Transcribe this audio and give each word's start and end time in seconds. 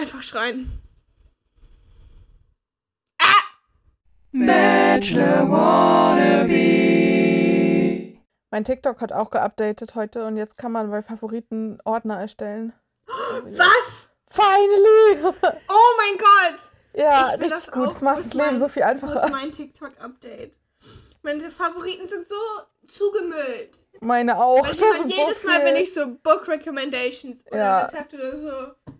Einfach 0.00 0.22
schreien. 0.22 0.80
Bachelor 4.32 5.50
Wannabe. 5.50 6.48
Mein 8.50 8.64
TikTok 8.64 9.00
hat 9.02 9.12
auch 9.12 9.28
geupdatet 9.30 9.94
heute 9.94 10.24
und 10.24 10.38
jetzt 10.38 10.56
kann 10.56 10.72
man 10.72 10.90
bei 10.90 11.02
Favoriten 11.02 11.78
Ordner 11.84 12.18
erstellen. 12.18 12.72
Also 13.34 13.46
Was? 13.58 14.08
Finally! 14.30 15.22
Oh 15.68 15.92
mein 15.98 16.16
Gott! 16.18 16.60
ja, 16.94 17.30
richtig 17.30 17.50
das 17.50 17.70
gut. 17.70 17.88
Das 17.88 18.00
macht 18.00 18.18
das 18.18 18.32
Leben 18.32 18.46
mein- 18.52 18.58
so 18.60 18.68
viel 18.68 18.84
einfacher. 18.84 19.24
ist 19.24 19.30
mein 19.32 19.50
TikTok-Update? 19.50 20.56
Meine 21.22 21.50
Favoriten 21.50 22.06
sind 22.06 22.28
so 22.28 22.34
zugemüllt. 22.86 23.70
Meine 24.00 24.38
auch. 24.38 24.62
Weil 24.64 24.70
ist 24.70 24.80
so 24.80 24.86
jedes 25.06 25.44
Mal, 25.44 25.64
wenn 25.64 25.76
ich 25.76 25.92
so 25.92 26.06
Book 26.22 26.48
Recommendations 26.48 27.44
oder 27.46 27.56
Ja. 27.58 27.80
Rezepte 27.82 28.16
oder 28.16 28.36
so, 28.38 28.48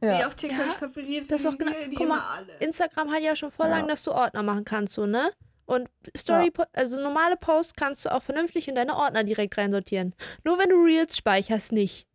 Ja. 0.07 0.19
die 0.19 0.25
auf 0.25 0.35
TikTok 0.35 0.67
Ja, 0.67 0.73
favoriert 0.73 1.31
das 1.31 1.41
ist 1.41 1.47
auch 1.47 1.51
sind, 1.53 1.59
genau- 1.61 1.73
die 1.89 1.95
guck 1.97 2.09
mal, 2.09 2.17
immer 2.17 2.31
alle. 2.37 2.53
Instagram 2.61 3.11
hat 3.13 3.23
ja 3.23 3.35
schon 3.37 3.51
voll 3.51 3.67
Ja. 3.67 3.79
lang, 3.79 3.89
dass 3.89 4.03
du 4.03 4.13
Ordner 4.13 4.43
machen 4.43 4.65
kannst, 4.65 4.95
so, 4.95 5.07
ne? 5.07 5.33
Und 5.67 5.89
Story, 6.17 6.53
also 6.73 7.01
normale 7.01 7.37
Posts 7.37 7.75
kannst 7.77 8.05
du 8.05 8.13
auch 8.13 8.23
vernünftig 8.25 8.67
in 8.67 8.75
deine 8.75 8.97
Ordner 8.97 9.23
direkt 9.23 9.57
reinsortieren. 9.57 10.15
Nur 10.43 10.59
wenn 10.59 10.69
du 10.69 10.77
Reels 10.83 11.17
speicherst, 11.17 11.71
nicht. 11.73 12.07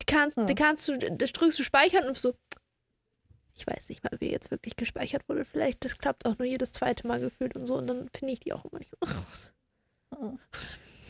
Die 0.00 0.06
kannst, 0.06 0.36
Hm. 0.36 0.46
die 0.46 0.54
kannst 0.54 0.86
du, 0.88 0.96
das 0.98 1.32
drückst 1.32 1.58
du 1.58 1.64
speichern 1.64 2.06
und 2.06 2.16
so. 2.16 2.34
Ich 3.56 3.66
weiß 3.66 3.88
nicht 3.88 4.02
mal, 4.02 4.10
wie 4.20 4.30
jetzt 4.32 4.50
wirklich 4.50 4.76
gespeichert 4.76 5.28
wurde. 5.28 5.44
Vielleicht, 5.44 5.84
das 5.84 5.96
klappt 5.98 6.26
auch 6.26 6.38
nur 6.38 6.46
jedes 6.46 6.72
zweite 6.72 7.06
Mal 7.06 7.20
gefühlt 7.20 7.54
und 7.54 7.66
so. 7.66 7.76
Und 7.76 7.86
dann 7.86 8.08
finde 8.16 8.32
ich 8.32 8.40
die 8.40 8.52
auch 8.52 8.64
immer 8.64 8.78
nicht 8.80 8.92
raus. 9.02 9.52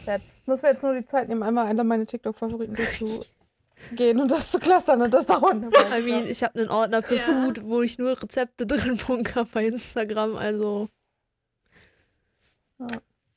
Ja, 0.06 0.16
ich 0.16 0.46
muss 0.46 0.60
mir 0.62 0.68
jetzt 0.68 0.82
nur 0.82 0.94
die 0.94 1.06
Zeit 1.06 1.28
nehmen, 1.28 1.42
einmal 1.42 1.66
alle 1.66 1.84
meine 1.84 2.04
TikTok-Favoriten 2.04 2.74
durchzugehen 2.74 4.20
und 4.20 4.30
das 4.30 4.50
zu 4.50 4.58
clustern 4.58 5.00
und 5.02 5.12
das 5.14 5.26
dauert. 5.26 5.54
I 5.98 6.02
mean, 6.02 6.26
ich 6.26 6.42
habe 6.42 6.58
einen 6.58 6.68
Ordner 6.68 7.02
für 7.02 7.16
Ja. 7.16 7.22
Food, 7.22 7.64
wo 7.64 7.80
ich 7.82 7.98
nur 7.98 8.20
Rezepte 8.22 8.66
drin 8.66 8.98
bunker 8.98 9.46
bei 9.46 9.66
Instagram. 9.66 10.36
Also, 10.36 10.88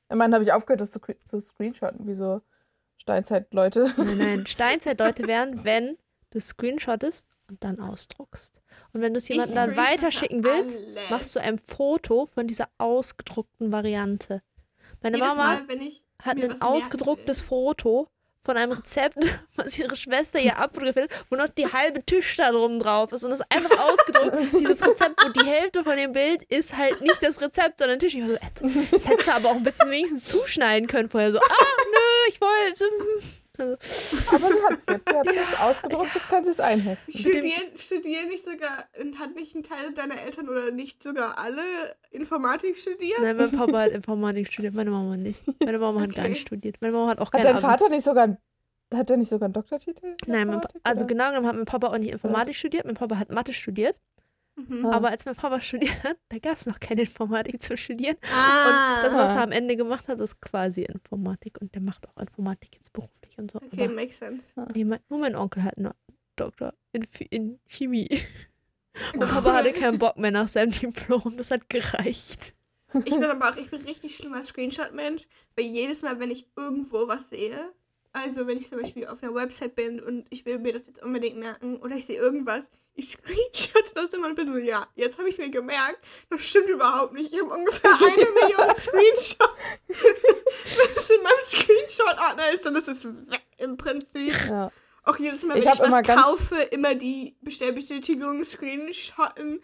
Immerhin 0.10 0.34
habe 0.34 0.44
ich 0.44 0.52
aufgehört, 0.52 0.82
das 0.82 0.92
zu, 0.92 1.00
zu 1.26 1.40
screenshotten, 1.40 2.08
wie 2.08 2.14
so 2.14 2.42
Steinzeit-Leute. 2.98 3.94
nein, 3.98 4.18
nein. 4.18 4.44
Steinzeit-Leute 4.48 5.28
wären, 5.28 5.64
wenn 5.64 5.98
du 6.32 6.40
screenshottest 6.40 7.26
und 7.50 7.64
dann 7.64 7.80
ausdruckst. 7.80 8.54
Und 8.94 9.02
wenn 9.02 9.14
du 9.14 9.18
es 9.20 9.28
jemandem 9.28 9.56
dann 9.56 9.78
weiterschicken 9.78 10.44
willst, 10.44 10.86
alles. 10.98 11.10
machst 11.10 11.36
du 11.36 11.40
ein 11.40 11.60
Foto 11.60 12.28
von 12.34 12.48
dieser 12.48 12.70
ausgedruckten 12.78 13.72
Variante. 13.72 14.42
Meine 15.02 15.18
Jedes 15.18 15.36
Mama 15.36 15.62
Mal, 15.68 15.92
hat 16.24 16.38
ein 16.38 16.62
ausgedrucktes. 16.62 17.42
Foto 17.42 18.08
von 18.44 18.56
einem 18.56 18.72
Rezept, 18.72 19.18
was 19.56 19.78
ihre 19.78 19.96
Schwester 19.96 20.40
ihr 20.40 20.58
abfotografiert 20.58 21.12
hat, 21.12 21.26
wo 21.30 21.36
noch 21.36 21.50
die 21.50 21.72
halbe 21.72 22.04
Tisch 22.04 22.38
da 22.38 22.52
drum 22.52 22.80
drauf 22.80 23.12
ist 23.12 23.24
und 23.24 23.32
das 23.32 23.42
ist 23.42 23.46
einfach 23.50 23.78
ausgedruckt. 23.78 24.54
Dieses 24.60 24.88
Rezept, 24.88 25.24
wo 25.24 25.30
die 25.30 25.46
Hälfte 25.46 25.84
von 25.84 25.98
dem 25.98 26.14
Bild 26.14 26.44
ist 26.44 26.76
halt 26.76 27.02
nicht 27.02 27.22
das 27.22 27.42
Rezept, 27.42 27.80
sondern 27.80 28.00
Tisch. 28.00 28.16
Ich 28.16 28.22
war 28.22 28.30
so, 28.30 28.36
äh, 28.36 28.88
das 28.92 29.08
hättest 29.08 29.28
du 29.28 29.34
aber 29.34 29.50
auch 29.50 29.56
ein 29.56 29.64
bisschen 29.64 29.92
wenigstens 29.92 30.26
zuschneiden 30.26 30.88
können 30.88 31.10
vorher. 31.10 31.32
So, 31.34 31.40
ah, 31.40 31.66
nö, 31.92 32.30
ich 32.30 32.40
wollte. 32.40 32.86
Also, 33.58 33.74
Aber 34.36 34.48
sie 34.48 34.62
hat 34.64 34.78
es 34.78 34.94
jetzt. 34.94 35.10
Sie 35.10 35.16
hat 35.16 35.28
es 35.54 35.60
ausgedruckt, 35.60 36.16
jetzt 36.16 36.30
kann 36.30 36.44
sie 36.44 36.52
es 36.52 36.60
einheften. 36.60 37.14
Studieren, 37.18 37.76
studieren 37.76 38.28
nicht 38.30 38.44
sogar, 38.44 38.86
und 39.02 39.18
hat 39.20 39.36
nicht 39.36 39.56
ein 39.56 39.64
Teil 39.64 39.94
deiner 39.94 40.22
Eltern 40.22 40.48
oder 40.50 40.72
nicht 40.72 41.02
sogar 41.02 41.38
alle 41.38 41.62
Informatik 42.12 42.78
studiert? 42.78 43.20
nein, 43.22 43.36
mein 43.38 43.52
Papa 43.52 43.80
hat 43.82 43.92
Informatik 43.94 44.52
studiert, 44.52 44.74
meine 44.74 44.92
Mama 44.92 45.18
nicht. 45.18 45.42
Meine 45.64 45.80
Mama 45.80 46.02
hat 46.02 46.14
gar 46.16 46.26
Okay. 46.26 46.30
nicht 46.34 46.42
studiert. 46.48 46.78
Meine 46.82 46.94
Mama 46.94 47.10
hat 47.12 47.20
auch 47.20 47.32
Hat 47.32 47.42
keine 47.42 47.54
dein. 47.54 47.62
Vater 47.62 47.90
nicht 47.90 48.04
sogar, 48.04 48.24
ein- 48.26 48.38
hat 48.94 49.10
der 49.10 49.18
nicht 49.18 49.30
sogar 49.30 49.46
einen 49.48 49.54
Doktortitel? 49.54 50.06
in 50.26 50.32
Nein, 50.32 50.48
mein 50.48 50.62
also 50.84 51.06
genau 51.06 51.30
genommen 51.30 51.48
hat 51.48 51.56
mein 51.56 51.66
Papa 51.66 51.88
auch 51.88 51.98
nicht 51.98 52.12
Informatik 52.12 52.56
studiert, 52.56 52.86
mein 52.86 52.96
Papa 52.96 53.18
hat 53.18 53.32
Mathe 53.32 53.54
studiert. 53.54 53.96
Mhm. 54.58 54.86
Aber 54.88 55.10
als 55.10 55.24
mein 55.26 55.36
Papa 55.36 55.62
studiert 55.62 56.04
hat, 56.04 56.18
da 56.30 56.40
gab 56.40 56.58
es 56.58 56.66
noch 56.66 56.80
keine 56.80 57.02
Informatik 57.02 57.62
zu 57.62 57.78
studieren. 57.78 58.18
Ah, 58.24 58.96
Und 58.98 59.04
das, 59.06 59.14
was 59.14 59.32
Ah. 59.32 59.36
er 59.38 59.44
am 59.44 59.52
Ende 59.52 59.76
gemacht 59.78 60.08
hat, 60.08 60.20
ist 60.20 60.42
quasi 60.42 60.82
Informatik. 60.84 61.62
Und 61.62 61.74
der 61.76 61.82
macht 61.82 62.08
auch 62.10 62.18
Informatik 62.18 62.76
jetzt 62.76 62.92
beruflich 62.92 63.38
und 63.38 63.52
so. 63.52 63.60
okay, 63.60 63.84
Aber 63.86 63.94
makes 63.94 64.18
sense. 64.18 64.44
nee, 64.74 64.84
mein, 64.84 65.00
nur 65.10 65.20
mein 65.20 65.36
Onkel 65.36 65.64
hat 65.64 65.78
einen 65.78 65.92
Doktor 66.36 66.74
in, 66.92 67.06
in 67.30 67.60
Chemie. 67.68 68.10
Und 69.14 69.20
Papa 69.20 69.54
hatte 69.54 69.74
keinen 69.74 70.00
Bock 70.00 70.18
mehr 70.18 70.32
nach 70.32 70.48
seinem 70.48 70.72
Diplom. 70.72 71.38
Das 71.38 71.52
hat 71.52 71.70
gereicht. 71.70 72.56
Ich 73.06 73.14
bin 73.14 73.24
aber 73.26 73.50
auch, 73.52 73.56
ich 73.58 73.70
bin 73.70 73.80
richtig 73.84 74.16
schlimmer 74.16 74.44
Screenshot-Mensch, 74.44 75.22
weil 75.56 75.66
jedes 75.66 76.02
Mal, 76.02 76.20
wenn 76.20 76.32
ich 76.32 76.48
irgendwo 76.56 77.08
was 77.08 77.30
sehe, 77.30 77.74
also 78.24 78.48
wenn 78.48 78.58
ich 78.58 78.70
zum 78.70 78.82
Beispiel 78.82 79.08
auf 79.08 79.22
einer 79.24 79.34
Website 79.36 79.76
bin 79.76 80.02
und 80.02 80.26
ich 80.30 80.46
will 80.46 80.60
mir 80.60 80.74
das 80.74 80.88
jetzt 80.88 81.02
unbedingt 81.04 81.38
merken 81.38 81.78
oder 81.78 81.96
ich 81.96 82.06
sehe 82.06 82.18
irgendwas, 82.18 82.70
ich 82.96 83.10
screenshot 83.12 83.92
das 83.96 84.12
immer 84.14 84.28
und 84.28 84.36
bin 84.36 84.52
so, 84.52 84.58
ja, 84.58 84.88
jetzt 84.96 85.18
habe 85.20 85.30
ich 85.30 85.36
es 85.36 85.40
mir 85.40 85.52
gemerkt. 85.52 86.00
Das 86.32 86.42
stimmt 86.44 86.68
überhaupt 86.70 87.14
nicht. 87.14 87.32
Ich 87.32 87.40
habe 87.40 87.52
ungefähr 87.54 87.92
eine 87.94 88.28
Million 88.32 88.76
Screenshots. 88.76 89.38
Wenn 89.88 90.96
es 90.96 91.10
in 91.10 91.22
meinem 91.24 91.40
Screenshot-Ordner 91.46 92.50
ist, 92.54 92.66
dann 92.66 92.76
ist 92.76 92.88
es 92.88 93.06
weg 93.06 93.44
im 93.58 93.78
Prinzip. 93.78 94.34
Ja. 94.50 94.72
Auch 95.04 95.18
jedes 95.20 95.44
Mal, 95.44 95.58
Ich 95.58 95.66
wenn 95.66 95.74
ich, 95.74 95.80
immer 95.80 96.00
was 96.00 96.08
ganz- 96.08 96.22
kaufe, 96.22 96.56
immer 96.72 96.96
die 96.96 97.36
Bestellbestätigung 97.42 98.44
screenshotten. 98.44 99.62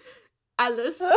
Alles. 0.57 0.99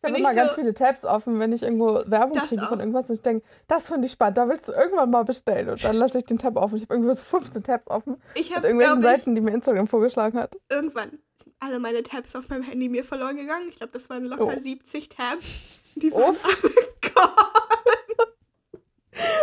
Ich 0.00 0.04
habe 0.04 0.14
ich 0.14 0.20
immer 0.20 0.32
ganz 0.32 0.50
so- 0.50 0.54
viele 0.54 0.74
Tabs 0.74 1.04
offen, 1.04 1.40
wenn 1.40 1.52
ich 1.52 1.64
irgendwo 1.64 2.04
Werbung 2.06 2.38
kriege 2.38 2.64
von 2.68 2.78
irgendwas 2.78 3.08
und 3.10 3.16
ich 3.16 3.20
denke, 3.22 3.44
das 3.66 3.88
finde 3.88 4.06
ich 4.06 4.12
spannend, 4.12 4.36
da 4.38 4.48
willst 4.48 4.68
du 4.68 4.72
irgendwann 4.72 5.10
mal 5.10 5.24
bestellen. 5.24 5.68
Und 5.70 5.82
dann 5.82 5.96
lasse 5.96 6.18
ich 6.18 6.24
den 6.24 6.38
Tab 6.38 6.54
offen. 6.54 6.76
Ich 6.76 6.82
habe 6.82 6.94
irgendwie 6.94 7.12
so 7.16 7.24
15 7.24 7.64
Tabs 7.64 7.88
offen 7.88 8.22
Ich 8.34 8.54
habe, 8.54 8.68
irgendwelchen 8.68 9.00
ich, 9.00 9.04
Seiten, 9.04 9.34
die 9.34 9.40
mir 9.40 9.50
Instagram 9.52 9.88
vorgeschlagen 9.88 10.38
hat. 10.38 10.56
irgendwann 10.70 11.18
sind 11.34 11.52
alle 11.58 11.80
meine 11.80 12.04
Tabs 12.04 12.36
auf 12.36 12.48
meinem 12.48 12.62
Handy 12.62 12.88
mir 12.88 13.02
verloren 13.04 13.36
gegangen. 13.38 13.66
Ich 13.70 13.78
glaube, 13.78 13.92
das 13.92 14.08
waren 14.08 14.24
locker 14.26 14.44
Oh. 14.44 14.50
70 14.56 15.08
Tabs. 15.08 15.44
Die 15.96 16.12
waren. 16.14 16.36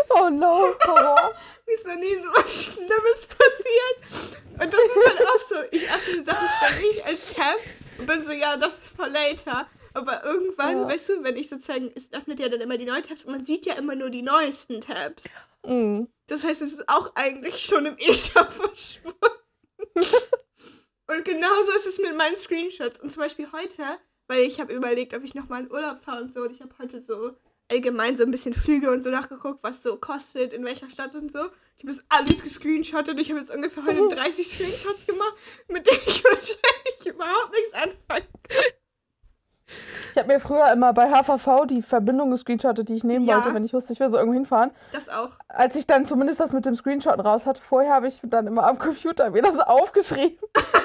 Oh 0.10 0.30
no, 0.30 0.74
Horror. 0.88 1.34
Mir 1.68 1.74
ist 1.76 1.86
noch 1.86 1.96
nie 1.96 2.16
so 2.24 2.30
was 2.34 2.64
Schlimmes 2.66 3.28
passiert. 3.28 4.42
Und 4.54 4.74
das 4.74 4.80
ist 4.82 5.06
halt 5.06 5.28
auch 5.28 5.42
so. 5.50 5.56
Ich 5.72 5.84
öffne 5.92 6.24
Sachen 6.24 6.48
ständig 6.48 7.06
als 7.06 7.34
Tab 7.34 7.58
und 7.98 8.06
bin 8.08 8.24
so, 8.24 8.32
ja, 8.32 8.58
das 8.58 8.78
ist 8.78 8.88
for 8.90 9.08
later. 9.08 9.68
Aber 9.94 10.24
irgendwann, 10.26 10.82
Ja. 10.82 10.90
weißt 10.90 11.10
du, 11.10 11.24
wenn 11.24 11.38
ich 11.38 11.48
sozusagen, 11.50 11.90
es 11.96 12.12
öffnet 12.12 12.40
ja 12.40 12.50
dann 12.50 12.60
immer 12.62 12.78
die 12.78 12.86
neuen 12.86 13.04
Tabs 13.04 13.24
und 13.24 13.32
man 13.32 13.46
sieht 13.46 13.66
ja 13.66 13.76
immer 13.76 13.96
nur 13.96 14.10
die 14.10 14.22
neuesten 14.22 14.82
Tabs. 14.82 15.24
Mhm. 15.66 16.08
Das 16.28 16.44
heißt, 16.44 16.62
es 16.62 16.74
ist 16.74 16.90
auch 16.90 17.12
eigentlich 17.16 17.60
schon 17.64 17.86
im 17.86 17.98
Ether 17.98 18.46
verschwunden. 18.52 19.18
und 21.08 21.24
genauso 21.26 21.72
ist 21.76 21.86
es 21.86 21.98
mit 22.00 22.16
meinen 22.18 22.36
Screenshots. 22.36 23.00
Und 23.00 23.12
zum 23.12 23.22
Beispiel 23.22 23.48
heute, 23.52 23.84
weil 24.28 24.42
ich 24.42 24.60
habe 24.60 24.74
überlegt, 24.74 25.14
ob 25.14 25.24
ich 25.24 25.34
nochmal 25.36 25.62
in 25.64 25.72
Urlaub 25.72 26.04
fahre 26.04 26.24
und 26.24 26.34
so. 26.34 26.42
Und 26.42 26.52
ich 26.52 26.62
habe 26.62 26.74
heute 26.80 27.00
so 27.00 27.36
allgemein 27.72 28.16
so 28.16 28.24
ein 28.24 28.31
bisschen 28.31 28.53
Flüge 28.53 28.92
und 28.92 29.02
so 29.02 29.09
nachgeguckt, 29.09 29.64
was 29.64 29.81
so 29.81 29.98
kostet, 29.98 30.53
in 30.53 30.64
welcher 30.66 30.90
Stadt 30.90 31.16
und 31.16 31.31
so. 31.31 31.40
Ich 31.78 31.84
habe 31.84 31.88
das 31.88 32.03
alles 32.09 32.42
gescreenshottet. 32.42 33.20
Ich 33.20 33.30
habe 33.30 33.40
jetzt 33.40 33.53
ungefähr 33.53 33.84
heute 33.86 34.08
30 34.16 34.48
Screenshots 34.48 35.06
gemacht, 35.06 35.36
mit 35.68 35.86
denen 35.88 36.00
ich 36.06 36.24
wahrscheinlich 36.24 37.06
überhaupt 37.06 37.52
nichts 37.52 37.74
anfangen 37.74 38.28
kann. 38.48 38.84
Ich 40.12 40.18
habe 40.18 40.31
mir 40.31 40.40
früher 40.40 40.72
immer 40.72 40.94
bei 40.94 41.09
HVV 41.09 41.66
die 41.68 41.81
Verbindung 41.81 42.31
gescreenshottet, 42.31 42.88
die 42.88 42.94
ich 42.94 43.03
nehmen 43.03 43.26
Ja. 43.26 43.36
wollte, 43.36 43.53
wenn 43.53 43.66
ich 43.66 43.74
wusste, 43.74 43.92
ich 43.94 44.00
will 44.00 44.08
so 44.09 44.18
irgendwo 44.18 44.34
hinfahren. 44.36 44.72
Das 44.94 45.09
auch. 45.09 45.31
Als 45.50 45.76
ich 45.76 45.88
dann 45.88 46.06
zumindest 46.06 46.40
das 46.40 46.53
mit 46.53 46.66
dem 46.66 46.76
Screenshot 46.76 47.20
raus 47.24 47.46
hatte, 47.46 47.62
vorher 47.62 47.94
habe 47.94 48.08
ich 48.08 48.22
dann 48.24 48.48
immer 48.48 48.66
am 48.66 48.78
Computer 48.78 49.30
mir 49.31 49.42
das 49.42 49.59
aufgeschrieben. 49.59 50.38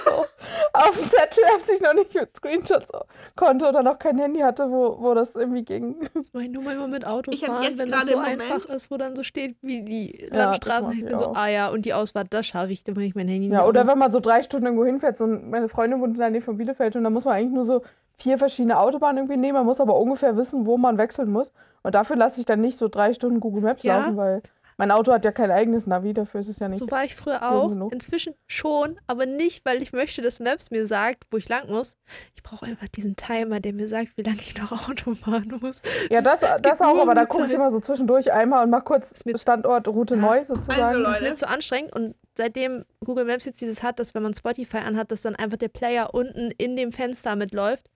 so, 0.05 0.11
auf 0.73 0.99
dem 0.99 1.09
Zettel, 1.09 1.45
als 1.55 1.71
ich 1.71 1.81
noch 1.81 1.95
nicht 1.95 2.15
mit 2.15 2.37
Screenshots 2.37 2.89
konnte 3.37 3.69
oder 3.69 3.83
noch 3.83 3.99
kein 3.99 4.19
Handy 4.19 4.41
hatte, 4.41 4.71
wo, 4.71 4.97
wo 5.01 5.15
das 5.15 5.37
irgendwie 5.37 5.65
ging. 5.65 5.97
Ich 6.15 6.33
nur 6.51 6.63
manchmal 6.63 6.89
mit 6.89 7.03
Ich 7.03 7.09
hab 7.09 7.19
Autofahren, 7.19 7.63
jetzt 7.63 7.79
wenn 7.79 7.91
das 7.91 8.07
gerade 8.09 8.13
so 8.13 8.19
einfach 8.19 8.65
ist, 8.65 8.91
wo 8.91 8.97
dann 8.97 9.15
so 9.15 9.23
steht, 9.23 9.57
wie 9.63 9.83
die 9.83 10.29
Ja, 10.33 10.45
Landstraßen. 10.47 10.87
mach 10.87 10.93
ich 10.95 11.01
ich 11.03 11.07
bin 11.07 11.19
so, 11.19 11.33
ah 11.35 11.49
ja, 11.49 11.69
und 11.69 11.83
die 11.87 11.95
Ausfahrt, 11.95 12.29
das 12.31 12.47
schaffe 12.47 12.73
ich, 12.73 12.83
dann 12.83 12.95
mache 12.95 13.05
ich 13.05 13.15
mein 13.15 13.29
Handy 13.29 13.49
Ja, 13.49 13.61
nicht 13.61 13.69
oder 13.69 13.87
wenn 13.87 13.99
man 13.99 14.11
so 14.11 14.19
drei 14.21 14.43
Stunden 14.43 14.67
irgendwo 14.67 14.85
hinfährt, 14.87 15.17
so 15.17 15.27
meine 15.27 15.69
Freundin 15.69 16.01
wohnt 16.01 16.15
in 16.15 16.21
der 16.21 16.31
Nähe 16.31 16.41
von 16.41 16.57
Bielefeld 16.57 16.97
und 16.97 17.05
da 17.05 17.11
muss 17.11 17.25
man 17.25 17.35
eigentlich 17.35 17.53
nur 17.55 17.65
so 17.65 17.83
vier 18.21 18.39
verschiedene 18.39 18.79
Autobahnen 18.79 19.19
irgendwie 19.19 19.37
nehmen, 19.37 19.55
man 19.55 19.67
muss 19.67 19.81
aber 19.81 19.97
ungefähr 19.99 20.37
wissen, 20.37 20.67
wo 20.67 20.77
man 20.77 20.99
wechseln 20.99 21.31
muss. 21.31 21.53
Und 21.83 21.95
dafür 21.95 22.17
lasse 22.17 22.41
ich 22.41 22.47
dann 22.47 22.61
nicht 22.61 22.77
so 22.79 22.89
drei 22.89 23.13
Stunden 23.13 23.41
Google 23.41 23.63
Maps 23.63 23.83
Ja. 23.83 23.99
laufen, 23.99 24.17
weil 24.17 24.43
mein 24.77 24.91
Auto 24.93 25.13
hat 25.13 25.27
ja 25.27 25.31
kein 25.33 25.51
eigenes 25.51 25.87
Navi, 25.87 26.15
dafür 26.15 26.41
ist 26.41 26.49
es 26.49 26.59
ja 26.59 26.67
nicht. 26.67 26.79
So 26.79 26.91
war 26.91 27.05
ich 27.05 27.15
früher 27.15 27.43
auch. 27.51 27.69
genug. 27.69 27.93
Inzwischen 27.93 28.35
schon, 28.47 28.99
aber 29.07 29.27
nicht, 29.27 29.63
weil 29.67 29.83
ich 29.83 29.93
möchte, 29.93 30.23
dass 30.23 30.41
Maps 30.41 30.71
mir 30.71 30.87
sagt, 30.87 31.25
wo 31.31 31.37
ich 31.37 31.51
lang 31.51 31.69
muss. 31.71 31.97
Ich 32.35 32.43
brauche 32.43 32.65
einfach 32.65 32.89
diesen 32.89 33.15
Timer, 33.15 33.61
der 33.61 33.75
mir 33.75 33.89
sagt, 33.89 34.17
wie 34.17 34.23
lange 34.23 34.39
ich 34.41 34.57
noch 34.59 34.73
Auto 34.89 35.15
fahren 35.15 35.59
muss. 35.61 35.83
Ja, 36.11 36.23
das, 36.23 36.41
gibt 36.41 36.65
das 36.65 36.81
auch, 36.81 36.99
aber 36.99 37.15
da 37.15 37.27
gucke 37.27 37.45
ich 37.45 37.53
immer 37.53 37.71
so 37.71 37.79
zwischendurch 37.81 38.33
einmal 38.33 38.65
und 38.65 38.71
mach 38.71 38.85
kurz 38.87 39.23
Standort, 39.37 39.87
Route 39.87 40.17
neu 40.17 40.43
sozusagen. 40.45 40.81
Also, 40.83 41.03
Das 41.03 41.13
ist 41.13 41.19
Leute. 41.21 41.31
mir 41.31 41.35
zu 41.37 41.49
anstrengend 41.49 41.95
und 41.95 42.15
seitdem 42.39 42.87
Google 43.05 43.27
Maps 43.27 43.45
jetzt 43.45 43.61
dieses 43.61 43.83
hat, 43.83 43.99
dass 43.99 44.15
wenn 44.15 44.23
man 44.23 44.33
Spotify 44.35 44.79
anhat, 44.79 45.13
dass 45.13 45.21
dann 45.21 45.37
einfach 45.37 45.59
der 45.59 45.69
Player 45.69 46.15
unten 46.15 46.53
in 46.57 46.77
dem 46.77 46.93
Fenster 46.93 47.37
mitläuft. 47.37 47.90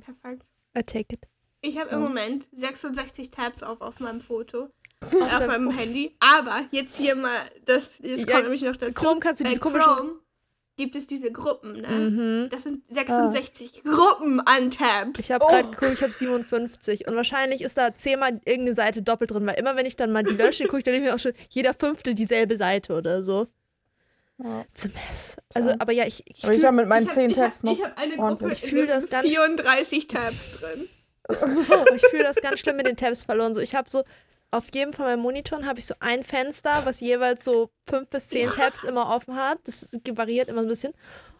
Perfekt. 0.00 0.42
I 0.76 0.82
take 0.82 1.14
it. 1.14 1.20
Ich 1.60 1.78
habe 1.78 1.90
im 1.90 2.00
Moment 2.00 2.46
66 2.52 3.30
Tabs 3.30 3.62
auf 3.62 3.80
auf 3.80 4.00
meinem 4.00 4.20
Foto. 4.20 4.68
Auf 5.02 5.46
meinem 5.46 5.70
Handy. 5.70 6.16
Aber 6.18 6.64
jetzt 6.70 6.96
hier 6.96 7.14
mal, 7.14 7.38
das, 7.66 7.98
das 7.98 8.20
Ja, 8.22 8.26
kommt 8.26 8.44
nämlich 8.44 8.62
noch 8.62 8.76
dazu. 8.76 8.94
Chrome 8.94 9.20
kannst 9.20 9.40
du 9.40 9.44
diese 9.44 9.60
komischen- 9.60 9.82
Chrome 9.82 10.12
gibt 10.76 10.96
es 10.96 11.06
diese 11.06 11.30
Gruppen, 11.30 11.82
ne? 11.82 11.88
Mhm. 11.88 12.48
Das 12.50 12.62
sind 12.64 12.82
66 12.88 13.82
Gruppen 13.84 14.40
an 14.40 14.70
Tabs. 14.70 15.20
Ich 15.20 15.30
habe 15.30 15.44
Oh. 15.44 15.48
gerade 15.48 15.68
geguckt, 15.68 15.92
ich 15.92 16.02
habe 16.02 16.12
57 16.12 17.06
und 17.06 17.14
wahrscheinlich 17.16 17.60
ist 17.62 17.76
da 17.78 17.94
zehnmal 17.94 18.40
irgendeine 18.46 18.74
Seite 18.74 19.02
doppelt 19.02 19.30
drin, 19.30 19.46
weil 19.46 19.54
immer 19.58 19.76
wenn 19.76 19.86
ich 19.86 19.94
dann 19.96 20.10
mal 20.10 20.22
die 20.24 20.34
lösche, 20.34 20.64
gucke 20.64 20.78
ich 20.78 20.84
dann 20.84 21.00
mir 21.00 21.14
auch 21.14 21.18
schon 21.18 21.32
jeder 21.50 21.74
fünfte 21.74 22.14
dieselbe 22.14 22.56
Seite 22.56 22.94
oder 22.96 23.22
so. 23.22 23.46
Ja. 24.42 24.64
Mess. 25.08 25.36
Also, 25.54 25.70
aber 25.78 25.92
ja, 25.92 26.06
ich, 26.06 26.22
ich 26.26 26.42
Aber 26.44 26.52
ich 26.52 26.60
fühl- 26.60 26.66
habe 26.66 26.76
mit 26.76 26.88
meinen 26.88 27.04
ich 27.04 27.08
hab- 27.10 27.14
zehn 27.14 27.30
ich 27.30 27.38
hab- 27.38 27.50
Tabs 27.50 27.62
noch. 27.62 27.72
Ich 27.72 27.84
habe 27.84 27.96
eine 27.96 28.16
Gruppe. 28.16 28.52
Ich 28.52 28.62
in 28.64 28.68
fühl 28.68 28.86
der 28.86 28.96
das 28.96 29.08
ganz- 29.08 29.28
34 29.28 30.06
Tabs 30.08 30.52
drin. 30.60 30.88
ich 31.96 32.06
fühle 32.06 32.24
das 32.24 32.36
ganz 32.36 32.58
schlimm 32.60 32.76
mit 32.76 32.86
den 32.86 32.96
Tabs 32.96 33.22
verloren. 33.24 33.54
So, 33.54 33.60
ich 33.60 33.74
habe 33.74 33.88
so 33.88 34.02
auf 34.50 34.66
jedem 34.74 34.92
von 34.92 35.04
meinen 35.06 35.20
Monitoren 35.22 35.66
habe 35.66 35.78
ich 35.78 35.86
so 35.86 35.94
ein 36.00 36.22
Fenster, 36.22 36.84
was 36.84 37.00
jeweils 37.00 37.44
so 37.44 37.70
fünf 37.88 38.08
bis 38.08 38.28
zehn 38.28 38.50
Tabs 38.50 38.84
immer 38.84 39.14
offen 39.14 39.34
hat. 39.36 39.58
Das 39.64 39.88
variiert 40.12 40.48
immer 40.48 40.60
so 40.62 40.66
ein 40.66 40.68
bisschen. 40.68 40.94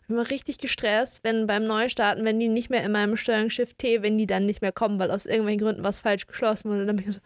Ich 0.04 0.08
bin 0.08 0.18
immer 0.18 0.28
richtig 0.28 0.58
gestresst, 0.58 1.24
wenn 1.24 1.46
beim 1.46 1.66
Neustarten, 1.66 2.26
wenn 2.26 2.38
die 2.38 2.48
nicht 2.48 2.68
mehr 2.68 2.84
in 2.84 2.92
meinem 2.92 3.16
Steuerung 3.16 3.48
Shift 3.48 3.78
T, 3.78 4.02
wenn 4.02 4.18
die 4.18 4.26
dann 4.26 4.44
nicht 4.44 4.60
mehr 4.60 4.70
kommen, 4.70 4.98
weil 4.98 5.10
aus 5.10 5.24
irgendwelchen 5.24 5.62
Gründen 5.62 5.82
was 5.82 6.00
falsch 6.00 6.26
geschlossen 6.26 6.68
wurde. 6.68 6.84
Dann 6.84 6.96
bin 6.96 7.08
ich 7.08 7.14
so, 7.14 7.20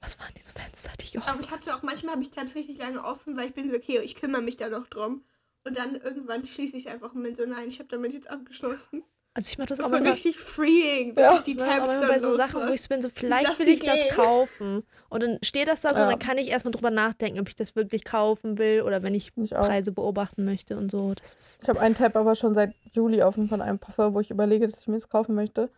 was 0.00 0.18
waren 0.18 0.32
diese 0.34 0.50
Fenster, 0.54 0.90
die 0.98 1.04
ich 1.04 1.18
offen 1.18 1.28
Aber 1.28 1.40
ich 1.40 1.50
hatte 1.50 1.76
auch, 1.76 1.82
manchmal 1.82 2.12
habe 2.14 2.22
ich 2.22 2.30
Tabs 2.30 2.54
richtig 2.54 2.78
lange 2.78 3.04
offen, 3.04 3.36
weil 3.36 3.48
ich 3.48 3.54
bin 3.54 3.68
so, 3.68 3.76
okay, 3.76 4.00
ich 4.02 4.14
kümmere 4.14 4.40
mich 4.40 4.56
da 4.56 4.70
noch 4.70 4.86
drum. 4.86 5.22
Und 5.64 5.76
dann 5.76 5.96
irgendwann 5.96 6.46
schließe 6.46 6.78
ich 6.78 6.88
einfach 6.88 7.12
bin 7.12 7.34
so, 7.34 7.44
nein, 7.44 7.68
ich 7.68 7.78
habe 7.78 7.90
damit 7.90 8.14
jetzt 8.14 8.30
abgeschlossen. 8.30 9.04
Also 9.36 9.48
ich 9.50 9.58
mache 9.58 9.66
das 9.68 9.78
Das 9.78 9.86
auch 9.88 9.90
war 9.90 9.98
immer 9.98 10.12
richtig 10.12 10.38
freeing, 10.38 11.14
dass 11.16 11.24
Ja. 11.24 11.36
ich 11.36 11.42
die 11.42 11.56
Tabs 11.56 11.80
aber 11.90 11.98
dann 11.98 12.08
bei 12.08 12.18
so 12.20 12.30
Sachen, 12.36 12.68
wo 12.68 12.72
ich 12.72 12.82
so 12.82 12.88
bin, 12.88 13.02
so 13.02 13.08
vielleicht 13.12 13.58
will 13.58 13.68
ich 13.68 13.80
das 13.80 14.00
gehen. 14.00 14.10
kaufen. 14.14 14.82
Und 15.08 15.22
dann 15.24 15.38
steht 15.42 15.66
das 15.66 15.80
da 15.80 15.88
so, 15.90 15.96
Ja. 15.96 16.04
und 16.04 16.10
dann 16.12 16.18
kann 16.20 16.38
ich 16.38 16.48
erstmal 16.50 16.70
drüber 16.70 16.90
nachdenken, 16.92 17.40
ob 17.40 17.48
ich 17.48 17.56
das 17.56 17.74
wirklich 17.74 18.04
kaufen 18.04 18.58
will 18.58 18.82
oder 18.82 19.02
wenn 19.02 19.12
ich 19.14 19.32
Ich 19.36 19.56
auch. 19.56 19.66
Preise 19.66 19.90
beobachten 19.90 20.44
möchte 20.44 20.76
und 20.76 20.90
so. 20.92 21.14
Das 21.14 21.58
Ich 21.60 21.68
habe 21.68 21.80
einen 21.80 21.96
Tab 21.96 22.14
aber 22.16 22.36
schon 22.36 22.54
seit 22.54 22.74
Juli 22.92 23.22
offen 23.24 23.48
von 23.48 23.60
einem 23.60 23.80
Parfum, 23.80 24.14
wo 24.14 24.20
ich 24.20 24.30
überlege, 24.30 24.66
dass 24.68 24.80
ich 24.82 24.86
mir 24.88 24.94
das 24.94 25.08
kaufen 25.08 25.34
möchte. 25.34 25.68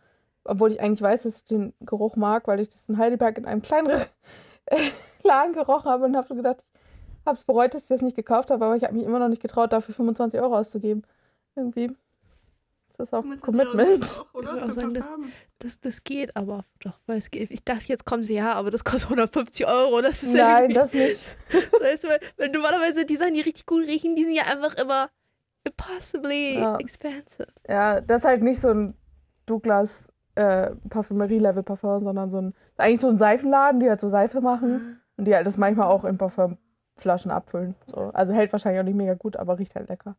Obwohl 0.43 0.71
ich 0.71 0.79
eigentlich 0.79 1.01
weiß, 1.01 1.23
dass 1.23 1.37
ich 1.37 1.45
den 1.45 1.73
Geruch 1.81 2.15
mag, 2.15 2.47
weil 2.47 2.59
ich 2.59 2.69
das 2.69 2.87
in 2.87 2.97
Heidelberg 2.99 3.37
in 3.39 3.45
einem 3.45 3.61
kleineren 3.63 4.01
Laden 5.23 5.53
gerochen 5.53 5.89
habe 5.89 6.05
und 6.05 6.15
habe 6.15 6.35
gedacht, 6.35 6.63
ich 7.21 7.25
habe 7.25 7.37
es 7.37 7.43
bereut, 7.43 7.73
dass 7.73 7.81
ich 7.83 7.89
das 7.89 8.01
nicht 8.01 8.15
gekauft 8.15 8.51
habe, 8.51 8.63
aber 8.63 8.75
ich 8.75 8.83
habe 8.83 8.93
mich 8.93 9.03
immer 9.03 9.19
noch 9.19 9.27
nicht 9.29 9.41
getraut, 9.41 9.73
dafür 9.73 9.93
25 9.95 10.39
Euro 10.39 10.55
auszugeben. 10.57 11.03
Irgendwie. 11.55 11.91
Das 12.97 13.09
ist 13.09 13.13
auch 13.13 13.21
25 13.21 13.59
Euro 13.59 13.69
Commitment. 13.71 14.25
auch, 14.63 14.69
auch 14.69 14.71
sagen, 14.73 14.93
das-. 14.95 15.05
Das, 15.59 15.79
das 15.79 16.03
geht 16.03 16.35
aber 16.35 16.65
doch, 16.83 16.99
weil 17.05 17.17
es 17.19 17.29
geht. 17.31 17.51
Ich 17.51 17.63
dachte, 17.63 17.85
jetzt 17.87 18.05
kommen 18.05 18.23
sie 18.23 18.33
ja, 18.35 18.53
aber 18.53 18.71
das 18.71 18.83
kostet 18.83 19.05
150 19.11 19.67
Euro. 19.67 20.01
Das 20.01 20.23
ist 20.23 20.33
Nein, 20.33 20.71
irgendwie 20.71 20.73
das 20.73 20.93
nicht. 20.93 21.25
weißt 21.81 22.03
du, 22.03 22.07
weil, 22.09 22.19
weil 22.37 22.49
normalerweise 22.49 23.05
die 23.05 23.15
Sachen, 23.15 23.33
die 23.35 23.41
richtig 23.41 23.65
gut 23.65 23.85
riechen, 23.85 24.15
die 24.15 24.23
sind 24.23 24.33
ja 24.33 24.43
einfach 24.43 24.75
immer 24.75 25.09
impossibly 25.63 26.59
Ja. 26.59 26.77
expensive. 26.77 27.47
Ja, 27.67 28.01
das 28.01 28.19
ist 28.19 28.25
halt 28.25 28.43
nicht 28.43 28.59
so 28.61 28.69
ein 28.69 28.93
Douglas 29.45 30.07
äh, 30.35 30.71
Parfümerie-Level-Parfum, 30.89 31.99
sondern 31.99 32.29
so 32.29 32.39
ein, 32.41 32.53
eigentlich 32.77 32.99
so 33.01 33.09
ein 33.09 33.17
Seifenladen, 33.17 33.79
die 33.79 33.89
halt 33.89 33.99
so 33.99 34.09
Seife 34.09 34.41
machen 34.41 35.01
und 35.17 35.25
die 35.25 35.35
halt 35.35 35.45
das 35.47 35.57
manchmal 35.57 35.87
auch 35.87 36.03
in 36.05 36.17
Parfümflaschen 36.17 37.31
abfüllen. 37.31 37.75
So. 37.87 38.11
Also 38.13 38.33
hält 38.33 38.51
wahrscheinlich 38.51 38.79
auch 38.79 38.85
nicht 38.85 38.95
mega 38.95 39.13
gut, 39.15 39.37
aber 39.37 39.57
riecht 39.59 39.75
halt 39.75 39.89
lecker. 39.89 40.15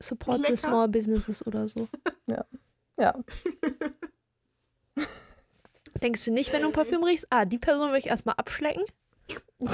Support 0.00 0.36
the 0.38 0.42
Lecker. 0.42 0.56
small 0.56 0.88
businesses 0.88 1.46
oder 1.46 1.68
so. 1.68 1.88
Ja. 3.00 3.14
Denkst 6.02 6.24
du 6.24 6.32
nicht, 6.32 6.52
wenn 6.52 6.62
du 6.62 6.68
ein 6.68 6.72
Parfüm 6.72 7.04
riechst, 7.04 7.26
ah, 7.30 7.44
die 7.44 7.58
Person 7.58 7.90
will 7.92 7.98
ich 7.98 8.06
erstmal 8.06 8.34
abschlecken? 8.36 8.82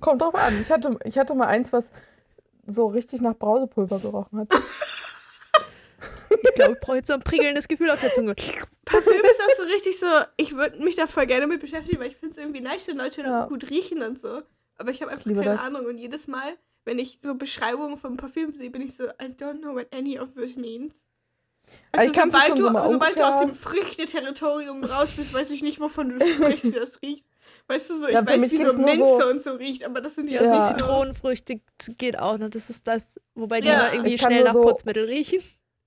Kommt 0.00 0.20
drauf 0.20 0.34
an. 0.36 0.60
Ich 0.60 0.70
hatte, 0.70 0.96
ich 1.04 1.18
hatte 1.18 1.34
mal 1.34 1.46
eins, 1.48 1.72
was 1.72 1.90
so 2.66 2.86
richtig 2.86 3.20
nach 3.20 3.34
Brausepulver 3.34 3.98
gerochen 3.98 4.38
hat. 4.40 4.48
Ich 6.44 6.54
glaube, 6.54 6.74
ich 6.74 6.80
brauche 6.80 6.96
jetzt 6.96 7.08
so 7.08 7.14
ein 7.14 7.20
prickelndes 7.22 7.66
Gefühl 7.68 7.90
auf 7.90 8.00
der 8.00 8.12
Zunge. 8.14 8.34
Parfüm 8.84 9.12
ist 9.24 9.40
auch 9.40 9.56
so 9.56 9.62
richtig 9.64 9.98
so, 9.98 10.06
ich 10.36 10.54
würde 10.54 10.82
mich 10.82 10.94
da 10.96 11.06
voll 11.06 11.26
gerne 11.26 11.46
mit 11.48 11.60
beschäftigen, 11.60 12.00
weil 12.00 12.08
ich 12.08 12.16
finde 12.16 12.32
es 12.36 12.38
irgendwie 12.38 12.60
nice, 12.60 12.86
wenn 12.88 12.96
Leute 12.96 13.22
Ja. 13.22 13.46
gut 13.46 13.68
riechen 13.70 14.02
und 14.02 14.18
so. 14.20 14.42
Aber 14.76 14.90
ich 14.90 15.02
habe 15.02 15.10
einfach 15.10 15.24
keine 15.24 15.42
das. 15.44 15.60
Ahnung. 15.60 15.84
Und 15.86 15.98
jedes 15.98 16.26
Mal, 16.28 16.56
wenn 16.84 16.98
ich 16.98 17.18
so 17.22 17.34
Beschreibungen 17.34 17.96
vom 17.96 18.16
Parfüm 18.16 18.52
sehe, 18.54 18.70
bin 18.70 18.82
ich 18.82 18.94
so, 18.96 19.04
I 19.04 19.26
don't 19.38 19.60
know 19.60 19.74
what 19.74 19.86
any 19.94 20.18
of 20.18 20.34
this 20.34 20.56
means. 20.56 20.94
Aber 21.92 22.04
ich 22.04 22.12
kann's 22.12 22.32
sobald, 22.32 22.48
schon 22.48 22.56
du, 22.56 22.62
so 22.66 22.70
mal 22.72 22.90
sobald 22.90 23.18
du 23.18 23.22
aus 23.26 23.40
dem 23.40 23.50
Früchte-Territorium 23.54 24.84
raus 24.84 25.10
bist, 25.16 25.32
weiß 25.32 25.50
ich 25.50 25.62
nicht, 25.62 25.80
wovon 25.80 26.08
du 26.10 26.18
sprichst, 26.26 26.64
wie 26.64 26.70
das 26.72 27.00
riecht. 27.02 27.26
Weißt 27.68 27.90
du 27.90 27.98
so, 28.00 28.06
ich 28.08 28.14
Ja, 28.14 28.26
weiß, 28.26 28.40
mich 28.40 28.52
wie 28.52 28.56
so 28.64 28.72
nur 28.76 28.84
Minze 28.84 29.04
so- 29.20 29.28
und 29.28 29.40
so 29.42 29.50
riecht, 29.52 29.84
aber 29.84 30.00
das 30.00 30.14
sind 30.16 30.28
ja, 30.28 30.42
Ja, 30.42 30.44
Ja. 30.44 30.50
so 30.50 30.58
nicht 30.58 30.68
so 30.68 30.74
Zitronenfrüchte 30.86 31.60
geht 31.98 32.18
auch 32.18 32.38
noch. 32.38 32.50
Das 32.50 32.68
ist 32.70 32.86
das, 32.86 33.04
wobei 33.34 33.60
die 33.60 33.68
Ja. 33.68 33.84
immer 33.88 33.92
irgendwie 33.94 34.16
kann 34.16 34.30
schnell 34.32 34.44
nach 34.44 34.52
so- 34.54 34.62
Putzmittel 34.62 35.04
riechen. 35.04 35.40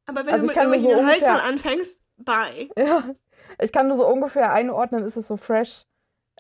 Aber 0.06 0.26
wenn 0.26 0.34
Also 0.36 0.48
du 0.48 0.54
ich 0.54 0.56
mit 0.56 0.64
kann 0.64 0.72
nur 0.72 0.80
so 0.80 0.90
irgendwelchen 0.90 1.28
Hölzern 1.28 1.50
ungefähr- 1.50 1.72
anfängst, 1.72 2.00
bye. 2.18 2.70
Ja. 2.78 3.16
Ich 3.62 3.72
kann 3.72 3.88
nur 3.88 3.98
so 3.98 4.08
ungefähr 4.08 4.52
einordnen, 4.54 5.04
ist 5.04 5.18
es 5.18 5.28
so 5.28 5.38
fresh, 5.38 5.86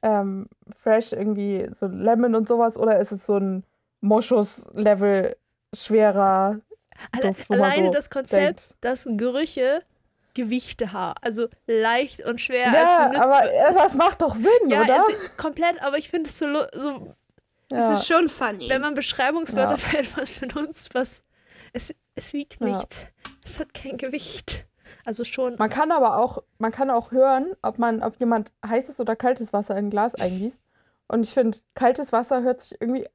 ähm, 0.03 0.47
fresh 0.75 1.13
irgendwie 1.13 1.67
so 1.77 1.87
Lemon 1.87 2.35
und 2.35 2.47
sowas 2.47 2.77
oder 2.77 2.99
ist 2.99 3.11
es 3.11 3.25
so 3.25 3.35
ein 3.37 3.63
Moschus-Level 4.05 5.35
schwerer 5.75 6.59
Alle, 7.11 7.21
Duft, 7.27 7.49
wo 7.49 7.55
man 7.55 7.63
alleine 7.63 7.87
so 7.87 7.93
das 7.93 8.09
Konzept, 8.09 8.59
denkt. 8.71 8.75
dass 8.81 9.07
Gerüche 9.09 9.83
Gewichte 10.33 10.91
haben. 10.91 11.17
Also 11.21 11.47
leicht 11.65 12.21
und 12.25 12.41
schwer. 12.41 12.71
Ja, 12.71 13.11
aber 13.21 13.43
das 13.73 13.95
macht 13.95 14.21
doch 14.21 14.35
Sinn, 14.35 14.67
ja, 14.69 14.81
oder? 14.81 14.95
also, 14.99 15.11
komplett, 15.37 15.81
aber 15.81 15.97
ich 15.97 16.09
finde 16.09 16.29
es 16.29 16.37
so, 16.37 16.45
so, 16.73 17.15
ja. 17.71 17.77
Das 17.77 17.99
ist 18.01 18.07
schon 18.07 18.29
funny. 18.29 18.69
wenn 18.69 18.81
man 18.81 18.95
Beschreibungswörter 18.95 19.71
Ja. 19.71 19.77
für 19.77 19.97
etwas 19.99 20.31
benutzt, 20.31 20.93
was 20.93 21.23
es, 21.73 21.93
es 22.15 22.33
wiegt 22.33 22.59
Ja. 22.61 22.67
nichts. 22.67 23.05
Es 23.45 23.59
hat 23.59 23.73
kein 23.73 23.97
Gewicht. 23.97 24.65
Also 25.05 25.23
schon. 25.23 25.55
Man 25.57 25.69
kann 25.69 25.91
aber 25.91 26.17
auch, 26.17 26.43
man 26.57 26.71
kann 26.71 26.89
auch 26.89 27.11
hören, 27.11 27.53
ob 27.61 27.77
man, 27.79 28.01
ob 28.03 28.19
jemand 28.19 28.53
heißes 28.65 28.99
oder 28.99 29.15
kaltes 29.15 29.53
Wasser 29.53 29.77
in 29.77 29.87
ein 29.87 29.89
Glas 29.89 30.15
eingießt. 30.15 30.59
Und 31.07 31.23
ich 31.23 31.33
finde, 31.33 31.59
kaltes 31.75 32.11
Wasser 32.11 32.41
hört 32.41 32.61
sich 32.61 32.79
irgendwie 32.81 33.07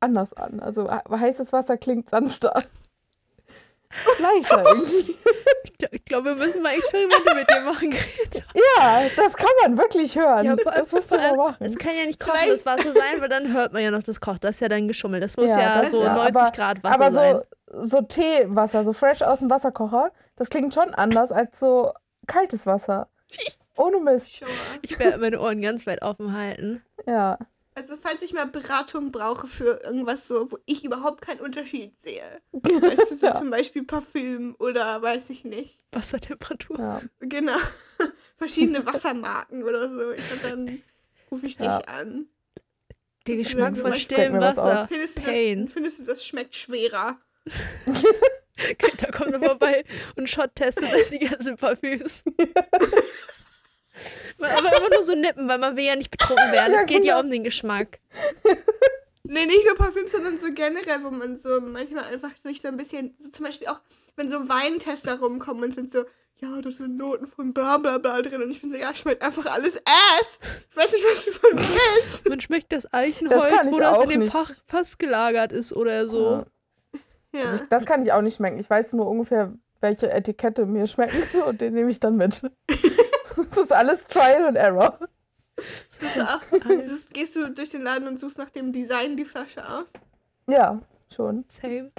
anders 0.00 0.32
an. 0.34 0.60
Also 0.60 0.88
he- 0.90 1.16
heißes 1.16 1.52
Wasser 1.52 1.76
klingt 1.76 2.10
sanfter. 2.10 2.62
Leichter 4.20 4.62
irgendwie. 4.64 5.16
Ich 5.64 5.78
glaub- 5.78 5.92
Ich 5.92 6.04
glaube, 6.04 6.24
wir 6.30 6.34
müssen 6.36 6.62
mal 6.62 6.74
Experimente 6.74 7.34
mit 7.34 7.48
dir 7.50 7.60
machen, 7.60 7.90
Greta. 7.90 8.44
Ja, 8.54 9.02
das 9.16 9.36
kann 9.36 9.48
man 9.62 9.78
wirklich 9.78 10.16
hören. 10.16 10.44
Ja, 10.44 10.56
das 10.56 10.92
musst 10.92 11.10
du 11.12 11.16
mal 11.16 11.36
machen. 11.36 11.64
Es 11.64 11.76
kann 11.78 11.92
ja 11.98 12.04
nicht 12.04 12.20
kochendes 12.20 12.66
Wasser 12.66 12.92
sein, 12.92 13.20
weil 13.20 13.28
dann 13.28 13.52
hört 13.54 13.72
man 13.72 13.82
ja 13.82 13.90
noch 13.90 14.02
das 14.02 14.20
Kocht. 14.20 14.44
Das 14.44 14.56
ist 14.56 14.60
ja 14.60 14.68
dann 14.68 14.88
geschummelt. 14.88 15.22
Das 15.22 15.36
muss 15.36 15.50
Ja, 15.50 15.58
ja, 15.60 15.80
das 15.82 15.90
so 15.90 16.02
ja, 16.02 16.14
90 16.14 16.36
aber- 16.36 16.50
Grad 16.52 16.82
Wasser 16.84 16.94
Aber 16.94 17.12
sein. 17.12 17.40
so, 17.66 17.82
so 17.82 18.00
Teewasser, 18.02 18.84
so 18.84 18.92
fresh 18.92 19.22
aus 19.22 19.38
dem 19.38 19.48
Wasserkocher, 19.50 20.10
das 20.36 20.50
klingt 20.50 20.74
schon 20.74 20.92
anders 20.94 21.32
als 21.32 21.58
so 21.58 21.92
kaltes 22.26 22.66
Wasser. 22.66 23.08
Ohne 23.76 24.00
Mist. 24.00 24.42
Ich 24.82 24.98
werde 24.98 25.18
meine 25.18 25.40
Ohren 25.40 25.62
ganz 25.62 25.86
weit 25.86 26.02
offen 26.02 26.36
halten. 26.36 26.82
Ja. 27.06 27.38
Also 27.78 27.96
falls 27.96 28.22
ich 28.22 28.32
mal 28.32 28.46
Beratung 28.46 29.12
brauche 29.12 29.46
für 29.46 29.80
irgendwas 29.84 30.26
so, 30.26 30.50
wo 30.50 30.58
ich 30.66 30.84
überhaupt 30.84 31.20
keinen 31.22 31.38
Unterschied 31.38 31.96
sehe. 32.00 32.24
Weißt 32.50 33.12
du, 33.12 33.14
so 33.16 33.26
Ja. 33.26 33.38
zum 33.38 33.50
Beispiel 33.50 33.84
Parfüm 33.84 34.56
oder 34.58 35.00
weiß 35.00 35.30
ich 35.30 35.44
nicht. 35.44 35.78
Wassertemperatur. 35.92 36.76
ja. 36.76 37.00
Genau. 37.20 37.56
Verschiedene 38.36 38.84
Wassermarken 38.84 39.62
oder 39.62 39.88
so. 39.90 40.10
Ich 40.10 40.26
glaub, 40.28 40.42
dann 40.50 40.82
rufe 41.30 41.46
ich 41.46 41.56
dich 41.56 41.66
Ja. 41.66 41.78
an. 41.82 42.26
Der 43.28 43.36
Geschmack 43.36 43.76
von 43.78 43.92
stillem 43.92 44.40
Wasser. 44.40 44.88
Findest 44.88 45.16
du, 45.18 45.20
das, 45.20 45.72
findest 45.72 45.98
du, 46.00 46.02
das 46.02 46.26
schmeckt 46.26 46.56
schwerer? 46.56 47.16
Da 48.98 49.12
kommt 49.12 49.30
er 49.32 49.40
vorbei 49.40 49.84
und 50.16 50.28
Shot 50.28 50.56
testet 50.56 50.88
die 51.12 51.20
ganzen 51.20 51.56
Parfüms. 51.56 52.24
Aber 54.38 54.76
immer 54.76 54.90
nur 54.90 55.02
so 55.02 55.14
nippen, 55.14 55.48
weil 55.48 55.58
man 55.58 55.76
will 55.76 55.84
ja 55.84 55.96
nicht 55.96 56.10
betrunken 56.10 56.52
werden. 56.52 56.74
Es 56.74 56.86
geht 56.86 57.04
ja 57.04 57.14
genau. 57.16 57.24
um 57.24 57.30
den 57.30 57.44
Geschmack. 57.44 58.00
Nee, 59.30 59.44
nicht 59.44 59.66
nur 59.66 59.76
Parfüm, 59.76 60.08
sondern 60.08 60.38
so 60.38 60.46
generell, 60.54 61.04
wo 61.04 61.10
man 61.10 61.36
so 61.36 61.60
manchmal 61.60 62.04
einfach 62.04 62.30
sich 62.42 62.62
so 62.62 62.68
ein 62.68 62.78
bisschen, 62.78 63.14
so 63.18 63.28
zum 63.28 63.44
Beispiel 63.44 63.68
auch, 63.68 63.78
wenn 64.16 64.26
so 64.26 64.48
Weintester 64.48 65.18
rumkommen 65.18 65.64
und 65.64 65.74
sind 65.74 65.92
so, 65.92 66.04
ja, 66.38 66.62
da 66.62 66.70
sind 66.70 66.96
Noten 66.96 67.26
von 67.26 67.52
bla 67.52 67.76
bla 67.76 67.98
bla 67.98 68.22
drin. 68.22 68.42
Und 68.42 68.50
ich 68.50 68.62
bin 68.62 68.70
so, 68.70 68.78
ja, 68.78 68.94
schmeckt 68.94 69.20
einfach 69.20 69.44
alles 69.44 69.76
Ass. 69.84 70.38
Ich 70.70 70.76
weiß 70.76 70.92
nicht, 70.92 71.04
was 71.04 71.24
du 71.26 71.32
von 71.32 71.54
mir 71.56 71.60
willst. 71.60 72.26
Man 72.26 72.40
schmeckt 72.40 72.72
das 72.72 72.84
Das 72.84 72.94
Eichenholz, 72.94 73.66
ich 73.66 73.72
wo 73.72 73.78
das 73.78 74.00
in 74.00 74.08
dem. 74.08 74.28
Fach, 74.30 74.50
Fass 74.66 74.96
gelagert 74.96 75.52
ist 75.52 75.74
oder 75.74 76.08
so. 76.08 76.30
Ja. 76.30 76.46
Ja. 77.32 77.44
Also 77.44 77.64
ich, 77.64 77.68
das 77.68 77.84
kann 77.84 78.02
ich 78.02 78.12
auch 78.12 78.22
nicht 78.22 78.36
schmecken. 78.36 78.58
Ich 78.58 78.70
weiß 78.70 78.94
nur 78.94 79.06
ungefähr, 79.08 79.52
welche 79.80 80.10
Etikette 80.10 80.66
mir 80.66 80.86
schmecken 80.86 81.22
und 81.46 81.60
den 81.60 81.74
nehme 81.74 81.90
ich 81.90 82.00
dann 82.00 82.16
mit. 82.16 82.40
das 83.44 83.56
ist 83.58 83.72
alles 83.72 84.06
Trial 84.06 84.44
and 84.46 84.56
Error. 84.56 84.98
Auch, 86.20 86.40
gehst 87.12 87.34
du 87.36 87.50
durch 87.50 87.70
den 87.70 87.82
Laden 87.82 88.06
und 88.06 88.20
suchst 88.20 88.38
nach 88.38 88.50
dem 88.50 88.72
Design 88.72 89.16
die 89.16 89.24
Flasche 89.24 89.68
aus? 89.68 89.86
Ja, 90.48 90.80
schon. 91.14 91.44
Same. 91.48 91.90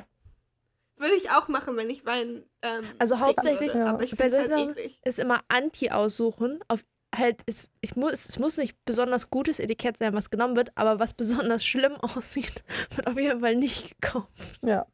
Würde 0.97 1.15
ich 1.15 1.29
auch 1.31 1.47
machen, 1.47 1.75
wenn 1.77 1.89
ich 1.89 2.05
Wein. 2.05 2.43
Ähm, 2.61 2.85
Also 2.99 3.19
hauptsächlich, 3.19 3.73
würde, 3.73 3.79
ja. 3.85 3.85
aber 3.87 4.03
ich 4.03 4.15
bei 4.15 4.25
es 4.25 4.31
solchen 4.31 4.51
halt 4.51 4.59
Sachen 4.61 4.77
eklig. 4.77 4.99
Ist 5.03 5.19
immer 5.19 5.41
Anti 5.49 5.91
aussuchen. 5.91 6.59
Auf 6.67 6.83
halt, 7.15 7.41
es, 7.47 7.69
ich 7.81 7.95
muss, 7.95 8.13
es 8.29 8.37
muss 8.39 8.57
nicht 8.57 8.77
besonders 8.85 9.29
gutes 9.29 9.59
Etikett 9.59 9.97
sein, 9.97 10.13
was 10.13 10.29
genommen 10.29 10.55
wird, 10.55 10.71
aber 10.75 10.99
was 10.99 11.13
besonders 11.13 11.65
schlimm 11.65 11.95
aussieht, 12.01 12.63
wird 12.95 13.07
auf 13.07 13.17
jeden 13.17 13.39
Fall 13.41 13.55
nicht 13.55 13.99
gekauft. 14.01 14.59
Ja. 14.61 14.85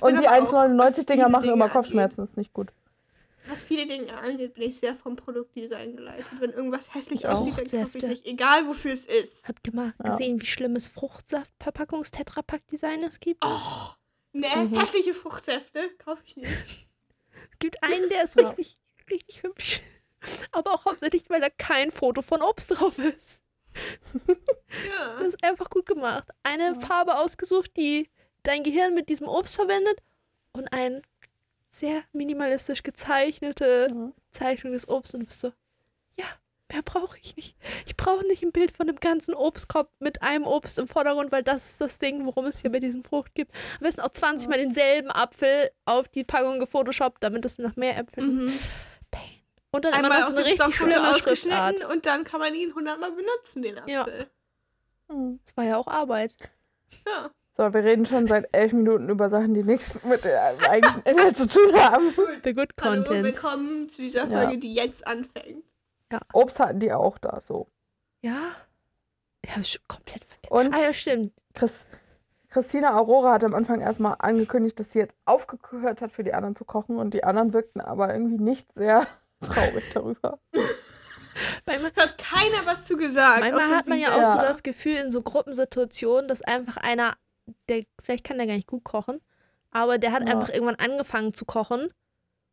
Und 0.00 0.20
die 0.20 0.26
aber 0.28 0.48
auch, 0.48 0.52
was 0.78 0.98
1,99 0.98 1.06
Dinger 1.06 1.28
machen 1.28 1.42
Dinge 1.42 1.54
immer 1.54 1.64
angeht- 1.66 1.72
Kopfschmerzen, 1.72 2.22
ist 2.24 2.36
nicht 2.36 2.52
gut. 2.52 2.72
Was 3.46 3.62
viele 3.62 3.86
Dinge 3.86 4.16
angeht, 4.16 4.54
bin 4.54 4.62
ich 4.64 4.78
sehr 4.78 4.96
vom 4.96 5.16
Produktdesign 5.16 5.96
geleitet. 5.96 6.26
Wenn 6.40 6.50
irgendwas 6.52 6.92
hässlich 6.94 7.26
aussieht, 7.28 7.72
dann 7.72 7.82
kaufe 7.84 7.98
ich 7.98 8.04
nicht. 8.04 8.24
Egal, 8.26 8.66
wofür 8.66 8.92
es 8.92 9.04
ist. 9.04 9.46
Habt 9.46 9.66
ihr 9.66 9.74
mal 9.74 9.94
Ja. 10.02 10.10
gesehen, 10.12 10.40
wie 10.40 10.46
schlimmes 10.46 10.88
Fruchtsaft-Verpackungs-Tetrapack-Design 10.88 13.02
es 13.04 13.20
gibt? 13.20 13.44
Oh, 13.44 13.90
ne, 14.32 14.46
Mhm. 14.56 14.78
hässliche 14.78 15.12
Fruchtsäfte 15.14 15.90
kaufe 15.98 16.22
ich 16.26 16.36
nicht. 16.36 16.48
Es 17.52 17.58
gibt 17.58 17.82
einen, 17.82 18.08
der 18.08 18.24
ist 18.24 18.40
Ja. 18.40 18.48
richtig, 18.48 18.76
richtig 19.10 19.42
hübsch. 19.42 19.80
Aber 20.52 20.72
auch 20.72 20.84
hauptsächlich, 20.86 21.28
weil 21.28 21.40
da 21.40 21.50
kein 21.50 21.90
Foto 21.90 22.22
von 22.22 22.40
Obst 22.42 22.70
drauf 22.70 22.96
ist. 22.98 23.40
Ja. 23.74 23.74
Das 25.18 25.28
ist 25.34 25.44
einfach 25.44 25.68
gut 25.70 25.86
gemacht. 25.86 26.28
Eine 26.42 26.72
Ja. 26.74 26.80
Farbe 26.80 27.16
ausgesucht, 27.18 27.70
die 27.76 28.10
dein 28.42 28.62
Gehirn 28.64 28.94
mit 28.94 29.08
diesem 29.08 29.28
Obst 29.28 29.54
verwendet 29.54 30.00
und 30.52 30.72
ein 30.72 31.02
sehr 31.78 32.02
minimalistisch 32.12 32.82
gezeichnete 32.82 33.88
Ja. 33.90 34.12
Zeichnung 34.30 34.72
des 34.72 34.88
Obstes 34.88 35.14
und 35.14 35.20
du 35.22 35.26
bist 35.26 35.40
so, 35.40 35.52
ja, 36.18 36.26
mehr 36.70 36.82
brauche 36.82 37.18
ich 37.18 37.34
nicht. 37.36 37.56
Ich 37.86 37.96
brauche 37.96 38.24
nicht 38.26 38.42
ein 38.42 38.52
Bild 38.52 38.76
von 38.76 38.88
einem 38.88 38.98
ganzen 39.00 39.34
Obstkorb 39.34 39.90
mit 39.98 40.22
einem 40.22 40.44
Obst 40.46 40.78
im 40.78 40.86
Vordergrund, 40.88 41.32
weil 41.32 41.42
das 41.42 41.70
ist 41.72 41.80
das 41.80 41.98
Ding, 41.98 42.24
worum 42.26 42.46
es 42.46 42.60
hier 42.60 42.70
bei 42.70 42.80
diesem 42.80 43.02
Frucht 43.04 43.34
gibt. 43.34 43.52
Am 43.78 43.80
besten 43.80 44.00
auch 44.02 44.10
20 44.10 44.48
Mal 44.48 44.58
denselben 44.58 45.10
Apfel 45.10 45.70
auf 45.84 46.08
die 46.08 46.24
Packung 46.24 46.60
gefotoshoppt, 46.60 47.22
damit 47.22 47.44
es 47.44 47.58
nach 47.58 47.76
mehr 47.76 47.98
Äpfeln 47.98 48.44
Mhm. 48.46 48.58
Pain. 49.10 49.22
Und 49.72 49.84
dann 49.84 49.94
immer 49.94 50.04
Einmal 50.04 50.20
noch 50.20 50.26
auf 50.28 50.32
so 50.32 50.36
eine 50.38 50.46
richtig 50.46 50.74
schlimme 50.76 51.08
ausgeschnitten 51.10 51.84
und 51.90 52.06
dann 52.06 52.22
kann 52.22 52.38
man 52.40 52.54
ihn 52.54 52.72
hundertmal 52.74 53.10
benutzen, 53.10 53.62
den 53.62 53.78
Apfel. 53.78 53.92
Ja. 53.92 54.06
Mhm. 55.14 55.40
Das 55.44 55.56
war 55.56 55.64
ja 55.64 55.76
auch 55.76 55.88
Arbeit. 55.88 56.34
Ja. 57.06 57.30
So, 57.56 57.72
wir 57.72 57.84
reden 57.84 58.04
schon 58.04 58.26
seit 58.26 58.48
elf 58.52 58.72
Minuten 58.72 59.08
über 59.08 59.28
Sachen, 59.28 59.54
die 59.54 59.62
nichts 59.62 60.02
mit 60.02 60.24
dem 60.24 60.32
eigentlichen 60.68 61.02
Inhalt 61.04 61.36
zu 61.36 61.46
tun 61.46 61.72
haben. 61.76 62.12
The 62.42 62.52
good 62.52 62.70
Hallo, 62.82 62.96
content. 63.04 63.24
willkommen 63.24 63.88
zu 63.88 64.02
dieser 64.02 64.26
Ja. 64.26 64.40
Folge, 64.42 64.58
die 64.58 64.74
jetzt 64.74 65.06
anfängt. 65.06 65.62
Obst 66.32 66.58
hatten 66.58 66.80
die 66.80 66.92
auch 66.92 67.16
da, 67.18 67.40
so. 67.40 67.68
Ja. 68.22 68.56
Ich 69.42 69.50
habe 69.52 69.62
schon 69.64 69.82
komplett 69.86 70.24
vergessen. 70.24 70.52
Und 70.68 70.74
Ah 70.76 70.82
ja, 70.82 70.92
stimmt. 70.92 71.32
Chris, 71.54 71.86
Christina 72.50 72.96
Aurora 72.98 73.34
hat 73.34 73.44
am 73.44 73.54
Anfang 73.54 73.80
erstmal 73.80 74.16
angekündigt, 74.18 74.78
dass 74.80 74.90
sie 74.92 75.00
jetzt 75.00 75.14
aufgehört 75.24 76.02
hat, 76.02 76.10
für 76.12 76.24
die 76.24 76.34
anderen 76.34 76.56
zu 76.56 76.64
kochen. 76.64 76.96
Und 76.96 77.14
die 77.14 77.22
anderen 77.24 77.52
wirkten 77.52 77.80
aber 77.80 78.12
irgendwie 78.12 78.42
nicht 78.42 78.72
sehr 78.74 79.06
traurig 79.42 79.84
darüber. 79.92 80.38
Manchmal, 81.66 81.92
Hat 81.96 82.18
keiner 82.18 82.64
was 82.66 82.84
zu 82.84 82.96
gesagt. 82.96 83.40
manchmal 83.40 83.76
hat 83.76 83.86
man 83.86 83.98
ja 83.98 84.08
auch 84.10 84.32
so 84.32 84.38
Ja. 84.38 84.42
das 84.42 84.62
Gefühl 84.64 84.96
in 84.96 85.10
so 85.12 85.22
Gruppensituationen, 85.22 86.26
dass 86.28 86.42
einfach 86.42 86.76
einer, 86.78 87.16
der, 87.68 87.84
vielleicht 88.02 88.24
kann 88.24 88.38
der 88.38 88.46
gar 88.46 88.54
nicht 88.56 88.66
gut 88.68 88.84
kochen, 88.84 89.20
aber 89.70 89.98
der 89.98 90.12
hat 90.12 90.26
Ja. 90.26 90.32
einfach 90.34 90.48
irgendwann 90.48 90.76
angefangen 90.76 91.34
zu 91.34 91.44
kochen. 91.44 91.92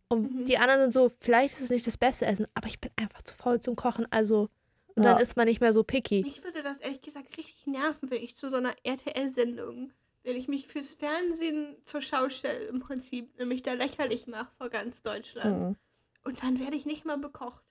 Und 0.10 0.24
Mhm. 0.42 0.46
die 0.46 0.58
anderen 0.58 0.82
sind 0.82 0.94
so, 0.94 1.12
vielleicht 1.20 1.54
ist 1.54 1.62
es 1.62 1.70
nicht 1.70 1.88
das 1.88 1.98
beste 1.98 2.26
Essen, 2.26 2.46
aber 2.54 2.68
ich 2.68 2.82
bin 2.82 2.92
einfach 2.98 3.22
zu 3.22 3.34
faul 3.34 3.62
zum 3.62 3.76
Kochen, 3.76 4.06
also. 4.12 4.50
Und 4.96 5.04
Ja. 5.06 5.14
dann 5.14 5.22
ist 5.22 5.38
man 5.38 5.48
nicht 5.48 5.62
mehr 5.62 5.72
so 5.72 5.84
picky. 5.84 6.22
Mich 6.22 6.44
würde 6.44 6.64
das 6.64 6.80
ehrlich 6.80 7.02
gesagt 7.02 7.38
richtig 7.38 7.66
nerven, 7.66 8.12
wenn 8.12 8.22
ich 8.22 8.36
zu 8.36 8.50
so 8.50 8.58
einer 8.58 8.76
RTL-Sendung, 8.84 9.94
wenn 10.24 10.36
ich 10.36 10.50
mich 10.50 10.68
fürs 10.68 10.92
Fernsehen 10.92 11.78
zur 11.86 12.02
Schau 12.02 12.28
stelle, 12.30 12.66
im 12.66 12.82
Prinzip, 12.82 13.38
nämlich 13.40 13.64
da 13.64 13.74
lächerlich 13.74 14.28
mache 14.28 14.52
vor 14.58 14.70
ganz 14.70 15.02
Deutschland. 15.02 15.70
Mhm. 15.70 15.76
Und 16.26 16.44
dann 16.44 16.60
werde 16.60 16.76
ich 16.76 16.86
nicht 16.86 17.06
mal 17.06 17.18
bekocht. 17.18 17.64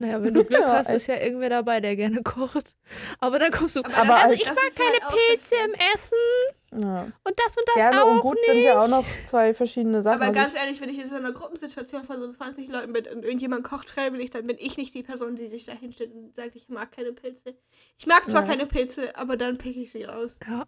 Naja, 0.00 0.22
wenn 0.22 0.32
du 0.32 0.44
Glück 0.44 0.60
Ja, 0.60 0.74
hast, 0.74 0.90
ist 0.90 1.08
ja 1.08 1.16
irgendwer 1.20 1.50
dabei, 1.50 1.80
der 1.80 1.96
gerne 1.96 2.22
kocht. 2.22 2.76
Aber 3.18 3.38
dann 3.40 3.50
kommst 3.50 3.74
du, 3.74 3.80
Aber 3.80 4.14
also 4.14 4.30
als- 4.30 4.32
ich 4.34 4.44
das 4.44 4.54
mag 4.54 4.64
halt 4.64 4.76
keine 4.76 4.98
das 5.00 5.08
Pilze 5.48 5.54
im 5.64 5.74
Essen 5.94 6.84
Ja. 6.84 7.02
und 7.24 7.38
das 7.38 7.56
und 7.56 7.66
das 7.66 7.74
Gerne 7.74 8.04
auch 8.04 8.10
und 8.12 8.20
gut 8.20 8.34
nicht. 8.36 8.46
sind 8.46 8.58
ja 8.62 8.80
auch 8.80 8.86
noch 8.88 9.04
zwei 9.24 9.52
verschiedene 9.54 10.00
Sachen. 10.02 10.22
Aber 10.22 10.30
Also 10.30 10.40
ganz 10.40 10.54
ehrlich, 10.54 10.80
wenn 10.80 10.88
ich 10.88 11.02
in 11.02 11.08
so 11.08 11.16
einer 11.16 11.32
Gruppensituation 11.32 12.04
von 12.04 12.20
so 12.20 12.30
20 12.32 12.68
Leuten 12.68 12.92
bin 12.92 13.06
und 13.08 13.24
irgendjemand 13.24 13.64
kocht 13.64 13.90
freiwillig, 13.90 14.30
dann 14.30 14.46
bin 14.46 14.56
ich 14.60 14.76
nicht 14.76 14.94
die 14.94 15.02
Person, 15.02 15.34
die 15.34 15.48
sich 15.48 15.64
da 15.64 15.72
hinstellt 15.72 16.12
und 16.14 16.36
sagt, 16.36 16.54
ich 16.54 16.68
mag 16.68 16.92
keine 16.92 17.12
Pilze. 17.12 17.56
Ich 17.98 18.06
mag 18.06 18.28
zwar 18.30 18.42
Ja. 18.42 18.48
keine 18.48 18.66
Pilze, 18.66 19.16
aber 19.16 19.36
dann 19.36 19.58
pick 19.58 19.76
ich 19.76 19.90
sie 19.90 20.04
raus. 20.04 20.30
Ja. 20.48 20.64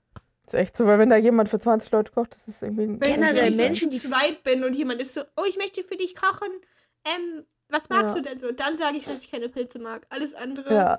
ist 0.46 0.54
echt 0.54 0.76
so, 0.76 0.86
weil 0.86 0.98
wenn 0.98 1.10
da 1.10 1.16
jemand 1.16 1.48
für 1.48 1.60
20 1.60 1.92
Leute 1.92 2.10
kocht, 2.10 2.34
das 2.34 2.48
ist 2.48 2.60
irgendwie 2.64 2.82
ein 2.82 3.00
Wenn, 3.00 3.14
Generell 3.14 3.42
wenn 3.42 3.50
ich 3.52 3.56
Menschen, 3.56 3.90
die- 3.90 4.00
zu 4.00 4.08
zweit 4.08 4.42
bin 4.42 4.64
und 4.64 4.74
jemand 4.74 5.00
ist 5.00 5.14
so, 5.14 5.20
oh, 5.36 5.44
ich 5.48 5.56
möchte 5.56 5.84
für 5.84 5.94
dich 5.96 6.16
kochen, 6.16 6.48
ähm, 7.04 7.44
was 7.70 7.88
magst 7.88 8.14
Ja. 8.14 8.20
du 8.20 8.28
denn 8.28 8.38
so? 8.40 8.52
Dann 8.52 8.76
sage 8.76 8.96
ich, 8.98 9.04
dass 9.04 9.18
ich 9.22 9.30
keine 9.30 9.48
Pilze 9.48 9.78
mag. 9.78 10.06
Alles 10.10 10.34
andere 10.34 10.74
Ja, 10.74 10.92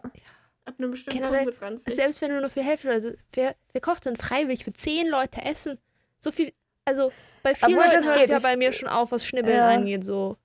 ab 0.66 0.76
einem 0.78 0.92
bestimmten 0.92 1.20
Generell, 1.20 1.44
Punkt 1.46 1.62
wird 1.62 1.70
ranzig. 1.72 1.96
Selbst 1.96 2.22
wenn 2.22 2.32
du 2.32 2.40
nur 2.42 2.50
für 2.50 2.62
Hälfte, 2.62 2.90
also 2.90 3.12
wer, 3.34 3.56
wer 3.72 3.82
kocht 3.82 4.06
denn 4.06 4.16
freiwillig 4.16 4.64
für 4.64 4.74
zehn 4.74 5.08
Leute 5.08 5.42
essen? 5.42 5.78
So 6.20 6.32
viel, 6.32 6.54
also 6.86 7.12
bei 7.44 7.56
vier 7.56 7.70
Obwohl, 7.70 7.84
Leuten 7.86 8.04
hört 8.06 8.16
es 8.18 8.22
geht. 8.24 8.30
ja 8.30 8.40
bei 8.40 8.56
mir 8.58 8.72
schon 8.74 8.90
auf, 8.90 9.12
was 9.12 9.26
Schnibbeln 9.26 9.58
Ja. 9.58 9.70
angeht, 9.70 10.06
so. 10.06 10.38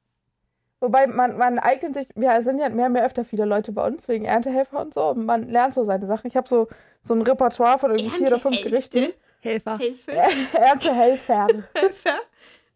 Wobei 0.80 1.06
man, 1.06 1.38
man 1.38 1.58
eignet 1.58 1.94
sich, 1.94 2.08
wir 2.14 2.42
sind 2.42 2.58
ja 2.58 2.68
mehr 2.68 2.86
und 2.86 2.92
mehr 2.92 3.04
öfter 3.06 3.24
viele 3.24 3.46
Leute 3.46 3.72
bei 3.72 3.86
uns, 3.86 4.08
wegen 4.08 4.26
Erntehelfer 4.26 4.78
und 4.80 4.92
so. 4.92 5.08
Und 5.08 5.24
man 5.24 5.48
lernt 5.48 5.72
so 5.72 5.84
seine 5.84 6.06
Sachen. 6.06 6.26
Ich 6.26 6.36
habe 6.36 6.46
so, 6.48 6.68
so 7.02 7.14
ein 7.14 7.22
Repertoire 7.22 7.78
von 7.78 7.90
irgendwie 7.92 8.10
vier 8.16 8.26
oder 8.26 8.38
fünf? 8.38 8.60
Gerichten. 8.60 9.12
Helfer. 9.40 9.78
Hilfe. 9.78 10.12
Erntehelfer. 10.52 11.48
Helfer. 11.74 12.18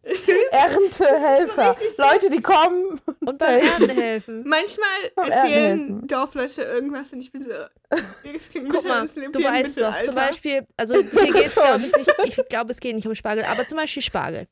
Erntehelfer. 0.51 1.75
so- 1.95 2.03
Leute, 2.03 2.29
die 2.29 2.41
kommen. 2.41 2.99
Und 3.19 3.37
beim 3.37 3.59
Ernten 3.59 3.89
helfen. 3.91 4.43
Manchmal 4.47 4.87
Beim 5.15 5.29
erzählen. 5.29 6.07
Dorfleute 6.07 6.63
irgendwas 6.63 7.11
und 7.13 7.21
ich 7.21 7.31
bin 7.31 7.43
so. 7.43 7.51
Guck 8.69 8.83
mal, 8.85 9.05
du 9.07 9.43
weißt 9.43 9.81
doch, 9.81 10.01
zum 10.01 10.15
Beispiel, 10.15 10.65
also 10.77 10.95
hier 10.95 11.03
geht 11.33 11.35
es 11.45 11.53
glaube 11.55 11.85
ich 11.85 11.95
nicht, 11.95 12.11
ich 12.39 12.49
glaube, 12.49 12.71
es 12.71 12.79
geht 12.79 12.95
nicht 12.95 13.05
um 13.07 13.15
Spargel, 13.15 13.43
aber 13.45 13.67
zum 13.67 13.77
Beispiel 13.77 14.01
Spargel. 14.01 14.47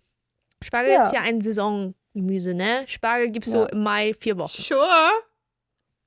Spargel 0.63 0.91
Ja. 0.93 1.07
ist 1.07 1.13
ja 1.13 1.21
ein 1.21 1.41
Saisongemüse, 1.41 2.53
ne? 2.53 2.83
Spargel 2.87 3.29
gibt's 3.29 3.51
so 3.51 3.61
Ja. 3.61 3.65
im 3.67 3.81
Mai 3.83 4.13
vier 4.19 4.37
Wochen. 4.37 4.61
Sure. 4.61 5.11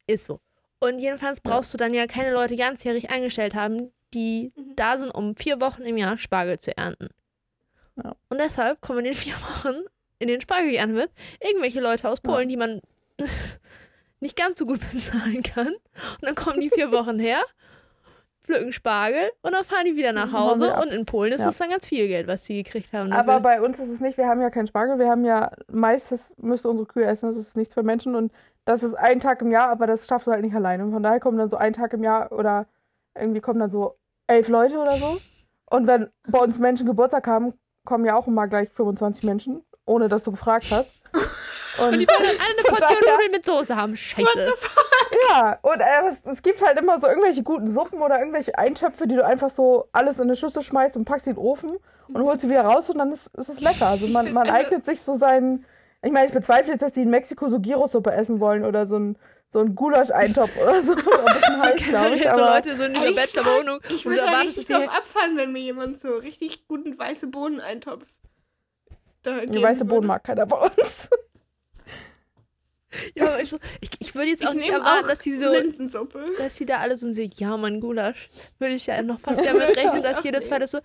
Ist 0.07 0.27
so. 0.27 0.41
Und 0.81 0.99
jedenfalls 0.99 1.41
brauchst 1.41 1.73
du 1.73 1.79
dann 1.79 1.95
ja 1.95 2.07
keine 2.07 2.33
Leute 2.33 2.57
ganzjährig 2.57 3.11
eingestellt 3.11 3.55
haben, 3.55 3.93
die 4.15 4.53
Mhm. 4.57 4.77
da 4.77 4.99
sind, 4.99 5.11
um 5.11 5.37
vier 5.37 5.61
Wochen 5.61 5.83
im 5.83 5.97
Jahr 5.97 6.19
Spargel 6.19 6.59
zu 6.59 6.77
ernten. 6.77 7.09
Ja. 7.97 8.15
Und 8.29 8.39
deshalb 8.41 8.81
kommen 8.81 9.01
in 9.01 9.05
den 9.07 9.15
vier 9.15 9.35
Wochen, 9.35 9.75
in 10.19 10.29
denen 10.29 10.41
Spargel 10.41 10.71
geerntet 10.71 10.97
wird, 10.97 11.11
irgendwelche 11.41 11.81
Leute 11.81 12.09
aus 12.09 12.21
Polen, 12.21 12.49
die 12.49 12.57
man 12.57 12.81
nicht 14.21 14.37
ganz 14.37 14.59
so 14.59 14.67
gut 14.67 14.81
bezahlen 14.93 15.43
kann. 15.43 15.69
Und 15.69 16.23
dann 16.23 16.35
kommen 16.35 16.61
die 16.61 16.71
vier 16.71 16.93
Wochen 16.93 17.19
her, 17.19 17.41
pflücken 18.45 18.73
Spargel 18.73 19.31
und 19.43 19.53
dann 19.53 19.65
fahren 19.65 19.85
die 19.85 19.97
wieder 19.97 20.13
nach 20.13 20.27
Mhm, 20.29 20.33
Hause. 20.39 20.75
Und 20.75 20.89
in 20.93 21.07
Polen 21.07 21.33
ist 21.33 21.43
Ja. 21.43 21.49
es 21.51 21.59
dann 21.59 21.71
ganz 21.71 21.87
viel 21.87 22.09
Geld, 22.09 22.27
was 22.27 22.45
sie 22.45 22.63
gekriegt 22.63 22.93
haben. 22.93 23.13
Aber 23.13 23.41
bei 23.41 23.61
uns 23.61 23.79
ist 23.79 23.89
es 23.89 24.01
nicht, 24.01 24.17
wir 24.19 24.27
haben 24.27 24.41
ja 24.41 24.51
keinen 24.51 24.67
Spargel, 24.67 24.99
wir 24.99 25.09
haben 25.09 25.25
ja 25.25 25.51
meistens 25.71 26.35
müsste 26.39 26.69
unsere 26.69 26.87
Kühe 26.87 27.05
essen, 27.05 27.29
das 27.29 27.37
ist 27.37 27.57
nichts 27.57 27.75
für 27.75 27.83
Menschen 27.83 28.15
und 28.15 28.33
das 28.65 28.83
ist 28.83 28.95
ein 28.95 29.21
Tag 29.21 29.43
im 29.43 29.51
Jahr, 29.51 29.69
aber 29.71 29.87
das 29.87 30.07
schaffst 30.07 30.27
du 30.29 30.31
halt 30.33 30.43
nicht 30.43 30.55
alleine. 30.55 30.85
Und 30.85 30.93
von 30.93 31.03
daher 31.03 31.19
kommen 31.21 31.37
dann 31.39 31.51
so 31.51 31.57
ein 31.57 31.73
Tag 31.73 31.93
im 31.93 32.03
Jahr 32.05 32.31
oder 32.33 32.67
irgendwie 33.17 33.41
kommen 33.41 33.59
dann 33.61 33.71
so 33.71 33.97
elf 34.29 34.49
Leute 34.49 34.79
oder 34.79 34.97
so. 34.97 35.21
Und 35.71 35.87
wenn 35.87 36.11
bei 36.29 36.39
uns 36.39 36.59
Menschen 36.59 36.87
Geburtstag 36.87 37.27
haben, 37.27 37.55
kommen 37.85 38.05
ja 38.05 38.17
auch 38.17 38.27
immer 38.27 38.47
gleich 38.47 38.69
25 38.71 39.25
Menschen, 39.25 39.65
ohne 39.85 40.09
dass 40.09 40.25
du 40.25 40.31
gefragt 40.31 40.67
hast. 40.71 40.91
Und, 41.13 41.23
Und 41.93 41.99
die 42.01 42.07
wollen 42.07 42.23
dann 42.23 42.37
alle 42.39 42.59
eine 42.59 42.63
Portion 42.69 42.99
Nudeln 43.11 43.31
mit 43.33 43.47
Soße 43.47 43.77
haben. 43.77 43.97
Scheiße. 43.97 44.53
ja, 45.31 45.59
und 45.63 45.81
äh, 45.81 46.07
es, 46.09 46.21
es 46.25 46.43
gibt 46.43 46.65
halt 46.65 46.79
immer 46.79 46.99
so 46.99 47.07
irgendwelche 47.07 47.43
guten 47.43 47.69
Suppen 47.69 48.01
oder 48.01 48.19
irgendwelche 48.19 48.57
Eintöpfe, 48.59 49.07
die 49.07 49.17
du 49.17 49.25
einfach 49.25 49.49
so 49.49 49.89
alles 49.93 50.19
in 50.19 50.25
eine 50.25 50.37
Schüssel 50.37 50.63
schmeißt 50.63 50.97
und 50.97 51.05
packst 51.05 51.25
sie 51.25 51.31
in 51.31 51.37
den 51.37 51.45
Ofen 51.45 51.77
und 52.09 52.23
holst 52.23 52.43
sie 52.43 52.51
wieder 52.51 52.65
raus 52.65 52.91
und 52.91 52.99
dann 52.99 53.11
ist, 53.11 53.29
ist 53.37 53.49
es 53.49 53.61
lecker. 53.61 53.87
Also 53.87 54.07
man, 54.09 54.33
man 54.33 54.49
also- 54.49 54.59
eignet 54.59 54.85
sich 54.87 55.03
so 55.03 55.15
seinen. 55.15 55.65
Ich 56.05 56.11
meine, 56.11 56.27
ich 56.27 56.33
bezweifle 56.33 56.73
jetzt, 56.73 56.83
dass 56.83 56.93
die 56.93 57.03
in 57.03 57.11
Mexiko 57.11 57.49
so 57.49 57.61
Gyrosuppe 57.61 58.11
essen 58.13 58.41
wollen 58.41 58.65
oder 58.65 58.87
so 58.87 58.97
ein, 58.99 59.17
so 59.53 59.59
ein 59.59 59.75
Gulasch-Eintopf 59.75 60.57
oder 60.57 60.81
so. 60.81 60.97
Heiß, 61.63 61.83
glaube 61.83 62.17
ich. 62.17 62.23
so 62.23 62.29
Aber 62.29 62.55
Leute 62.55 62.75
so 62.75 62.85
in 62.85 62.95
dieser 62.95 63.05
Ehrlich 63.05 63.17
Bachelor-Wohnung. 63.17 63.81
Ich 63.91 64.07
würde 64.07 64.23
da 64.23 64.39
richtig 64.41 64.67
drauf 64.67 64.89
abfahren, 64.89 65.37
wenn 65.37 65.53
mir 65.53 65.61
jemand 65.61 66.01
so 66.01 66.17
richtig 66.17 66.67
guten 66.67 66.99
weiße 66.99 67.27
Bohnen-Eintopf. 67.27 68.07
da 69.23 69.37
weiße 69.37 69.81
würde. 69.81 69.85
Bohnen 69.85 70.07
mag 70.07 70.25
keiner 70.25 70.47
bei 70.47 70.57
uns. 70.57 71.11
Ja, 73.15 73.29
aber 73.29 73.41
ich, 73.41 73.49
so, 73.49 73.59
ich, 73.81 73.89
ich 74.01 74.15
würde 74.15 74.29
jetzt 74.29 74.47
auch 74.47 74.51
Ich 74.51 74.57
nicht 74.57 74.69
erwarten, 74.69 75.07
auch 75.07 75.09
dass 75.09 75.21
die 75.21 75.35
so, 75.35 75.51
dass 76.37 76.57
die 76.57 76.67
da 76.67 76.81
alle 76.81 76.99
so 76.99 77.11
sind, 77.11 77.41
ja, 77.41 77.57
mein 77.57 77.81
Gulasch. 77.81 78.29
Würde 78.59 78.75
ich 78.75 78.87
ja 78.87 79.01
noch 79.01 79.19
fast 79.19 79.47
damit 79.47 79.75
rechnen, 79.79 80.03
dass 80.03 80.23
jeder 80.23 80.43
zweite 80.43 80.67
so, 80.67 80.79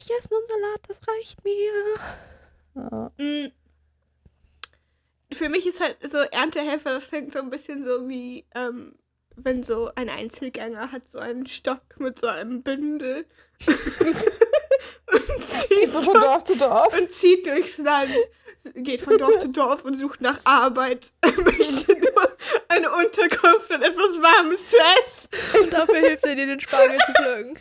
ich 0.00 0.10
esse 0.10 0.30
nur 0.30 0.40
einen 0.40 0.48
Salat, 0.48 0.80
das 0.88 1.00
reicht 1.06 1.44
mir. 1.44 1.60
Ja. 2.74 3.10
Mm. 3.22 3.52
Für 5.32 5.48
mich 5.48 5.66
ist 5.66 5.80
halt 5.80 5.96
so 6.02 6.18
Erntehelfer, 6.18 6.90
das 6.90 7.08
klingt 7.08 7.32
so 7.32 7.40
ein 7.40 7.50
bisschen 7.50 7.84
so 7.84 8.08
wie, 8.08 8.46
ähm, 8.54 8.94
wenn 9.36 9.62
so 9.62 9.90
ein 9.94 10.08
Einzelgänger 10.08 10.92
hat 10.92 11.08
so 11.10 11.18
einen 11.18 11.46
Stock 11.46 11.82
mit 11.98 12.18
so 12.18 12.28
einem 12.28 12.62
Bündel 12.62 13.26
und, 13.66 13.76
Geht 15.36 15.78
zieht 15.78 15.92
so 15.92 16.02
von 16.02 16.14
Dorf 16.14 16.44
zu 16.44 16.56
Dorf. 16.56 16.96
und 16.98 17.10
zieht 17.10 17.46
durchs 17.46 17.78
Land, 17.78 18.10
geht 18.74 19.00
von 19.00 19.18
Dorf 19.18 19.38
zu 19.38 19.48
Dorf 19.50 19.84
und 19.84 19.96
sucht 19.96 20.20
nach 20.20 20.38
Arbeit. 20.44 21.12
Er 21.20 21.32
möchte 21.42 21.92
nur 21.98 22.36
eine 22.68 22.90
Unterkunft 22.90 23.70
und 23.70 23.82
etwas 23.82 24.22
Warmes 24.22 24.70
zu 24.70 24.76
essen. 24.76 25.62
Und 25.62 25.72
dafür 25.72 25.96
hilft 25.96 26.24
er 26.24 26.34
dir, 26.34 26.46
den 26.46 26.60
Spargel 26.60 26.98
zu 26.98 27.12
pflücken. 27.12 27.58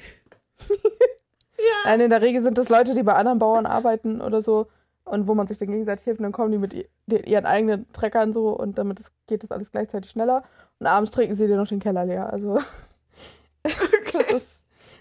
Nein, 1.86 2.00
in 2.00 2.10
der 2.10 2.22
Regel 2.22 2.41
sind 2.41 2.57
das 2.57 2.69
Leute, 2.69 2.93
die 2.93 3.03
bei 3.03 3.13
anderen 3.13 3.39
Bauern 3.39 3.65
arbeiten 3.65 4.22
oder 4.22 4.41
so 4.41 4.67
und 5.06 5.28
wo 5.28 5.34
man 5.36 5.48
sich 5.48 5.58
dann 5.58 5.70
gegenseitig 5.72 6.04
hilft 6.04 6.20
und 6.20 6.24
dann 6.24 6.32
kommen 6.32 6.52
die 6.52 6.58
mit 6.58 6.74
ihren 7.08 7.46
eigenen 7.46 7.92
Treckern 7.94 8.34
so 8.34 8.50
und 8.50 8.78
damit 8.78 9.00
es- 9.00 9.12
geht 9.28 9.44
das 9.44 9.52
alles 9.52 9.72
gleichzeitig 9.72 10.12
schneller 10.12 10.44
und 10.80 10.88
abends 10.88 11.12
trinken 11.12 11.36
sie 11.36 11.48
dir 11.48 11.58
noch 11.58 11.68
den 11.68 11.80
Keller 11.80 12.06
leer. 12.06 12.32
Also 12.32 12.58
das 13.64 14.32
ist 14.34 14.48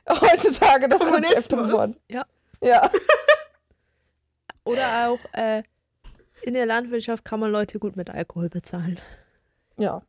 heutzutage 0.08 0.88
das 0.88 1.00
Konzept 1.00 1.48
geworden. 1.50 1.96
Ja. 2.10 2.24
Ja. 2.62 2.90
Oder 4.64 5.08
auch 5.10 5.18
äh, 5.32 5.62
in 6.42 6.54
der 6.54 6.66
Landwirtschaft 6.66 7.24
kann 7.24 7.40
man 7.40 7.50
Leute 7.50 7.78
gut 7.78 7.96
mit 7.96 8.10
Alkohol 8.10 8.48
bezahlen. 8.48 8.98
Ja. 9.76 10.02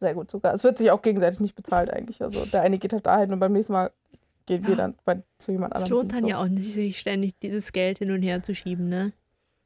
Sehr 0.00 0.14
gut 0.14 0.30
sogar. 0.30 0.52
Es 0.54 0.64
wird 0.64 0.78
sich 0.78 0.90
auch 0.90 1.00
gegenseitig 1.02 1.40
nicht 1.40 1.54
bezahlt 1.54 1.90
eigentlich. 1.92 2.20
Also 2.22 2.44
der 2.46 2.62
eine 2.62 2.78
geht 2.78 2.92
halt 2.92 3.06
dahin 3.06 3.32
und 3.32 3.38
beim 3.38 3.52
nächsten 3.52 3.72
Mal 3.72 3.92
gehen 4.46 4.62
wir 4.64 4.70
Ja. 4.70 4.76
dann 4.76 4.94
bei, 5.04 5.22
zu 5.38 5.52
jemand 5.52 5.74
Es 5.74 5.82
anderem. 5.82 5.98
lohnt 5.98 6.12
dann 6.12 6.22
so. 6.22 6.28
ja 6.28 6.38
auch 6.42 6.48
nicht, 6.48 6.74
sich 6.74 6.98
ständig 6.98 7.38
dieses 7.40 7.72
Geld 7.72 7.98
hin 7.98 8.10
und 8.10 8.22
her 8.22 8.42
zu 8.42 8.54
schieben, 8.54 8.88
ne? 8.88 9.12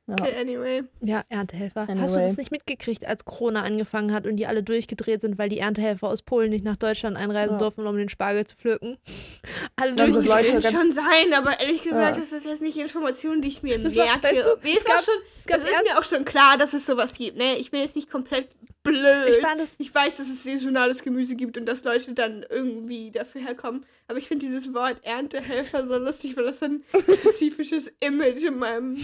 Ja. 0.08 0.14
Okay, 0.20 0.34
anyway. 0.40 0.82
Ja, 1.00 1.24
Erntehelfer. 1.28 1.80
Hast 1.80 1.88
du 1.88 1.92
Anyway. 1.92 2.22
das 2.22 2.36
nicht 2.36 2.52
mitgekriegt, 2.52 3.04
als 3.04 3.24
Corona 3.24 3.62
angefangen 3.64 4.12
hat 4.12 4.24
und 4.26 4.36
die 4.36 4.46
alle 4.46 4.62
durchgedreht 4.62 5.20
sind, 5.20 5.36
weil 5.36 5.48
die 5.48 5.58
Erntehelfer 5.58 6.06
aus 6.08 6.22
Polen 6.22 6.50
nicht 6.50 6.64
nach 6.64 6.76
Deutschland 6.76 7.16
einreisen 7.16 7.54
Ja. 7.54 7.58
durften, 7.58 7.86
um 7.86 7.96
den 7.96 8.08
Spargel 8.08 8.46
zu 8.46 8.54
pflücken? 8.56 8.98
Alle 9.76 9.96
sind 9.98 10.14
durchgedreht. 10.14 10.52
Kann 10.52 10.62
ganz- 10.62 10.70
schon 10.74 10.92
sein, 10.92 11.34
aber 11.34 11.58
ehrlich 11.60 11.82
gesagt, 11.82 12.16
Ja. 12.16 12.22
das 12.22 12.32
ist 12.32 12.44
jetzt 12.46 12.62
nicht 12.62 12.76
Information, 12.76 13.42
die 13.42 13.48
ich 13.48 13.62
mir 13.64 13.78
Das 13.80 13.96
war- 13.96 14.04
merke. 14.06 14.22
weißt 14.28 14.46
du, 14.46 14.50
mir 14.62 14.72
es 14.72 14.76
ist 14.78 14.86
gab- 14.86 15.00
schon, 15.04 15.14
es 15.38 15.46
gab 15.46 15.60
das 15.60 15.70
ist 15.70 15.82
mir 15.82 15.98
auch 15.98 16.04
schon 16.04 16.24
klar, 16.24 16.56
dass 16.56 16.72
es 16.72 16.86
sowas 16.86 17.18
gibt. 17.18 17.36
Ne? 17.36 17.56
Ich 17.58 17.70
bin 17.72 17.80
jetzt 17.80 17.96
nicht 17.96 18.08
komplett 18.10 18.48
blöd. 18.84 19.28
Ich 19.28 19.40
fand 19.40 19.60
Ich 19.78 19.92
weiß, 19.92 20.16
dass 20.18 20.28
es 20.28 20.44
saisonales 20.44 21.02
Gemüse 21.02 21.34
gibt 21.34 21.58
und 21.58 21.66
dass 21.66 21.82
Leute 21.82 22.14
dann 22.14 22.46
irgendwie 22.48 23.10
dafür 23.10 23.40
herkommen. 23.40 23.84
Aber 24.06 24.18
ich 24.18 24.28
finde 24.28 24.46
dieses 24.46 24.72
Wort 24.72 24.98
Erntehelfer 25.02 25.88
so 25.88 25.98
lustig, 25.98 26.36
weil 26.36 26.44
das 26.44 26.60
so 26.60 26.66
ein 26.66 26.84
spezifisches 27.20 27.90
Image 28.00 28.44
in 28.44 28.58
meinem, 28.58 28.96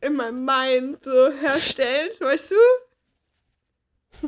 in 0.00 0.14
meinem 0.14 0.44
Mind 0.44 1.02
so 1.04 1.30
herstellt. 1.32 2.20
Weißt 2.20 2.52
du? 2.52 2.56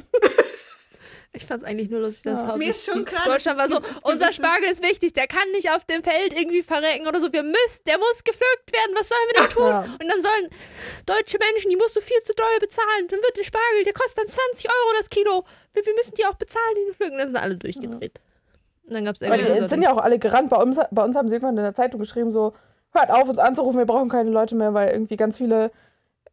Ich 1.32 1.44
fand 1.44 1.62
es 1.62 1.68
eigentlich 1.68 1.90
nur 1.90 2.00
lustig, 2.00 2.24
dass 2.24 2.40
Ja. 2.40 2.46
hauptsächlich 2.48 2.66
Mir 2.66 2.70
ist 2.70 2.84
schon 2.86 3.04
klar, 3.04 3.22
Deutschland 3.26 3.58
war 3.58 3.68
so, 3.68 3.80
unser 4.02 4.32
Spargel 4.32 4.70
ist 4.70 4.82
wichtig, 4.82 5.12
der 5.12 5.26
kann 5.28 5.48
nicht 5.52 5.70
auf 5.70 5.84
dem 5.84 6.02
Feld 6.02 6.32
irgendwie 6.32 6.62
verrecken 6.62 7.06
oder 7.06 7.20
so. 7.20 7.30
Wir 7.32 7.42
müssen, 7.42 7.84
der 7.86 7.98
muss 7.98 8.24
gepflückt 8.24 8.72
werden, 8.72 8.96
was 8.96 9.08
sollen 9.08 9.20
wir 9.32 9.42
denn 9.42 9.50
tun? 9.54 9.68
Ja. 9.68 9.80
Und 9.80 10.08
dann 10.08 10.22
sollen 10.22 10.48
deutsche 11.06 11.38
Menschen, 11.38 11.70
die 11.70 11.76
musst 11.76 11.94
du 11.96 12.00
viel 12.00 12.20
zu 12.22 12.34
doll 12.34 12.58
bezahlen. 12.60 13.08
Dann 13.08 13.20
wird 13.20 13.36
der 13.36 13.44
Spargel, 13.44 13.84
der 13.84 13.92
kostet 13.92 14.18
dann 14.18 14.28
20 14.28 14.66
Euro 14.68 14.96
das 14.98 15.10
Kilo. 15.10 15.44
Wir, 15.74 15.84
wir 15.84 15.94
müssen 15.94 16.14
die 16.14 16.24
auch 16.24 16.34
bezahlen, 16.34 16.74
die 16.88 16.94
pflücken. 16.94 17.18
Dann 17.18 17.28
sind 17.28 17.36
alle 17.36 17.56
durchgedreht. 17.56 18.20
Und 18.86 18.94
dann 18.94 19.04
gab 19.04 19.16
es 19.16 19.22
Aber 19.22 19.36
die 19.36 19.66
sind 19.68 19.82
ja 19.82 19.92
auch 19.92 19.98
alle 19.98 20.18
gerannt. 20.18 20.48
Bei 20.48 20.56
uns, 20.56 20.80
bei 20.90 21.04
uns 21.04 21.14
haben 21.14 21.28
sie 21.28 21.34
irgendwann 21.36 21.58
in 21.58 21.62
der 21.62 21.74
Zeitung 21.74 22.00
geschrieben, 22.00 22.32
so, 22.32 22.54
hört 22.92 23.10
auf, 23.10 23.28
uns 23.28 23.38
anzurufen, 23.38 23.78
wir 23.78 23.86
brauchen 23.86 24.08
keine 24.08 24.30
Leute 24.30 24.54
mehr, 24.54 24.74
weil 24.74 24.90
irgendwie 24.90 25.16
ganz 25.16 25.36
viele 25.38 25.70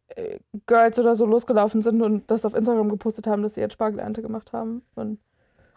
äh, 0.08 0.38
Girls 0.66 0.98
oder 0.98 1.14
so 1.14 1.26
losgelaufen 1.26 1.82
sind 1.82 2.00
und 2.02 2.30
das 2.30 2.44
auf 2.44 2.54
Instagram 2.54 2.88
gepostet 2.88 3.26
haben, 3.26 3.42
dass 3.42 3.54
sie 3.54 3.60
jetzt 3.60 3.72
Spargelernte 3.74 4.22
gemacht 4.22 4.52
haben. 4.52 4.82
Und 4.94 5.18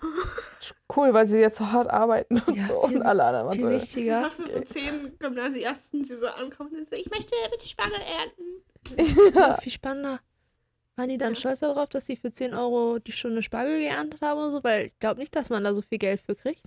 cool, 0.95 1.13
weil 1.13 1.27
sie 1.27 1.39
jetzt 1.39 1.57
so 1.57 1.71
hart 1.71 1.89
arbeiten 1.89 2.41
und 2.45 2.55
Ja, 2.55 2.67
so. 2.67 2.87
viel- 2.87 2.97
Und 2.97 3.01
alle 3.03 3.23
anderen 3.23 3.45
waren 3.47 3.55
viel 3.55 3.65
so. 3.65 3.71
wichtiger. 3.71 4.21
Hast 4.21 4.39
du 4.39 4.43
so 4.51 4.61
zehn 4.61 5.17
Gymnasiasten, 5.19 6.03
die 6.03 6.15
so 6.15 6.27
ankommen 6.27 6.71
und 6.77 6.89
so, 6.89 6.95
ich 6.95 7.09
möchte 7.11 7.35
bitte 7.51 7.67
Spargel 7.67 7.99
ernten. 7.99 9.33
Ja. 9.35 9.57
Viel 9.57 9.71
spannender. 9.73 10.19
Waren 10.95 11.09
die 11.09 11.17
dann 11.17 11.35
stolz 11.35 11.59
darauf, 11.59 11.89
dass 11.89 12.05
sie 12.05 12.15
für 12.15 12.31
10 12.31 12.53
Euro 12.53 12.99
die 12.99 13.11
Stunde 13.11 13.41
Spargel 13.41 13.79
geerntet 13.79 14.21
haben 14.21 14.37
oder 14.39 14.51
so? 14.51 14.63
Weil 14.63 14.87
ich 14.87 14.99
glaube 14.99 15.19
nicht, 15.19 15.35
dass 15.35 15.49
man 15.49 15.63
da 15.63 15.73
so 15.73 15.81
viel 15.81 15.97
Geld 15.97 16.21
für 16.21 16.35
kriegt. 16.35 16.61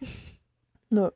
Nö, 0.90 1.11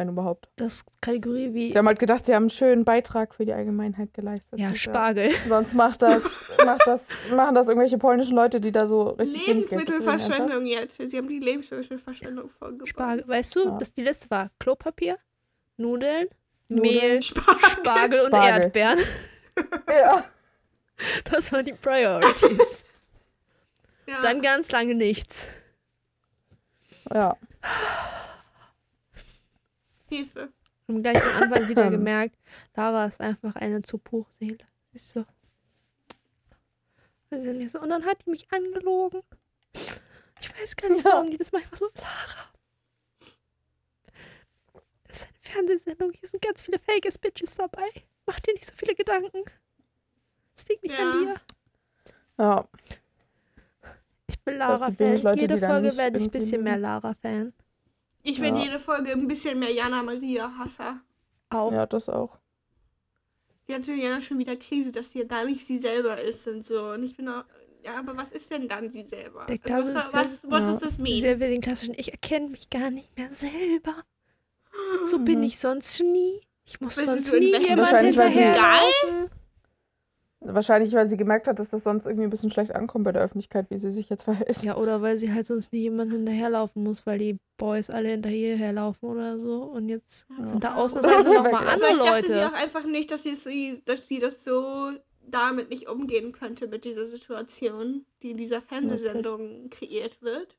wenn 0.00 0.08
überhaupt. 0.08 0.48
Das 0.56 0.84
Kategorie 1.00 1.52
wie 1.54 1.70
Sie 1.72 1.78
haben 1.78 1.86
halt 1.86 1.98
gedacht, 1.98 2.24
sie 2.26 2.34
haben 2.34 2.44
einen 2.44 2.50
schönen 2.50 2.84
Beitrag 2.84 3.34
für 3.34 3.44
die 3.44 3.52
Allgemeinheit 3.52 4.12
geleistet. 4.14 4.58
ja, 4.58 4.68
Und, 4.68 4.78
Spargel. 4.78 5.30
Sonst 5.48 5.74
macht 5.74 6.02
das, 6.02 6.50
macht 6.64 6.82
das, 6.86 7.08
machen 7.34 7.54
das 7.54 7.68
irgendwelche 7.68 7.98
polnischen 7.98 8.34
Leute, 8.34 8.60
die 8.60 8.72
da 8.72 8.86
so 8.86 9.10
richtig. 9.10 9.46
Lebensmittelverschwendung 9.46 10.64
jetzt. 10.66 10.96
Sie 11.00 11.16
haben 11.16 11.28
die 11.28 11.38
Lebensmittelverschwendung 11.38 12.48
vorgebracht. 12.58 12.88
Spargel. 12.88 13.28
Weißt 13.28 13.54
du, 13.56 13.64
Ja. 13.66 13.78
dass 13.78 13.92
die 13.92 14.02
Liste 14.02 14.28
war 14.30 14.50
Klopapier, 14.58 15.18
Nudeln, 15.76 16.28
Nudeln, 16.68 16.82
Mehl, 16.82 17.22
Spargel. 17.22 17.70
Spargel 17.70 18.20
und 18.20 18.26
Spargel. 18.28 18.62
Erdbeeren. 18.64 18.98
Ja. 19.88 20.24
Das 21.30 21.52
waren 21.52 21.64
die 21.64 21.72
Priorities. 21.74 22.84
Ja. 24.08 24.22
Dann 24.22 24.40
ganz 24.40 24.70
lange 24.70 24.94
nichts. 24.94 25.46
ja. 27.12 27.36
Hilfe. 30.10 30.52
Und 30.86 31.02
gleich 31.02 31.22
am 31.22 31.42
Anfang 31.44 31.68
wieder 31.68 31.90
gemerkt, 31.90 32.36
Lara 32.74 33.06
ist 33.06 33.20
einfach 33.20 33.54
eine 33.56 33.80
zu 33.82 33.96
pure 33.98 34.26
Seele. 34.38 34.58
Ist 34.92 35.10
so. 35.10 35.24
Wir 37.30 37.40
sind 37.42 37.58
nicht 37.58 37.70
so. 37.70 37.80
Und 37.80 37.90
dann 37.90 38.04
hat 38.04 38.24
die 38.26 38.30
mich 38.30 38.50
angelogen. 38.52 39.22
Ich 39.72 40.60
weiß 40.60 40.74
gar 40.76 40.90
nicht, 40.90 41.04
Ja. 41.04 41.12
warum 41.12 41.30
die 41.30 41.36
das 41.36 41.52
manchmal 41.52 41.78
so. 41.78 41.90
Lara. 41.94 42.50
Das 45.04 45.18
ist 45.22 45.28
eine 45.28 45.38
Fernsehsendung. 45.42 46.12
Hier 46.12 46.28
sind 46.28 46.42
ganz 46.42 46.62
viele 46.62 46.78
Fake 46.80 47.08
Bitches 47.20 47.54
dabei. 47.56 47.88
Mach 48.26 48.40
dir 48.40 48.54
nicht 48.54 48.66
so 48.66 48.74
viele 48.76 48.94
Gedanken. 48.94 49.44
Es 50.56 50.68
liegt 50.68 50.82
nicht 50.82 50.98
an 50.98 51.06
Ja. 51.06 51.34
dir. 51.34 51.40
Ja. 52.38 52.68
Ich 54.26 54.40
bin 54.40 54.56
Lara-Fan. 54.56 55.36
Jede 55.36 55.58
Folge 55.58 55.96
werde 55.96 56.18
ich 56.18 56.24
ein 56.24 56.30
bisschen 56.30 56.62
mehr. 56.62 56.78
Lara-Fan. 56.78 57.52
Ich 58.22 58.40
werde 58.40 58.58
Ja. 58.58 58.64
jede 58.64 58.78
Folge 58.78 59.12
ein 59.12 59.26
bisschen 59.28 59.58
mehr 59.58 59.72
Jana 59.72 60.02
Maria 60.02 60.52
Hasser. 60.58 61.00
Auch. 61.50 61.72
ja, 61.72 61.86
das 61.86 62.08
auch. 62.08 62.38
Die 63.68 63.74
hat 63.74 63.86
Jana 63.86 64.20
schon 64.20 64.38
wieder 64.38 64.56
Krise, 64.56 64.92
dass 64.92 65.12
sie 65.12 65.20
ja 65.20 65.24
gar 65.24 65.44
nicht 65.44 65.64
sie 65.64 65.78
selber 65.78 66.20
ist 66.20 66.46
und 66.48 66.64
so. 66.64 66.90
Und 66.90 67.02
ich 67.04 67.16
bin 67.16 67.28
auch. 67.28 67.44
Ja, 67.84 67.98
aber 67.98 68.14
was 68.16 68.30
ist 68.30 68.50
denn 68.50 68.68
dann 68.68 68.90
sie 68.90 69.04
selber? 69.04 69.46
Der 69.46 69.58
Also, 69.74 69.94
was, 69.94 70.04
ist 70.06 70.12
was, 70.12 70.42
ja- 70.42 70.50
what 70.50 70.60
ja. 70.64 70.72
does 70.72 70.80
this 70.80 70.98
mean? 70.98 71.20
Sehr 71.20 71.40
will 71.40 71.48
den 71.50 71.62
klassischen, 71.62 71.94
ich 71.96 72.12
erkenne 72.12 72.48
mich 72.50 72.68
gar 72.68 72.90
nicht 72.90 73.16
mehr 73.16 73.32
selber. 73.32 74.04
So 75.06 75.18
bin 75.18 75.38
Mhm. 75.38 75.44
ich 75.44 75.58
sonst 75.58 75.98
nie. 76.00 76.40
Ich 76.66 76.80
muss 76.80 76.96
sie 76.96 77.04
sonst 77.06 77.26
so 77.30 77.36
nie 77.38 77.46
jemand 77.56 77.78
Wahrscheinlich, 77.78 78.16
weil 78.18 78.32
sie-. 78.34 79.30
Wahrscheinlich, 80.42 80.94
weil 80.94 81.06
sie 81.06 81.18
gemerkt 81.18 81.46
hat, 81.48 81.58
dass 81.58 81.68
das 81.68 81.84
sonst 81.84 82.06
irgendwie 82.06 82.24
ein 82.24 82.30
bisschen 82.30 82.50
schlecht 82.50 82.74
ankommt 82.74 83.04
bei 83.04 83.12
der 83.12 83.20
Öffentlichkeit, 83.22 83.66
wie 83.68 83.76
sie 83.76 83.90
sich 83.90 84.08
jetzt 84.08 84.22
verhält. 84.22 84.62
Ja, 84.62 84.76
oder 84.78 85.02
weil 85.02 85.18
sie 85.18 85.32
halt 85.32 85.46
sonst 85.46 85.70
nie 85.72 85.80
jemand 85.80 86.12
hinterherlaufen 86.12 86.82
muss, 86.82 87.04
weil 87.04 87.18
die 87.18 87.38
Boys 87.58 87.90
alle 87.90 88.08
hinterherlaufen 88.08 89.06
oder 89.06 89.38
so. 89.38 89.64
Und 89.64 89.90
jetzt 89.90 90.26
sind 90.42 90.64
da 90.64 90.68
Ja. 90.70 90.74
ausnahmsweise 90.76 91.28
nochmal 91.30 91.54
andere 91.66 91.76
Vielleicht 91.78 91.98
dachte 92.06 92.26
sie 92.26 92.34
auch 92.38 92.52
Leute. 92.52 92.54
einfach 92.54 92.84
nicht, 92.86 93.10
dass 93.10 93.22
sie, 93.22 93.82
dass 93.84 94.08
sie 94.08 94.18
das 94.18 94.42
so 94.42 94.92
damit 95.28 95.68
nicht 95.68 95.88
umgehen 95.90 96.32
könnte 96.32 96.68
mit 96.68 96.86
dieser 96.86 97.06
Situation, 97.06 98.06
die 98.22 98.30
in 98.30 98.38
dieser 98.38 98.62
Fernsehsendung 98.62 99.68
kreiert 99.68 100.22
wird. 100.22 100.56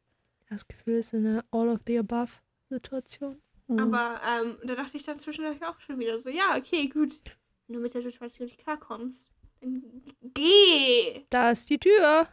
Das 0.47 0.67
Gefühl 0.67 0.99
ist 0.99 1.15
eine 1.15 1.43
All 1.49 1.69
of 1.69 1.79
the 1.87 1.97
Above 1.97 2.29
Situation. 2.69 3.41
Mhm. 3.67 3.79
Aber 3.79 4.21
ähm, 4.43 4.57
da 4.63 4.75
dachte 4.75 4.95
ich 4.97 5.03
dann 5.03 5.17
zwischendurch 5.19 5.65
auch 5.65 5.79
schon 5.79 5.97
wieder 5.97 6.19
so, 6.19 6.29
ja, 6.29 6.55
okay, 6.55 6.87
gut. 6.87 7.19
Wenn 7.67 7.77
du 7.77 7.81
mit 7.81 7.93
der 7.95 8.01
Situation 8.03 8.45
nicht 8.45 8.59
klarkommst, 8.59 9.30
geh. 10.33 11.25
Da 11.29 11.51
ist 11.51 11.69
die 11.69 11.79
Tür. 11.79 12.27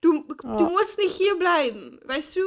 Du, 0.00 0.22
du 0.22 0.64
musst 0.68 0.98
nicht 0.98 1.16
hier 1.16 1.36
bleiben, 1.38 1.98
weißt 2.04 2.36
du? 2.36 2.40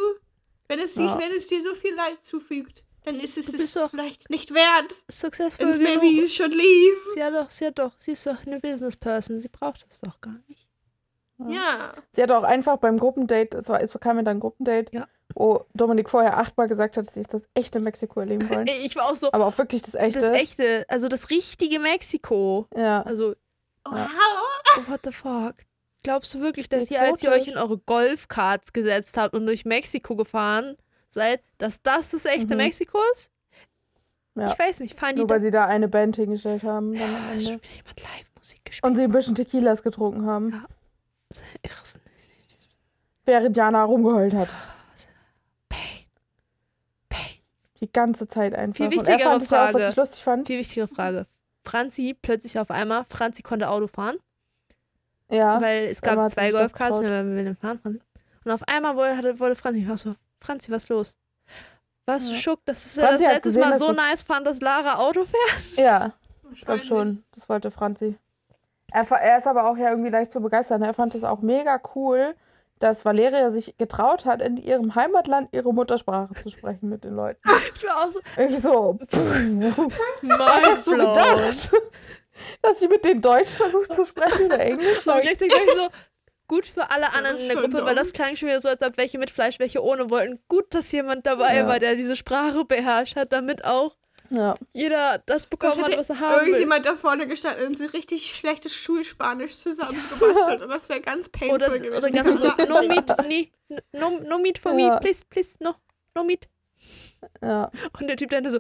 Wenn 0.68 0.80
es, 0.80 0.94
sich, 0.94 1.06
Ja. 1.06 1.18
wenn 1.20 1.32
es 1.36 1.48
dir 1.48 1.64
so 1.64 1.74
viel 1.74 1.96
Leid 1.96 2.24
zufügt, 2.24 2.84
dann 3.06 3.20
ist 3.20 3.38
es 3.38 3.48
es 3.52 3.78
vielleicht 3.90 4.30
nicht 4.30 4.54
wert. 4.54 4.94
Successful 5.10 5.66
And 5.66 5.82
maybe 5.82 6.06
you 6.06 6.16
genug. 6.18 6.30
should 6.30 6.54
leave. 6.54 6.98
Sie 7.14 7.24
hat 7.24 7.34
doch, 7.34 7.50
sie 7.50 7.66
hat 7.66 7.80
doch, 7.80 7.94
sie 7.98 8.12
ist 8.12 8.26
doch 8.28 8.46
eine 8.46 8.60
Business 8.60 8.96
Person. 8.96 9.40
Sie 9.40 9.48
braucht 9.48 9.86
das 9.90 10.00
doch 10.02 10.22
gar 10.22 10.36
nicht. 10.48 10.68
Ja. 11.40 11.50
Ja. 11.50 11.94
Sie 12.12 12.22
hat 12.22 12.32
auch 12.32 12.44
einfach 12.44 12.78
beim 12.78 12.98
Gruppendate, 12.98 13.58
es, 13.58 13.70
war, 13.70 13.82
es 13.82 13.94
kam 14.00 14.18
ja 14.18 14.24
dann 14.24 14.38
ein 14.38 14.40
Gruppendate, 14.42 14.94
Ja. 14.96 15.08
wo 15.34 15.66
Dominik 15.74 16.10
vorher 16.10 16.38
achtmal 16.38 16.68
gesagt 16.68 16.98
hat, 16.98 17.08
dass 17.08 17.14
sie 17.16 17.24
das 17.24 17.44
echte 17.56 17.80
Mexiko 17.80 18.20
erleben 18.20 18.48
wollen. 18.50 18.68
Ich 18.84 18.96
war 18.96 19.06
auch 19.10 19.16
so, 19.16 19.32
Aber 19.32 19.46
auch 19.48 19.58
wirklich 19.58 19.82
das 19.82 19.96
echte. 19.96 20.20
das 20.20 20.30
echte, 20.32 20.86
also 20.90 21.08
das 21.08 21.30
richtige 21.30 21.80
Mexiko. 21.80 22.68
Ja. 22.76 23.02
Also, 23.04 23.36
Wow. 23.92 24.08
oh, 24.78 24.92
what 24.92 25.00
the 25.04 25.12
fuck? 25.12 25.56
Glaubst 26.04 26.34
du 26.34 26.40
wirklich, 26.40 26.70
dass 26.70 26.90
ihr, 26.90 27.02
als 27.02 27.22
ihr 27.24 27.32
euch 27.32 27.48
in 27.48 27.58
eure 27.58 27.78
Golfkarts 27.78 28.72
gesetzt 28.72 29.18
habt 29.18 29.34
und 29.34 29.46
durch 29.46 29.66
Mexiko 29.66 30.16
gefahren 30.16 30.78
seid, 31.10 31.42
dass 31.58 31.82
das 31.82 32.12
das 32.12 32.26
echte 32.26 32.52
Mhm. 32.54 32.58
Mexiko 32.58 33.00
ist? 33.14 33.30
Ja. 34.36 34.52
Ich 34.52 34.60
weiß 34.60 34.80
nicht, 34.80 34.98
fahren 34.98 35.16
die 35.16 35.20
Nur 35.20 35.28
da 35.28 35.34
weil 35.36 35.42
sie 35.42 35.52
da 35.52 35.66
eine 35.66 35.90
Band 35.90 36.16
hingestellt 36.16 36.64
haben 36.64 36.94
dann 36.94 37.14
am 37.16 37.24
Ah, 37.30 37.34
ist 37.34 37.44
schon 37.48 37.56
wieder 37.62 37.74
jemand 37.76 38.00
Live-Musik 38.00 38.64
gespielt? 38.64 38.84
Und 38.86 38.96
sie 38.96 39.04
ein 39.04 39.12
bisschen 39.12 39.36
Tequilas 39.36 39.84
getrunken 39.84 40.26
haben, 40.26 40.52
Ja. 40.52 40.66
Während 43.26 43.56
Jana 43.58 43.84
rumgeheult 43.84 44.34
hat. 44.34 44.56
Pain. 45.68 46.06
Pain. 47.10 47.38
Die 47.82 47.92
ganze 47.92 48.28
Zeit 48.28 48.56
einfach. 48.56 48.78
Viel 48.78 48.86
er 48.88 48.92
wichtigere 48.92 49.36
es 49.36 49.50
ja 49.50 49.68
auch, 49.68 49.72
Frage. 49.72 50.46
Viel 50.46 50.58
wichtigere 50.60 50.88
Frage. 50.88 51.28
Franzi 51.66 52.16
plötzlich 52.22 52.58
auf 52.60 52.72
einmal, 52.72 53.06
Franzi 53.10 53.42
konnte 53.44 53.70
Auto 53.70 53.88
fahren, 53.88 54.18
Ja. 55.30 55.62
weil 55.62 55.86
es 55.86 56.02
gab 56.02 56.30
zwei 56.32 56.52
Golfkarts 56.52 56.98
und 56.98 57.04
getraut. 57.04 57.26
wir 57.26 57.36
will 57.46 57.56
fahren, 57.60 57.80
Franzi. 57.80 58.02
Und 58.46 58.52
auf 58.52 58.62
einmal 58.68 58.96
wollte, 58.96 59.40
wollte 59.40 59.56
Franzi, 59.56 59.82
ich 59.82 59.88
war 59.90 59.98
so, 59.98 60.16
Franzi, 60.42 60.72
was 60.72 60.88
los? 60.90 61.16
Warst 62.06 62.28
du 62.28 62.32
Ja. 62.32 62.38
schock, 62.40 62.66
dass 62.66 62.84
das 62.84 62.94
Franzi 62.96 63.24
hat 63.26 63.34
letztes 63.36 63.56
gesehen, 63.56 63.70
Mal 63.70 63.78
so 63.78 63.88
das- 63.88 63.98
nice 63.98 64.24
fand, 64.24 64.48
dass 64.48 64.60
Lara 64.62 64.96
Auto 64.98 65.26
fährt? 65.26 65.78
Ja, 65.78 66.14
ich 66.52 66.66
glaube 66.66 66.82
schon. 66.82 67.24
Das 67.36 67.48
wollte 67.50 67.70
Franzi. 67.70 68.18
Er, 68.92 69.04
er 69.12 69.38
ist 69.38 69.46
aber 69.46 69.70
auch 69.70 69.78
ja 69.78 69.92
irgendwie 69.92 70.10
leicht 70.10 70.32
zu 70.32 70.42
begeistern. 70.42 70.82
Er 70.82 70.96
fand 70.96 71.14
es 71.14 71.24
auch 71.24 71.42
mega 71.42 71.80
cool, 71.94 72.36
dass 72.80 73.06
Valeria 73.06 73.50
sich 73.52 73.78
getraut 73.78 74.26
hat, 74.26 74.42
in 74.42 74.58
ihrem 74.58 74.96
Heimatland 74.96 75.50
ihre 75.52 75.74
Muttersprache 75.74 76.34
zu 76.36 76.50
sprechen 76.50 76.90
mit 76.90 77.04
den 77.04 77.16
Leuten. 77.16 77.42
Ich 77.76 77.84
war 77.86 78.04
auch 78.06 78.12
so, 78.12 78.20
Ich 78.38 78.60
so, 78.60 79.00
pff, 79.06 79.92
was 80.22 80.68
hast 80.68 80.88
du 80.88 80.92
gedacht? 80.92 81.72
Dass 82.62 82.80
sie 82.80 82.88
mit 82.88 83.04
denen 83.04 83.22
Deutsch 83.22 83.50
versucht 83.50 83.94
zu 83.94 84.06
sprechen 84.06 84.46
oder 84.46 84.60
Englisch? 84.60 85.06
Und 85.06 85.24
ich 85.24 85.40
so, 85.76 85.90
gut 86.48 86.66
für 86.66 86.90
alle 86.90 87.14
anderen 87.14 87.38
in 87.38 87.48
der 87.48 87.58
Gruppe, 87.58 87.86
weil 87.86 87.96
das 87.96 88.12
klang 88.12 88.36
schon 88.36 88.48
wieder 88.50 88.60
so, 88.62 88.70
als 88.70 88.82
ob 88.82 88.98
welche 88.98 89.18
mit 89.20 89.30
Fleisch, 89.30 89.60
welche 89.60 89.84
ohne 89.84 90.10
wollten. 90.10 90.40
Gut, 90.48 90.74
dass 90.74 90.92
jemand 90.92 91.26
dabei 91.26 91.58
Ja. 91.58 91.68
war, 91.68 91.80
der 91.80 91.96
diese 91.96 92.16
Sprache 92.16 92.66
beherrscht 92.66 93.16
hat, 93.16 93.32
damit 93.34 93.64
auch 93.64 93.96
ja. 94.30 94.56
jeder 94.72 95.18
das 95.26 95.44
Das 95.44 95.48
bekommen 95.48 95.78
hat, 95.82 95.88
hätte 95.90 96.00
was 96.00 96.10
er 96.10 96.20
haben 96.20 96.34
will. 96.42 96.48
irgendjemand 96.48 96.86
da 96.86 96.96
vorne 96.96 97.28
gestanden 97.28 97.68
und 97.68 97.78
so 97.78 97.86
richtig 97.86 98.34
schlechtes 98.36 98.74
Schulspanisch 98.74 99.58
zusammengebastelt. 99.58 100.62
Und 100.62 100.70
das 100.70 100.90
wäre 100.90 101.02
ganz 101.02 101.30
painful 101.30 101.56
Oder, 101.56 101.80
gewesen. 101.80 101.98
oder 101.98 102.10
ganz 102.12 102.40
so, 102.42 102.48
no 102.70 102.82
meat, 102.88 103.06
nee, 103.28 103.52
no, 103.92 104.20
no 104.28 104.38
meat 104.40 104.58
for 104.60 104.72
Ja. 104.78 104.94
me, 104.96 105.00
please, 105.00 105.24
please, 105.30 105.52
no, 105.60 105.76
no 106.16 106.24
meat. 106.24 106.48
ja. 107.42 107.72
Und 108.00 108.08
der 108.08 108.18
Typ 108.18 108.30
dann 108.30 108.50
so, 108.50 108.60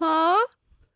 huh? 0.00 0.36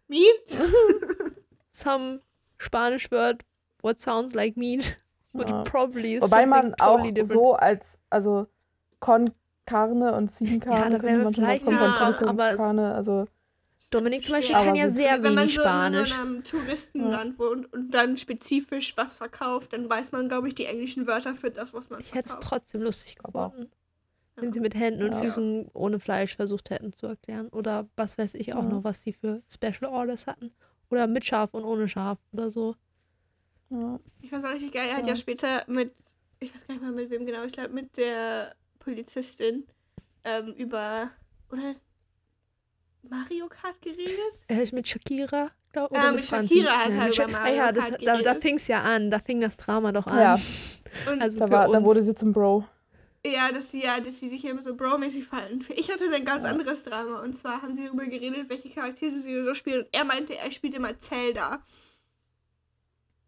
Mean? 0.09 0.35
Some 1.73 2.21
Spanish 2.59 3.11
word, 3.11 3.43
what 3.83 4.01
sounds 4.01 4.35
like 4.35 4.57
meat, 4.57 4.97
but 5.33 5.49
Ja. 5.49 5.63
probably 5.65 6.15
is 6.17 6.23
Wobei 6.23 6.47
man 6.47 6.75
auch 6.75 6.97
totally 6.97 7.13
different. 7.13 7.33
so 7.33 7.53
als, 7.55 7.99
also 8.11 8.47
Con 9.01 9.33
Carne 9.67 10.15
und 10.15 10.31
Sin 10.31 10.61
Carne 10.61 10.97
Ja, 10.97 10.99
könnte 11.01 11.25
man 11.25 11.35
schon 11.35 11.45
mal 11.45 11.59
von 11.61 12.29
aber- 12.29 12.55
Carne, 12.57 12.95
also 12.95 13.27
Dominik 13.91 14.25
zum 14.25 14.35
Beispiel 14.35 14.57
kann 14.57 14.75
ja 14.75 14.89
sehr 14.89 15.23
Wenn 15.23 15.35
man 15.35 15.45
wenig 15.45 15.55
so 15.55 15.61
in 15.61 15.67
Spanisch. 15.67 16.09
so 16.09 16.15
einem 16.15 16.43
Touristenland 16.45 17.39
wohnt 17.39 17.73
und 17.73 17.91
dann 17.93 18.17
spezifisch 18.17 18.97
was 18.97 19.15
verkauft, 19.15 19.73
dann 19.73 19.89
weiß 19.89 20.11
man, 20.13 20.29
glaube 20.29 20.49
ich, 20.49 20.55
die 20.55 20.65
englischen 20.67 21.07
Wörter 21.07 21.35
für 21.35 21.51
das, 21.51 21.73
was 21.75 21.91
man 21.91 22.01
Ich 22.01 22.13
hätte 22.15 22.27
es 22.27 22.33
verkauft. 22.33 22.49
trotzdem 22.51 22.83
lustig 22.83 23.17
gefunden, 23.17 23.71
wenn 24.37 24.53
sie 24.53 24.59
mit 24.61 24.75
Händen 24.75 25.05
und 25.05 25.13
Ja. 25.13 25.21
Füßen 25.21 25.69
ohne 25.75 26.01
Fleisch 26.01 26.35
versucht 26.35 26.71
hätten 26.71 26.93
zu 26.93 27.07
erklären. 27.07 27.49
Oder 27.51 27.89
was 27.97 28.19
weiß 28.19 28.35
ich 28.35 28.53
auch 28.55 28.63
Ja. 28.63 28.69
noch, 28.69 28.85
was 28.85 29.03
sie 29.03 29.13
für 29.13 29.43
Special 29.53 29.85
Orders 29.93 30.27
hatten. 30.27 30.51
Oder 30.91 31.07
mit 31.07 31.25
Schaf 31.25 31.55
und 31.55 31.65
ohne 31.65 31.87
Schaf 31.89 32.19
oder 32.33 32.51
so. 32.51 32.75
ja. 33.71 34.01
Ich 34.23 34.31
fand 34.31 34.43
es 34.45 34.51
auch 34.51 34.55
richtig 34.55 34.73
geil. 34.73 34.89
Er 34.89 34.97
hat 34.97 35.03
Ja. 35.07 35.11
ja 35.13 35.17
später 35.17 35.63
mit, 35.69 35.93
ich 36.41 36.55
weiß 36.55 36.67
gar 36.67 36.75
nicht 36.75 36.83
mal 36.83 36.93
mit 36.93 37.11
wem 37.11 37.27
genau, 37.27 37.45
ich 37.45 37.53
glaube 37.53 37.71
mit 37.71 37.97
der 37.97 38.55
Polizistin 38.81 39.67
ähm, 40.25 40.53
über, 40.55 41.11
oder 41.51 41.75
Mario 43.11 43.49
Kart 43.49 43.81
geredet? 43.83 44.19
Äh, 44.49 44.67
mit 44.75 44.89
Shakira, 44.89 45.51
glaube 45.73 45.95
ich. 45.97 46.03
Ja, 46.03 46.13
mit 46.13 46.25
Shakira 46.27 46.73
hat 46.73 46.91
er 46.91 47.05
mit 47.05 47.15
über 47.15 47.29
Mario 47.29 47.53
ah, 47.53 47.57
ja, 47.57 47.73
das, 47.73 47.89
Kart 47.91 48.03
da, 48.03 48.13
da 48.13 48.19
geredet. 48.23 48.43
fing 48.43 48.57
es 48.57 48.67
ja 48.69 48.83
an. 48.83 49.11
Da 49.11 49.19
fing 49.21 49.41
das 49.41 49.57
Drama 49.57 49.93
doch 49.93 50.07
an. 50.07 50.19
ja, 50.21 50.41
Und 51.11 51.21
Also 51.23 51.39
da, 51.39 51.47
für 51.47 51.53
war, 51.53 51.69
uns. 51.69 51.73
da 51.79 51.85
wurde 51.85 52.03
sie 52.03 52.15
zum 52.15 52.33
Bro. 52.33 52.65
ja, 53.27 53.51
dass 53.53 53.71
sie 53.71 53.83
ja, 53.83 54.01
dass 54.01 54.21
sie 54.21 54.29
sich 54.29 54.45
immer 54.45 54.63
so 54.63 54.75
bro-mäßig 54.75 55.25
fallen. 55.25 55.65
Ich 55.77 55.91
hatte 55.91 56.05
ein 56.13 56.25
ganz 56.25 56.43
Ja. 56.45 56.51
anderes 56.51 56.85
Drama. 56.85 57.21
Und 57.23 57.35
zwar 57.37 57.63
haben 57.63 57.75
sie 57.75 57.85
darüber 57.87 58.05
geredet, 58.07 58.49
welche 58.49 58.71
Charaktere 58.71 59.11
sie 59.11 59.43
so 59.45 59.55
spielen. 59.55 59.81
Und 59.85 59.89
er 59.93 60.05
meinte, 60.05 60.37
er 60.37 60.51
spielt 60.51 60.75
immer 60.75 60.99
Zelda. 60.99 61.63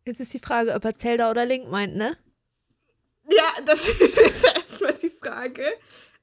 Jetzt 0.04 0.20
ist 0.20 0.32
die 0.34 0.38
Frage, 0.38 0.74
ob 0.74 0.84
er 0.84 0.96
Zelda 0.96 1.30
oder 1.30 1.44
Link 1.44 1.68
meint, 1.68 1.96
ne? 1.96 2.16
Ja, 3.28 3.62
das 3.64 3.88
ist 3.88 4.44
erstmal 4.44 4.94
die 4.94 5.10
Frage. 5.10 5.64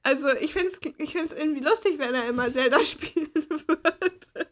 Also 0.04 0.28
ich 0.36 0.52
fände 0.52 0.68
es 0.68 0.80
ich 0.98 1.12
find's 1.12 1.32
irgendwie 1.32 1.62
lustig, 1.62 1.98
wenn 1.98 2.14
er 2.14 2.28
immer 2.28 2.52
Zelda 2.52 2.80
spielen 2.84 3.32
würde. 3.34 4.48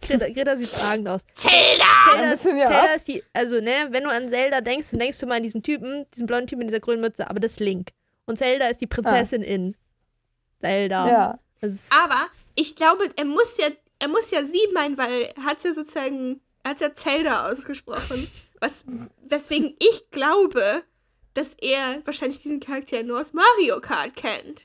Greta, 0.00 0.28
Greta 0.28 0.56
sieht 0.56 0.68
fragend 0.68 1.08
aus. 1.08 1.20
Zelda! 1.34 1.84
Zelda. 2.12 2.36
Zelda 2.36 2.94
ist 2.94 3.06
die, 3.06 3.22
also 3.32 3.60
ne, 3.60 3.88
wenn 3.90 4.04
du 4.04 4.10
an 4.10 4.30
Zelda 4.30 4.60
denkst, 4.60 4.90
dann 4.90 5.00
denkst 5.00 5.18
du 5.18 5.26
mal 5.26 5.36
an 5.36 5.42
diesen 5.42 5.62
Typen, 5.62 6.06
diesen 6.14 6.26
blonden 6.26 6.46
Typen 6.46 6.60
mit 6.60 6.68
dieser 6.68 6.80
grünen 6.80 7.02
Mütze, 7.02 7.28
aber 7.28 7.40
das 7.40 7.52
ist 7.52 7.60
Link. 7.60 7.90
Und 8.26 8.38
Zelda 8.38 8.68
ist 8.68 8.80
die 8.80 8.86
Prinzessin 8.86 9.42
in 9.42 9.76
Zelda. 10.60 11.08
Ja. 11.08 11.38
Aber 11.90 12.26
ich 12.54 12.74
glaube, 12.74 13.08
er 13.16 13.24
muss 13.24 13.58
ja, 13.58 13.68
er 13.98 14.08
muss 14.08 14.30
ja 14.30 14.44
sie 14.44 14.66
meinen, 14.72 14.96
weil 14.96 15.30
er 15.36 15.44
hat 15.44 15.62
ja 15.62 15.74
sozusagen, 15.74 16.40
er 16.62 16.70
hat 16.70 16.80
ja 16.80 16.94
Zelda 16.94 17.50
ausgesprochen. 17.50 18.28
Was, 18.60 18.84
weswegen 19.26 19.76
ich 19.78 20.10
glaube, 20.10 20.82
dass 21.34 21.54
er 21.60 22.00
wahrscheinlich 22.04 22.40
diesen 22.42 22.60
Charakter 22.60 23.02
nur 23.02 23.20
aus 23.20 23.32
Mario 23.32 23.80
Kart 23.80 24.14
kennt. 24.16 24.64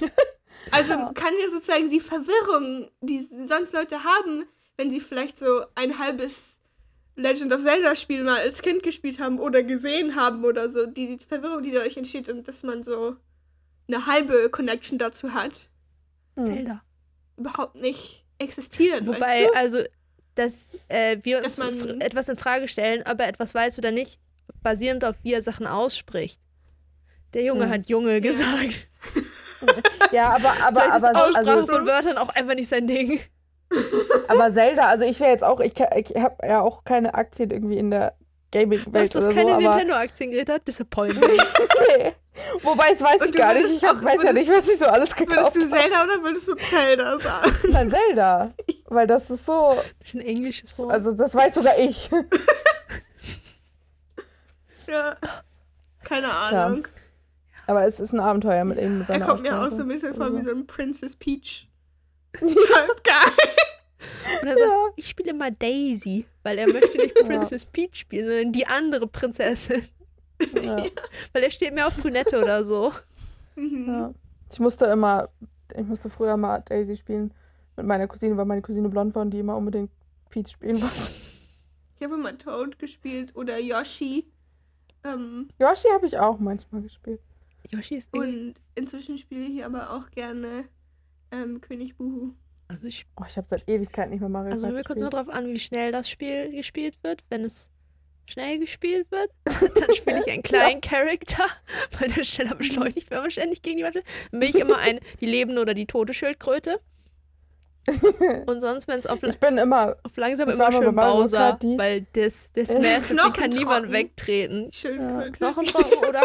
Also 0.70 0.92
Ja. 0.92 1.12
kann 1.12 1.34
ja 1.42 1.48
sozusagen 1.48 1.90
die 1.90 1.98
Verwirrung, 2.00 2.88
die 3.00 3.20
sonst 3.44 3.74
Leute 3.74 4.04
haben, 4.04 4.46
wenn 4.76 4.90
sie 4.92 5.00
vielleicht 5.00 5.36
so 5.36 5.64
ein 5.74 5.98
halbes 5.98 6.60
Legend 7.16 7.52
of 7.52 7.62
Zelda 7.62 7.96
Spiel 7.96 8.22
mal 8.22 8.38
als 8.40 8.62
Kind 8.62 8.82
gespielt 8.82 9.18
haben 9.18 9.38
oder 9.40 9.62
gesehen 9.64 10.14
haben 10.14 10.44
oder 10.44 10.70
so, 10.70 10.86
die, 10.86 11.16
die 11.16 11.24
Verwirrung, 11.26 11.62
die 11.64 11.72
dadurch 11.72 11.96
entsteht 11.96 12.28
und 12.28 12.46
dass 12.46 12.62
man 12.62 12.84
so 12.84 13.16
eine 13.88 14.06
halbe 14.06 14.48
Connection 14.50 14.98
dazu 14.98 15.34
hat 15.34 15.68
Hm. 16.36 16.46
Zelda. 16.46 16.82
überhaupt 17.36 17.74
nicht 17.74 18.24
existieren. 18.38 19.06
Wobei, 19.06 19.44
weißt 19.46 19.56
also, 19.56 19.82
dass 20.36 20.70
äh, 20.88 21.18
wir 21.22 21.40
Dass 21.42 21.58
uns 21.58 21.82
etwas 22.00 22.28
in 22.28 22.36
Frage 22.38 22.68
stellen, 22.68 23.02
ob 23.06 23.20
er 23.20 23.28
etwas 23.28 23.52
weiß 23.54 23.78
oder 23.78 23.90
nicht, 23.90 24.18
basierend 24.62 25.04
auf 25.04 25.16
wie 25.22 25.32
er 25.34 25.42
Sachen 25.42 25.66
ausspricht. 25.66 26.40
Der 27.34 27.42
Junge 27.44 27.64
Hm. 27.64 27.70
hat 27.70 27.88
Junge 27.88 28.20
gesagt. 28.20 28.88
Ja, 30.10 30.30
aber, 30.30 30.52
aber, 30.62 30.80
Vielleicht 30.80 30.96
ist 30.96 31.04
aber, 31.04 31.24
Aussprache 31.24 31.50
also, 31.50 31.66
von 31.66 31.86
Wörtern 31.86 32.18
auch 32.18 32.28
einfach 32.30 32.54
nicht 32.56 32.68
sein 32.68 32.86
Ding. 32.88 33.20
aber 34.28 34.52
Zelda, 34.52 34.88
also 34.88 35.04
ich 35.04 35.20
wäre 35.20 35.30
jetzt 35.30 35.44
auch, 35.44 35.60
ich, 35.60 35.72
ich 35.78 36.16
habe 36.16 36.36
ja 36.46 36.60
auch 36.60 36.84
keine 36.84 37.14
Aktien 37.14 37.50
irgendwie 37.52 37.78
in 37.78 37.90
der 37.90 38.14
Gaming-Welt 38.50 39.14
du 39.14 39.18
hast 39.20 39.26
oder 39.26 39.34
keine 39.34 39.50
so, 39.52 39.56
aber 39.56 39.76
Nintendo-Aktien, 39.76 40.30
Greta? 40.32 40.58
Disappointment. 40.58 41.26
nee. 41.96 42.12
Wobei, 42.62 42.90
das 42.90 43.02
weiß 43.02 43.26
ich 43.26 43.32
gar 43.32 43.54
nicht. 43.54 43.70
Ich 43.70 43.84
hab, 43.84 44.02
weiß 44.04 44.22
ja 44.22 44.32
nicht, 44.32 44.50
was 44.50 44.68
ich 44.68 44.78
so 44.78 44.86
alles 44.86 45.14
gekauft 45.14 45.54
Würdest 45.54 45.72
du 45.72 45.76
habe. 45.76 45.82
Zelda 45.90 46.04
oder 46.04 46.22
würdest 46.22 46.48
du 46.48 46.54
Zelda 46.56 47.18
sagen? 47.18 47.52
Nein, 47.70 47.90
Zelda. 47.90 48.52
Weil 48.86 49.06
das 49.06 49.30
ist 49.30 49.46
so, 49.46 49.76
Das 50.00 50.08
ist 50.08 50.14
ein 50.14 50.20
englisches 50.22 50.78
Wort. 50.78 50.90
also 50.92 51.12
das 51.12 51.34
weiß 51.34 51.54
sogar 51.54 51.78
ich. 51.78 52.10
Ja. 54.92 55.16
Keine 56.04 56.30
Ahnung. 56.32 56.86
Aber 57.66 57.84
es 57.86 58.00
ist 58.00 58.12
ein 58.12 58.20
Abenteuer 58.20 58.64
mit 58.64 58.78
ihm. 58.78 58.98
Mit 58.98 59.08
Er 59.08 59.20
kommt 59.20 59.42
mir 59.42 59.60
auch 59.60 59.70
so 59.70 59.82
ein 59.82 59.88
bisschen 59.88 60.14
vor 60.14 60.36
wie 60.36 60.42
so 60.42 60.50
ein 60.50 60.66
Princess 60.66 61.14
Peach. 61.16 61.68
Type 62.32 62.50
Guy. 62.50 63.32
Und 64.40 64.48
er 64.48 64.54
sagt, 64.58 64.60
Ja. 64.60 64.88
ich 64.96 65.08
spiele 65.08 65.30
immer 65.30 65.50
Daisy, 65.50 66.26
weil 66.42 66.58
er 66.58 66.66
möchte 66.68 66.96
nicht 66.96 67.14
Princess 67.26 67.64
Peach 67.64 67.94
spielen, 67.94 68.26
sondern 68.26 68.52
die 68.52 68.66
andere 68.66 69.06
Prinzessin. 69.06 69.86
Ja, 70.60 70.76
Weil 71.32 71.44
er 71.44 71.50
steht 71.52 71.72
mehr 71.72 71.86
auf 71.86 71.96
Brünette 71.96 72.42
oder 72.42 72.64
so. 72.64 72.92
Mhm. 73.54 73.84
ja. 73.86 74.14
Ich 74.50 74.58
musste 74.58 74.86
immer, 74.86 75.28
ich 75.76 75.86
musste 75.86 76.10
früher 76.10 76.36
mal 76.36 76.58
Daisy 76.64 76.96
spielen 76.96 77.32
mit 77.76 77.86
meiner 77.86 78.08
Cousine, 78.08 78.36
weil 78.36 78.44
meine 78.44 78.60
Cousine 78.62 78.88
blond 78.88 79.14
war 79.14 79.22
und 79.22 79.30
die 79.30 79.38
immer 79.38 79.56
unbedingt 79.56 79.90
Peach 80.30 80.48
spielen 80.50 80.82
wollte. 80.82 81.12
Ich 81.98 82.04
habe 82.04 82.16
immer 82.16 82.36
Toad 82.36 82.78
gespielt 82.80 83.36
oder 83.36 83.58
Yoshi. 83.60 84.26
Ähm, 85.04 85.48
Yoshi 85.58 85.88
habe 85.92 86.06
ich 86.06 86.18
auch 86.18 86.38
manchmal 86.38 86.82
gespielt. 86.82 87.20
Yoshi 87.70 87.96
ist 87.96 88.12
und 88.12 88.54
inzwischen 88.74 89.18
spiele 89.18 89.46
ich 89.46 89.64
aber 89.64 89.92
auch 89.92 90.10
gerne 90.10 90.64
ähm, 91.30 91.60
König 91.60 91.96
Buhu. 91.96 92.32
Also, 92.68 92.86
ich, 92.86 93.06
Oh, 93.20 93.24
ich 93.26 93.36
habe 93.36 93.46
seit 93.48 93.68
Ewigkeit 93.68 94.10
nicht 94.10 94.20
mehr 94.20 94.28
Mario 94.28 94.52
also 94.52 94.68
mir 94.68 94.82
kommt 94.82 95.00
nur 95.00 95.10
drauf 95.10 95.28
an, 95.28 95.46
wie 95.48 95.58
schnell 95.58 95.92
das 95.92 96.08
Spiel 96.08 96.50
gespielt 96.52 96.96
wird. 97.02 97.22
Wenn 97.28 97.44
es 97.44 97.70
schnell 98.26 98.58
gespielt 98.58 99.10
wird, 99.10 99.30
dann 99.44 99.92
spiele 99.94 100.20
ich 100.20 100.30
einen 100.30 100.42
kleinen 100.42 100.80
Charakter, 100.80 101.44
weil 101.98 102.10
der 102.10 102.24
schneller 102.24 102.54
beschleunigt, 102.54 103.10
wenn 103.10 103.20
man 103.20 103.30
ständig 103.30 103.62
gegen 103.62 103.78
die 103.78 103.84
Wand 103.84 103.96
Dann 103.96 104.40
bin 104.40 104.48
ich 104.48 104.54
immer 104.54 104.78
ein, 104.78 105.00
die 105.20 105.26
lebende 105.26 105.60
oder 105.60 105.74
die 105.74 105.86
tote 105.86 106.14
Schildkröte. 106.14 106.80
Und 108.46 108.60
sonst, 108.60 108.86
wenn 108.88 108.98
es 109.00 109.06
auf, 109.06 109.22
Ich 109.22 109.38
bin 109.38 109.58
immer, 109.58 109.96
auf 110.02 110.16
langsam 110.16 110.48
immer 110.48 110.70
mal 110.70 110.72
schön 110.72 110.94
Bowser, 110.94 111.58
weil 111.76 112.06
das, 112.12 112.48
das 112.54 112.70
Äh, 112.74 112.80
den 112.80 113.32
kann 113.32 113.50
niemand 113.50 113.90
wegtreten. 113.90 114.72
Schildkröte. 114.72 115.32
Knochentrocken 115.32 115.98
oder 116.08 116.20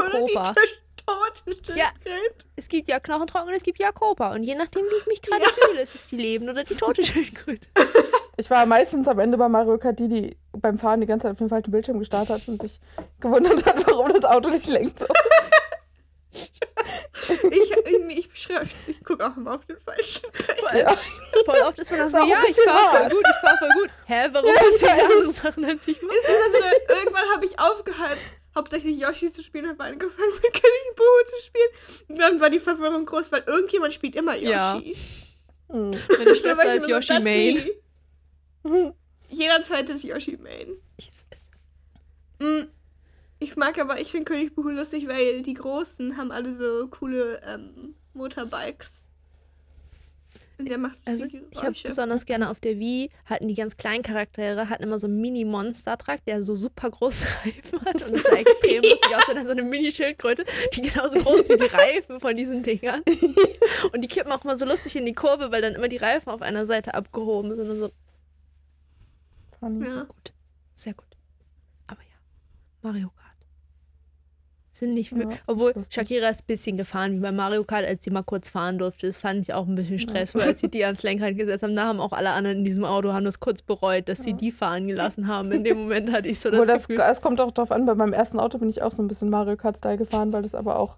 tote 1.07 1.75
Ja. 1.75 1.87
Es 2.55 2.67
gibt 2.67 2.89
ja 2.89 2.99
Knochentrocken 2.99 3.49
und 3.49 3.55
es 3.55 3.63
gibt 3.63 3.79
ja 3.79 3.91
Kopa. 3.91 4.33
Und 4.33 4.43
je 4.43 4.55
nachdem, 4.55 4.83
wie 4.83 4.97
ich 4.99 5.07
mich 5.07 5.21
gerade 5.21 5.43
fühle, 5.45 5.81
ist 5.81 5.95
es 5.95 6.07
die 6.07 6.17
lebende 6.17 6.51
oder 6.53 6.63
die 6.63 6.75
tote 6.75 7.03
Schildkröte. 7.03 7.65
ich 8.37 8.49
war 8.49 8.65
meistens 8.65 9.07
am 9.07 9.19
Ende 9.19 9.37
bei 9.37 9.47
Mario 9.47 9.77
Kart 9.77 9.99
die, 9.99 10.07
die 10.07 10.37
beim 10.51 10.77
Fahren 10.77 11.01
die 11.01 11.07
ganze 11.07 11.23
Zeit 11.23 11.31
auf 11.33 11.37
den 11.37 11.49
falschen 11.49 11.71
Bildschirm 11.71 11.99
gestartet 11.99 12.35
hat 12.35 12.47
und 12.47 12.61
sich 12.61 12.79
gewundert 13.19 13.65
hat, 13.65 13.85
warum 13.87 14.13
das 14.13 14.25
Auto 14.25 14.49
nicht 14.49 14.67
lenkt. 14.67 14.99
So. 14.99 15.05
Ich, 16.33 17.71
ich, 18.11 18.17
ich, 18.17 18.29
ich 18.87 19.03
gucke 19.03 19.25
auch 19.25 19.35
immer 19.35 19.55
auf 19.55 19.65
den 19.65 19.77
falschen. 19.79 20.21
Voll, 20.33 20.77
Ja. 20.79 20.93
voll 21.45 21.59
oft 21.61 21.79
ist 21.79 21.91
man 21.91 22.01
auch 22.01 22.09
so, 22.09 22.17
War 22.17 22.23
auch 22.23 22.27
ja, 22.27 22.39
ich 22.41 22.47
bisschen 22.55 22.63
fahr 22.65 22.91
voll 22.97 23.09
gut, 23.09 23.23
ich 23.25 23.41
fahr 23.41 23.57
voll 23.57 23.69
gut. 23.81 23.89
Hä, 24.05 24.27
warum 24.31 24.49
Ja, 24.49 24.53
passieren 24.61 24.97
ja, 24.97 25.03
andere 25.03 25.33
Sachen 25.33 25.65
als 25.65 25.87
ich? 25.87 26.01
Insbesondere 26.01 26.71
irgendwann 26.89 27.29
habe 27.33 27.45
ich 27.45 27.59
aufgehört, 27.59 28.17
hauptsächlich 28.55 28.99
Yoshi 28.99 29.31
zu 29.33 29.41
spielen, 29.43 29.67
habe 29.67 29.83
angefangen 29.83 30.33
mit 30.33 30.53
König 30.53 30.95
Boo 30.95 31.03
zu 31.25 31.45
spielen. 31.45 32.05
Und 32.09 32.19
dann 32.19 32.39
war 32.39 32.49
die 32.49 32.59
Verwirrung 32.59 33.05
groß, 33.05 33.31
weil 33.31 33.43
irgendjemand 33.47 33.93
spielt 33.93 34.15
immer 34.15 34.35
Yoshi. 34.35 34.49
Ja. 34.49 34.81
Meine 35.69 36.35
Schwester 36.35 36.75
ist 36.75 36.83
so, 36.83 36.89
Yoshi 36.89 37.07
"That's 37.07 37.23
Main. 37.23 37.69
me." 38.63 38.93
Jeder 39.29 39.61
zweite 39.63 39.93
ist 39.93 40.03
Yoshi 40.03 40.37
Main. 40.37 40.77
Ich- 40.97 41.09
Mm, 42.39 42.67
Ich 43.39 43.55
mag 43.55 43.79
aber, 43.79 43.99
ich 43.99 44.11
finde 44.11 44.25
König 44.25 44.55
Boo 44.55 44.69
lustig, 44.69 45.07
weil 45.07 45.41
die 45.43 45.53
Großen 45.53 46.17
haben 46.17 46.31
alle 46.31 46.55
so 46.55 46.87
coole 46.87 47.41
ähm, 47.47 47.95
Motorbikes. 48.13 49.03
Und 50.59 50.67
der 50.67 50.79
macht 50.79 50.97
Also 51.05 51.25
ich 51.25 51.61
habe 51.61 51.75
besonders 51.83 52.25
gerne 52.25 52.49
auf 52.49 52.59
der 52.59 52.79
Wii, 52.79 53.11
hatten 53.25 53.47
die 53.47 53.53
ganz 53.53 53.77
kleinen 53.77 54.01
Charaktere, 54.01 54.69
hatten 54.69 54.81
immer 54.81 54.97
so 54.97 55.05
einen 55.05 55.21
Mini-Monster-Truck, 55.21 56.25
der 56.25 56.41
so 56.41 56.55
super 56.55 56.89
große 56.89 57.27
Reifen 57.45 57.81
hat 57.85 58.01
und 58.01 58.15
es 58.15 58.23
sah 58.23 58.37
extrem 58.37 58.81
lustig 58.89 59.15
aus, 59.15 59.27
wenn 59.27 59.37
er 59.37 59.45
so 59.45 59.51
eine 59.51 59.61
Mini-Schildkröte, 59.61 60.45
die 60.73 60.81
genauso 60.81 61.19
groß 61.19 61.41
ist 61.41 61.49
wie 61.49 61.57
die 61.57 61.65
Reifen 61.65 62.19
von 62.19 62.35
diesen 62.35 62.63
Dingern. 62.63 63.03
Und 63.93 64.01
die 64.01 64.07
kippen 64.07 64.31
auch 64.31 64.43
immer 64.43 64.57
so 64.57 64.65
lustig 64.65 64.95
in 64.95 65.05
die 65.05 65.13
Kurve, 65.13 65.51
weil 65.51 65.61
dann 65.61 65.75
immer 65.75 65.87
die 65.87 65.97
Reifen 65.97 66.29
auf 66.29 66.41
einer 66.41 66.65
Seite 66.65 66.95
abgehoben 66.95 67.55
sind 67.55 67.69
und 67.69 67.79
so. 67.79 67.91
Funny. 69.59 69.85
Ja. 69.85 70.03
Gut, 70.03 70.33
sehr 70.73 70.93
gut. 70.93 71.05
Aber 71.85 72.01
ja, 72.01 72.17
Mario 72.81 73.09
Kart. 73.09 73.26
Sind 74.77 74.93
nicht, 74.93 75.11
Ja, 75.11 75.27
obwohl 75.47 75.71
ist. 75.71 75.91
Shakira 75.91 76.29
ist 76.29 76.41
ein 76.43 76.45
bisschen 76.45 76.77
gefahren, 76.77 77.15
wie 77.15 77.19
bei 77.19 77.31
Mario 77.31 77.63
Kart, 77.63 77.83
als 77.83 78.03
sie 78.03 78.11
mal 78.11 78.21
kurz 78.21 78.47
fahren 78.49 78.77
durfte. 78.77 79.07
Das 79.07 79.17
fand 79.17 79.41
ich 79.41 79.53
auch 79.53 79.65
ein 79.65 79.73
bisschen 79.73 79.97
stressvoll, 79.97 80.41
als 80.43 80.59
sie 80.59 80.67
die 80.69 80.85
ans 80.85 81.01
Lenkrad 81.01 81.35
gesetzt 81.35 81.63
haben. 81.63 81.75
Da 81.75 81.85
haben 81.85 81.99
auch 81.99 82.11
alle 82.11 82.29
anderen 82.29 82.59
in 82.59 82.63
diesem 82.65 82.85
Auto 82.85 83.11
haben 83.11 83.25
das 83.25 83.39
kurz 83.39 83.63
bereut, 83.63 84.07
dass 84.07 84.23
sie 84.23 84.33
die 84.33 84.51
fahren 84.51 84.87
gelassen 84.87 85.27
haben. 85.27 85.51
In 85.51 85.63
dem 85.63 85.77
Moment 85.79 86.11
hatte 86.11 86.27
ich 86.27 86.39
so 86.39 86.51
das, 86.51 86.67
das, 86.67 86.87
Gefühl. 86.87 87.03
es 87.09 87.21
kommt 87.21 87.41
auch 87.41 87.49
drauf 87.51 87.71
an, 87.71 87.85
bei 87.87 87.95
meinem 87.95 88.13
ersten 88.13 88.39
Auto 88.39 88.59
bin 88.59 88.69
ich 88.69 88.83
auch 88.83 88.91
so 88.91 89.01
ein 89.01 89.07
bisschen 89.07 89.31
Mario 89.31 89.57
Kart-Style 89.57 89.97
gefahren, 89.97 90.31
weil 90.31 90.43
das 90.43 90.53
aber 90.53 90.77
auch 90.77 90.97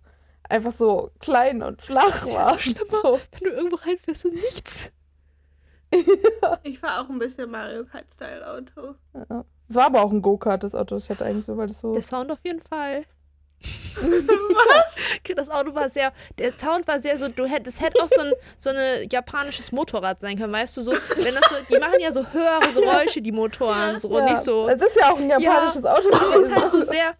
einfach 0.49 0.73
so 0.73 1.11
klein 1.19 1.63
und 1.63 1.81
flach 1.81 2.03
Das 2.11 2.23
ist 2.23 2.33
ja 2.33 2.45
war. 2.47 2.59
schlimmer. 2.59 2.79
So. 3.01 3.19
Wenn 3.31 3.49
du 3.49 3.55
irgendwo 3.55 3.75
reinfährst 3.77 4.25
und 4.25 4.33
nichts. 4.35 4.91
Ich 6.63 6.79
fahre 6.79 7.03
auch 7.05 7.09
ein 7.09 7.17
bisschen 7.17 7.49
Mario 7.49 7.83
Kart-Style 7.85 8.45
Auto. 8.47 8.95
Ja. 9.29 9.45
Es 9.67 9.75
war 9.75 9.85
aber 9.85 10.01
auch 10.03 10.11
ein 10.11 10.21
Go-Kart, 10.21 10.63
das 10.63 10.75
Auto, 10.75 10.95
das 10.95 11.05
ich 11.05 11.09
hatte 11.09 11.25
eigentlich 11.25 11.45
so, 11.45 11.55
weil 11.57 11.67
das 11.67 11.79
so. 11.79 11.93
Der 11.93 12.01
Sound 12.03 12.31
auf 12.31 12.39
jeden 12.43 12.61
Fall. 12.61 13.05
Was? 14.01 15.35
Das 15.35 15.49
Auto 15.49 15.73
war 15.75 15.89
sehr, 15.89 16.11
der 16.37 16.51
Sound 16.53 16.87
war 16.87 16.99
sehr 16.99 17.17
so, 17.17 17.27
du 17.27 17.45
hättest, 17.45 17.77
es 17.77 17.83
hätte 17.83 18.01
auch 18.01 18.09
so 18.09 18.21
ein 18.21 18.31
so 18.57 18.69
eine 18.69 19.05
japanisches 19.11 19.71
Motorrad 19.71 20.19
sein 20.21 20.37
können, 20.37 20.53
weißt 20.53 20.77
du, 20.77 20.81
so, 20.81 20.91
wenn 20.91 21.35
das 21.35 21.49
so, 21.49 21.55
die 21.69 21.77
machen 21.79 21.99
ja 21.99 22.11
so 22.11 22.25
höhere 22.31 22.59
Geräusche, 22.73 23.21
die 23.21 23.31
Motoren, 23.31 23.99
so, 23.99 24.07
und 24.09 24.17
ja. 24.19 24.31
nicht 24.31 24.39
so, 24.39 24.67
Es 24.69 24.81
ist 24.81 24.95
ja 24.95 25.11
auch 25.11 25.17
ein 25.17 25.29
japanisches 25.29 25.85
Auto. 25.85 26.09
aber 26.13 26.41
es 26.41 26.47
ist 26.47 26.55
halt 26.55 26.71
so 26.71 26.83
sehr 26.85 27.15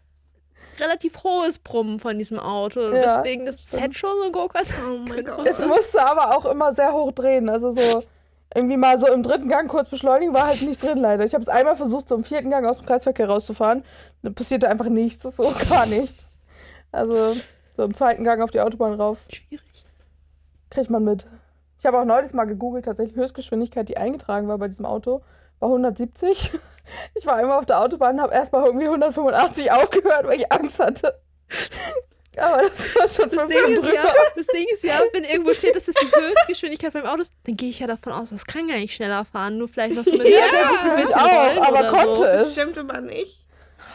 relativ 0.80 1.24
hohes 1.24 1.60
Brummen 1.60 2.00
von 2.00 2.18
diesem 2.18 2.40
Auto, 2.40 2.80
Ja, 2.94 3.18
deswegen, 3.18 3.46
das 3.46 3.62
stimmt. 3.64 3.84
hätte 3.84 3.94
schon 3.96 4.12
so 4.18 4.24
ein 4.28 4.32
Go-Kart 4.32 4.66
sein 4.68 4.78
Oh 4.90 4.98
mein 4.98 5.26
können. 5.26 5.38
Gott. 5.38 5.48
Es 5.48 5.66
musste 5.66 6.06
aber 6.06 6.38
auch 6.38 6.46
immer 6.46 6.74
sehr 6.74 6.94
hoch 6.94 7.12
drehen. 7.12 7.50
Also 7.50 7.72
so 7.72 8.04
irgendwie 8.56 8.78
mal 8.78 8.98
so 8.98 9.08
im 9.08 9.22
dritten 9.22 9.50
Gang 9.50 9.68
kurz 9.70 9.90
beschleunigen 9.90 10.34
war 10.34 10.48
halt 10.48 10.62
nicht 10.62 10.82
drin 10.82 11.00
leider. 11.00 11.26
Ich 11.26 11.34
habe 11.34 11.44
es 11.44 11.50
einmal 11.50 11.76
versucht, 11.76 12.08
so 12.08 12.16
im 12.16 12.24
vierten 12.24 12.50
Gang 12.50 12.66
aus 12.66 12.78
dem 12.78 12.86
Kreisverkehr 12.86 13.30
rauszufahren. 13.30 13.84
Da 14.24 14.30
passierte 14.32 14.70
einfach 14.70 14.86
nichts, 14.86 15.24
so 15.36 15.54
gar 15.70 15.86
nichts. 15.86 16.24
Also 16.92 17.36
so 17.76 17.84
im 17.84 17.94
zweiten 17.94 18.24
Gang 18.24 18.42
auf 18.42 18.52
die 18.52 18.62
Autobahn 18.62 18.94
rauf 19.00 19.20
Schwierig. 19.30 19.86
kriegt 20.70 20.90
man 20.90 21.04
mit. 21.04 21.28
Ich 21.80 21.86
habe 21.86 22.00
auch 22.00 22.06
neulich 22.06 22.34
mal 22.34 22.46
gegoogelt, 22.46 22.86
tatsächlich 22.86 23.16
Höchstgeschwindigkeit, 23.16 23.88
die 23.88 23.98
eingetragen 23.98 24.48
war 24.48 24.58
bei 24.58 24.68
diesem 24.68 24.86
Auto, 24.86 25.22
war 25.60 25.70
170. 25.70 26.52
Ich 27.14 27.24
war 27.28 27.36
einmal 27.36 27.60
auf 27.60 27.68
der 27.68 27.80
Autobahn, 27.82 28.20
habe 28.20 28.34
erst 28.34 28.52
mal 28.52 28.66
irgendwie 28.66 28.86
185 28.88 29.72
aufgehört, 29.72 30.26
weil 30.26 30.40
ich 30.40 30.52
Angst 30.52 30.80
hatte. 30.80 31.20
Aber 32.36 32.64
das 32.64 32.80
war 32.96 33.08
schon 33.08 33.30
Das 33.30 33.40
15 33.42 33.48
Ding, 33.48 33.74
ist 33.74 33.84
drüber. 33.84 33.94
ja, 33.94 34.12
das 34.36 34.48
Ding 34.48 34.66
ist 34.74 34.84
ja, 34.84 35.00
wenn 35.14 35.24
irgendwo 35.24 35.54
steht, 35.54 35.76
dass 35.76 35.86
das 35.86 35.94
die 35.94 36.08
Höchstgeschwindigkeit 36.08 36.94
beim 36.94 37.06
Auto 37.06 37.22
ist, 37.22 37.32
dann 37.46 37.56
gehe 37.58 37.70
ich 37.70 37.78
ja 37.78 37.86
davon 37.86 38.12
aus, 38.14 38.32
das 38.32 38.44
kann 38.48 38.68
gar 38.68 38.78
nicht 38.78 38.96
schneller 38.96 39.24
fahren. 39.24 39.60
Nur 39.60 39.68
vielleicht 39.68 39.96
noch 39.98 40.04
so 40.04 40.18
mit 40.18 40.28
Ja, 40.30 40.38
ein 40.46 40.98
ich 40.98 41.06
bisschen 41.06 41.22
auch, 41.22 41.32
rollen 41.32 41.58
aber 41.60 41.80
oder 41.80 41.90
konnte 41.92 42.16
so. 42.16 42.24
es. 42.26 42.44
Das 42.44 42.52
stimmt 42.54 42.78
aber 42.80 43.02
nicht. 43.02 43.46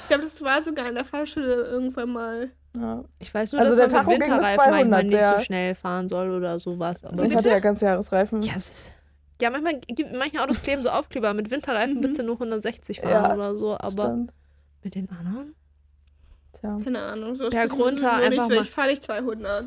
Ich 0.02 0.08
glaube, 0.08 0.22
das 0.22 0.40
war 0.44 0.62
sogar 0.62 0.88
in 0.88 0.94
der 0.94 1.04
Fahrschule 1.04 1.64
irgendwann 1.64 2.10
mal. 2.10 2.50
Ja. 2.76 3.04
Ich 3.20 3.32
weiß 3.32 3.52
nur, 3.52 3.60
Also 3.60 3.76
dass 3.76 3.92
der 3.92 4.02
man 4.02 4.06
mit 4.12 4.20
Winterreifen 4.22 4.56
manchmal 4.56 5.02
200 5.02 5.04
nicht 5.06 5.38
so 5.38 5.44
schnell 5.44 5.74
fahren 5.74 6.08
soll 6.08 6.30
oder 6.30 6.58
sowas. 6.58 7.04
Aber 7.04 7.22
Ich 7.24 7.34
hatte 7.34 7.50
ja 7.50 7.60
ganz 7.60 7.80
Jahresreifen. 7.80 8.42
ja, 8.42 8.54
es 8.56 8.68
ist, 8.70 8.92
ja, 9.40 9.50
manchmal 9.50 9.78
gibt 9.80 10.12
manche 10.12 10.42
Autos 10.42 10.60
kleben 10.62 10.82
so 10.82 10.88
Aufkleber 10.90 11.34
mit 11.34 11.50
Winterreifen 11.50 11.96
Mhm. 11.96 12.00
bitte 12.00 12.22
nur 12.24 12.38
160 12.38 13.00
fahren 13.00 13.10
Ja, 13.10 13.34
oder 13.34 13.54
so, 13.56 13.78
aber 13.78 13.90
Stand. 14.04 14.32
mit 14.82 14.94
den 14.96 15.08
anderen 15.10 15.54
Tja. 16.52 16.78
Keine 16.82 17.00
Ahnung. 17.00 17.34
So 17.36 17.48
Berg 17.50 17.72
runter, 17.72 18.16
nicht 18.18 18.26
einfach 18.38 18.48
so. 18.50 18.54
mal- 18.56 18.62
Ich 18.62 18.70
fahre 18.70 18.88
nicht 18.88 19.02
200. 19.02 19.66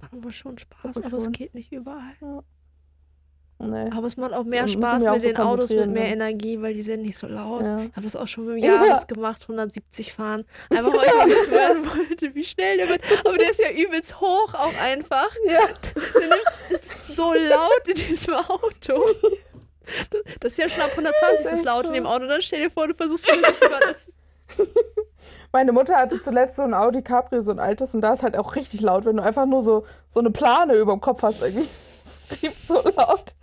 macht 0.00 0.12
aber 0.12 0.32
schon 0.32 0.58
Spaß, 0.58 0.96
Aber 0.96 1.06
aber 1.06 1.18
es 1.18 1.32
geht 1.32 1.54
nicht 1.54 1.72
überall. 1.72 2.14
Nee. 3.58 3.90
Aber 3.96 4.06
es 4.06 4.18
macht 4.18 4.34
auch 4.34 4.44
mehr 4.44 4.68
Spaß 4.68 5.06
auch 5.06 5.12
mit 5.14 5.22
so 5.22 5.28
den 5.28 5.36
Autos 5.38 5.70
mit 5.70 5.88
mehr 5.88 6.02
dann. 6.04 6.12
Energie, 6.12 6.60
weil 6.60 6.74
die 6.74 6.82
sind 6.82 7.00
nicht 7.02 7.16
so 7.16 7.26
laut. 7.26 7.62
Ja. 7.62 7.78
Ich 7.80 7.92
habe 7.92 8.02
das 8.02 8.14
auch 8.14 8.28
schon 8.28 8.44
mit 8.46 8.56
dem 8.62 8.64
Ja. 8.70 8.84
Jahres 8.84 9.06
gemacht, 9.06 9.42
170 9.44 10.12
fahren. 10.12 10.44
Einfach 10.68 10.92
weil 10.92 11.06
ich 11.06 11.34
wissen 11.36 11.52
wollen 11.52 11.86
wollte, 12.08 12.34
wie 12.34 12.44
schnell 12.44 12.76
der 12.76 12.88
wird. 12.90 13.00
Aber 13.26 13.38
der 13.38 13.50
ist 13.50 13.60
ja 13.60 13.70
übelst 13.70 14.20
hoch 14.20 14.52
auch 14.52 14.74
einfach. 14.78 15.30
Ja. 15.46 15.60
Das 16.70 16.84
ist 16.84 17.16
so 17.16 17.32
laut 17.32 17.88
in 17.88 17.94
diesem 17.94 18.34
Auto. 18.34 19.02
Das 20.40 20.52
ist 20.52 20.58
ja 20.58 20.68
schon 20.68 20.82
ab 20.82 20.90
120 20.90 21.44
Das 21.44 21.52
ist 21.54 21.64
laut 21.64 21.86
in 21.86 21.92
dem 21.94 22.06
Auto. 22.06 22.26
Dann 22.26 22.42
stell 22.42 22.60
dir 22.60 22.70
vor, 22.70 22.86
du 22.88 22.94
versuchst 22.94 23.30
100 23.30 23.54
zu. 23.54 23.68
Das- 23.68 24.06
Meine 25.52 25.72
Mutter 25.72 25.96
hatte 25.96 26.20
zuletzt 26.20 26.56
so 26.56 26.62
ein 26.62 26.74
Audi 26.74 27.00
Capri, 27.02 27.40
so 27.40 27.52
ein 27.52 27.58
altes, 27.58 27.94
und 27.94 28.02
da 28.02 28.12
ist 28.12 28.22
halt 28.22 28.36
auch 28.36 28.54
richtig 28.56 28.82
laut, 28.82 29.06
wenn 29.06 29.16
du 29.16 29.22
einfach 29.22 29.46
nur 29.46 29.62
so, 29.62 29.86
so 30.06 30.20
eine 30.20 30.30
Plane 30.30 30.74
über 30.74 30.92
dem 30.92 31.00
Kopf 31.00 31.22
hast 31.22 31.40
irgendwie. 31.42 31.66
So 32.66 32.74
laut. 32.96 33.35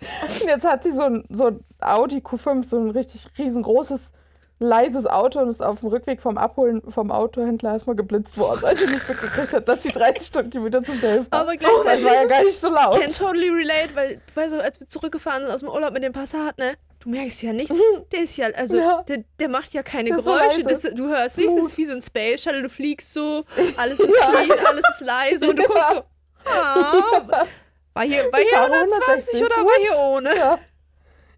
Und 0.43 0.49
jetzt 0.49 0.65
hat 0.65 0.83
sie 0.83 0.91
so 0.91 1.03
ein, 1.03 1.23
so 1.29 1.47
ein 1.47 1.59
Audi 1.81 2.17
Q5, 2.19 2.63
so 2.63 2.77
ein 2.77 2.89
richtig 2.91 3.25
riesengroßes, 3.37 4.11
leises 4.59 5.07
Auto 5.07 5.39
und 5.41 5.49
ist 5.49 5.61
auf 5.63 5.81
dem 5.81 5.89
Rückweg 5.89 6.21
vom 6.21 6.37
Abholen 6.37 6.81
vom 6.89 7.11
Autohändler 7.11 7.73
erstmal 7.73 7.95
geblitzt 7.97 8.37
worden, 8.37 8.61
weil 8.61 8.77
sie 8.77 8.85
nicht 8.87 9.07
mitgekriegt 9.09 9.53
hat, 9.53 9.67
dass 9.67 9.83
sie 9.83 9.91
30 9.91 10.27
Stundenkilometer 10.27 10.83
zu 10.83 10.93
schnell 10.93 11.25
fahren. 11.25 11.27
Aber 11.31 11.51
Das 11.55 11.59
gleichzeitig 11.59 12.05
war 12.05 12.13
ja 12.13 12.25
gar 12.25 12.43
nicht 12.43 12.59
so 12.59 12.69
laut. 12.69 12.99
can 13.01 13.11
totally 13.11 13.49
relate, 13.49 13.89
weil, 13.95 14.21
weißt 14.35 14.53
du, 14.53 14.63
als 14.63 14.79
wir 14.79 14.87
zurückgefahren 14.87 15.43
sind 15.43 15.51
aus 15.53 15.59
dem 15.61 15.69
Urlaub 15.69 15.91
mit 15.93 16.03
dem 16.03 16.13
Passat, 16.13 16.57
ne? 16.57 16.75
Du 16.99 17.09
merkst 17.09 17.41
ja 17.41 17.51
nichts. 17.51 17.77
Der 18.13 18.21
ist 18.23 18.37
ja, 18.37 18.47
also, 18.55 18.77
Ja. 18.77 19.01
der, 19.03 19.25
der 19.37 19.49
macht 19.49 19.73
ja 19.73 19.83
keine 19.83 20.15
so 20.15 20.21
Geräusche. 20.23 20.63
das, 20.63 20.83
du 20.83 21.07
hörst 21.09 21.37
nichts, 21.37 21.55
das 21.55 21.65
ist 21.65 21.77
wie 21.77 21.85
so 21.85 21.93
ein 21.93 22.01
Space 22.01 22.43
Shuttle, 22.43 22.61
du 22.61 22.69
fliegst 22.69 23.11
so, 23.11 23.43
alles 23.75 23.99
ist 23.99 24.13
clean, 24.13 24.51
alles 24.65 24.83
ist 24.91 25.01
leise 25.05 25.49
und 25.49 25.59
du 25.59 25.63
guckst 25.63 25.89
so, 25.89 26.03
ah, 26.49 27.45
war 27.93 28.03
hier, 28.03 28.31
war 28.31 28.39
hier 28.39 28.49
fahre 28.49 28.73
120 28.73 29.43
oder 29.43 29.57
160, 29.57 29.65
war 29.65 29.77
hier 29.79 29.97
ohne? 29.97 30.35
Ja. 30.37 30.59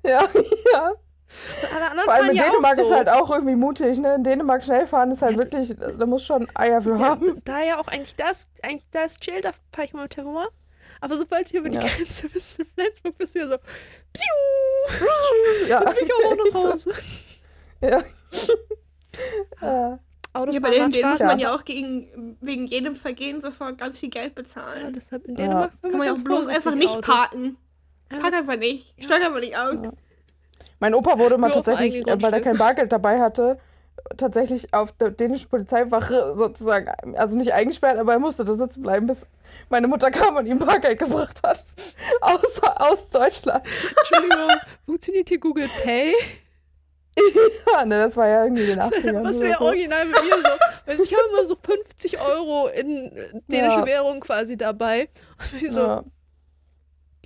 Ja, 0.04 0.30
ja. 0.74 0.92
Vor 2.04 2.14
allem 2.14 2.30
in 2.30 2.36
ja 2.36 2.44
Dänemark 2.50 2.76
so. 2.76 2.82
ist 2.84 2.92
halt 2.92 3.10
auch 3.10 3.30
irgendwie 3.32 3.56
mutig, 3.56 3.98
ne? 3.98 4.16
In 4.16 4.24
Dänemark 4.24 4.64
schnell 4.64 4.86
fahren 4.86 5.12
ist 5.12 5.22
halt 5.22 5.38
wirklich, 5.38 5.76
da 5.78 6.06
muss 6.06 6.24
schon 6.24 6.48
Eier 6.54 6.80
für 6.82 6.92
ja, 6.92 7.00
haben. 7.00 7.42
da 7.44 7.62
ja 7.62 7.80
auch 7.80 7.88
eigentlich 7.88 8.16
das, 8.16 8.48
eigentlich 8.62 8.88
da 8.92 9.04
ist 9.04 9.20
chill, 9.22 9.42
da 9.42 9.52
fahre 9.74 9.88
ich 9.88 9.94
mal 9.94 10.04
mit 10.04 10.12
Tempomat. 10.14 10.50
Aber 11.02 11.18
sobald 11.18 11.52
du 11.52 11.58
über 11.58 11.70
die 11.70 11.76
Ja. 11.78 11.82
Grenze 11.84 12.30
bist 12.34 12.60
in 12.60 12.66
Flensburg, 12.68 13.18
bist 13.18 13.36
du 13.36 13.40
ja 13.40 13.48
so, 13.48 13.58
psiu, 14.14 15.68
Ja. 15.68 15.82
jetzt 15.82 15.96
bin 15.96 16.06
ich 16.06 16.14
auch 16.14 16.36
noch 16.36 16.46
nach 16.54 16.54
Hause. 16.74 16.94
ja. 19.62 20.00
Ja. 20.36 20.52
Ja, 20.52 20.60
bei 20.60 20.70
Autofahren 20.70 20.92
denen, 20.92 21.10
muss 21.10 21.20
man 21.20 21.40
ja 21.40 21.56
auch 21.56 21.64
gegen, 21.66 22.38
wegen 22.42 22.66
jedem 22.68 22.96
Vergehen 22.96 23.42
sofort 23.42 23.78
ganz 23.78 24.00
viel 24.00 24.10
Geld 24.10 24.34
Ja, 24.36 24.42
bezahlen. 24.42 24.94
deshalb 24.94 25.26
in 25.26 25.36
Ja. 25.36 25.44
Dänemark 25.44 25.72
Kann 25.82 25.92
man 25.98 26.08
ja 26.08 26.14
auch 26.14 26.24
bloß 26.24 26.48
einfach 26.48 26.76
nicht 26.76 26.90
Auto. 26.90 27.02
parken. 27.02 27.58
Ja. 28.12 28.20
Park 28.20 28.34
einfach 28.34 28.58
nicht. 28.58 28.94
Steig 29.00 29.24
einfach 29.26 29.40
nicht 29.40 29.58
aus. 29.58 29.80
Ja. 29.84 29.92
Mein 30.80 30.94
Opa 30.94 31.18
wurde 31.18 31.38
mal 31.38 31.52
tatsächlich, 31.52 32.06
äh, 32.08 32.22
weil 32.22 32.34
er 32.34 32.42
kein 32.42 32.58
Bargeld 32.58 32.92
dabei 32.92 33.20
hatte, 33.20 33.58
tatsächlich 34.18 34.74
auf 34.74 34.92
der 34.92 35.10
dänischen 35.12 35.50
Polizeiwache 35.50 36.36
sozusagen, 36.36 37.16
also 37.18 37.38
nicht 37.38 37.54
eingesperrt, 37.54 37.98
aber 37.98 38.14
er 38.14 38.20
musste 38.20 38.44
da 38.46 38.54
sitzen 38.54 38.84
bleiben, 38.84 39.08
bis 39.08 39.26
meine 39.70 39.88
Mutter 39.88 40.12
kam 40.12 40.36
und 40.36 40.46
ihm 40.46 40.60
Bargeld 40.60 41.00
gebracht 41.00 41.40
hat. 41.44 41.64
Aus, 42.22 42.62
aus 42.76 43.10
Deutschland. 43.10 43.64
Entschuldigung, 44.00 44.50
funktioniert 44.86 45.30
hier 45.30 45.40
Google 45.40 45.70
Pay? 45.84 46.14
Ja, 47.72 47.86
ne, 47.86 48.00
das 48.00 48.16
war 48.18 48.28
ja 48.28 48.44
irgendwie 48.44 48.64
in 48.64 48.70
den 48.70 48.80
80ern. 48.80 49.24
Was 49.24 49.40
wäre 49.40 49.58
so. 49.58 49.66
original 49.66 50.06
mit 50.06 50.16
mir 50.16 50.38
so? 50.38 50.50
Weil 50.86 51.00
ich 51.02 51.14
habe 51.14 51.24
immer 51.30 51.46
so 51.46 51.56
50 51.56 52.20
Euro 52.20 52.68
in 52.68 53.12
äh, 53.16 53.30
dänische 53.48 53.80
Ja. 53.80 53.86
Währung 53.86 54.20
quasi 54.20 54.58
dabei. 54.58 55.10
Und 55.54 55.62
ich 55.62 55.72
so, 55.72 55.82
Ja. 55.82 56.04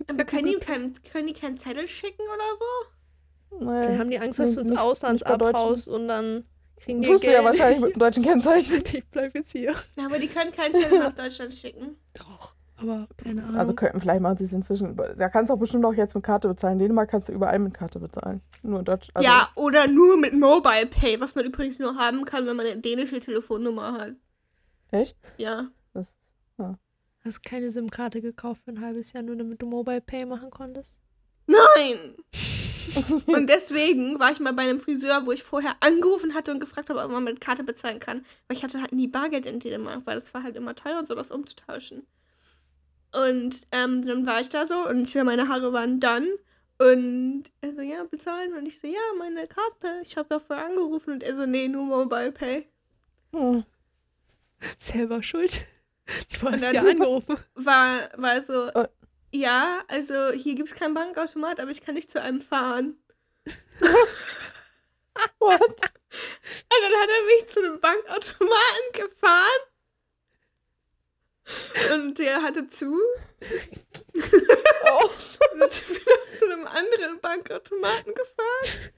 Aber 0.08 0.24
können 0.24 0.46
die, 0.46 0.56
kein, 0.56 0.94
können 1.12 1.28
die 1.28 1.34
keinen 1.34 1.58
Zettel 1.58 1.88
schicken 1.88 2.22
oder 2.24 2.56
so? 2.58 3.66
Nee. 3.66 3.86
Dann 3.88 4.00
haben 4.00 4.10
die 4.10 4.20
Angst, 4.20 4.40
dass 4.40 4.54
du 4.56 4.62
ins 4.62 4.78
Ausland 4.78 5.26
abhaust 5.26 5.88
und 5.90 6.08
dann 6.08 6.46
kriegen 6.78 7.02
die 7.02 7.10
Tust 7.10 7.24
du 7.24 7.28
Geld. 7.28 7.40
ja 7.40 7.44
wahrscheinlich 7.44 7.82
mit 7.82 7.96
dem 7.96 8.00
deutschen 8.00 8.24
Kennzeichen. 8.24 8.82
Ich 8.94 9.06
bleib 9.10 9.36
jetzt 9.36 9.52
hier. 9.52 9.76
Ja, 9.98 10.06
aber 10.06 10.20
die 10.20 10.28
können 10.28 10.52
keinen 10.52 10.74
Zettel 10.76 11.00
nach 11.00 11.14
Deutschland 11.14 11.54
schicken. 11.54 11.98
Doch. 12.14 12.54
Aber 12.82 13.08
keine 13.18 13.44
Ahnung. 13.44 13.58
Also 13.58 13.74
könnten, 13.74 14.00
vielleicht 14.00 14.22
machen 14.22 14.38
sie 14.38 14.46
es 14.46 14.54
inzwischen. 14.54 14.96
Da 14.96 15.30
kannst 15.30 15.50
du 15.50 15.56
auch 15.56 15.60
bestimmt 15.60 15.86
auch 15.86 15.94
jetzt 15.94 16.16
mit 16.16 16.24
Karte 16.24 16.48
bezahlen. 16.48 16.74
In 16.74 16.80
Dänemark 16.80 17.10
kannst 17.10 17.30
du 17.30 17.34
überall 17.34 17.60
mit 17.60 17.74
Karte 17.74 18.00
bezahlen. 18.00 18.42
Nur 18.64 18.80
in 18.80 18.86
Deutsch. 18.86 19.10
Also, 19.14 19.28
ja, 19.28 19.50
oder 19.56 19.88
nur 19.88 20.18
mit 20.18 20.34
Mobile 20.34 20.86
Pay, 20.86 21.20
was 21.20 21.36
man 21.36 21.46
übrigens 21.46 21.80
nur 21.80 21.96
haben 21.96 22.26
kann, 22.26 22.46
wenn 22.46 22.56
man 22.56 22.66
eine 22.66 22.82
dänische 22.82 23.20
Telefonnummer 23.20 23.94
hat. 23.94 24.14
Echt? 24.92 25.18
Ja. 25.38 25.70
Hast 27.26 27.44
keine 27.44 27.70
SIM-Karte 27.70 28.22
gekauft 28.22 28.62
für 28.64 28.72
ein 28.72 28.82
halbes 28.82 29.12
Jahr, 29.12 29.24
nur 29.24 29.36
damit 29.36 29.62
du 29.62 29.66
Mobile 29.66 30.02
Pay 30.02 30.26
machen 30.26 30.50
konntest? 30.50 30.96
Nein! 31.48 32.16
und 33.28 33.50
deswegen 33.50 34.20
war 34.20 34.32
ich 34.32 34.40
mal 34.40 34.54
bei 34.54 34.64
einem 34.64 34.80
Friseur, 34.80 35.26
wo 35.26 35.32
ich 35.32 35.44
vorher 35.44 35.76
angerufen 35.82 36.34
hatte 36.34 36.52
und 36.52 36.60
gefragt 36.60 36.90
habe, 36.90 37.04
ob 37.04 37.12
man 37.12 37.24
mit 37.24 37.42
Karte 37.42 37.64
bezahlen 37.64 38.00
kann. 38.00 38.26
Weil 38.48 38.58
ich 38.58 38.64
hatte 38.64 38.82
halt 38.82 38.94
nie 38.94 39.08
Bargeld 39.08 39.46
in 39.46 39.60
Dänemark, 39.60 40.02
weil 40.06 40.18
es 40.18 40.34
war 40.34 40.44
halt 40.44 40.56
immer 40.56 40.76
teuer, 40.76 41.06
so 41.06 41.14
das 41.14 41.30
umzutauschen. 41.30 42.08
Und 43.12 43.66
ähm, 43.72 44.06
dann 44.06 44.26
war 44.26 44.40
ich 44.42 44.50
da 44.50 44.66
so 44.66 44.88
und 44.88 45.14
meine 45.16 45.48
Haare 45.48 45.74
waren 45.74 46.00
dann. 46.00 46.28
Und 46.78 47.46
er 47.62 47.76
so, 47.76 47.82
ja, 47.82 48.04
bezahlen. 48.04 48.54
Und 48.54 48.66
ich 48.66 48.80
so, 48.80 48.88
ja, 48.88 49.00
meine 49.18 49.48
Karte. 49.48 50.00
Ich 50.04 50.16
habe 50.16 50.36
ja 50.36 50.40
vorher 50.40 50.66
angerufen. 50.66 51.14
Und 51.14 51.24
er 51.24 51.36
so, 51.36 51.46
nee, 51.46 51.68
nur 51.68 51.86
Mobile 51.86 52.32
Pay. 52.32 52.70
Hm. 53.34 53.66
Selber 54.78 55.24
schuld. 55.24 55.62
Du 56.42 56.50
hast 56.50 56.74
ja 56.74 56.82
angerufen. 56.82 57.38
War, 57.54 58.10
war 58.18 58.44
so, 58.44 58.72
Oh. 58.74 58.88
ja, 59.32 59.84
also 59.88 60.32
hier 60.32 60.56
gibt 60.56 60.70
es 60.70 60.76
keinen 60.76 60.96
Bankautomat, 60.96 61.60
aber 61.60 61.70
ich 61.70 61.82
kann 61.84 61.94
nicht 61.94 62.10
zu 62.10 62.20
einem 62.20 62.42
fahren. 62.42 62.98
What? 65.38 65.62
Und 65.62 66.82
dann 66.82 66.94
hat 67.00 67.10
er 67.10 67.26
mich 67.26 67.46
zu 67.46 67.60
einem 67.60 67.80
Bankautomaten 67.80 68.92
gefahren. 68.94 69.69
Und 71.94 72.20
der 72.20 72.42
hatte 72.42 72.68
zu. 72.68 72.96
Oh. 74.86 75.10
Sind 75.10 75.60
wir 75.60 76.16
noch 76.16 76.38
zu 76.38 76.46
einem 76.46 76.68
anderen 76.68 77.20
Bankautomaten 77.22 78.14
gefahren. 78.14 78.92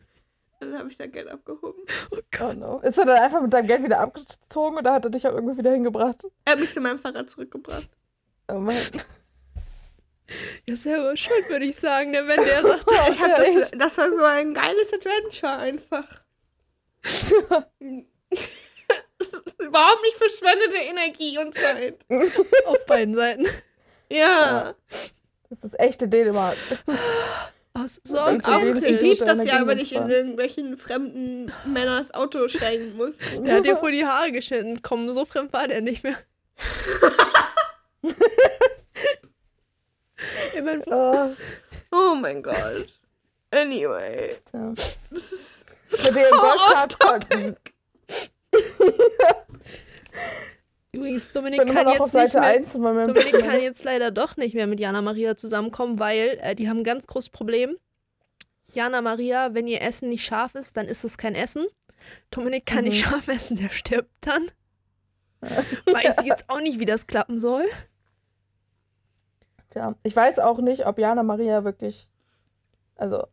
Und 0.59 0.71
dann 0.71 0.79
habe 0.79 0.89
ich 0.89 0.97
da 0.97 1.07
Geld 1.07 1.27
abgehoben. 1.27 1.83
oh 2.11 2.53
no. 2.53 2.79
Ist 2.81 2.97
er 2.97 3.05
dann 3.05 3.17
einfach 3.17 3.41
mit 3.41 3.53
deinem 3.53 3.67
Geld 3.67 3.83
wieder 3.83 3.99
abgezogen 3.99 4.77
oder 4.77 4.93
hat 4.93 5.05
er 5.05 5.11
dich 5.11 5.27
auch 5.27 5.33
irgendwie 5.33 5.57
wieder 5.57 5.71
hingebracht? 5.71 6.23
Er 6.45 6.53
hat 6.53 6.59
mich 6.59 6.71
zu 6.71 6.81
meinem 6.81 6.99
Fahrrad 6.99 7.29
zurückgebracht. 7.29 7.89
Oh 8.47 8.59
Mann. 8.59 8.75
Ja, 10.67 10.75
selber 10.75 11.17
schuld, 11.17 11.49
würde 11.49 11.65
ich 11.65 11.75
sagen, 11.75 12.11
ne, 12.11 12.27
wenn 12.27 12.43
der 12.43 12.61
sagt. 12.61 12.89
Ich 13.09 13.19
hab 13.19 13.35
das, 13.35 13.71
das 13.71 13.97
war 13.97 14.09
so 14.09 14.23
ein 14.23 14.53
geiles 14.53 14.93
Adventure 14.93 15.57
einfach. 15.57 16.23
Überhaupt 19.59 20.01
nicht 20.03 20.17
verschwendete 20.17 20.77
Energie 20.77 21.37
und 21.37 21.53
Zeit. 21.53 22.05
Auf 22.65 22.85
beiden 22.85 23.15
Seiten. 23.15 23.47
Ja. 24.09 24.73
Das 25.49 25.63
ist 25.63 25.79
echte 25.79 26.07
Dänemark. 26.07 26.57
Aus 27.73 27.99
Und 28.09 28.17
Und 28.17 28.45
auch, 28.45 28.61
ich 28.61 29.01
liebe 29.01 29.23
das 29.23 29.45
ja, 29.45 29.65
wenn 29.65 29.79
ich 29.79 29.93
in 29.95 30.09
irgendwelchen 30.09 30.77
fremden 30.77 31.51
Männers 31.65 32.13
Auto 32.13 32.47
steigen 32.47 32.97
muss. 32.97 33.13
Der 33.43 33.55
hat 33.55 33.65
dir 33.65 33.77
vor 33.77 33.91
die 33.91 34.05
Haare 34.05 34.31
geschnitten. 34.31 34.81
Komm, 34.81 35.11
so 35.13 35.25
fremd 35.25 35.53
war 35.53 35.67
der 35.67 35.81
nicht 35.81 36.03
mehr. 36.03 36.17
Oh, 40.87 41.29
Oh 41.91 42.15
mein 42.15 42.41
Gott. 42.41 42.87
Anyway. 43.51 44.35
tja. 44.49 44.73
Das 45.09 45.31
ist 45.31 45.65
Golfkart 46.07 46.99
konnten. 46.99 47.57
übrigens, 50.91 51.31
Dominik 51.31 51.65
kann 51.67 51.87
jetzt 51.87 52.13
nicht 52.13 52.33
mehr. 52.33 52.43
1 52.43 52.71
von 52.73 52.81
meinem 52.81 53.13
Dominik 53.13 53.39
kann 53.39 53.61
jetzt 53.61 53.83
leider 53.83 54.11
doch 54.11 54.37
nicht 54.37 54.55
mehr 54.55 54.67
mit 54.67 54.79
Jana 54.79 55.01
Maria 55.01 55.35
zusammenkommen, 55.35 55.99
weil 55.99 56.39
äh, 56.41 56.55
die 56.55 56.69
haben 56.69 56.79
ein 56.79 56.83
ganz 56.83 57.07
großes 57.07 57.29
Problem. 57.29 57.77
Jana 58.67 59.01
Maria, 59.01 59.53
wenn 59.53 59.67
ihr 59.67 59.81
Essen 59.81 60.09
nicht 60.09 60.23
scharf 60.25 60.55
ist, 60.55 60.77
dann 60.77 60.87
ist 60.87 61.03
es 61.03 61.17
kein 61.17 61.35
Essen. 61.35 61.65
Dominik 62.31 62.65
kann 62.65 62.83
nicht 62.85 63.05
Mhm. 63.05 63.09
scharf 63.09 63.27
essen, 63.27 63.57
der 63.57 63.69
stirbt 63.69 64.11
dann. 64.21 64.49
Weiß 65.41 66.17
ich 66.21 66.25
jetzt 66.27 66.49
auch 66.49 66.59
nicht, 66.61 66.79
wie 66.79 66.85
das 66.85 67.07
klappen 67.07 67.39
soll. 67.39 67.65
Tja, 69.69 69.95
ich 70.03 70.15
weiß 70.15 70.39
auch 70.39 70.59
nicht, 70.59 70.85
ob 70.85 70.99
Jana 70.99 71.23
Maria 71.23 71.63
wirklich. 71.63 72.07
Also, 72.95 73.25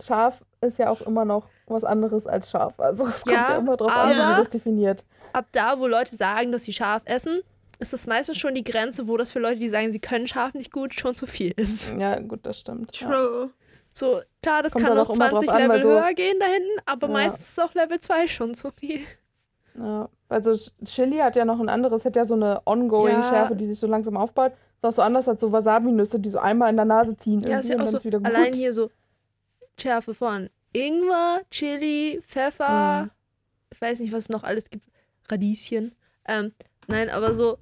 scharf 0.00 0.42
ist 0.60 0.78
ja 0.78 0.90
auch 0.90 1.00
immer 1.02 1.24
noch 1.24 1.46
was 1.66 1.84
anderes 1.84 2.26
als 2.26 2.50
scharf. 2.50 2.78
Also, 2.78 3.06
es 3.06 3.22
kommt 3.22 3.36
Ja, 3.36 3.50
ja 3.52 3.56
immer 3.58 3.76
drauf 3.76 3.94
an, 3.94 4.10
wie 4.14 4.18
man 4.18 4.38
das 4.38 4.50
definiert. 4.50 5.04
Ab 5.32 5.46
da, 5.52 5.78
wo 5.78 5.86
Leute 5.86 6.16
sagen, 6.16 6.52
dass 6.52 6.64
sie 6.64 6.72
scharf 6.72 7.02
essen, 7.06 7.40
ist 7.78 7.92
das 7.92 8.06
meistens 8.06 8.38
schon 8.38 8.54
die 8.54 8.64
Grenze, 8.64 9.06
wo 9.08 9.16
das 9.16 9.30
für 9.32 9.38
Leute, 9.38 9.60
die 9.60 9.68
sagen, 9.68 9.92
sie 9.92 10.00
können 10.00 10.26
scharf 10.26 10.54
nicht 10.54 10.72
gut, 10.72 10.94
schon 10.94 11.14
zu 11.14 11.26
viel 11.26 11.52
ist. 11.56 11.92
Ja, 11.98 12.18
gut, 12.20 12.40
das 12.44 12.58
stimmt. 12.60 12.96
Ja. 13.00 13.08
true. 13.08 13.50
So, 13.92 14.20
klar, 14.42 14.62
das 14.62 14.72
Kommt 14.72 14.84
kann 14.84 14.96
noch 14.96 15.10
auch 15.10 15.14
immer 15.14 15.28
20 15.30 15.48
drauf 15.48 15.56
an, 15.56 15.62
Level 15.62 15.82
so- 15.82 15.88
höher 15.90 16.14
gehen 16.14 16.36
da 16.38 16.46
hinten, 16.46 16.80
aber 16.86 17.06
Ja. 17.08 17.12
meistens 17.12 17.48
ist 17.48 17.60
auch 17.60 17.74
Level 17.74 17.98
2 17.98 18.28
schon 18.28 18.54
zu 18.54 18.70
viel. 18.70 19.00
Ja, 19.76 20.08
also 20.28 20.54
Chili 20.84 21.18
hat 21.18 21.36
ja 21.36 21.44
noch 21.44 21.58
ein 21.60 21.68
anderes, 21.68 22.04
hat 22.04 22.16
ja 22.16 22.24
so 22.24 22.34
eine 22.34 22.60
ongoing 22.64 23.14
Ja. 23.14 23.22
Schärfe, 23.28 23.54
die 23.56 23.66
sich 23.66 23.78
so 23.78 23.86
langsam 23.86 24.16
aufbaut. 24.16 24.52
Ist 24.76 24.84
auch 24.84 24.92
so 24.92 25.02
anders 25.02 25.28
als 25.28 25.40
so 25.40 25.50
Wasabi-Nüsse, 25.52 26.20
die 26.20 26.28
so 26.28 26.38
einmal 26.38 26.70
in 26.70 26.76
der 26.76 26.84
Nase 26.84 27.16
ziehen. 27.16 27.42
Ja, 27.42 27.58
ist 27.58 27.68
irgendwie 27.70 27.70
ja 27.70 27.74
und 27.76 27.80
auch 27.80 27.84
dann 27.84 27.88
so, 27.92 27.96
ist 27.98 28.04
wieder 28.04 28.18
gut. 28.18 28.26
allein 28.26 28.52
hier 28.52 28.72
so 28.72 28.90
Schärfe 29.80 30.14
von 30.14 30.50
Ingwer, 30.72 31.40
Chili, 31.50 32.20
Pfeffer, 32.26 33.04
Mhm. 33.04 33.10
ich 33.72 33.80
weiß 33.80 34.00
nicht, 34.00 34.12
was 34.12 34.24
es 34.24 34.28
noch 34.28 34.44
alles 34.44 34.68
gibt, 34.70 34.86
Radieschen. 35.28 35.94
Ähm, 36.26 36.52
nein, 36.86 37.08
aber 37.10 37.34
so, 37.34 37.58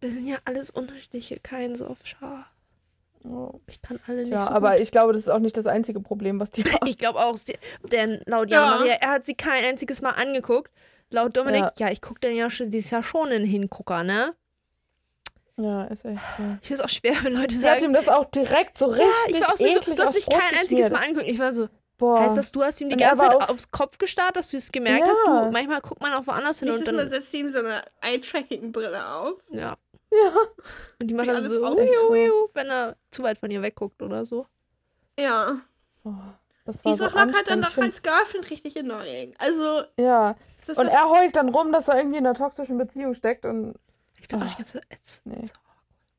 das 0.00 0.12
sind 0.12 0.26
ja 0.26 0.38
alles 0.44 0.70
unterschiedliche 0.70 1.36
Kinds 1.40 1.82
of 1.82 1.98
scharf. 2.04 2.46
Oh. 3.24 3.58
Ich 3.66 3.80
kann 3.80 3.98
alle 4.06 4.18
nicht 4.18 4.28
Tja, 4.28 4.42
so 4.44 4.50
aber 4.50 4.72
gut. 4.72 4.80
ich 4.80 4.90
glaube, 4.90 5.12
das 5.14 5.22
ist 5.22 5.28
auch 5.30 5.38
nicht 5.38 5.56
das 5.56 5.66
einzige 5.66 6.00
Problem, 6.00 6.38
was 6.40 6.50
die 6.50 6.62
haben. 6.64 6.86
Ich 6.86 6.98
glaube 6.98 7.20
auch, 7.20 7.36
sie- 7.36 7.56
denn 7.90 8.20
laut 8.26 8.50
Ja. 8.50 8.64
Jana 8.64 8.76
Maria, 8.78 8.94
er 9.00 9.10
hat 9.12 9.24
sie 9.26 9.34
kein 9.34 9.64
einziges 9.64 10.02
Mal 10.02 10.10
angeguckt. 10.10 10.70
Laut 11.10 11.36
Dominik, 11.36 11.62
Ja. 11.62 11.72
ja, 11.86 11.90
ich 11.90 12.00
gucke 12.02 12.20
dann 12.20 12.34
ja 12.34 12.50
schon, 12.50 12.70
die 12.70 12.78
ist 12.78 12.90
ja 12.90 13.02
schon 13.02 13.28
ein 13.28 13.44
Hingucker, 13.44 14.02
ne? 14.04 14.34
Ja, 15.56 15.84
ist 15.84 16.04
echt 16.04 16.20
so. 16.36 16.42
Ich 16.60 16.66
finde 16.68 16.74
es 16.74 16.80
auch 16.80 16.88
schwer, 16.88 17.14
wenn 17.22 17.34
Leute 17.34 17.54
Sie 17.54 17.64
hat 17.68 17.78
sagen, 17.80 17.84
ihm 17.84 17.92
das 17.92 18.08
auch 18.08 18.24
direkt 18.26 18.76
so 18.76 18.86
richtig 18.86 19.06
ja, 19.06 19.12
ich 19.28 19.40
war 19.40 19.52
auch 19.52 19.56
so, 19.56 19.64
so 19.64 19.70
eklig 19.70 19.96
du 19.96 20.02
hast 20.02 20.14
mich 20.14 20.26
kein 20.26 20.58
einziges. 20.60 20.90
Mal 20.90 20.98
angeguckt. 21.02 21.28
Ich 21.30 21.38
war 21.38 21.52
so, 21.52 21.68
Boah. 21.96 22.20
heißt 22.20 22.36
das, 22.36 22.50
du 22.50 22.64
hast 22.64 22.80
ihm 22.80 22.88
die 22.88 22.94
Und 22.96 23.00
ganze 23.00 23.22
Zeit 23.22 23.34
aufs 23.34 23.70
Kopf 23.70 23.98
gestarrt, 23.98 24.34
dass 24.36 24.50
du 24.50 24.56
es 24.56 24.72
gemerkt 24.72 25.06
Ja. 25.06 25.06
hast? 25.06 25.26
Du, 25.46 25.50
manchmal 25.52 25.80
guckt 25.80 26.00
man 26.00 26.12
auch 26.12 26.26
woanders 26.26 26.58
hin 26.58 26.68
und 26.70 26.74
Nächstes 26.76 26.92
Mal 26.94 27.02
dann, 27.02 27.10
setzt 27.10 27.30
sie 27.30 27.38
ihm 27.40 27.48
so 27.50 27.58
eine 27.58 27.82
Eye-Tracking-Brille 28.00 29.06
auf. 29.14 29.34
ja. 29.50 29.76
Ja. 30.12 30.30
Und 31.00 31.08
die 31.08 31.14
macht 31.14 31.28
dann 31.28 31.36
alles 31.36 31.52
so, 31.52 31.60
uiu, 31.66 32.10
uiu, 32.10 32.48
wenn 32.54 32.68
er 32.70 32.94
zu 33.10 33.24
weit 33.24 33.38
von 33.38 33.50
ihr 33.50 33.62
wegguckt 33.62 34.00
oder 34.00 34.24
so. 34.24 34.46
Ja. 35.18 35.56
Oh, 36.04 36.10
das 36.64 36.78
Die 36.78 36.84
war 36.84 36.92
ist 36.92 36.98
so 36.98 37.06
doch 37.06 37.14
locker 37.14 37.42
dann 37.44 37.64
find- 37.64 37.86
als 37.86 38.00
Girlfriend 38.02 38.48
richtig 38.48 38.78
annoying. 38.78 39.34
Also, 39.38 39.82
Ja, 39.98 40.36
und 40.76 40.86
er 40.86 41.08
heult 41.10 41.34
dann 41.34 41.48
rum, 41.48 41.72
dass 41.72 41.88
er 41.88 41.96
irgendwie 41.98 42.18
in 42.18 42.26
einer 42.26 42.36
toxischen 42.36 42.78
Beziehung 42.78 43.14
steckt 43.14 43.44
und 43.44 43.74
Ich 44.24 44.28
bin 44.28 44.40
auch 44.40 44.46
Ah. 44.46 44.48
die 44.48 44.56
ganze 44.56 44.72
Zeit, 44.80 44.86
it's, 44.90 45.20
Nee. 45.24 45.34
it's 45.42 45.52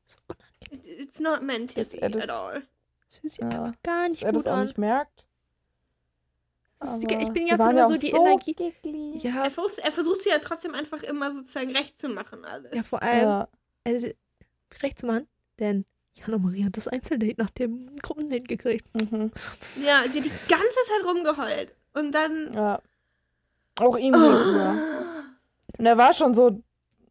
so 0.06 0.16
unangenehm. 0.28 0.98
it's 1.00 1.18
not 1.20 1.42
meant 1.42 1.70
to 1.74 1.80
Dass 1.80 1.88
be 1.90 2.00
er 2.00 2.08
das- 2.10 2.22
at 2.22 2.30
all. 2.30 2.62
Das 3.08 3.16
fühlt 3.18 3.32
sich 3.32 3.40
Ja. 3.40 3.48
einfach 3.48 3.72
gar 3.82 4.08
nicht 4.08 4.22
dass 4.22 4.28
er 4.28 4.32
gut 4.32 4.46
das 4.46 4.46
auch 4.52 4.56
an. 4.58 4.64
nicht 4.66 4.78
merkt. 4.78 5.26
Die- 7.00 7.06
Aber 7.14 7.20
ich 7.22 7.30
bin 7.32 7.46
jetzt 7.48 7.54
immer 7.60 7.88
so 7.88 7.94
auch 7.94 7.98
die 7.98 8.10
so 8.10 8.16
Energie- 8.24 8.52
giggly. 8.54 9.18
Ja, 9.18 9.42
Er 9.44 9.50
versucht, 9.50 9.78
er 9.78 9.90
versucht 9.90 10.22
sie 10.22 10.28
ja 10.28 10.38
trotzdem 10.38 10.74
einfach 10.74 11.02
immer 11.02 11.32
sozusagen 11.32 11.74
recht 11.74 11.98
zu 12.00 12.08
machen, 12.08 12.44
alles. 12.44 12.72
ja, 12.72 12.82
vor 12.84 13.02
allem, 13.02 13.22
Ja, 13.22 13.48
also, 13.82 14.08
recht 14.82 14.98
zu 15.00 15.06
machen, 15.06 15.26
denn 15.58 15.84
Jana 16.14 16.38
Maria 16.38 16.66
hat 16.66 16.76
das 16.76 16.86
Einzeldate 16.86 17.34
nach 17.38 17.50
dem 17.50 17.96
Gruppendate 17.96 18.42
gekriegt. 18.42 18.86
mhm. 18.94 19.32
Ja, 19.84 20.04
sie 20.08 20.20
hat 20.20 20.26
die 20.26 20.48
ganze 20.48 20.78
Zeit 20.86 21.04
rumgeheult. 21.04 21.74
Und 21.94 22.12
dann. 22.12 22.52
ja. 22.54 22.80
Auch 23.80 23.96
ihm 23.96 24.12
gegenüber. 24.12 24.74
Und 25.78 25.84
er 25.86 25.96
war 25.98 26.12
schon 26.14 26.34
so, 26.34 26.62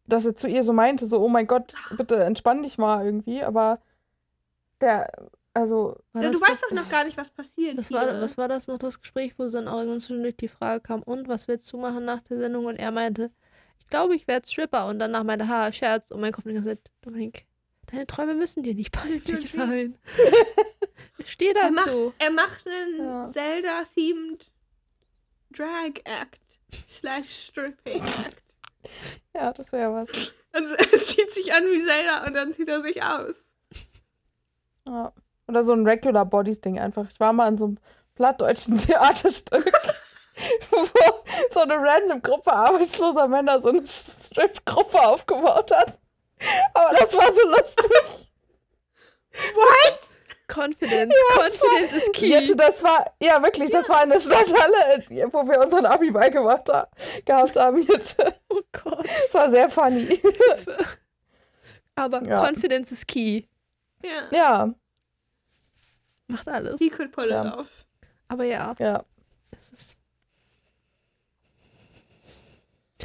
dass 0.06 0.24
er 0.24 0.34
zu 0.34 0.48
ihr 0.48 0.62
so 0.62 0.72
meinte, 0.72 1.06
so, 1.06 1.20
oh 1.20 1.28
mein 1.28 1.46
Gott, 1.46 1.74
bitte 1.96 2.22
entspann 2.22 2.62
dich 2.62 2.78
mal 2.78 3.04
irgendwie, 3.04 3.42
aber 3.42 3.80
der, 4.80 5.10
also, 5.54 5.96
War 6.12 6.22
Ja, 6.22 6.30
du 6.30 6.38
das 6.38 6.48
weißt 6.50 6.62
doch 6.64 6.70
noch 6.72 6.88
gar 6.90 7.04
nicht, 7.04 7.16
was 7.16 7.30
passiert. 7.30 7.78
Was 7.78 7.88
hier. 7.88 7.96
war, 7.96 8.20
was 8.20 8.36
war 8.36 8.46
das 8.48 8.66
noch, 8.66 8.78
das 8.78 9.00
Gespräch, 9.00 9.38
wo 9.38 9.48
dann 9.48 9.68
auch 9.68 9.78
irgendwann 9.78 10.00
zwischendurch 10.00 10.36
die 10.36 10.48
Frage 10.48 10.80
kam, 10.80 11.02
und 11.02 11.28
was 11.28 11.48
willst 11.48 11.72
du 11.72 11.78
machen 11.78 12.04
nach 12.04 12.20
der 12.22 12.38
Sendung? 12.38 12.66
Und 12.66 12.76
er 12.76 12.90
meinte, 12.90 13.30
ich 13.78 13.86
glaube, 13.88 14.16
ich 14.16 14.26
werde 14.28 14.46
Stripper. 14.48 14.86
Und 14.88 14.98
danach 14.98 15.24
meinte, 15.24 15.48
ha, 15.48 15.70
Scherz. 15.72 16.10
Und 16.10 16.20
mein 16.20 16.32
Kopf 16.32 16.44
hat 16.44 16.52
gesagt, 16.52 16.90
Dominik, 17.02 17.46
deine 17.86 18.06
Träume 18.06 18.34
müssen 18.34 18.64
dir 18.64 18.74
nicht 18.74 18.92
peinlich 18.92 19.50
sein. 19.50 19.96
Steh 21.24 21.52
er, 21.52 21.70
macht, 21.70 21.86
dazu. 21.86 22.12
er 22.18 22.30
macht 22.32 22.66
einen 22.66 22.98
Ja. 22.98 23.26
Zelda-themed 23.26 24.50
Drag-Act. 25.52 26.40
Slash 26.88 27.30
Stripping 27.30 28.02
Act. 28.02 28.42
Ja, 29.36 29.52
das 29.52 29.72
wäre 29.72 29.92
was. 29.92 30.32
Also 30.52 30.74
er 30.78 30.98
zieht 30.98 31.32
sich 31.32 31.52
an 31.52 31.64
wie 31.64 31.84
Zelda 31.84 32.26
und 32.26 32.34
dann 32.34 32.52
zieht 32.52 32.68
er 32.68 32.82
sich 32.82 33.02
aus. 33.02 33.44
Ja. 34.88 35.12
Oder 35.48 35.62
so 35.62 35.74
ein 35.74 35.86
Regular 35.86 36.24
Bodies 36.24 36.60
Ding 36.60 36.78
einfach. 36.78 37.06
Ich 37.08 37.20
war 37.20 37.32
mal 37.32 37.48
in 37.48 37.58
so 37.58 37.66
einem 37.66 37.78
plattdeutschen 38.14 38.78
Theaterstück, 38.78 39.64
wo 40.70 40.86
so 41.52 41.60
eine 41.60 41.76
random 41.76 42.22
Gruppe 42.22 42.52
arbeitsloser 42.52 43.28
Männer 43.28 43.60
so 43.60 43.68
eine 43.68 43.86
Strip-Gruppe 43.86 45.00
aufgebaut 45.00 45.70
hat. 45.70 45.98
Aber 46.74 46.98
das 46.98 47.14
war 47.16 47.32
so 47.32 47.48
lustig. 47.48 48.30
What? 49.54 50.15
Confidence. 50.48 51.14
Confidence 51.34 51.92
ist 51.92 52.12
key. 52.12 52.28
Jette, 52.28 52.54
das 52.56 52.82
war, 52.82 53.04
ja 53.20 53.42
wirklich, 53.42 53.70
das 53.70 53.88
war 53.88 54.02
eine 54.02 54.20
Stadthalle, 54.20 55.04
wo 55.32 55.46
wir 55.48 55.60
unseren 55.60 55.86
Abi 55.86 56.10
beigemacht 56.10 56.68
ha 56.68 56.88
gehabt 57.24 57.56
haben. 57.56 57.82
Jette. 57.82 58.34
Oh 58.48 58.60
Gott. 58.72 59.04
Das 59.04 59.34
war 59.34 59.50
sehr 59.50 59.68
funny. 59.68 60.22
Aber 61.94 62.22
Ja. 62.26 62.46
Confidence 62.46 62.92
ist 62.92 63.06
key. 63.06 63.42
Ja. 64.02 64.28
Ja, 64.30 64.74
Macht 66.28 66.48
alles. 66.48 66.80
He 66.80 66.90
could 66.90 67.12
pull 67.12 67.26
it 67.26 67.32
off. 67.32 67.68
Aber 68.28 68.44
ja, 68.44 68.74
ja. 68.78 69.04
es 69.60 69.70
ist. 69.70 69.96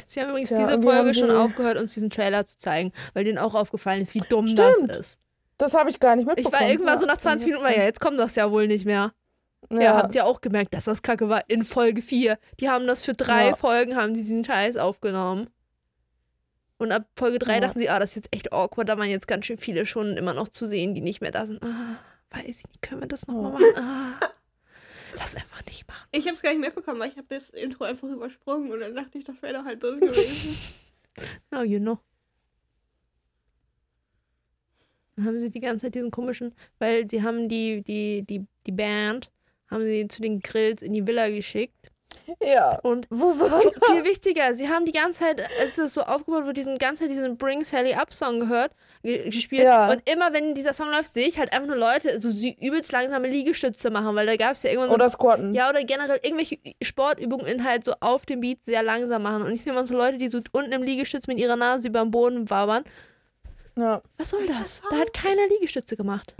Sie 0.06 0.20
haben 0.20 0.30
übrigens 0.30 0.48
Tja, 0.48 0.58
diese 0.58 0.82
Folge 0.82 0.98
haben 0.98 1.14
schon 1.14 1.30
aufgehört, 1.30 1.78
uns 1.78 1.94
diesen 1.94 2.10
Trailer 2.10 2.44
zu 2.44 2.58
zeigen, 2.58 2.92
weil 3.14 3.24
denen 3.24 3.38
auch 3.38 3.54
aufgefallen 3.54 4.02
ist, 4.02 4.14
wie 4.14 4.20
dumm 4.28 4.48
Stimmt. 4.48 4.90
das 4.90 4.98
ist. 4.98 5.18
Das 5.58 5.74
habe 5.74 5.90
ich 5.90 6.00
gar 6.00 6.16
nicht 6.16 6.28
Ich 6.28 6.36
mitbekommen. 6.36 6.60
war 6.62 6.68
irgendwann 6.70 6.98
so 6.98 7.06
Ja. 7.06 7.12
nach 7.12 7.18
20 7.18 7.46
Minuten, 7.46 7.64
war 7.64 7.76
ja, 7.76 7.84
jetzt 7.84 8.00
kommt 8.00 8.18
das 8.18 8.34
ja 8.34 8.50
wohl 8.50 8.66
nicht 8.66 8.84
mehr. 8.84 9.12
Ja, 9.70 9.80
Ja, 9.80 9.96
habt 9.96 10.14
ihr 10.14 10.26
auch 10.26 10.40
gemerkt, 10.40 10.74
dass 10.74 10.84
das 10.86 11.02
kacke 11.02 11.28
war 11.28 11.48
in 11.48 11.64
Folge 11.64 12.02
4. 12.02 12.38
Die 12.60 12.68
haben 12.68 12.86
das 12.86 13.04
für 13.04 13.14
drei 13.14 13.48
Ja. 13.50 13.56
Folgen, 13.56 13.94
haben 13.96 14.12
die 14.14 14.20
diesen 14.20 14.44
Scheiß 14.44 14.76
aufgenommen. 14.76 15.48
Und 16.78 16.90
ab 16.90 17.06
Folge 17.16 17.38
3 17.38 17.54
Ja. 17.54 17.60
dachten 17.60 17.78
sie, 17.78 17.88
ah, 17.88 18.00
das 18.00 18.10
ist 18.10 18.16
jetzt 18.16 18.34
echt 18.34 18.52
awkward, 18.52 18.88
da 18.88 18.98
waren 18.98 19.08
jetzt 19.08 19.28
ganz 19.28 19.46
schön 19.46 19.56
viele 19.58 19.86
schon 19.86 20.16
immer 20.16 20.34
noch 20.34 20.48
zu 20.48 20.66
sehen, 20.66 20.94
die 20.94 21.00
nicht 21.00 21.20
mehr 21.20 21.30
da 21.30 21.46
sind. 21.46 21.62
Ah, 21.62 21.96
weiß 22.30 22.44
ich 22.58 22.66
nicht, 22.66 22.82
können 22.82 23.02
wir 23.02 23.08
das 23.08 23.26
nochmal 23.28 23.52
Ja. 23.52 23.58
machen? 23.58 23.64
Ah, 24.20 24.26
lass 25.16 25.36
einfach 25.36 25.64
nicht 25.66 25.86
machen. 25.86 26.08
Ich 26.10 26.26
habe 26.26 26.34
es 26.36 26.42
gar 26.42 26.50
nicht 26.50 26.60
mitbekommen, 26.60 26.98
weil 26.98 27.10
ich 27.10 27.16
habe 27.16 27.28
das 27.28 27.50
Intro 27.50 27.84
einfach 27.84 28.08
übersprungen 28.08 28.72
und 28.72 28.80
dann 28.80 28.96
dachte 28.96 29.16
ich, 29.16 29.24
das 29.24 29.40
wäre 29.42 29.54
doch 29.58 29.64
halt 29.64 29.80
drin 29.80 30.00
gewesen. 30.00 30.58
Now 31.52 31.62
you 31.62 31.78
know. 31.78 32.00
Dann 35.16 35.26
haben 35.26 35.40
sie 35.40 35.50
die 35.50 35.60
ganze 35.60 35.86
Zeit 35.86 35.94
diesen 35.94 36.10
komischen, 36.10 36.54
weil 36.78 37.08
sie 37.10 37.22
haben 37.22 37.48
die, 37.48 37.82
die, 37.82 38.22
die, 38.22 38.46
die 38.66 38.72
Band, 38.72 39.30
haben 39.70 39.82
sie 39.84 40.08
zu 40.08 40.22
den 40.22 40.40
Grills 40.40 40.82
in 40.82 40.92
die 40.94 41.06
Villa 41.06 41.28
geschickt. 41.28 41.74
ja. 42.40 42.78
Und 42.80 43.08
viel 43.10 44.04
wichtiger, 44.04 44.54
sie 44.54 44.68
haben 44.68 44.84
die 44.84 44.92
ganze 44.92 45.20
Zeit, 45.20 45.42
als 45.60 45.76
das 45.76 45.94
so 45.94 46.02
aufgebaut 46.02 46.42
wurde, 46.44 46.52
diesen 46.54 46.76
ganze 46.78 47.02
Zeit 47.04 47.10
diesen 47.10 47.36
Bring 47.36 47.64
Sally 47.64 47.94
Up 47.94 48.12
Song 48.14 48.38
gehört, 48.40 48.72
ge- 49.02 49.28
gespielt. 49.30 49.64
Ja. 49.64 49.90
Und 49.90 50.02
immer 50.10 50.32
wenn 50.32 50.54
dieser 50.54 50.72
Song 50.74 50.90
läuft, 50.90 51.14
sehe 51.14 51.26
ich 51.26 51.38
halt 51.38 51.52
einfach 51.52 51.68
nur 51.68 51.76
Leute, 51.76 52.18
so 52.20 52.30
die 52.32 52.56
übelst 52.64 52.92
langsame 52.92 53.28
Liegestütze 53.28 53.90
machen, 53.90 54.14
weil 54.14 54.26
da 54.26 54.36
gab 54.36 54.52
es 54.52 54.62
ja 54.62 54.70
irgendwann 54.70 54.90
so 54.90 54.94
Oder 54.94 55.08
Squatten. 55.10 55.54
ja, 55.54 55.68
oder 55.70 55.82
generell 55.84 56.20
irgendwelche 56.22 56.58
Sportübungen 56.82 57.46
in 57.46 57.64
halt 57.64 57.84
so 57.86 57.92
auf 58.00 58.24
dem 58.26 58.40
Beat 58.40 58.64
sehr 58.64 58.82
langsam 58.82 59.22
machen. 59.22 59.42
Und 59.42 59.52
ich 59.52 59.62
sehe 59.62 59.72
immer 59.72 59.86
so 59.86 59.94
Leute, 59.94 60.18
die 60.18 60.28
so 60.28 60.40
unten 60.52 60.72
im 60.72 60.82
Liegestütz 60.82 61.26
mit 61.26 61.38
ihrer 61.38 61.56
Nase 61.56 61.88
über 61.88 62.00
dem 62.00 62.10
Boden 62.10 62.48
wabern. 62.50 62.84
Ja. 63.76 64.02
Was 64.18 64.30
soll 64.30 64.46
das? 64.46 64.82
Da 64.90 64.96
hat 64.98 65.12
keiner 65.14 65.46
Liegestütze 65.48 65.96
gemacht. 65.96 66.34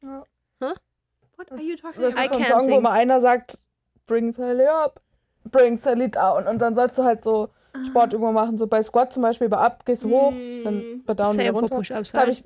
What 0.00 1.50
are 1.50 1.60
you 1.60 1.76
talking 1.76 2.00
Das 2.02 2.14
about? 2.14 2.22
ist 2.24 2.28
so 2.30 2.34
ein 2.36 2.42
can't 2.42 2.48
Song, 2.48 2.60
wo 2.60 2.64
sing. 2.66 2.74
immer 2.78 2.90
einer 2.90 3.20
sagt, 3.20 3.58
bring 4.06 4.32
Sally 4.32 4.66
up, 4.66 5.00
bring 5.50 5.76
Sally 5.78 6.10
down. 6.10 6.46
Und 6.46 6.58
dann 6.60 6.74
sollst 6.74 6.98
du 6.98 7.04
halt 7.04 7.24
so 7.24 7.48
Sportübungen 7.88 8.34
machen. 8.34 8.58
So 8.58 8.66
bei 8.66 8.82
Squat 8.82 9.12
zum 9.12 9.22
Beispiel, 9.22 9.48
bei 9.48 9.58
Up 9.58 9.84
gehst 9.84 10.04
du 10.04 10.10
hoch, 10.10 10.32
Mm. 10.32 10.64
dann 10.64 11.02
bei 11.04 11.14
Down 11.14 11.38
wieder 11.38 11.50
runter. 11.52 11.78
Das 11.82 12.12
habe 12.14 12.26
halt. 12.26 12.28
ich, 12.30 12.44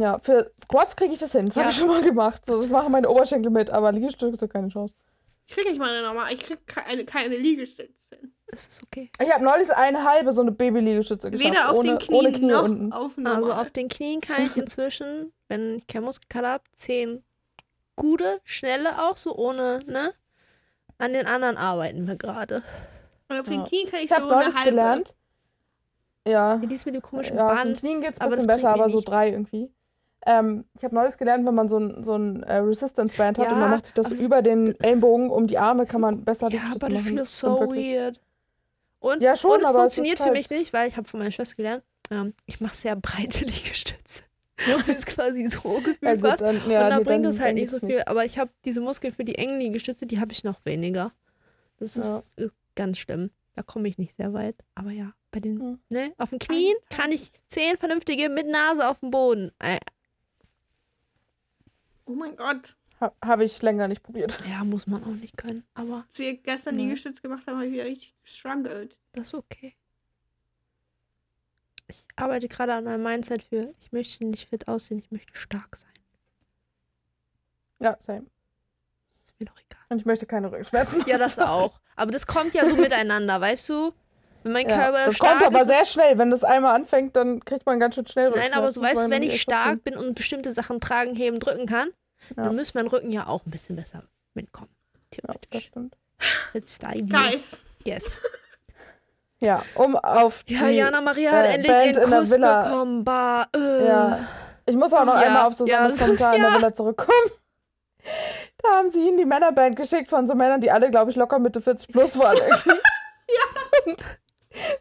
ja, 0.00 0.18
für 0.20 0.50
Squats 0.60 0.96
kriege 0.96 1.12
ich 1.12 1.18
das 1.18 1.32
hin. 1.32 1.46
Das 1.46 1.54
Ja. 1.54 1.62
habe 1.62 1.70
ich 1.70 1.76
schon 1.76 1.88
mal 1.88 2.02
gemacht. 2.02 2.42
So, 2.46 2.54
das 2.54 2.68
machen 2.68 2.92
meine 2.92 3.08
Oberschenkel 3.08 3.50
mit, 3.50 3.70
aber 3.70 3.92
Liegestütze 3.92 4.48
keine 4.48 4.68
Chance. 4.68 4.94
Krieg 5.48 5.66
ich 5.70 5.78
mal 5.78 5.90
eine 5.90 6.02
nochmal. 6.06 6.32
Ich 6.32 6.40
krieg 6.40 6.66
keine, 6.66 7.04
keine 7.04 7.36
Liegestütze. 7.36 7.92
Es 8.54 8.66
ist 8.66 8.82
okay. 8.82 9.10
Ich 9.20 9.32
habe 9.32 9.42
neulich 9.42 9.74
eine 9.74 10.04
halbe 10.04 10.30
so 10.30 10.42
eine 10.42 10.52
Baby-Liegestütze 10.52 11.30
geschafft. 11.30 11.50
Weder 11.50 11.70
auf 11.70 11.78
ohne, 11.78 11.88
den 11.88 11.98
Knien 11.98 12.18
ohne 12.18 12.32
Knie 12.32 12.46
noch 12.46 12.62
unten. 12.64 12.92
auf 12.92 13.16
normal. 13.16 13.36
Also 13.36 13.52
auf 13.54 13.70
den 13.70 13.88
Knien 13.88 14.20
kann 14.20 14.42
ich 14.46 14.56
inzwischen, 14.56 15.32
wenn 15.48 15.76
ich 15.78 15.86
keinen 15.86 16.04
Muskelkater 16.04 16.48
habe, 16.48 16.64
zehn 16.74 17.24
gute, 17.96 18.40
schnelle 18.44 19.02
auch, 19.02 19.16
so 19.16 19.34
ohne, 19.34 19.80
ne? 19.86 20.12
An 20.98 21.14
den 21.14 21.26
anderen 21.26 21.56
arbeiten 21.56 22.06
wir 22.06 22.16
gerade. 22.16 22.62
Und 23.28 23.40
auf 23.40 23.46
den 23.48 23.60
Ja. 23.60 23.66
Knien 23.66 23.88
kann 23.90 23.98
ich, 24.00 24.04
Ich 24.06 24.12
habe 24.12 24.24
so 24.24 24.30
eine 24.30 24.40
neulich 24.42 24.54
halbe. 24.56 24.70
gelernt. 24.70 25.14
Ja. 26.28 26.56
Die 26.58 26.74
ist 26.74 26.84
mit 26.86 26.94
dem 26.94 27.02
komischen 27.02 27.36
Ja, 27.36 27.46
auf 27.52 27.58
den 27.58 27.68
Band. 27.68 27.78
Knien 27.80 28.00
geht's 28.02 28.20
ein 28.20 28.26
aber 28.26 28.32
bisschen 28.36 28.46
besser, 28.46 28.68
aber 28.68 28.88
so 28.90 28.98
nichts. 28.98 29.10
drei 29.10 29.30
irgendwie. 29.30 29.72
Ähm, 30.24 30.64
ich 30.76 30.84
habe 30.84 30.94
neulich 30.94 31.16
gelernt, 31.16 31.44
wenn 31.46 31.54
man 31.54 31.68
so 31.68 31.78
ein, 31.78 32.04
so 32.04 32.14
ein 32.16 32.42
äh, 32.44 32.58
Resistance-Band 32.58 33.38
hat 33.38 33.46
Ja, 33.46 33.52
und 33.54 33.60
man 33.60 33.70
macht 33.70 33.86
sich 33.86 33.94
das 33.94 34.12
es- 34.12 34.20
über 34.20 34.40
den 34.42 34.78
Ellenbogen 34.80 35.30
um 35.30 35.46
die 35.48 35.58
Arme, 35.58 35.84
kann 35.86 36.00
man 36.02 36.22
besser 36.24 36.48
Ja, 36.50 36.58
Liegestütze 36.60 36.86
aber 36.86 36.98
feels 37.00 37.16
Das 37.22 37.38
so 37.40 37.48
weird. 37.74 38.20
Und, 39.02 39.20
Ja, 39.20 39.34
schon, 39.36 39.52
und 39.52 39.60
es 39.62 39.66
aber 39.66 39.78
es 39.80 39.82
funktioniert 39.96 40.20
ist 40.20 40.24
für 40.24 40.30
mich 40.30 40.48
halt- 40.48 40.60
nicht, 40.60 40.72
weil 40.72 40.88
ich 40.88 40.96
habe 40.96 41.08
von 41.08 41.18
meiner 41.18 41.32
Schwester 41.32 41.56
gelernt, 41.56 41.82
ähm, 42.10 42.34
ich 42.46 42.60
mache 42.60 42.76
sehr 42.76 42.94
breite 42.96 43.44
Liegestütze. 43.44 44.22
Das 44.56 44.86
ist 44.88 45.06
quasi 45.06 45.48
so 45.48 45.60
gefühlt 45.60 45.98
Ja, 46.02 46.14
gut, 46.14 46.22
was. 46.22 46.40
dann, 46.40 46.56
und 46.62 46.70
ja, 46.70 46.88
da 46.88 46.98
nee, 46.98 47.04
bringt 47.04 47.24
dann, 47.24 47.32
es 47.32 47.40
halt 47.40 47.54
nicht 47.54 47.70
so 47.70 47.80
viel. 47.80 48.02
Aber 48.06 48.24
ich 48.24 48.38
habe 48.38 48.52
diese 48.64 48.80
Muskeln 48.80 49.12
für 49.12 49.24
die 49.24 49.34
engen 49.34 49.58
Liegestütze, 49.58 50.06
die 50.06 50.20
habe 50.20 50.30
ich 50.30 50.44
noch 50.44 50.64
weniger. 50.64 51.12
Das 51.78 51.96
ist, 51.96 52.06
Ja. 52.06 52.22
ist 52.44 52.54
ganz 52.76 52.98
schlimm. 52.98 53.30
Da 53.56 53.62
komme 53.62 53.88
ich 53.88 53.98
nicht 53.98 54.14
sehr 54.16 54.32
weit. 54.32 54.54
Aber 54.76 54.92
ja, 54.92 55.12
bei 55.32 55.40
den, 55.40 55.58
Hm. 55.58 55.78
ne, 55.88 56.12
auf 56.16 56.30
den 56.30 56.38
Knien 56.38 56.76
Alles 56.76 56.96
kann 56.96 57.10
ich 57.12 57.32
zehn 57.48 57.76
vernünftige 57.76 58.28
mit 58.28 58.46
Nase 58.46 58.88
auf 58.88 59.00
dem 59.00 59.10
Boden. 59.10 59.50
Äh, 59.58 59.78
Oh 62.06 62.12
mein 62.14 62.36
Gott. 62.36 62.76
Ha, 63.02 63.12
habe 63.24 63.42
ich 63.44 63.60
länger 63.62 63.88
nicht 63.88 64.02
probiert. 64.02 64.38
ja, 64.48 64.62
muss 64.64 64.86
man 64.86 65.02
auch 65.02 65.08
nicht 65.08 65.36
können. 65.36 65.64
Aber 65.74 66.04
Als 66.06 66.18
wir 66.18 66.36
gestern 66.36 66.78
Ja. 66.78 66.84
Liegestütze 66.84 67.20
gemacht 67.20 67.46
haben, 67.46 67.56
habe 67.56 67.66
ich 67.66 67.72
wieder 67.72 67.84
richtig 67.84 68.14
gestruggelt. 68.22 68.96
das 69.12 69.26
ist 69.28 69.34
okay. 69.34 69.74
Ich 71.88 72.04
arbeite 72.16 72.48
gerade 72.48 72.72
an 72.74 72.84
meinem 72.84 73.02
Mindset 73.02 73.42
für, 73.42 73.74
ich 73.80 73.92
möchte 73.92 74.24
nicht 74.24 74.48
fit 74.48 74.68
aussehen, 74.68 74.98
ich 75.00 75.10
möchte 75.10 75.34
stark 75.36 75.76
sein. 75.78 75.90
Ja, 77.80 77.96
same. 77.98 78.26
Ist 79.24 79.38
mir 79.38 79.46
doch 79.46 79.56
egal. 79.58 79.82
Und 79.88 79.98
ich 79.98 80.06
möchte 80.06 80.24
keine 80.26 80.46
Rückenschmerzen. 80.50 81.02
Ja, 81.06 81.18
das 81.18 81.38
auch. 81.38 81.80
Aber 81.96 82.12
das 82.12 82.26
kommt 82.26 82.54
ja 82.54 82.66
so 82.66 82.76
miteinander, 82.76 83.40
weißt 83.40 83.68
du? 83.68 83.92
Wenn 84.44 84.52
mein 84.52 84.68
Ja, 84.68 84.76
Körper 84.76 85.06
das 85.06 85.16
stark 85.16 85.38
kommt 85.40 85.46
aber 85.46 85.60
ist. 85.62 85.66
sehr 85.66 85.84
schnell. 85.84 86.18
Wenn 86.18 86.30
das 86.30 86.44
einmal 86.44 86.74
anfängt, 86.74 87.16
dann 87.16 87.44
kriegt 87.44 87.66
man 87.66 87.78
ganz 87.80 87.96
schön 87.96 88.06
schnell 88.06 88.30
Nein, 88.30 88.34
Rückenschmerzen. 88.34 88.58
aber 88.62 88.72
so 88.72 88.80
weißt 88.82 89.04
du, 89.06 89.10
wenn 89.10 89.22
ich 89.22 89.40
stark 89.42 89.82
bin 89.84 89.96
und 89.96 90.14
bestimmte 90.14 90.52
Sachen 90.52 90.80
tragen, 90.80 91.14
heben, 91.14 91.40
drücken 91.40 91.66
kann, 91.66 91.90
Ja. 92.36 92.44
dann 92.44 92.54
müsste 92.56 92.78
mein 92.78 92.86
Rücken 92.86 93.10
ja 93.12 93.26
auch 93.26 93.44
ein 93.46 93.50
bisschen 93.50 93.76
besser 93.76 94.02
mitkommen. 94.34 94.68
tut. 95.10 95.24
Ja, 95.24 95.34
das 95.34 95.40
Theoretisch. 95.50 95.66
stimmt. 95.68 97.10
Guys. 97.12 97.58
Yes. 97.84 98.20
Ja, 99.40 99.60
um 99.74 99.96
auf 99.96 100.44
Ja, 100.46 100.68
die, 100.68 100.74
Jana 100.76 101.00
Maria 101.00 101.32
hat 101.32 101.46
äh, 101.46 101.54
endlich 101.54 101.72
Band 101.72 101.96
ihren 101.96 102.04
in 102.04 102.10
der 102.10 102.18
Kuss 102.20 102.30
Villa. 102.30 102.62
bekommen. 102.62 103.02
Bah, 103.04 103.46
äh. 103.56 103.86
Ja. 103.88 104.18
Ich 104.66 104.76
muss 104.76 104.92
auch 104.92 105.04
noch 105.04 105.16
Ja, 105.16 105.22
einmal 105.26 105.46
auf 105.46 105.58
ja, 105.66 105.88
Susannes 105.90 105.98
Kommentar 105.98 106.36
in 106.36 106.42
der 106.42 106.50
ja. 106.52 106.56
Villa 106.58 106.72
zurückkommen. 106.72 107.30
Da 108.58 108.68
haben 108.76 108.90
sie 108.92 109.00
ihnen 109.08 109.16
die 109.16 109.24
Männerband 109.24 109.74
geschickt 109.74 110.08
von 110.08 110.28
so 110.28 110.36
Männern, 110.36 110.60
die 110.60 110.70
alle, 110.70 110.92
glaube 110.92 111.10
ich, 111.10 111.16
locker 111.16 111.40
Mitte 111.40 111.60
40 111.60 111.88
plus 111.88 112.16
waren. 112.20 112.36
Ja. 113.28 113.92
Und 113.92 114.18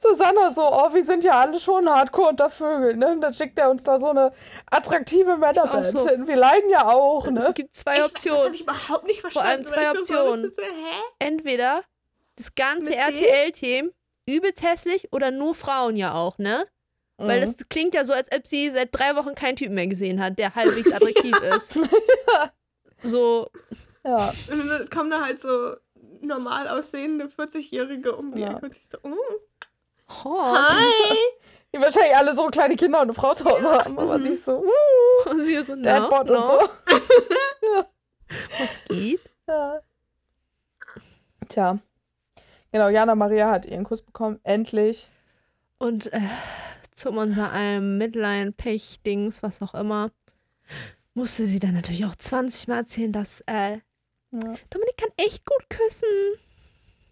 Susanne 0.01 0.53
so, 0.53 0.61
oh, 0.63 0.93
wir 0.93 1.03
sind 1.05 1.23
ja 1.23 1.39
alle 1.39 1.59
schon 1.59 1.87
hardcore 1.89 2.29
unter 2.29 2.49
Vögeln, 2.49 2.99
ne? 2.99 3.09
Und 3.13 3.21
dann 3.21 3.33
schickt 3.33 3.57
er 3.59 3.69
uns 3.69 3.83
da 3.83 3.99
so 3.99 4.09
eine 4.09 4.33
attraktive 4.69 5.37
Männerband 5.37 5.85
so. 5.87 6.07
hin. 6.07 6.27
Wir 6.27 6.35
leiden 6.35 6.69
ja 6.69 6.87
auch, 6.87 7.25
Es 7.25 7.31
ne? 7.31 7.51
gibt 7.53 7.75
zwei 7.75 7.93
Ich, 7.95 7.99
das 8.01 8.05
habe 8.11 8.15
Optionen. 8.15 8.53
ich 8.53 8.61
überhaupt 8.61 9.05
nicht 9.07 9.21
verstanden. 9.21 9.49
allem 9.49 9.63
zwei 9.65 9.77
weil 9.87 9.95
so 9.95 9.99
Optionen. 10.01 10.51
hä? 10.57 11.01
Entweder 11.19 11.83
das 12.35 12.53
ganze 12.55 12.95
RTL-Team 12.95 13.91
übelst 14.27 14.63
hässlich 14.63 15.11
oder 15.11 15.31
nur 15.31 15.55
Frauen 15.55 15.95
ja 15.97 16.13
auch, 16.13 16.37
ne? 16.37 16.65
Weil 17.17 17.41
Mhm. 17.41 17.55
das 17.57 17.67
klingt 17.69 17.93
ja 17.93 18.03
so, 18.03 18.13
als 18.13 18.29
ob 18.35 18.47
sie 18.47 18.71
seit 18.71 18.89
drei 18.91 19.15
Wochen 19.15 19.35
keinen 19.35 19.55
Typen 19.55 19.75
mehr 19.75 19.87
gesehen 19.87 20.23
hat, 20.23 20.39
der 20.39 20.55
halbwegs 20.55 20.91
attraktiv 20.93 21.35
ist. 21.55 21.75
So, 23.03 23.49
ja. 24.03 24.31
Und 24.51 24.67
dann 24.69 24.89
kommen 24.89 25.09
da 25.09 25.25
halt 25.25 25.41
so 25.41 25.75
normal 26.23 26.67
aussehende 26.67 27.25
40-Jährige 27.25 28.15
um 28.15 28.33
die 28.33 28.41
Ja. 28.41 28.51
Ecke 28.57 28.65
und 28.65 28.75
sie 28.75 28.87
so, 28.89 28.97
oh, 29.03 29.15
oh. 30.25 30.55
hi. 30.55 31.15
Die 31.73 31.79
wahrscheinlich 31.79 32.15
alle 32.15 32.35
so 32.35 32.47
kleine 32.47 32.75
Kinder 32.75 32.99
und 32.99 33.05
eine 33.05 33.13
Frau 33.13 33.33
zu 33.33 33.45
Hause 33.45 33.69
haben, 33.71 33.97
aber 33.97 34.19
sie 34.19 34.29
ist 34.29 34.45
so, 34.45 34.57
uh, 34.57 35.29
Und 35.29 35.45
sie 35.45 35.63
so, 35.63 35.75
no, 35.75 35.81
Deadbot 35.81 36.27
no, 36.27 36.33
und 36.33 36.47
so. 36.47 36.69
was 38.59 38.69
geht? 38.89 39.21
Ja. 39.47 39.79
Tja. 41.47 41.79
Genau, 42.71 42.89
Jana 42.89 43.15
Maria 43.15 43.49
hat 43.49 43.65
ihren 43.65 43.83
Kuss 43.83 44.01
bekommen. 44.01 44.39
Endlich. 44.43 45.09
Und 45.77 46.11
äh, 46.13 46.21
zum 46.93 47.17
unser 47.17 47.51
allem 47.51 47.97
Midline, 47.97 48.51
Pech, 48.51 49.01
Dings, 49.05 49.41
was 49.43 49.61
auch 49.61 49.73
immer, 49.73 50.11
musste 51.13 51.45
sie 51.45 51.59
dann 51.59 51.73
natürlich 51.73 52.05
auch 52.05 52.15
20 52.15 52.67
Mal 52.67 52.77
erzählen, 52.77 53.11
dass 53.11 53.41
äh, 53.47 53.79
Ja. 54.31 54.39
Dominik 54.69 54.97
kann 54.97 55.09
echt 55.17 55.45
gut 55.45 55.69
küssen. 55.69 56.07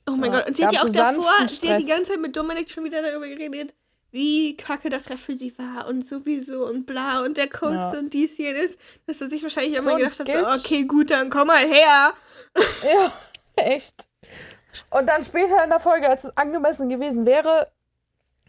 Oh 0.08 0.12
mein 0.12 0.32
Ja, 0.32 0.40
Gott. 0.40 0.48
Und 0.50 0.58
sie 0.58 0.66
hat 0.66 0.74
ja 0.74 0.82
auch 0.82 0.88
so 0.88 0.94
davor, 0.94 1.32
sie 1.48 1.72
hat 1.72 1.82
die 1.82 1.86
ganze 1.86 2.12
Zeit 2.12 2.20
mit 2.22 2.36
Dominik 2.36 2.70
schon 2.72 2.84
wieder 2.84 3.02
darüber 3.02 3.28
geredet, 3.28 3.74
wie 4.12 4.58
kacke 4.58 4.90
das 4.90 5.04
für 5.04 5.36
sie 5.36 5.56
war 5.60 5.88
und 5.88 6.08
sowieso 6.08 6.66
und 6.66 6.86
bla 6.86 7.22
und 7.24 7.38
der 7.38 7.48
Kuss 7.50 7.74
Ja. 7.76 7.92
und 7.92 8.14
dies, 8.14 8.38
jenes, 8.38 8.78
dass 9.06 9.22
er 9.22 9.30
sich 9.30 9.44
wahrscheinlich 9.44 9.76
So 9.76 9.82
immer 9.82 9.92
ein 9.92 9.98
gedacht 9.98 10.20
hat, 10.20 10.28
so, 10.28 10.66
okay, 10.66 10.84
gut, 10.86 11.12
dann 11.12 11.30
komm 11.30 11.48
mal 11.48 11.66
her. 11.68 12.14
Ja, 12.84 13.14
echt. 13.56 14.08
Und 14.90 15.08
dann 15.08 15.24
später 15.24 15.64
in 15.64 15.70
der 15.70 15.80
Folge, 15.80 16.10
als 16.10 16.24
es 16.24 16.36
angemessen 16.38 16.90
gewesen 16.90 17.26
wäre, 17.26 17.70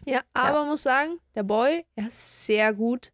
Ja, 0.05 0.21
aber 0.33 0.65
muss 0.65 0.81
sagen, 0.83 1.19
der 1.35 1.43
Boy, 1.43 1.85
er 1.95 2.07
ist 2.07 2.45
sehr 2.47 2.73
gut 2.73 3.11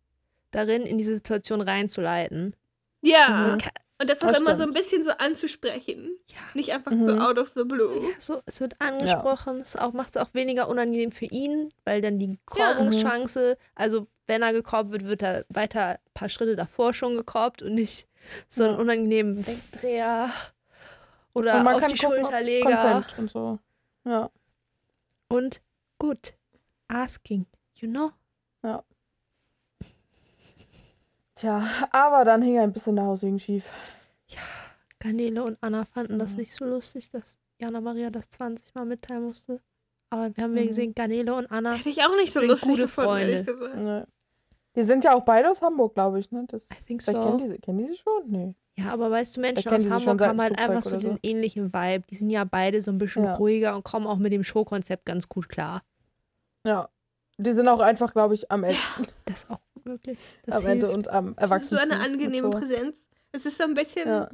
darin, 0.51 0.83
in 0.83 0.97
diese 0.97 1.15
Situation 1.15 1.59
reinzuleiten. 1.61 2.55
Ja. 3.01 3.55
Mhm. 3.55 3.57
Und 3.99 4.09
das 4.09 4.21
auch 4.23 4.27
Das 4.27 4.39
immer 4.39 4.51
so 4.51 4.63
stimmt. 4.63 4.69
ein 4.77 4.79
bisschen 4.79 5.03
so 5.03 5.11
anzusprechen. 5.11 6.17
Ja. 6.27 6.37
Nicht 6.53 6.71
einfach 6.71 6.91
Mhm. 6.91 7.07
so 7.09 7.17
out 7.17 7.39
of 7.39 7.51
the 7.55 7.63
blue. 7.63 8.09
Ja, 8.11 8.15
so, 8.19 8.41
es 8.45 8.59
wird 8.61 8.75
angesprochen, 8.79 9.59
es 9.61 9.75
auch, 9.75 9.91
macht 9.93 10.15
es 10.15 10.21
auch 10.21 10.33
weniger 10.33 10.67
unangenehm 10.69 11.11
für 11.11 11.25
ihn, 11.25 11.73
weil 11.83 12.01
dann 12.01 12.19
die 12.19 12.37
Korbungschance, 12.45 13.57
also 13.73 14.07
wenn 14.27 14.43
er 14.43 14.53
gekorbt 14.53 14.91
wird, 14.91 15.05
wird 15.05 15.23
er 15.23 15.45
weiter 15.49 15.91
ein 15.93 15.97
paar 16.13 16.29
Schritte 16.29 16.55
davor 16.55 16.93
schon 16.93 17.15
gekorbt 17.15 17.61
und 17.63 17.73
nicht 17.73 18.07
so 18.49 18.63
einen 18.65 18.73
Ja. 18.75 18.79
unangenehmen 18.81 19.47
Wegdreher 19.47 20.29
oder 21.33 21.57
Und 21.57 21.63
man 21.63 21.75
auf 21.75 21.81
kann 21.81 21.89
die 21.91 21.97
Schulterleger. 21.97 23.03
Und 23.17 23.29
so. 23.31 23.57
Ja. 24.05 24.29
Und 25.29 25.61
gut, 25.97 26.33
asking, 26.87 27.47
you 27.75 27.89
know? 27.89 28.11
Tja, 31.37 31.63
aber 31.91 32.25
dann 32.25 32.41
hing 32.41 32.57
ein 32.59 32.73
bisschen 32.73 32.95
der 32.95 33.05
Hauswegen 33.05 33.39
schief. 33.39 33.71
Garnele 34.99 35.43
und 35.43 35.57
Anna 35.61 35.85
fanden 35.85 36.17
das 36.17 36.31
Mhm. 36.33 36.37
nicht 36.39 36.53
so 36.55 36.65
lustig, 36.65 37.11
dass 37.11 37.37
Jana 37.59 37.79
Maria 37.79 38.09
das 38.09 38.29
20 38.31 38.73
Mal 38.73 38.85
mitteilen 38.85 39.23
musste. 39.25 39.61
Aber 40.09 40.35
wir 40.35 40.43
haben 40.43 40.55
ja 40.57 40.63
Mhm. 40.63 40.67
gesehen, 40.67 40.95
Garnele 40.95 41.35
und 41.35 41.45
Anna, 41.51 41.73
Hätte 41.73 41.89
ich 41.89 42.01
auch 42.03 42.15
nicht 42.15 42.33
so 42.33 42.39
Sind 42.39 42.49
lustig 42.49 42.69
gute 42.69 42.81
gefunden, 42.83 43.11
ehrlich 43.19 43.45
Freunde. 43.45 43.59
gesagt. 43.59 43.83
Ne. 43.83 44.07
Die 44.75 44.83
sind 44.83 45.03
ja 45.03 45.15
auch 45.15 45.23
beide 45.25 45.49
aus 45.51 45.61
Hamburg, 45.61 45.93
glaube 45.93 46.19
ich, 46.19 46.31
ne? 46.31 46.45
Das, 46.47 46.63
I 46.71 46.75
think 46.85 47.03
vielleicht 47.03 47.21
kennen, 47.21 47.37
so. 47.39 47.45
die, 47.45 47.47
sie- 47.51 47.59
kennen 47.59 47.77
die 47.79 47.87
sich 47.87 47.99
schon? 47.99 48.23
Nee. 48.27 48.55
Ja, 48.75 48.91
aber 48.93 49.09
weißt 49.11 49.37
du, 49.37 49.41
Menschen 49.41 49.71
aus 49.71 49.83
sie 49.83 49.89
Hamburg 49.91 50.21
haben 50.21 50.39
halt 50.41 50.53
Flugzeug 50.55 50.69
einfach 50.75 50.83
so 50.89 50.99
so. 50.99 51.07
den 51.07 51.19
ähnlichen 51.23 51.73
Vibe. 51.73 52.05
Die 52.09 52.15
sind 52.15 52.29
ja 52.29 52.43
beide 52.43 52.81
so 52.81 52.91
ein 52.91 52.97
bisschen 52.99 53.23
Ja. 53.23 53.35
ruhiger 53.35 53.75
und 53.75 53.83
kommen 53.83 54.05
auch 54.07 54.17
mit 54.17 54.31
dem 54.33 54.43
Showkonzept 54.43 55.05
ganz 55.05 55.27
gut 55.29 55.49
klar. 55.49 55.83
Ja. 56.65 56.89
Die 57.39 57.51
sind 57.51 57.67
auch 57.67 57.79
einfach, 57.79 58.13
glaube 58.13 58.33
ich, 58.33 58.51
am 58.51 58.63
ältesten 58.63 59.07
Das 59.25 59.43
ist 59.43 59.49
auch 59.51 59.59
möglich. 59.87 60.17
Das 60.43 60.57
am 60.57 60.65
Ende 60.65 60.87
hilft. 60.87 61.07
und 61.07 61.13
am 61.13 61.35
Das 61.35 61.51
ist 61.51 61.69
so 61.69 61.77
eine 61.77 61.99
angenehme. 61.99 62.49
Präsenz. 62.49 63.09
Es 63.31 63.45
ist 63.45 63.57
so 63.57 63.63
ein 63.63 63.73
bisschen 63.73 64.07
Ja. 64.07 64.29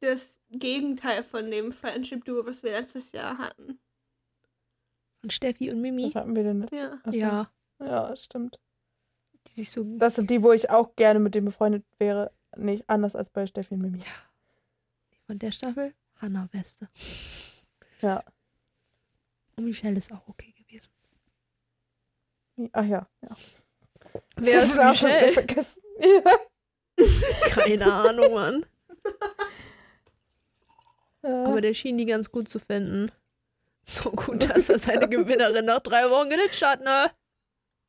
das 0.00 0.36
Gegenteil 0.50 1.22
von 1.24 1.50
dem 1.50 1.72
Friendship-Duo, 1.72 2.46
was 2.46 2.62
wir 2.62 2.72
letztes 2.72 3.12
Jahr 3.12 3.38
hatten. 3.38 3.78
Und 5.22 5.32
Steffi 5.32 5.70
und 5.70 5.80
Mimi. 5.80 6.06
Was 6.06 6.14
hatten 6.16 6.36
wir 6.36 6.42
denn? 6.44 6.66
Ja. 6.72 6.98
Ach 7.02 7.12
so. 7.12 7.18
Ja, 7.18 7.50
Ja, 7.80 8.16
stimmt. 8.16 8.58
die 9.46 9.52
sich 9.52 9.70
so. 9.70 9.84
Das 9.98 10.14
sind 10.16 10.30
die, 10.30 10.42
wo 10.42 10.52
ich 10.52 10.70
auch 10.70 10.94
gerne 10.96 11.18
mit 11.20 11.34
denen 11.34 11.46
befreundet 11.46 11.84
wäre. 11.98 12.30
Nicht 12.56 12.88
anders 12.88 13.16
als 13.16 13.30
bei 13.30 13.46
Steffi 13.46 13.74
und 13.74 13.82
Mimi. 13.82 14.00
Von 15.26 15.38
der 15.38 15.50
Staffel, 15.50 15.94
Hannah 16.20 16.46
Beste. 16.52 16.88
Ja. 18.00 18.22
Und 19.56 19.64
Michelle 19.64 19.96
ist 19.96 20.12
auch 20.12 20.28
okay 20.28 20.52
gewesen. 20.52 20.90
Ach 22.72 22.84
ja. 22.84 23.08
ja. 23.22 23.36
Wer 24.36 24.60
Das 24.60 24.70
ist 24.70 24.78
auch 24.78 24.94
schon 24.94 25.10
wieder 25.10 25.32
vergessen. 25.32 25.82
Ja. 26.00 27.06
Keine 27.50 27.92
Ahnung, 27.92 28.34
Mann. 28.34 28.66
Ja. 31.22 31.44
Aber 31.46 31.60
der 31.60 31.74
schien 31.74 31.96
die 31.98 32.06
ganz 32.06 32.30
gut 32.30 32.48
zu 32.48 32.58
finden. 32.58 33.10
So 33.86 34.10
gut, 34.10 34.48
dass 34.50 34.68
er 34.68 34.78
seine 34.78 35.08
Gewinnerin 35.08 35.66
nach 35.66 35.80
drei 35.80 36.08
Wochen 36.10 36.30
geditscht 36.30 36.62
hat, 36.62 36.82
ne? 36.82 37.10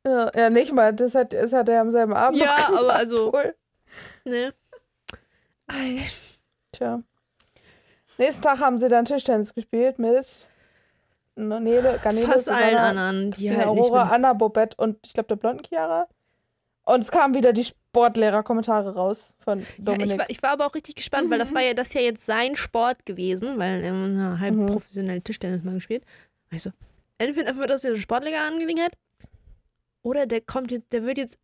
Ja, 0.05 0.31
ja, 0.35 0.49
nicht 0.49 0.71
mal. 0.73 0.93
Das 0.93 1.15
hat, 1.15 1.33
das 1.33 1.53
hat 1.53 1.69
er 1.69 1.81
am 1.81 1.91
selben 1.91 2.13
Abend 2.13 2.39
Ja, 2.41 2.67
aber 2.67 2.93
also- 2.95 3.31
wohl. 3.33 3.55
Ne? 4.25 4.53
Tja. 6.71 7.01
Nächsten 8.17 8.41
Tag 8.41 8.59
haben 8.59 8.77
sie 8.79 8.87
dann 8.89 9.05
Tischtennis 9.05 9.53
gespielt 9.53 9.99
mit 9.99 10.49
Nele, 11.35 11.99
Garnele, 12.01 12.27
Fast 12.27 12.49
allen 12.49 12.69
Susanna, 12.77 12.89
anderen, 12.89 13.25
die 13.31 13.31
Christina 13.31 13.57
halt 13.65 13.73
nicht 13.73 13.83
Aurora, 13.83 14.03
mit 14.05 14.13
Anna, 14.13 14.33
Bobette 14.33 14.77
und 14.77 14.97
ich 15.05 15.13
glaube 15.13 15.27
der 15.27 15.35
blonden 15.35 15.63
Chiara. 15.65 16.07
Und 16.83 17.01
es 17.01 17.11
kamen 17.11 17.33
wieder 17.33 17.51
die 17.51 17.63
Sportlehrer-Kommentare 17.63 18.93
raus 18.93 19.35
von 19.39 19.59
Ja, 19.59 19.65
ich, 19.77 19.83
Dominik. 19.83 20.19
war, 20.19 20.29
ich 20.29 20.43
war 20.43 20.51
aber 20.51 20.67
auch 20.67 20.75
richtig 20.75 20.95
gespannt, 20.95 21.29
weil 21.31 21.39
das 21.39 21.53
war 21.53 21.61
ja 21.61 21.73
das 21.73 21.93
ja 21.93 22.01
jetzt 22.01 22.25
sein 22.25 22.55
Sport 22.55 23.05
gewesen, 23.05 23.57
weil 23.57 23.83
er 23.83 23.89
ähm, 23.89 24.39
halb 24.39 24.53
Mhm. 24.55 24.65
professionell 24.67 25.21
Tischtennis 25.21 25.63
mal 25.63 25.73
gespielt. 25.73 26.03
Also, 26.51 26.69
entweder 27.17 27.55
wird 27.57 27.69
das 27.71 27.83
jetzt 27.83 27.93
eine 27.93 28.01
Sportliga-Angelegenheit 28.01 28.93
oder 30.03 30.25
der 30.27 30.41
kommt 30.41 30.71
jetzt, 30.71 30.93
der 30.93 31.03
wird 31.03 31.17
jetzt 31.17 31.39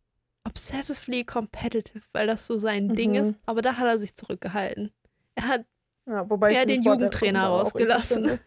obsessively 0.46 1.24
competitive, 1.24 2.02
weil 2.12 2.26
das 2.26 2.46
so 2.46 2.58
sein 2.58 2.94
Ding 2.94 3.10
Mhm. 3.10 3.16
ist. 3.16 3.34
Aber 3.46 3.62
da 3.62 3.76
hat 3.76 3.86
er 3.86 3.98
sich 3.98 4.14
zurückgehalten. 4.14 4.90
Er 5.34 5.48
hat 5.48 5.64
ja, 6.08 6.28
wobei 6.30 6.52
ja, 6.52 6.64
den 6.64 6.82
Jugendtrainer 6.82 7.46
rausgelassen. 7.46 8.38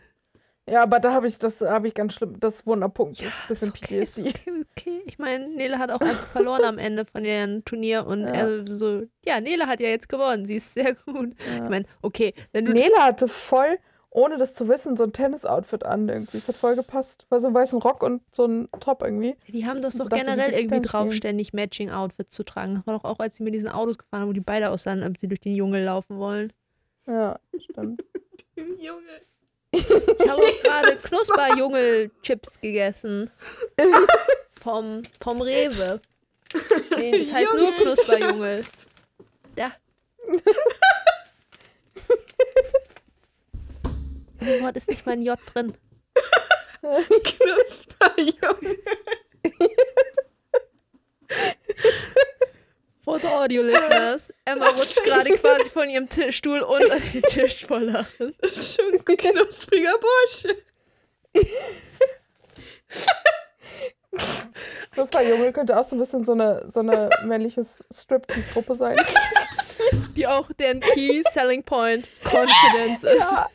Ja, 0.68 0.82
aber 0.82 1.00
da 1.00 1.14
habe 1.14 1.28
ich 1.28 1.38
das 1.38 1.62
habe 1.62 1.88
ich 1.88 1.94
ganz 1.94 2.14
schlimm, 2.16 2.40
das 2.40 2.66
Wunderpunkt, 2.66 3.20
das 3.24 3.26
ist 3.62 3.64
ein 3.64 3.72
bisschen 3.72 3.72
ist 3.72 3.84
okay, 3.84 4.02
ist 4.02 4.16
PTSD. 4.16 4.30
okay, 4.50 4.66
okay. 4.76 5.02
Ich 5.06 5.20
meine, 5.20 5.48
Nele 5.50 5.78
hat 5.78 5.92
auch 5.92 6.02
einfach 6.02 6.26
verloren 6.28 6.64
am 6.64 6.78
Ende 6.80 7.06
von 7.06 7.24
ihrem 7.24 7.64
Turnier 7.66 8.08
und 8.08 8.22
Ja. 8.24 8.30
er 8.34 8.72
so, 8.72 9.04
ja, 9.26 9.40
Nele 9.42 9.68
hat 9.68 9.80
ja 9.80 9.90
jetzt 9.90 10.10
gewonnen. 10.10 10.48
Sie 10.48 10.56
ist 10.56 10.74
sehr 10.74 10.96
gut. 10.96 11.36
Ich 11.40 11.70
meine, 11.70 11.86
okay, 12.02 12.34
wenn 12.52 12.66
du 12.66 12.74
Nele 12.74 12.96
hatte 13.00 13.28
voll, 13.28 13.78
ohne 14.10 14.38
das 14.38 14.54
zu 14.56 14.68
wissen, 14.70 14.96
so 14.98 15.04
ein 15.04 15.12
Tennis-Outfit 15.14 15.86
an 15.86 16.08
irgendwie. 16.10 16.38
Es 16.38 16.48
hat 16.48 16.56
voll 16.56 16.76
gepasst. 16.76 17.26
War 17.30 17.40
so 17.42 17.48
ein 17.50 17.54
weißen 17.54 17.80
Rock 17.82 18.02
und 18.02 18.22
so 18.32 18.46
ein 18.46 18.70
Top 18.80 19.04
irgendwie. 19.04 19.36
Die 19.50 19.68
haben 19.68 19.82
das 19.82 19.94
So 19.96 20.04
doch 20.06 20.10
dachte, 20.10 20.24
die 20.24 20.32
generell 20.32 20.52
geht 20.52 20.72
irgendwie 20.72 20.88
drauf, 20.88 21.02
spielen. 21.08 21.18
ständig 21.18 21.54
Matching-Outfits 21.54 22.34
zu 22.34 22.44
tragen. 22.44 22.76
Das 22.76 22.88
war 22.88 22.98
doch 22.98 23.04
auch, 23.04 23.20
als 23.20 23.38
sie 23.38 23.44
mit 23.44 23.54
diesen 23.54 23.68
Autos 23.68 23.98
gefahren 23.98 24.22
haben, 24.22 24.30
wo 24.30 24.34
die 24.34 24.40
beide 24.40 24.70
aussahen, 24.72 25.04
ob 25.04 25.20
sie 25.20 25.28
durch 25.28 25.42
den 25.42 25.56
Dschungel 25.56 25.84
laufen 25.84 26.18
wollen. 26.18 26.54
Ja, 27.06 27.38
stimmt. 27.60 28.04
Junge. 28.56 29.02
Ich 29.76 30.30
habe 30.30 30.54
gerade 30.64 30.96
Knusper-Jungel-Chips 30.96 32.60
gegessen. 32.62 33.30
Vom, 34.62 35.02
vom 35.22 35.42
Rewe. 35.42 36.02
Nee, 36.98 37.20
das 37.20 37.34
heißt 37.34 37.54
nur. 37.54 37.72
Knusper-Jungel. 37.74 38.62
Ja. 39.56 39.74
Dem 44.42 44.64
Wort 44.64 44.78
ist 44.78 44.88
nicht 44.88 45.06
mal 45.06 45.14
ein 45.14 45.22
J 45.22 45.40
drin. 45.54 45.78
Knusperjunge. 46.82 48.78
For 53.06 53.20
the 53.20 53.28
audio 53.28 53.62
listeners. 53.62 54.30
Emma 54.46 54.70
rutscht 54.70 55.04
gerade 55.04 55.30
quasi 55.38 55.70
von 55.70 55.88
ihrem 55.90 56.08
Stuhl 56.32 56.62
unter 56.62 57.00
den 57.00 57.22
Tisch 57.22 57.64
vor 57.64 57.80
Lachen. 57.80 58.34
Das 58.42 58.52
ist 58.58 58.82
schon 58.82 58.94
ein 58.94 59.06
knuspriger 59.06 59.94
Bursche. 60.00 60.58
Das 64.96 65.14
war 65.14 65.22
Junge, 65.22 65.54
könnte 65.54 65.78
auch 65.78 65.84
so 65.84 65.96
ein 65.96 66.00
bisschen 66.00 66.24
so 66.24 66.32
eine, 66.32 66.68
so 66.68 66.80
eine 66.80 67.10
männliche 67.24 67.64
Striptease-Gruppe 67.94 68.76
sein. 68.76 68.98
Die 70.16 70.26
auch 70.26 70.50
deren 70.54 70.80
Key 70.80 71.22
Selling 71.32 71.64
Point 71.64 72.08
Confidence 72.24 73.04
ist. 73.04 73.20
Ja. 73.20 73.50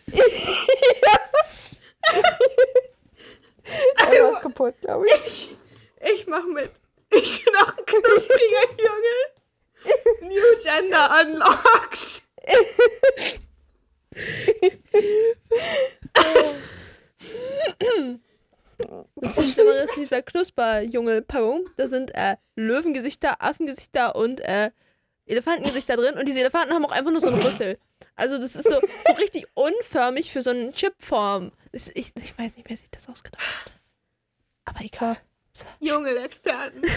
Emma 4.13 4.29
ist 4.29 4.43
kaputt, 4.43 4.75
glaube 4.81 5.07
ich. 5.07 5.57
Ich, 6.01 6.13
ich 6.15 6.27
mach 6.27 6.45
mit. 6.45 6.71
Ich 7.13 7.45
bin 7.45 7.57
auch 7.57 7.77
ein 7.77 7.85
knuspriger 7.85 8.67
Junge. 8.79 9.40
New 10.23 10.59
Gender 10.63 11.11
Unlocks. 11.23 12.23
Das 19.17 19.53
Schlimmere 19.53 19.83
ist 19.85 19.97
dieser 19.97 20.23
Knusper-Junge-Packung. 20.23 21.69
Da 21.77 21.89
sind 21.89 22.11
äh, 22.15 22.37
Löwengesichter, 22.57 23.43
Affengesichter 23.43 24.17
und 24.17 24.41
äh, 24.41 24.71
Elefantengesichter 25.27 25.97
drin. 25.97 26.17
Und 26.17 26.27
diese 26.27 26.41
Elefanten 26.41 26.73
haben 26.75 26.85
auch 26.87 26.91
einfach 26.91 27.11
nur 27.11 27.21
so 27.21 27.29
einen 27.29 27.41
Rüssel. 27.43 27.79
Also 28.17 28.39
das 28.39 28.57
ist 28.57 28.69
so, 28.69 28.81
so 29.07 29.13
richtig 29.15 29.47
unförmig 29.55 30.33
für 30.33 30.43
so 30.43 30.51
eine 30.51 30.73
Chipform. 30.73 31.53
Das- 31.73 31.91
Ich, 31.95 32.13
ich 32.17 32.39
weiß 32.39 32.57
nicht, 32.57 32.69
wer 32.69 32.77
sich 32.77 32.91
das 32.91 33.09
ausgedacht 33.09 33.43
hat. 33.65 33.73
Aber 34.65 34.81
egal. 34.85 35.19
Junge-Experten. 35.81 36.83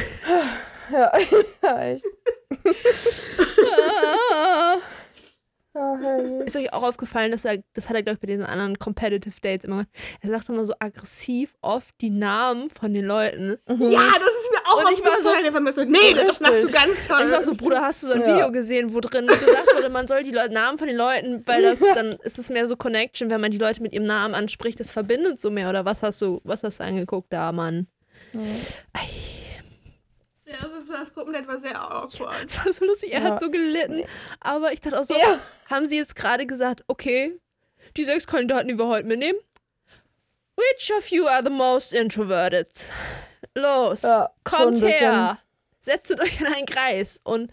Ja, 0.91 1.09
ja 1.63 1.79
echt. 1.79 2.03
Hey. 5.75 6.45
Ist 6.45 6.55
euch 6.55 6.71
auch 6.71 6.83
aufgefallen, 6.83 7.31
dass 7.31 7.45
er, 7.45 7.63
das 7.73 7.89
hat 7.89 7.95
er, 7.95 8.03
glaube 8.03 8.13
ich, 8.15 8.19
bei 8.19 8.27
diesen 8.27 8.45
anderen 8.45 8.77
Competitive 8.77 9.33
Dates 9.41 9.65
immer 9.65 9.77
gemacht. 9.77 9.89
Er 10.21 10.29
sagt 10.29 10.47
immer 10.49 10.67
so 10.67 10.73
aggressiv 10.77 11.55
oft 11.61 11.95
die 11.99 12.11
Namen 12.11 12.69
von 12.69 12.93
den 12.93 13.05
Leuten. 13.05 13.57
Ja, 13.67 13.75
das 13.75 13.79
ist 13.79 14.51
mir 14.51 14.59
auch 14.67 14.83
Und 14.85 14.91
ich 14.93 15.03
war 15.03 15.19
so- 15.19 15.29
aufgefallen. 15.29 15.45
Er 15.45 15.65
war 15.65 15.73
so, 15.73 15.83
nee, 15.83 16.13
das 16.13 16.39
machst 16.41 16.57
du 16.57 16.65
Richtig. 16.65 16.73
ganz 16.75 17.07
toll. 17.07 17.21
Ich 17.25 17.31
war 17.31 17.41
so, 17.41 17.55
Bruder, 17.55 17.81
hast 17.81 18.03
du 18.03 18.07
so 18.07 18.13
ein 18.13 18.21
Ja. 18.21 18.27
Video 18.35 18.51
gesehen, 18.51 18.93
wo 18.93 18.99
drin 18.99 19.25
gesagt 19.25 19.73
wurde, 19.75 19.89
man 19.89 20.07
soll 20.07 20.21
die 20.21 20.29
Leute, 20.31 20.53
Namen 20.53 20.77
von 20.77 20.85
den 20.87 20.97
Leuten, 20.97 21.41
weil 21.47 21.63
das 21.63 21.79
dann 21.79 22.11
ist 22.21 22.37
es 22.37 22.51
mehr 22.51 22.67
so 22.67 22.75
Connection, 22.75 23.31
wenn 23.31 23.41
man 23.41 23.49
die 23.49 23.57
Leute 23.57 23.81
mit 23.81 23.93
ihrem 23.93 24.05
Namen 24.05 24.35
anspricht, 24.35 24.79
das 24.79 24.91
verbindet 24.91 25.41
so 25.41 25.49
mehr. 25.49 25.69
Oder 25.69 25.85
was 25.85 26.03
hast 26.03 26.21
du, 26.21 26.39
was 26.43 26.61
hast 26.61 26.81
du 26.81 26.83
angeguckt 26.83 27.33
da, 27.33 27.51
Mann? 27.51 27.87
Ja, 30.45 30.55
das, 30.61 30.71
ist, 30.71 30.89
das 30.89 31.13
Gruppendate 31.13 31.47
war 31.47 31.57
sehr 31.57 31.79
awkward. 31.79 32.43
das 32.45 32.65
war 32.65 32.73
so 32.73 32.85
lustig, 32.85 33.13
er 33.13 33.21
Ja. 33.21 33.31
hat 33.31 33.39
so 33.39 33.49
gelitten. 33.49 34.03
Aber 34.39 34.71
ich 34.73 34.81
dachte 34.81 34.99
auch 34.99 35.03
so, 35.05 35.13
Ja. 35.15 35.39
haben 35.69 35.85
sie 35.85 35.97
jetzt 35.97 36.15
gerade 36.15 36.45
gesagt, 36.45 36.83
okay, 36.87 37.39
die 37.95 38.03
sechs 38.03 38.27
Kandidaten, 38.27 38.67
die 38.67 38.77
wir 38.77 38.87
heute 38.87 39.07
mitnehmen, 39.07 39.37
which 40.57 40.91
of 40.97 41.07
you 41.07 41.27
are 41.27 41.43
the 41.43 41.49
most 41.49 41.93
introverted? 41.93 42.67
los, 43.55 44.01
Ja, 44.01 44.31
kommt 44.43 44.81
her, 44.81 45.37
setzt 45.79 46.11
euch 46.19 46.39
in 46.41 46.47
einen 46.47 46.65
Kreis 46.65 47.19
und, 47.23 47.51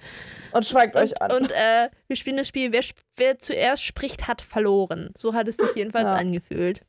Und 0.53 0.65
schweigt 0.65 0.95
und, 0.97 1.03
euch 1.03 1.21
an. 1.21 1.31
und 1.33 1.51
äh, 1.53 1.91
wir 2.07 2.17
spielen 2.17 2.39
das 2.39 2.49
Spiel, 2.49 2.73
wer, 2.73 2.83
wer 3.17 3.39
zuerst 3.39 3.85
spricht, 3.85 4.27
hat 4.27 4.41
verloren. 4.41 5.13
So 5.17 5.35
hat 5.35 5.47
es 5.47 5.57
sich 5.57 5.75
jedenfalls 5.75 6.11
Ja. 6.11 6.17
angefühlt. 6.17 6.81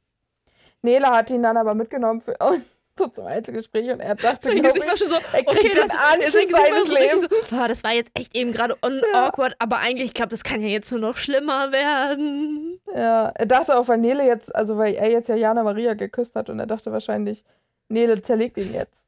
Nela 0.81 1.13
hat 1.13 1.29
ihn 1.29 1.43
dann 1.43 1.57
aber 1.57 1.73
mitgenommen 1.75 2.21
für, 2.21 2.35
und, 2.39 2.63
so 2.97 3.07
zum 3.07 3.25
Einzelgespräch 3.25 3.89
und 3.89 3.99
er 3.99 4.15
dachte, 4.15 4.49
glaub 4.53 4.73
Gesicht 4.73 4.85
war 4.87 4.93
ich, 4.93 4.99
schon 4.99 5.07
so, 5.09 5.15
er 5.15 5.43
kriegt 5.43 5.49
okay, 5.49 5.69
den 5.69 5.77
das, 5.87 5.89
war 5.91 6.17
seines 6.17 6.89
so 6.89 6.95
Lebens. 6.97 7.21
So, 7.21 7.57
oh, 7.57 7.67
das 7.67 7.83
war 7.83 7.91
jetzt 7.93 8.11
echt 8.13 8.35
eben 8.35 8.51
gerade 8.51 8.75
un- 8.85 9.01
Ja. 9.13 9.27
awkward, 9.29 9.55
aber 9.59 9.77
eigentlich, 9.77 10.05
ich 10.09 10.13
glaube, 10.13 10.29
das 10.29 10.43
kann 10.43 10.61
ja 10.61 10.67
jetzt 10.67 10.91
nur 10.91 10.99
noch 10.99 11.17
schlimmer 11.17 11.71
werden. 11.71 12.79
Ja, 12.93 13.29
er 13.29 13.45
dachte 13.45 13.77
auch, 13.77 13.87
weil 13.87 13.97
Nele 13.97 14.25
jetzt, 14.25 14.53
also 14.53 14.77
weil 14.77 14.93
er 14.95 15.09
jetzt 15.11 15.29
ja 15.29 15.35
Jana 15.35 15.63
Maria 15.63 15.93
geküsst 15.93 16.35
hat 16.35 16.49
und 16.49 16.59
er 16.59 16.67
dachte 16.67 16.91
wahrscheinlich, 16.91 17.43
Nele 17.89 18.21
zerlegt 18.21 18.57
ihn 18.57 18.73
jetzt. 18.73 19.05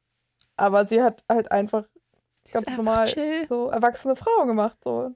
Aber 0.56 0.86
sie 0.86 1.02
hat 1.02 1.22
halt 1.28 1.50
einfach 1.52 1.84
ganz 2.52 2.68
normal 2.76 3.06
Chill. 3.08 3.46
so 3.48 3.68
erwachsene 3.68 4.14
Frau 4.16 4.46
gemacht. 4.46 4.76
So. 4.84 5.12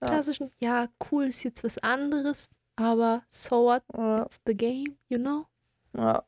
Ja. 0.00 0.06
Klassischen, 0.06 0.52
ja, 0.58 0.86
cool 1.10 1.24
ist 1.24 1.42
jetzt 1.42 1.64
was 1.64 1.78
anderes, 1.78 2.48
aber 2.76 3.22
so 3.28 3.64
what? 3.64 3.82
Ja, 3.96 4.22
It's 4.24 4.38
the 4.46 4.54
game, 4.56 4.96
you 5.08 5.18
know? 5.18 5.46
ja. 5.96 6.22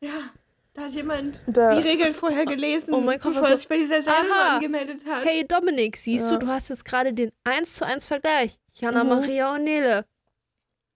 Ja, 0.00 0.30
da 0.76 0.82
hat 0.82 0.92
jemand 0.92 1.40
der, 1.46 1.80
die 1.80 1.88
Regeln 1.88 2.14
vorher 2.14 2.44
gelesen, 2.46 2.92
Oh 2.94 3.00
mein 3.00 3.18
Gott, 3.18 3.32
bevor 3.34 3.48
er 3.48 3.58
sich 3.58 3.66
bei 3.68 3.76
dieser 3.78 4.02
Sendung 4.02 4.30
Aha. 4.32 4.56
angemeldet 4.56 5.04
hat. 5.06 5.24
Hey 5.24 5.46
Dominik, 5.46 5.96
siehst 5.96 6.30
Ja. 6.30 6.36
du, 6.38 6.46
du 6.46 6.48
hast 6.52 6.68
jetzt 6.68 6.84
gerade 6.84 7.12
den 7.12 7.32
1 7.44 7.74
zu 7.74 7.84
1 7.86 8.06
Vergleich. 8.06 8.58
Jana 8.74 9.02
Mhm. 9.04 9.10
Maria 9.10 9.54
und 9.54 9.64
Nele. 9.64 10.04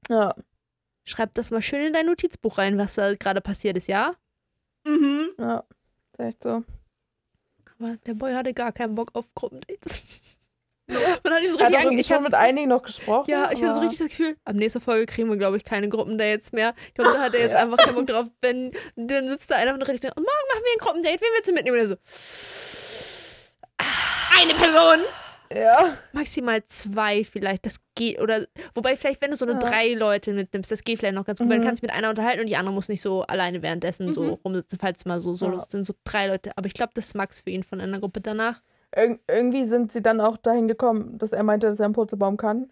ja. 0.08 0.34
Schreib 1.04 1.34
das 1.34 1.50
mal 1.50 1.62
schön 1.62 1.86
in 1.86 1.92
dein 1.94 2.06
Notizbuch 2.06 2.58
rein, 2.58 2.76
was 2.78 2.94
da 2.94 3.14
gerade 3.14 3.40
passiert 3.40 3.76
ist, 3.76 3.88
ja? 3.88 4.14
Mhm. 4.86 5.30
Ja, 5.40 5.64
ist 6.12 6.20
echt 6.20 6.42
so. 6.42 6.62
Aber 7.78 7.96
der 8.06 8.14
Boy 8.14 8.34
hatte 8.34 8.52
gar 8.52 8.70
keinen 8.72 8.94
Bock 8.94 9.10
auf 9.14 9.24
Gruppendates. 9.34 10.02
Man 11.24 11.32
hat 11.34 11.42
ihm 11.42 11.50
so 11.52 11.58
hat 11.58 11.68
richtig 11.68 11.82
irgendwie 11.84 12.00
ich 12.00 12.06
schon 12.06 12.16
hab, 12.16 12.22
mit 12.24 12.34
einigen 12.34 12.68
noch 12.68 12.82
gesprochen. 12.82 13.30
Ja, 13.30 13.50
ich 13.52 13.62
hatte 13.62 13.74
so 13.74 13.80
richtig 13.80 13.98
das 13.98 14.08
Gefühl, 14.08 14.36
ab 14.44 14.54
nächster 14.56 14.80
Folge 14.80 15.06
kriegen 15.06 15.28
wir, 15.28 15.36
glaube 15.36 15.56
ich, 15.56 15.64
keine 15.64 15.88
Gruppendates 15.88 16.52
mehr. 16.52 16.74
Ich 16.88 16.94
glaube, 16.94 17.12
da 17.12 17.20
hat 17.20 17.34
er 17.34 17.40
jetzt 17.40 17.54
einfach 17.56 17.76
keinen 17.78 17.94
Bock 17.94 18.06
drauf, 18.06 18.26
wenn 18.40 18.72
dann 18.96 19.28
sitzt 19.28 19.50
da 19.50 19.56
einer 19.56 19.74
und 19.74 19.82
redet, 19.82 20.04
und 20.04 20.16
morgen 20.16 20.26
machen 20.52 20.62
wir 20.64 20.72
ein 20.72 20.78
Gruppendate, 20.86 21.20
wen 21.20 21.28
willst 21.34 21.48
du 21.48 21.52
mitnehmen? 21.52 21.76
Und 21.78 21.82
er 21.82 21.88
so, 21.88 21.96
Eine 24.40 24.54
Person! 24.54 25.00
Ja, 25.52 25.98
maximal 26.12 26.62
zwei 26.68 27.24
vielleicht, 27.24 27.66
das 27.66 27.80
geht, 27.96 28.20
oder, 28.20 28.46
wobei 28.76 28.94
vielleicht, 28.94 29.20
wenn 29.20 29.32
du 29.32 29.36
so 29.36 29.44
eine 29.44 29.54
Ja. 29.54 29.58
drei 29.58 29.94
Leute 29.94 30.32
mitnimmst, 30.32 30.70
das 30.70 30.84
geht 30.84 31.00
vielleicht 31.00 31.16
noch 31.16 31.24
ganz 31.24 31.40
gut, 31.40 31.48
weil 31.48 31.56
Mhm. 31.58 31.62
du 31.62 31.66
kannst 31.66 31.82
mit 31.82 31.90
einer 31.90 32.08
unterhalten 32.08 32.40
und 32.42 32.46
die 32.46 32.54
andere 32.54 32.72
muss 32.72 32.88
nicht 32.88 33.02
so 33.02 33.22
alleine 33.22 33.60
währenddessen 33.60 34.12
so 34.12 34.22
Mhm. 34.22 34.38
rumsitzen, 34.44 34.78
falls 34.78 35.04
mal 35.06 35.20
so 35.20 35.34
Solos 35.34 35.62
Ja. 35.62 35.70
sind, 35.70 35.84
so 35.86 35.94
drei 36.04 36.28
Leute. 36.28 36.52
Aber 36.56 36.68
ich 36.68 36.74
glaube, 36.74 36.92
das 36.94 37.06
ist 37.06 37.14
Max 37.16 37.40
für 37.40 37.50
ihn 37.50 37.64
von 37.64 37.80
einer 37.80 37.98
Gruppe 37.98 38.20
danach. 38.20 38.60
Ir 38.96 39.18
irgendwie 39.28 39.64
sind 39.64 39.92
sie 39.92 40.02
dann 40.02 40.20
auch 40.20 40.36
dahin 40.36 40.66
gekommen, 40.68 41.16
dass 41.18 41.32
er 41.32 41.42
meinte, 41.44 41.68
dass 41.68 41.78
er 41.78 41.84
einen 41.86 41.94
Purzelbaum 41.94 42.36
kann. 42.36 42.70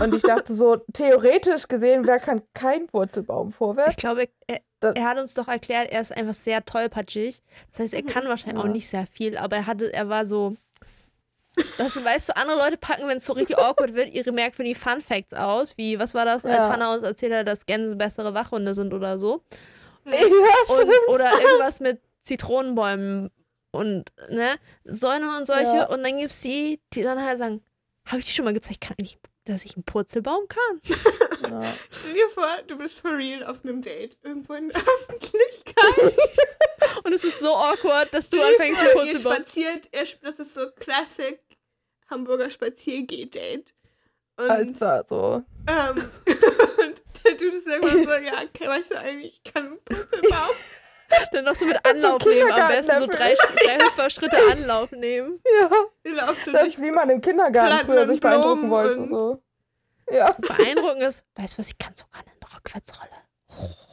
Und 0.00 0.14
ich 0.14 0.22
dachte 0.22 0.54
so, 0.54 0.76
theoretisch 0.92 1.68
gesehen, 1.68 2.06
wer 2.06 2.18
kann 2.18 2.42
kein 2.54 2.86
Purzelbaum 2.86 3.52
vorwärts? 3.52 3.90
Ich 3.90 3.96
glaube, 3.96 4.28
er, 4.46 4.60
er 4.82 5.04
hat 5.04 5.18
uns 5.20 5.34
doch 5.34 5.46
erklärt, 5.48 5.90
er 5.90 6.00
ist 6.00 6.12
einfach 6.16 6.34
sehr 6.34 6.64
tollpatschig. 6.64 7.40
Das 7.70 7.80
heißt, 7.80 7.94
er 7.94 8.02
kann 8.02 8.26
wahrscheinlich 8.28 8.62
Ja. 8.62 8.68
auch 8.68 8.72
nicht 8.72 8.88
sehr 8.88 9.06
viel, 9.06 9.36
aber 9.36 9.56
er 9.56 9.66
hatte, 9.66 9.92
er 9.92 10.08
war 10.08 10.26
so. 10.26 10.56
Das 11.78 12.02
weißt 12.02 12.30
du, 12.30 12.36
andere 12.36 12.56
Leute 12.58 12.76
packen, 12.76 13.06
wenn 13.08 13.18
es 13.18 13.26
so 13.26 13.32
richtig 13.34 13.58
awkward 13.58 13.94
wird, 13.94 14.10
ihre 14.14 14.32
merkwürdigen 14.32 14.78
Fun 14.78 15.00
Facts 15.00 15.34
aus, 15.34 15.76
wie, 15.76 15.98
was 15.98 16.14
war 16.14 16.24
das, 16.24 16.44
als 16.44 16.54
Ja. 16.56 16.68
Hannah 16.70 16.94
uns 16.94 17.04
erzählt 17.04 17.32
hat, 17.34 17.48
dass 17.48 17.66
Gänse 17.66 17.96
bessere 17.96 18.34
Wachhunde 18.34 18.72
sind 18.74 18.94
oder 18.94 19.18
so. 19.18 19.42
Ja, 20.06 20.12
Und, 20.12 20.76
stimmt. 20.76 20.92
oder 21.08 21.30
irgendwas 21.40 21.80
mit 21.80 22.00
Zitronenbäumen 22.22 23.30
und, 23.72 24.12
ne, 24.30 24.58
Säune 24.84 25.36
und 25.36 25.46
solche. 25.46 25.76
Ja. 25.76 25.88
Und 25.88 26.02
dann 26.02 26.18
gibt's 26.18 26.40
die, 26.40 26.80
die 26.92 27.02
dann 27.02 27.22
halt 27.22 27.38
sagen, 27.38 27.62
habe 28.06 28.20
ich 28.20 28.26
dir 28.26 28.32
schon 28.32 28.44
mal 28.44 28.54
gezeigt, 28.54 28.80
kann 28.80 28.96
ich, 28.98 29.18
dass 29.44 29.64
ich 29.64 29.76
einen 29.76 29.84
Purzelbaum 29.84 30.48
kann? 30.48 30.80
Ja. 31.50 31.62
Stell 31.90 32.14
dir 32.14 32.28
vor, 32.28 32.46
du 32.68 32.76
bist 32.76 33.00
for 33.00 33.16
real 33.16 33.42
auf 33.44 33.64
einem 33.64 33.82
Date. 33.82 34.16
Irgendwo 34.22 34.54
in 34.54 34.68
der 34.68 34.76
Öffentlichkeit. 35.00 36.16
Und 37.04 37.12
es 37.12 37.24
ist 37.24 37.40
so 37.40 37.56
awkward, 37.56 38.12
dass 38.12 38.28
du 38.28 38.40
anfängst, 38.40 38.80
einen 38.80 38.90
vor, 38.90 39.02
ihr 39.02 39.12
Purzelbaum 39.14 39.34
spaziert, 39.34 39.88
ihr, 39.92 40.06
das 40.22 40.38
ist 40.38 40.54
so 40.54 40.70
Classic 40.78 41.40
Hamburger 42.08 42.50
Spaziergeh-Date. 42.50 43.74
Und, 44.36 44.50
Alter, 44.50 45.04
so. 45.08 45.42
ähm, 45.66 46.10
und 46.26 47.02
der 47.24 47.32
Dude 47.32 47.56
ist 47.56 47.66
irgendwann 47.66 48.04
so, 48.04 48.24
ja, 48.24 48.42
okay, 48.44 48.68
weißt 48.68 48.92
du 48.92 48.98
eigentlich, 49.00 49.40
ich 49.42 49.52
kann 49.52 49.66
einen 49.66 49.80
Purzelbaum. 49.84 50.56
Dann 51.32 51.44
noch 51.44 51.54
so 51.54 51.66
mit 51.66 51.84
Anlauf 51.84 52.24
nehmen, 52.24 52.52
am 52.52 52.68
besten 52.68 53.00
so 53.00 53.06
drei, 53.06 53.34
drei 53.34 53.84
Hüpferschritte 53.84 54.36
Anlauf 54.52 54.92
nehmen. 54.92 55.40
Ja, 55.60 55.68
so 56.44 56.52
das 56.52 56.68
ist 56.68 56.82
wie 56.82 56.90
man 56.90 57.10
im 57.10 57.20
Kindergarten 57.20 57.68
Platten 57.68 57.86
früher 57.86 58.06
sich 58.06 58.20
beeindrucken 58.20 58.70
wollte. 58.70 59.06
So. 59.06 59.42
Ja, 60.10 60.32
Beeindruckend 60.38 61.02
ist, 61.02 61.24
weißt 61.36 61.54
du 61.54 61.58
was, 61.58 61.68
ich 61.68 61.78
kann 61.78 61.94
sogar 61.94 62.20
eine 62.20 62.56
Rückwärtsrolle. 62.56 63.10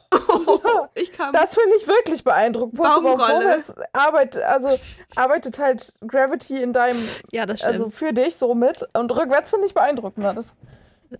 ich 0.95 1.11
kam. 1.11 1.33
das 1.33 1.53
finde 1.53 1.75
ich 1.77 1.87
wirklich 1.87 2.23
beeindruckend. 2.23 2.77
Baumrolle. 2.77 3.63
arbeitet, 3.91 4.41
also 4.43 4.79
arbeitet 5.15 5.59
halt 5.59 5.93
Gravity 6.07 6.61
in 6.61 6.71
deinem, 6.73 7.07
Ja, 7.31 7.45
das 7.45 7.59
stimmt. 7.59 7.73
also 7.73 7.89
für 7.89 8.13
dich 8.13 8.35
so 8.35 8.55
mit. 8.55 8.85
Und 8.93 9.15
rückwärts 9.15 9.49
finde 9.49 9.65
ich 9.65 9.73
beeindruckender. 9.73 10.33
Das, 10.33 10.55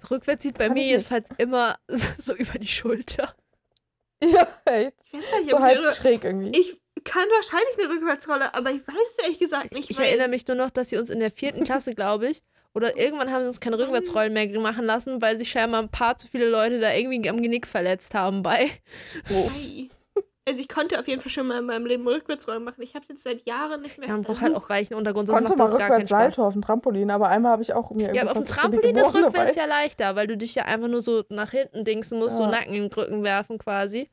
Rückwärts 0.10 0.44
sieht 0.44 0.58
bei 0.58 0.66
kann 0.66 0.74
mir 0.74 0.84
jedenfalls 0.84 1.28
immer 1.38 1.78
so 2.18 2.34
über 2.34 2.58
die 2.60 2.68
Schulter. 2.68 3.34
ja, 4.24 4.48
echt. 4.66 4.94
ich 5.06 5.14
weiß 5.14 5.32
gar 5.32 5.40
nicht, 5.42 5.50
So 5.52 5.58
ihre, 5.58 5.96
schräg 5.96 6.24
irgendwie. 6.24 6.60
ich 6.60 6.78
kann 7.04 7.28
wahrscheinlich 7.36 7.78
eine 7.80 7.90
Rückwärtsrolle, 7.96 8.54
aber 8.54 8.72
ich 8.72 8.88
weiß 8.88 8.96
es 9.18 9.24
ehrlich 9.24 9.40
gesagt 9.40 9.74
nicht. 9.74 9.90
Ich 9.90 9.98
weil- 9.98 10.08
erinnere 10.08 10.28
mich 10.30 10.48
nur 10.48 10.56
noch, 10.58 10.70
dass 10.72 10.90
sie 10.90 10.98
uns 10.98 11.10
in 11.10 11.20
der 11.20 11.32
vierten 11.32 11.64
Klasse, 11.66 11.94
glaube 11.96 12.28
ich, 12.30 12.42
oder 12.74 12.98
irgendwann 12.98 13.32
haben 13.32 13.42
sie 13.44 13.48
uns 13.48 13.60
keine 13.60 13.78
Rückwärtsrollen 13.80 14.34
mehr 14.34 14.48
machen 14.60 14.86
lassen, 14.86 15.22
weil 15.22 15.38
sich 15.38 15.50
scheinbar 15.50 15.82
ein 15.82 15.90
paar 15.90 16.18
zu 16.18 16.28
viele 16.28 16.48
Leute 16.50 16.80
da 16.80 16.94
irgendwie 16.94 17.30
am 17.30 17.42
Genick 17.42 17.66
verletzt 17.66 18.14
haben 18.14 18.44
bei. 18.44 18.70
Ei. 19.30 19.90
Also 20.48 20.62
ich 20.62 20.70
konnte 20.70 20.98
auf 20.98 21.08
jeden 21.10 21.20
Fall 21.22 21.30
schon 21.32 21.46
mal 21.48 21.60
in 21.60 21.66
meinem 21.66 21.86
Leben 21.86 22.08
Rückwärtsrollen 22.08 22.64
machen. 22.64 22.82
Ich 22.82 22.94
habe 22.96 23.04
es 23.04 23.10
jetzt 23.10 23.24
seit 23.24 23.46
Jahren 23.48 23.82
nicht 23.82 23.98
mehr 23.98 24.08
Ja, 24.08 24.14
man 24.14 24.24
braucht 24.24 24.42
halt 24.42 24.56
auch 24.56 24.70
reichen 24.70 24.94
Untergrund, 24.94 25.28
Ich 25.28 25.36
sonst 25.36 25.50
konnte 25.50 25.58
macht 25.62 25.72
mal 25.72 25.78
das 25.78 25.78
gar 25.80 25.90
keinen 25.90 26.02
rückwärts. 26.04 26.36
Salto 26.36 26.48
auf 26.48 26.54
dem 26.54 26.62
Trampolin, 26.62 27.12
aber 27.12 27.28
einmal 27.28 27.52
habe 27.52 27.62
ich 27.64 27.74
auch 27.74 27.92
mir 27.92 28.14
Ja, 28.14 28.22
aber 28.22 28.32
auf 28.32 28.38
dem 28.38 28.46
Trampolin 28.48 28.96
ist 28.96 29.14
rückwärts 29.14 29.34
dabei. 29.34 29.52
ja 29.54 29.66
leichter, 29.66 30.16
weil 30.16 30.28
du 30.28 30.38
dich 30.38 30.56
ja 30.56 30.64
einfach 30.64 30.88
nur 30.88 31.02
so 31.02 31.24
nach 31.30 31.52
hinten 31.52 31.84
dingsen 31.84 32.18
musst, 32.18 32.38
so 32.38 32.44
Ja. 32.44 32.52
Nacken 32.52 32.74
in 32.74 32.84
den 32.84 32.94
Rücken 32.94 33.24
werfen 33.24 33.58
quasi. 33.58 34.10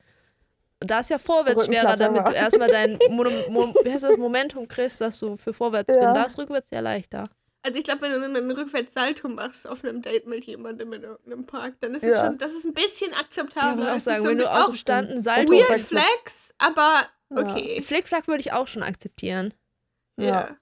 Und 0.81 0.91
da 0.91 0.99
ist 0.99 1.09
ja 1.09 1.17
vorwärts 1.19 1.65
schwerer, 1.67 1.95
damit 1.95 2.27
du 2.27 2.33
erstmal 2.33 2.69
dein 2.69 2.99
Mon 3.09 3.27
Mon 3.49 3.73
wie 3.83 3.91
heißt 3.93 4.03
das, 4.03 4.17
Momentum 4.17 4.67
kriegst, 4.67 4.99
dass 4.99 5.17
du 5.19 5.37
für 5.37 5.53
vorwärts 5.53 5.87
Ja. 5.95 6.01
bin. 6.01 6.13
Da 6.13 6.25
ist 6.25 6.37
rückwärts 6.37 6.67
ja 6.71 6.81
leichter. 6.81 7.23
Also 7.65 7.79
ich 7.79 7.83
glaube, 7.85 8.03
wenn 8.03 8.11
du 8.11 8.37
einen 8.39 8.51
Rückwärtssalto 8.51 9.27
machst 9.27 9.67
auf 9.67 9.83
einem 9.83 10.01
Date 10.03 10.27
mit 10.27 10.45
jemandem 10.45 10.93
in 10.93 11.01
irgendeinem 11.03 11.45
Park, 11.47 11.73
dann 11.81 11.95
ist 11.95 12.03
es 12.03 12.13
Ja. 12.13 12.25
schon, 12.25 12.37
das 12.37 12.51
ist 12.53 12.63
ein 12.65 12.73
bisschen 12.73 13.11
Ja, 13.11 13.17
akzeptabel. 13.17 13.77
würde 13.77 13.83
ich 13.87 13.91
auch 13.91 13.95
Es 13.95 14.03
sagen, 14.03 14.21
so 14.21 14.27
wenn 14.27 14.37
du 14.37 14.49
einen 14.51 15.21
Salto... 15.21 15.49
Weird. 15.49 15.69
Weird 15.69 15.81
Flex, 15.81 16.53
aber 16.59 17.01
Ja. 17.31 17.37
okay. 17.41 17.81
Flickflack 17.81 18.27
würde 18.27 18.41
ich 18.41 18.51
auch 18.53 18.67
schon 18.67 18.83
akzeptieren. 18.83 19.53
Ja. 20.19 20.25
Ja. 20.27 20.57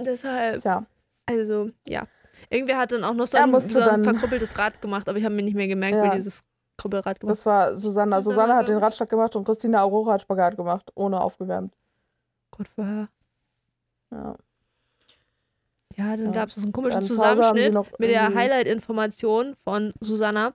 Deshalb, 0.00 0.62
Tja, 0.62 0.84
also, 1.26 1.70
ja. 1.86 2.06
Irgendwer 2.50 2.76
hat 2.78 2.90
dann 2.92 3.04
auch 3.04 3.14
noch 3.14 3.26
so 3.28 3.38
ein, 3.38 3.60
so 3.60 3.80
ein 3.80 4.02
verkrüppeltes 4.04 4.58
Rad 4.58 4.82
gemacht, 4.82 5.08
aber 5.08 5.16
ich 5.18 5.24
habe 5.24 5.34
mir 5.34 5.42
nicht 5.42 5.54
mehr 5.54 5.68
gemerkt, 5.68 5.96
Ja. 5.96 6.04
wie 6.10 6.16
dieses 6.16 6.42
Krüppelrad 6.76 7.20
gemacht 7.20 7.36
das 7.36 7.46
war 7.46 7.76
Susanna. 7.76 8.20
Susanna, 8.20 8.22
Susanna 8.22 8.56
hat 8.56 8.68
den. 8.68 8.78
Radschlag 8.78 9.08
gemacht 9.08 9.36
und 9.36 9.44
Christina 9.44 9.82
Aurora 9.82 10.14
hat 10.14 10.22
Spagat 10.22 10.56
gemacht, 10.56 10.90
ohne 10.96 11.20
aufgewärmt. 11.20 11.76
Gott 12.50 12.66
vorher. 12.68 13.08
Ja. 14.10 14.36
Ja, 15.96 16.16
dann 16.16 16.26
Ja. 16.26 16.32
gab 16.32 16.48
es 16.48 16.54
so 16.56 16.62
einen 16.62 16.72
komischen 16.72 17.00
Dann 17.00 17.04
Zusammenschnitt 17.06 17.74
mit 17.98 18.10
der 18.10 18.34
Highlight-Information 18.34 19.56
von 19.64 19.92
Susanna. 20.00 20.54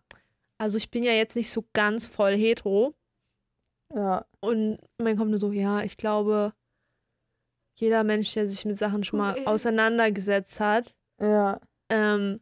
Also 0.57 0.77
ich 0.77 0.89
bin 0.89 1.03
ja 1.03 1.11
jetzt 1.11 1.35
nicht 1.35 1.51
so 1.51 1.65
ganz 1.73 2.07
voll 2.07 2.35
hetero. 2.35 2.93
Ja, 3.93 4.25
Und 4.41 4.79
man 4.97 5.17
kommt 5.17 5.31
nur 5.31 5.39
so, 5.39 5.51
ja, 5.51 5.81
ich 5.81 5.95
glaube, 5.97 6.53
jeder 7.75 8.03
Mensch, 8.03 8.33
der 8.33 8.47
sich 8.47 8.65
mit 8.65 8.77
Sachen 8.77 9.03
schon 9.03 9.19
mal 9.19 9.37
auseinandergesetzt 9.45 10.59
hat 10.59 10.95
ja, 11.21 11.59
ähm, 11.89 12.41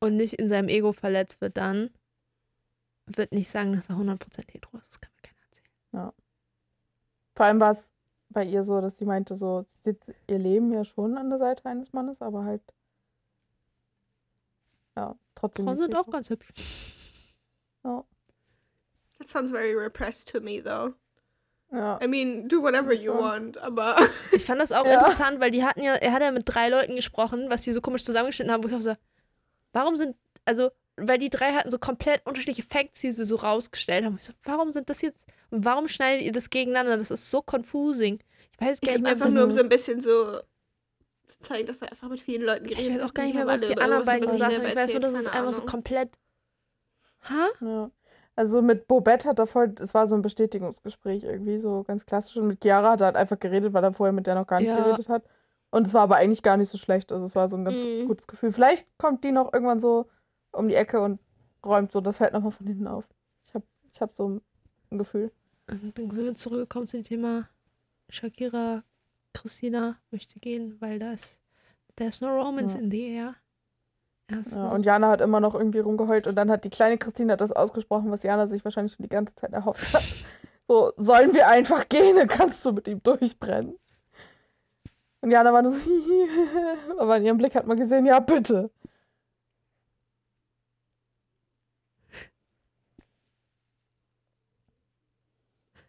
und 0.00 0.16
nicht 0.16 0.34
in 0.34 0.48
seinem 0.48 0.68
Ego 0.68 0.92
verletzt 0.92 1.40
wird 1.40 1.56
dann, 1.56 1.90
wird 3.06 3.32
nicht 3.32 3.50
sagen, 3.50 3.74
dass 3.74 3.88
er 3.88 3.96
100% 3.96 4.52
hetero 4.52 4.76
ist. 4.78 4.88
Das 4.92 5.00
kann 5.00 5.10
mir 5.16 5.22
keiner 5.22 5.40
erzählen. 5.50 6.12
Vor 7.36 7.46
allem 7.46 7.60
war 7.60 7.70
es 7.70 7.90
bei 8.34 8.44
ihr 8.44 8.62
so, 8.64 8.80
dass 8.80 8.98
sie 8.98 9.06
meinte, 9.06 9.36
so, 9.36 9.62
sie 9.62 9.78
sieht 9.92 10.14
ihr 10.26 10.38
Leben 10.38 10.72
ja 10.72 10.84
schon 10.84 11.16
an 11.16 11.30
der 11.30 11.38
Seite 11.38 11.66
eines 11.66 11.92
Mannes, 11.92 12.20
aber 12.20 12.44
halt. 12.44 12.62
Ja, 14.96 15.16
trotzdem. 15.34 15.64
Frauen 15.64 15.76
sind 15.78 15.96
auch 15.96 16.08
ganz 16.10 16.28
hübsch. 16.30 16.52
That 17.82 19.28
sounds 19.28 19.50
very 19.50 19.74
repressed 19.74 20.28
to 20.32 20.40
me, 20.40 20.62
though. 20.62 20.94
Ja. 21.72 21.98
I 22.02 22.06
mean, 22.06 22.48
do 22.48 22.62
whatever 22.62 22.92
you 22.92 23.12
want, 23.12 23.58
aber 23.58 23.96
Ich 24.32 24.44
fand 24.44 24.60
das 24.60 24.70
auch 24.70 24.84
Ja. 24.86 24.94
interessant, 24.94 25.40
weil 25.40 25.50
die 25.50 25.64
hatten 25.64 25.82
ja, 25.82 25.94
er 25.94 26.12
hat 26.12 26.22
ja 26.22 26.30
mit 26.30 26.42
drei 26.46 26.68
Leuten 26.68 26.94
gesprochen, 26.94 27.46
was 27.48 27.62
die 27.62 27.72
so 27.72 27.80
komisch 27.80 28.04
zusammengeschnitten 28.04 28.52
haben, 28.52 28.62
wo 28.62 28.68
ich 28.68 28.74
auch 28.74 28.80
so, 28.80 28.94
warum 29.72 29.96
sind, 29.96 30.16
also, 30.44 30.70
weil 30.96 31.18
die 31.18 31.30
drei 31.30 31.52
hatten 31.52 31.70
so 31.70 31.78
komplett 31.78 32.24
unterschiedliche 32.26 32.62
Facts, 32.62 33.00
die 33.00 33.10
sie 33.10 33.24
so 33.24 33.36
rausgestellt 33.36 34.04
haben. 34.04 34.16
Ich 34.20 34.26
so, 34.26 34.32
warum 34.44 34.72
sind 34.72 34.88
das 34.88 35.00
jetzt, 35.02 35.26
Warum 35.62 35.88
schneidet 35.88 36.24
ihr 36.24 36.32
das 36.32 36.50
gegeneinander? 36.50 36.96
Das 36.96 37.10
ist 37.10 37.30
so 37.30 37.42
confusing. 37.48 38.18
Ich 38.52 38.60
weiß 38.60 38.78
Ich 38.80 38.88
gar 38.88 38.92
nicht 38.92 39.02
glaube 39.02 39.02
mehr, 39.02 39.12
einfach 39.12 39.30
nur, 39.30 39.44
um 39.44 39.52
so 39.54 39.60
ein 39.60 39.68
bisschen 39.68 40.00
so 40.00 40.38
zu 41.26 41.38
zeigen, 41.40 41.66
dass 41.66 41.80
er 41.82 41.90
einfach 41.90 42.08
mit 42.08 42.20
vielen 42.20 42.42
Leuten 42.42 42.64
ich 42.64 42.72
geredet 42.72 42.94
weiß 42.96 43.02
hat. 43.02 43.10
auch 43.10 43.14
gar 43.14 43.24
nicht 43.24 43.34
mehr, 43.36 43.46
was 43.46 43.60
die 43.60 43.78
anderen 43.78 44.04
beiden 44.04 44.28
selber 44.30 44.68
Ich 44.68 44.76
weiß 44.76 44.90
nur, 44.92 45.00
dass 45.00 45.14
es 45.14 45.26
einfach 45.28 45.52
so 45.52 45.62
komplett. 45.62 46.10
Ha? 47.30 47.48
Ja. 47.60 47.90
Also 48.36 48.62
mit 48.62 48.88
Bobette 48.88 49.28
hat 49.28 49.38
er 49.38 49.46
voll, 49.46 49.74
es 49.78 49.94
war 49.94 50.06
so 50.08 50.16
ein 50.16 50.22
Bestätigungsgespräch 50.22 51.22
irgendwie, 51.22 51.58
so 51.58 51.84
ganz 51.84 52.04
klassisch. 52.04 52.36
Und 52.36 52.48
mit 52.48 52.62
Chiara 52.62 52.90
hat 52.92 53.00
er 53.00 53.06
halt 53.06 53.16
einfach 53.16 53.38
geredet, 53.38 53.72
weil 53.72 53.84
er 53.84 53.92
vorher 53.92 54.12
mit 54.12 54.26
der 54.26 54.34
noch 54.34 54.46
gar 54.46 54.58
nicht 54.60 54.68
Ja. 54.70 54.76
geredet 54.82 55.08
hat. 55.08 55.24
Und 55.70 55.86
es 55.86 55.94
war 55.94 56.02
aber 56.02 56.16
eigentlich 56.16 56.42
gar 56.42 56.56
nicht 56.56 56.68
so 56.68 56.76
schlecht. 56.78 57.12
Also 57.12 57.26
es 57.26 57.36
war 57.36 57.46
so 57.48 57.56
ein 57.56 57.64
ganz 57.64 57.76
Mhm. 57.82 58.06
gutes 58.08 58.26
Gefühl. 58.26 58.50
Vielleicht 58.52 58.86
kommt 58.98 59.22
die 59.24 59.32
noch 59.32 59.52
irgendwann 59.52 59.78
so 59.80 60.06
um 60.52 60.68
die 60.68 60.74
Ecke 60.74 61.00
und 61.00 61.20
räumt 61.64 61.92
so 61.92 62.00
das 62.00 62.16
Feld 62.16 62.32
nochmal 62.32 62.50
von 62.50 62.66
hinten 62.66 62.86
auf. 62.88 63.04
Ich 63.44 63.54
habe 63.54 63.64
ich 63.92 64.00
hab 64.00 64.14
so 64.14 64.40
ein 64.90 64.98
Gefühl. 64.98 65.30
Und 65.66 65.96
Dann 65.98 66.10
sind 66.10 66.24
wir 66.24 66.34
zurückgekommen 66.34 66.86
zu 66.88 66.98
dem 66.98 67.04
Thema 67.04 67.48
Shakira, 68.10 68.82
Christina 69.32 69.96
möchte 70.10 70.38
gehen, 70.38 70.76
weil 70.80 70.98
da 70.98 71.12
ist 71.12 71.38
there's 71.96 72.20
no 72.20 72.28
romance 72.28 72.74
Ja. 72.74 72.80
in 72.80 72.90
the 72.90 73.08
air. 73.14 73.34
Ja, 74.30 74.68
und 74.68 74.86
Jana 74.86 75.08
hat 75.10 75.20
immer 75.20 75.38
noch 75.40 75.54
irgendwie 75.54 75.80
rumgeheult 75.80 76.26
und 76.26 76.34
dann 76.34 76.50
hat 76.50 76.64
die 76.64 76.70
kleine 76.70 76.96
Christine 76.96 77.36
das 77.36 77.52
ausgesprochen, 77.52 78.10
was 78.10 78.22
Jana 78.22 78.46
sich 78.46 78.64
wahrscheinlich 78.64 78.94
schon 78.94 79.02
die 79.02 79.10
ganze 79.10 79.34
Zeit 79.34 79.52
erhofft 79.52 79.92
hat. 79.94 80.02
So, 80.66 80.92
sollen 80.96 81.34
wir 81.34 81.46
einfach 81.46 81.90
gehen, 81.90 82.16
dann 82.16 82.26
kannst 82.26 82.64
du 82.64 82.72
mit 82.72 82.88
ihm 82.88 83.02
durchbrennen. 83.02 83.76
Und 85.20 85.30
Jana 85.30 85.52
war 85.52 85.60
nur 85.60 85.72
so, 85.72 85.90
aber 86.98 87.18
in 87.18 87.26
ihrem 87.26 87.36
Blick 87.36 87.54
hat 87.54 87.66
man 87.66 87.76
gesehen, 87.76 88.06
ja, 88.06 88.18
bitte. 88.18 88.70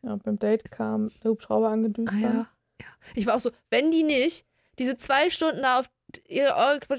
Ja, 0.05 0.15
beim 0.17 0.37
Date 0.39 0.69
kam 0.71 1.09
der 1.23 1.31
Hubschrauber 1.31 1.69
angedüst. 1.69 2.13
ah, 2.15 2.19
ja. 2.19 2.47
ja. 2.81 2.87
Ich 3.15 3.25
war 3.25 3.35
auch 3.35 3.39
so, 3.39 3.51
wenn 3.69 3.91
die 3.91 4.03
nicht 4.03 4.45
diese 4.79 4.97
zwei 4.97 5.29
Stunden 5.29 5.61
da 5.61 5.79
auf 5.79 5.89
ihr 6.27 6.53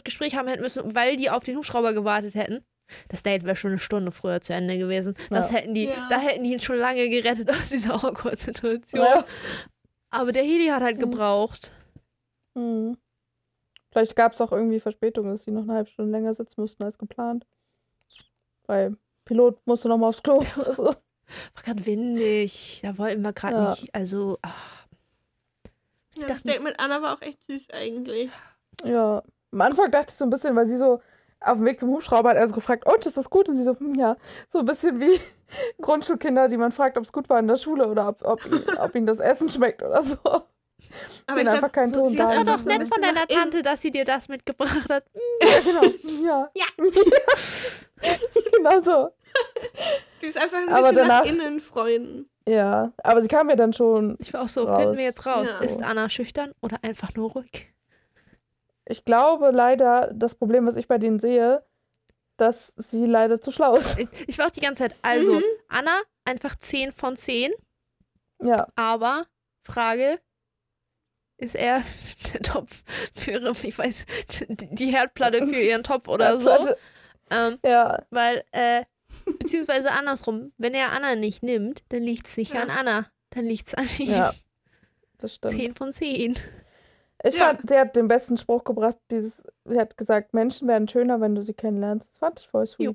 Gespräch 0.05 0.35
haben 0.37 0.49
hätten 0.49 0.63
müssen, 0.63 0.95
weil 0.95 1.17
die 1.17 1.31
auf 1.31 1.45
den 1.45 1.57
Hubschrauber 1.57 1.93
gewartet 1.93 2.35
hätten. 2.35 2.65
Das 3.09 3.23
Date 3.23 3.45
wäre 3.45 3.57
schon 3.57 3.73
eine 3.73 3.81
Stunde 3.81 4.13
früher 4.13 4.41
zu 4.41 4.53
Ende 4.53 4.79
gewesen. 4.79 5.15
Das 5.31 5.51
Ja. 5.51 5.57
hätten 5.59 5.75
die, 5.75 5.85
Ja. 5.87 6.07
da 6.11 6.19
hätten 6.21 6.45
die 6.45 6.53
ihn 6.53 6.61
schon 6.61 6.77
lange 6.77 7.09
gerettet 7.09 7.51
aus 7.51 7.69
dieser 7.71 7.95
Awkward-Situation. 7.95 9.03
Ja. 9.03 9.25
Aber 10.11 10.33
der 10.33 10.45
Heli 10.45 10.67
hat 10.69 10.83
halt 10.83 10.97
Mhm. 10.97 11.01
gebraucht. 11.01 11.71
Hm. 12.55 12.97
Vielleicht 13.91 14.15
gab 14.17 14.33
es 14.33 14.41
auch 14.41 14.53
irgendwie 14.53 14.79
Verspätungen, 14.81 15.31
dass 15.33 15.45
sie 15.45 15.51
noch 15.51 15.63
eine 15.63 15.73
halbe 15.75 15.91
Stunde 15.91 16.13
länger 16.13 16.33
sitzen 16.35 16.61
mussten 16.61 16.83
als 16.83 16.99
geplant. 16.99 17.47
Weil 18.67 18.97
Pilot 19.25 19.65
musste 19.67 19.89
noch 19.89 19.99
mal 19.99 20.09
aufs 20.09 20.23
Klo. 20.23 20.41
War 21.55 21.63
gerade 21.65 21.87
windig. 21.87 22.81
Da 22.83 22.97
wollten 22.99 23.23
wir 23.23 23.33
gerade 23.33 23.57
Ja. 23.57 23.71
nicht. 23.71 23.95
Also, 23.95 24.39
ah, 24.43 24.51
Ja, 26.15 26.27
das 26.29 26.43
dachte- 26.43 26.49
Date 26.59 26.63
mit 26.63 26.79
Anna 26.81 27.03
war 27.03 27.15
auch 27.17 27.23
echt 27.23 27.39
süß 27.49 27.69
eigentlich. 27.73 28.31
ja. 28.85 29.23
Am 29.53 29.61
Anfang 29.61 29.91
dachte 29.91 30.11
ich 30.11 30.17
so 30.17 30.25
ein 30.25 30.31
bisschen, 30.31 30.55
weil 30.57 30.67
sie 30.67 30.77
so 30.77 31.01
auf 31.41 31.57
dem 31.59 31.65
Weg 31.67 31.79
zum 31.81 31.89
Hubschrauber 31.91 32.31
hat 32.31 32.37
er 32.37 32.47
so 32.49 32.55
gefragt, 32.55 32.85
und 32.87 33.07
ist 33.07 33.17
das 33.17 33.31
gut? 33.31 33.49
Und 33.49 33.57
sie 33.57 33.63
so, 33.63 33.79
hm, 33.79 33.95
ja. 33.95 34.17
So 34.49 34.59
ein 34.59 34.65
bisschen 34.65 35.01
wie 35.01 35.19
Grundschulkinder, 35.81 36.49
die 36.49 36.57
man 36.57 36.73
fragt, 36.73 36.99
ob 36.99 37.05
es 37.05 37.13
gut 37.13 37.29
war 37.31 37.39
in 37.39 37.47
der 37.49 37.57
Schule 37.57 37.89
oder 37.89 38.09
ob, 38.09 38.23
ob, 38.25 38.45
ihnen- 38.45 38.65
ob 38.79 38.95
ihnen 38.95 39.07
das 39.07 39.21
Essen 39.21 39.49
schmeckt 39.49 39.83
oder 39.83 40.03
so. 40.03 40.19
Aber 40.25 41.39
Denen 41.39 41.49
einfach 41.49 41.73
keinen 41.73 41.93
Ton 41.93 42.09
sie 42.09 42.17
da 42.17 42.25
ist 42.25 42.31
das 42.37 42.47
war 42.47 42.57
doch 42.57 42.63
so 42.63 42.69
nett 42.69 42.89
von 42.89 43.03
deiner 43.03 43.27
Tante, 43.27 43.63
dass 43.63 43.81
sie 43.83 43.91
dir 43.91 44.05
das 44.05 44.29
mitgebracht 44.29 44.89
hat. 44.91 45.05
Ja, 45.43 45.61
genau. 45.61 45.83
Ja. 46.25 46.51
Ja. 48.03 48.15
genau 48.53 48.81
so. 48.83 49.11
Sie 50.21 50.27
ist 50.29 50.39
einfach 50.41 50.59
ein 50.59 50.69
Aber 50.71 50.91
bisschen 50.91 51.09
nach 51.09 51.23
danach- 51.25 51.31
innen 51.45 51.61
freuen. 51.61 52.29
Ja. 52.49 52.93
Aber 53.03 53.23
sie 53.23 53.29
kam 53.29 53.49
ja 53.51 53.57
dann 53.57 53.73
schon 53.73 54.17
Ich 54.21 54.33
war 54.33 54.43
auch 54.43 54.49
so, 54.49 54.65
Raus. 54.65 54.81
finden 54.83 54.97
wir 54.99 55.05
jetzt 55.05 55.27
raus. 55.27 55.49
Ja. 55.53 55.59
Ist 55.65 55.83
Anna 55.83 56.09
schüchtern 56.09 56.53
oder 56.63 56.79
einfach 56.83 57.15
nur 57.15 57.33
ruhig? 57.33 57.69
Ich 58.87 59.05
glaube 59.05 59.51
leider, 59.51 60.11
das 60.15 60.35
Problem, 60.37 60.65
was 60.67 60.77
ich 60.77 60.87
bei 60.89 60.99
denen 60.99 61.19
sehe, 61.19 61.65
dass 62.37 62.73
sie 62.77 63.05
leider 63.07 63.41
zu 63.41 63.51
schlau 63.51 63.77
ist. 63.77 63.99
Ich, 63.99 64.09
ich 64.29 64.39
war 64.39 64.47
auch 64.47 64.51
die 64.51 64.61
ganze 64.61 64.85
Zeit, 64.85 64.95
also, 65.03 65.33
Mhm. 65.35 65.43
Anna, 65.69 66.01
einfach 66.25 66.55
10 66.59 66.93
von 66.93 67.17
10. 67.17 67.53
Ja, 68.43 68.69
Aber, 68.77 69.27
Frage, 69.65 70.21
ist 71.39 71.57
er 71.57 71.83
der 72.33 72.43
Topf 72.43 72.83
für 73.15 73.33
ihre, 73.33 73.51
ich 73.63 73.77
weiß, 73.77 74.07
die 74.49 74.69
die 74.75 74.87
Herdplatte 74.95 75.47
für 75.47 75.61
ihren 75.61 75.83
Topf 75.83 76.07
oder 76.09 76.39
so? 76.39 76.51
Ähm, 77.31 77.59
Ja, 77.65 78.05
weil, 78.11 78.45
äh, 78.53 78.85
beziehungsweise 79.39 79.91
andersrum, 79.93 80.53
wenn 80.59 80.75
er 80.75 80.93
Anna 80.93 81.15
nicht 81.17 81.43
nimmt, 81.43 81.83
dann 81.91 82.03
liegt 82.03 82.27
es 82.27 82.37
nicht 82.37 82.55
Ja. 82.55 82.63
an 82.63 82.71
Anna. 82.71 83.07
Dann 83.31 83.45
liegt 83.47 83.69
es 83.69 83.75
an 83.75 83.89
ihm. 83.99 84.11
ja. 84.11 84.33
Das 85.19 85.35
stimmt. 85.37 85.55
10 85.55 85.75
von 85.75 85.93
10. 85.93 86.37
Ich 87.25 87.35
Ja. 87.35 87.47
fand, 87.47 87.69
sie 87.69 87.77
hat 87.79 87.97
den 87.97 88.09
besten 88.09 88.37
Spruch 88.37 88.65
gebracht, 88.65 88.99
dieses, 89.11 89.43
sie 89.65 89.79
hat 89.79 89.97
gesagt, 89.97 90.35
Menschen 90.35 90.69
werden 90.69 90.87
schöner, 90.89 91.21
wenn 91.21 91.35
du 91.35 91.43
sie 91.43 91.55
kennenlernst. 91.55 92.09
Das 92.11 92.19
fand 92.19 92.41
ich 92.41 92.49
voll 92.49 92.67
sweet. 92.67 92.85
Jo. 92.87 92.95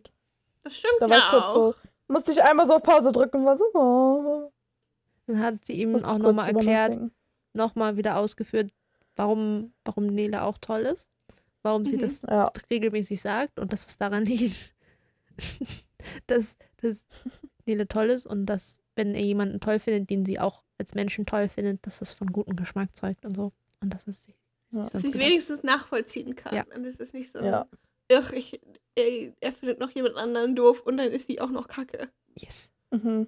Das 0.64 0.78
stimmt 0.78 0.94
Da 1.00 1.10
war 1.10 1.18
ja 1.18 1.24
ich 1.24 1.30
kurz 1.30 1.44
auch. 1.46 1.54
so, 1.54 1.76
musste 2.08 2.32
ich 2.32 2.44
einmal 2.44 2.66
so 2.68 2.76
auf 2.76 2.84
Pause 2.84 3.12
drücken 3.12 3.38
und 3.38 3.46
war 3.46 3.58
so, 3.58 3.66
oh, 3.74 4.52
Dann 5.28 5.40
hat 5.40 5.66
sie 5.66 5.74
ihm 5.74 5.92
musste 5.94 6.08
auch 6.08 6.18
nochmal 6.20 6.50
erklärt, 6.54 7.00
nochmal 7.54 7.98
wieder 7.98 8.18
ausgeführt, 8.18 8.72
warum, 9.16 9.74
warum 9.86 10.06
Nele 10.08 10.44
auch 10.44 10.58
toll 10.60 10.82
ist. 10.82 11.10
Warum 11.64 11.86
sie 11.86 11.96
Mhm. 11.98 12.02
das 12.02 12.22
Ja, 12.22 12.52
regelmäßig 12.70 13.22
sagt 13.22 13.60
und 13.60 13.72
dass 13.74 13.86
es 13.88 13.98
daran 13.98 14.26
liegt, 14.26 14.74
dass, 16.28 16.56
dass 16.78 17.04
Nele 17.66 17.88
toll 17.88 18.10
ist 18.10 18.26
und 18.26 18.46
dass, 18.46 18.80
wenn 18.96 19.16
er 19.16 19.24
jemanden 19.24 19.60
toll 19.60 19.80
findet, 19.80 20.10
den 20.10 20.26
sie 20.26 20.40
auch 20.40 20.64
als 20.78 20.94
Menschen 20.94 21.26
toll 21.26 21.48
findet, 21.48 21.86
dass 21.86 22.00
das 22.00 22.14
von 22.14 22.32
gutem 22.32 22.56
Geschmack 22.56 22.96
zeugt 22.96 23.26
und 23.26 23.36
so. 23.36 23.52
Und 23.82 23.94
das 23.94 24.08
ist 24.08 24.26
sie. 24.26 24.36
Ja. 24.72 24.88
Dass 24.90 25.02
sie 25.02 25.10
es 25.10 25.20
wenigstens 25.20 25.64
nachvollziehen 25.64 26.36
kann. 26.36 26.56
Ja. 26.56 26.66
Und 26.76 26.86
es 26.86 26.98
ist 26.98 27.14
nicht 27.14 27.32
so, 27.32 27.40
ja. 27.40 27.68
ach, 28.14 28.32
ich, 28.34 28.60
er 28.96 29.54
findet 29.54 29.80
noch 29.80 29.92
jemand 29.92 30.16
anderen 30.16 30.56
doof 30.56 30.82
und 30.82 30.98
dann 30.98 31.12
ist 31.12 31.30
die 31.30 31.42
auch 31.42 31.50
noch 31.50 31.68
kacke. 31.68 32.10
Yes. 32.36 32.70
Mhm. 32.92 33.28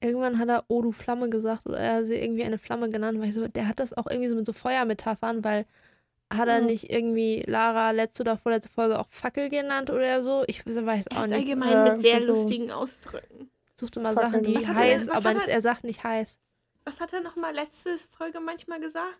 Irgendwann 0.00 0.38
hat 0.38 0.48
er 0.48 0.64
Oh 0.68 0.82
du 0.82 0.92
Flamme 0.92 1.30
gesagt 1.30 1.66
oder 1.66 1.78
er 1.78 1.94
hat 1.96 2.06
sie 2.06 2.16
irgendwie 2.16 2.44
eine 2.44 2.58
Flamme 2.58 2.90
genannt, 2.90 3.18
weil 3.18 3.28
ich 3.28 3.34
so, 3.34 3.48
der 3.48 3.66
hat 3.66 3.80
das 3.80 3.96
auch 3.96 4.06
irgendwie 4.06 4.28
so 4.28 4.36
mit 4.36 4.46
so 4.46 4.52
Feuermetaphern, 4.52 5.42
weil 5.42 5.66
hat 6.32 6.48
er 6.48 6.60
Mhm. 6.60 6.66
nicht 6.66 6.90
irgendwie 6.90 7.42
Lara 7.46 7.90
letzte 7.92 8.22
oder 8.22 8.36
vorletzte 8.36 8.70
Folge 8.70 8.98
auch 8.98 9.06
Fackel 9.10 9.48
genannt 9.48 9.90
oder 9.90 10.22
so? 10.22 10.44
Ich 10.46 10.64
weiß 10.66 10.76
Er 11.10 11.18
auch 11.18 11.24
ist 11.24 11.30
nicht. 11.30 11.38
allgemein 11.40 11.70
Ja, 11.72 11.92
mit 11.92 12.00
sehr 12.02 12.20
so. 12.20 12.26
lustigen 12.32 12.70
Ausdrücken. 12.70 13.50
Suchte 13.78 14.00
mal 14.00 14.14
Fackeln. 14.14 14.32
Sachen, 14.32 14.44
die 14.44 14.54
Was 14.56 14.66
hat 14.66 14.76
er 14.76 14.82
denn- 14.84 14.92
heiß, 15.00 15.08
was 15.08 15.16
aber 15.26 15.30
er- 15.42 15.48
er 15.48 15.60
sagt 15.60 15.84
nicht 15.84 16.02
heiß. 16.02 16.38
Was 16.84 17.00
hat 17.00 17.12
er 17.12 17.20
nochmal 17.20 17.54
letzte 17.54 17.90
Folge 18.16 18.40
manchmal 18.40 18.80
gesagt? 18.80 19.14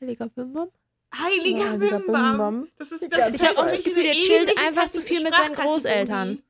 Heiliger 0.00 0.28
Bimbam? 0.28 0.68
Heiliger 1.14 1.58
Ja, 1.58 1.70
heiliger 1.72 1.98
Bimbam. 1.98 2.30
Bimbam. 2.32 2.68
Das 2.78 2.92
ist 2.92 3.02
das 3.12 3.34
Ich 3.34 3.42
habe 3.46 3.58
auch 3.58 3.66
das 3.66 3.82
Gefühl, 3.84 4.02
der 4.02 4.14
chillt 4.14 4.58
einfach 4.58 4.90
zu 4.90 5.00
viel 5.02 5.22
mit 5.22 5.34
seinen. 5.34 5.54
Großeltern. 5.54 6.42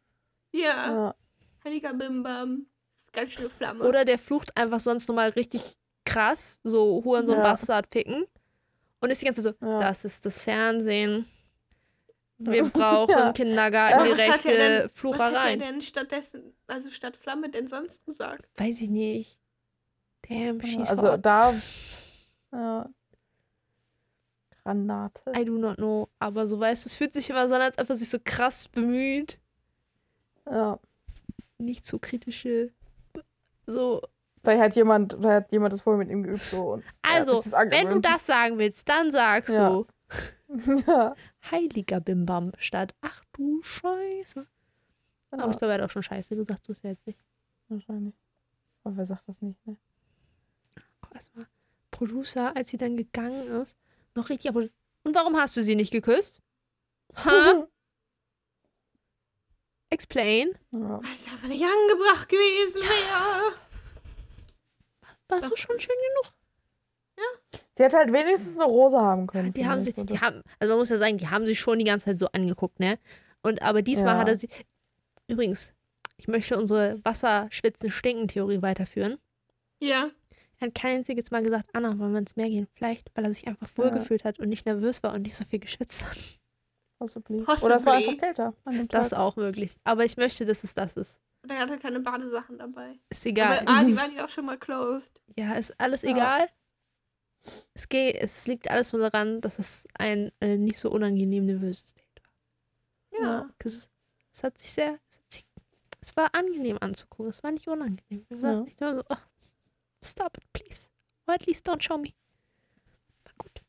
Ja, 0.52 0.60
ja. 0.92 1.14
heiliger 1.64 1.92
Bimbam. 1.94 2.66
Das 2.94 3.04
ist 3.04 3.12
ganz 3.12 3.32
schön 3.32 3.50
Flamme. 3.50 3.84
Oder 3.84 4.04
der 4.04 4.18
flucht 4.18 4.56
einfach 4.56 4.80
sonst 4.80 5.08
nochmal 5.08 5.30
richtig 5.30 5.76
krass, 6.04 6.58
so 6.64 7.02
Hurensohn 7.04 7.36
Ja. 7.36 7.42
Bastard 7.42 7.90
picken. 7.90 8.26
Und 9.02 9.10
ist 9.10 9.20
die 9.20 9.26
ganze 9.26 9.42
Zeit 9.42 9.56
so, 9.60 9.66
Ja. 9.66 9.80
das 9.80 10.04
ist 10.04 10.24
das 10.24 10.40
Fernsehen. 10.42 11.26
Wir 12.38 12.64
brauchen 12.72 13.10
Ja. 13.10 13.32
Kindergartengerechte 13.32 14.52
er 14.52 14.56
denn, 14.56 14.72
Was 14.72 14.78
hat 14.78 14.82
er 14.84 14.88
Fluchereien. 14.90 15.58
denn 15.60 15.82
stattdessen, 15.82 16.54
also 16.66 16.90
statt 16.90 17.16
Flamme 17.16 17.50
denn 17.50 17.68
sonst 17.68 18.04
gesagt? 18.06 18.48
Weiß 18.58 18.80
ich 18.80 18.88
nicht. 18.88 19.38
Damn, 20.28 20.60
she's 20.64 20.88
Also 20.88 21.12
hot. 21.12 21.26
da, 21.26 21.52
ja. 22.52 22.88
Granate. 24.64 25.22
I 25.36 25.44
do 25.44 25.58
not 25.58 25.76
know. 25.76 26.08
Aber 26.20 26.46
so 26.46 26.58
weißt 26.60 26.84
du, 26.84 26.88
es 26.88 26.96
fühlt 26.96 27.12
sich 27.12 27.28
immer 27.30 27.48
so 27.48 27.54
an, 27.56 27.62
als 27.62 27.78
ob 27.78 27.90
er 27.90 27.96
sich 27.96 28.08
so 28.08 28.18
krass 28.22 28.68
bemüht. 28.68 29.38
Ja. 30.48 30.78
Nicht 31.58 31.86
so 31.86 31.98
kritische. 31.98 32.72
So. 33.66 34.02
Vielleicht 34.42 34.62
hat 34.62 34.74
jemand, 34.76 35.12
vielleicht 35.12 35.44
hat 35.44 35.52
jemand 35.52 35.72
das 35.72 35.82
vorher 35.82 35.98
mit 35.98 36.10
ihm 36.10 36.22
geübt. 36.24 36.42
So, 36.50 36.72
und 36.74 36.84
Also, 37.02 37.40
wenn 37.70 37.88
du 37.90 38.00
das 38.00 38.26
sagen 38.26 38.58
willst, 38.58 38.88
dann 38.88 39.12
sagst 39.12 39.50
Ja. 39.54 39.68
du 39.68 39.86
ja. 40.86 41.14
Heiliger 41.50 42.00
Bimbam 42.00 42.52
statt 42.58 42.94
Ach 43.00 43.22
du 43.32 43.62
Scheiße. 43.62 44.46
Aber 45.30 45.44
ja. 45.44 45.50
ich 45.50 45.58
glaube, 45.58 45.72
er 45.72 45.74
hat 45.74 45.88
auch 45.88 45.90
schon 45.92 46.02
Scheiße 46.02 46.36
gesagt, 46.36 46.66
du 46.68 46.72
es 46.72 46.82
ja 46.82 46.90
jetzt 46.90 47.06
nicht. 47.06 47.18
Wahrscheinlich. 47.68 48.14
Aber 48.84 48.96
wer 48.96 49.06
sagt 49.06 49.28
das 49.28 49.40
nicht, 49.40 49.64
ne? 49.66 49.76
Erstmal 51.14 51.46
Producer, 51.90 52.56
als 52.56 52.70
sie 52.70 52.76
dann 52.78 52.96
gegangen 52.96 53.46
ist, 53.62 53.76
noch 54.14 54.28
richtig. 54.28 54.50
Aber 54.50 54.62
und 55.04 55.14
warum 55.14 55.36
hast 55.36 55.56
du 55.56 55.62
sie 55.62 55.74
nicht 55.76 55.92
geküsst? 55.92 56.40
Ha? 57.24 57.66
Explain. 59.90 60.50
ja. 60.72 61.02
Weil 61.02 61.14
es 61.14 61.26
einfach 61.32 61.48
nicht 61.48 61.62
angebracht 61.64 62.28
gewesen 62.28 62.80
wäre. 62.82 63.54
Warst 65.32 65.50
du 65.50 65.56
schon 65.56 65.78
schön 65.80 65.94
genug? 66.10 66.32
Sie 67.74 67.82
hätte 67.84 67.96
halt 67.96 68.12
wenigstens 68.12 68.56
eine 68.56 68.64
Rose 68.64 68.98
haben 69.00 69.26
können. 69.26 69.52
Die 69.52 69.66
haben 69.66 69.78
ich. 69.78 69.84
sich, 69.84 69.94
die 69.96 70.18
haben, 70.20 70.42
also 70.58 70.70
man 70.72 70.78
muss 70.78 70.88
ja 70.90 70.98
sagen, 70.98 71.18
die 71.18 71.28
haben 71.28 71.46
sich 71.46 71.58
schon 71.58 71.78
die 71.78 71.84
ganze 71.84 72.06
Zeit 72.06 72.18
so 72.20 72.26
angeguckt, 72.32 72.78
ne? 72.80 72.98
Und 73.42 73.62
aber 73.62 73.82
diesmal 73.82 74.14
Ja. 74.14 74.18
hat 74.20 74.28
er 74.28 74.38
sie. 74.38 74.48
Übrigens, 75.26 75.70
ich 76.18 76.28
möchte 76.28 76.58
unsere 76.58 77.00
Wasserschwitzen-Stinken-Theorie 77.04 78.60
weiterführen. 78.62 79.18
Ja. 79.80 80.10
Er 80.58 80.66
hat 80.68 80.74
kein 80.74 80.98
einziges 80.98 81.30
Mal 81.30 81.42
gesagt, 81.42 81.70
Anna, 81.72 81.98
wollen 81.98 82.12
wir 82.12 82.18
ins 82.20 82.36
Meer 82.36 82.48
gehen? 82.48 82.68
Vielleicht, 82.74 83.10
weil 83.14 83.24
er 83.24 83.34
sich 83.34 83.46
einfach 83.48 83.68
wohlgefühlt 83.76 84.24
hat 84.24 84.38
und 84.38 84.48
nicht 84.48 84.66
nervös 84.66 85.02
war 85.02 85.12
und 85.14 85.22
nicht 85.22 85.36
so 85.36 85.44
viel 85.44 85.58
geschwitzt 85.58 86.04
hat. 86.04 86.16
Possibly. 86.98 87.42
Possibly. 87.42 87.66
Oder 87.66 87.76
es 87.76 87.86
war 87.86 87.94
einfach 87.94 88.16
kälter 88.18 88.54
an 88.64 88.74
dem 88.76 88.88
Das 88.88 89.10
Tag. 89.10 89.18
auch 89.18 89.36
möglich. 89.36 89.76
Aber 89.84 90.04
ich 90.04 90.16
möchte, 90.16 90.44
dass 90.46 90.62
es 90.62 90.74
das 90.74 90.96
ist. 90.96 91.18
Der 91.44 91.58
hatte 91.58 91.78
keine 91.78 91.98
Badesachen 92.00 92.58
dabei. 92.58 92.98
Ist 93.10 93.26
egal. 93.26 93.58
Aber 93.60 93.70
ah, 93.70 93.84
die 93.84 93.96
waren 93.96 94.14
ja 94.14 94.24
auch 94.24 94.28
schon 94.28 94.46
mal 94.46 94.58
closed. 94.58 95.20
Ja, 95.36 95.54
ist 95.54 95.78
alles 95.80 96.02
Ja. 96.02 96.10
egal. 96.10 96.48
Es, 97.74 97.88
geht, 97.88 98.16
es 98.16 98.46
liegt 98.46 98.70
alles 98.70 98.92
nur 98.92 99.00
daran, 99.10 99.40
dass 99.40 99.58
es 99.58 99.88
ein 99.94 100.30
äh, 100.40 100.56
nicht 100.56 100.78
so 100.78 100.90
unangenehm 100.90 101.46
nervöses 101.46 101.94
Date 101.94 102.22
war. 102.22 103.20
Ja. 103.20 103.50
Es, 103.64 103.90
es 104.32 104.44
hat 104.44 104.56
sich 104.58 104.70
sehr. 104.72 104.98
Es, 105.10 105.18
hat 105.18 105.32
sich, 105.32 105.46
es 106.00 106.16
war 106.16 106.34
angenehm 106.34 106.78
anzugucken. 106.80 107.30
Es 107.30 107.42
war 107.42 107.50
nicht 107.50 107.66
unangenehm. 107.66 108.24
Wir 108.28 108.38
Ja. 108.38 108.60
nicht 108.60 108.80
nur 108.80 108.94
so, 108.96 109.02
oh, 109.08 109.16
stop 110.04 110.36
it, 110.36 110.44
please. 110.52 110.88
Or 111.26 111.34
at 111.34 111.46
least 111.46 111.66
don't 111.68 111.80
show 111.82 111.96
me. 111.98 112.12
War 113.24 113.32
gut. 113.38 113.62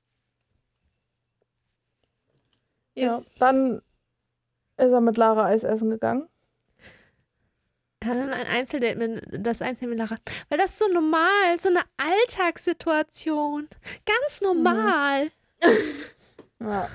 Ja. 2.96 3.18
Yes. 3.18 3.32
Dann 3.40 3.82
ist 4.78 4.92
er 4.92 5.02
mit 5.02 5.18
Lara 5.18 5.46
Eis 5.46 5.64
essen 5.64 5.90
gegangen. 5.90 6.28
Hat 8.06 8.18
dann 8.18 8.34
ein 8.34 8.48
Einzeldate 8.48 8.96
mit 8.98 9.24
das 9.46 9.62
Einzel 9.62 9.88
mit 9.88 9.98
Lara. 9.98 10.18
Weil 10.50 10.58
das 10.58 10.72
ist 10.72 10.80
so 10.80 10.88
normal, 10.88 11.60
so 11.60 11.70
eine 11.70 11.82
Alltagssituation. 11.98 13.68
Ganz 14.06 14.42
normal. 14.42 15.32
Ja. 16.60 16.90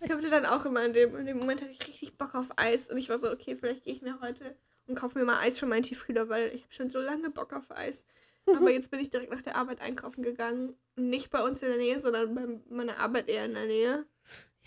Ich 0.00 0.10
hatte 0.10 0.30
dann 0.30 0.46
auch 0.46 0.64
immer 0.66 0.84
in 0.84 0.92
dem, 0.92 1.16
in 1.16 1.26
dem 1.26 1.38
Moment 1.38 1.62
hatte 1.62 1.72
ich 1.72 1.86
richtig 1.86 2.16
Bock 2.16 2.34
auf 2.34 2.46
Eis 2.56 2.90
und 2.90 2.98
ich 2.98 3.08
war 3.08 3.18
so, 3.18 3.30
okay, 3.30 3.56
vielleicht 3.56 3.84
gehe 3.84 3.94
ich 3.94 4.02
mir 4.02 4.20
heute 4.20 4.54
und 4.86 4.94
kaufe 4.94 5.18
mir 5.18 5.24
mal 5.24 5.40
Eis 5.40 5.58
von 5.58 5.68
meinem 5.68 5.82
Tiefkühler, 5.82 6.28
weil 6.28 6.48
ich 6.54 6.62
habe 6.62 6.72
schon 6.72 6.90
so 6.90 7.00
lange 7.00 7.30
Bock 7.30 7.52
auf 7.54 7.70
Eis. 7.70 8.04
Aber 8.46 8.70
jetzt 8.70 8.90
bin 8.90 9.00
ich 9.00 9.10
direkt 9.10 9.32
nach 9.32 9.42
der 9.42 9.56
Arbeit 9.56 9.80
einkaufen 9.80 10.22
gegangen. 10.22 10.74
Nicht 10.96 11.30
bei 11.30 11.42
uns 11.42 11.62
in 11.62 11.68
der 11.68 11.78
Nähe, 11.78 11.98
sondern 11.98 12.34
bei 12.34 12.46
meiner 12.68 12.98
Arbeit 12.98 13.28
eher 13.28 13.46
in 13.46 13.54
der 13.54 13.66
Nähe. 13.66 14.04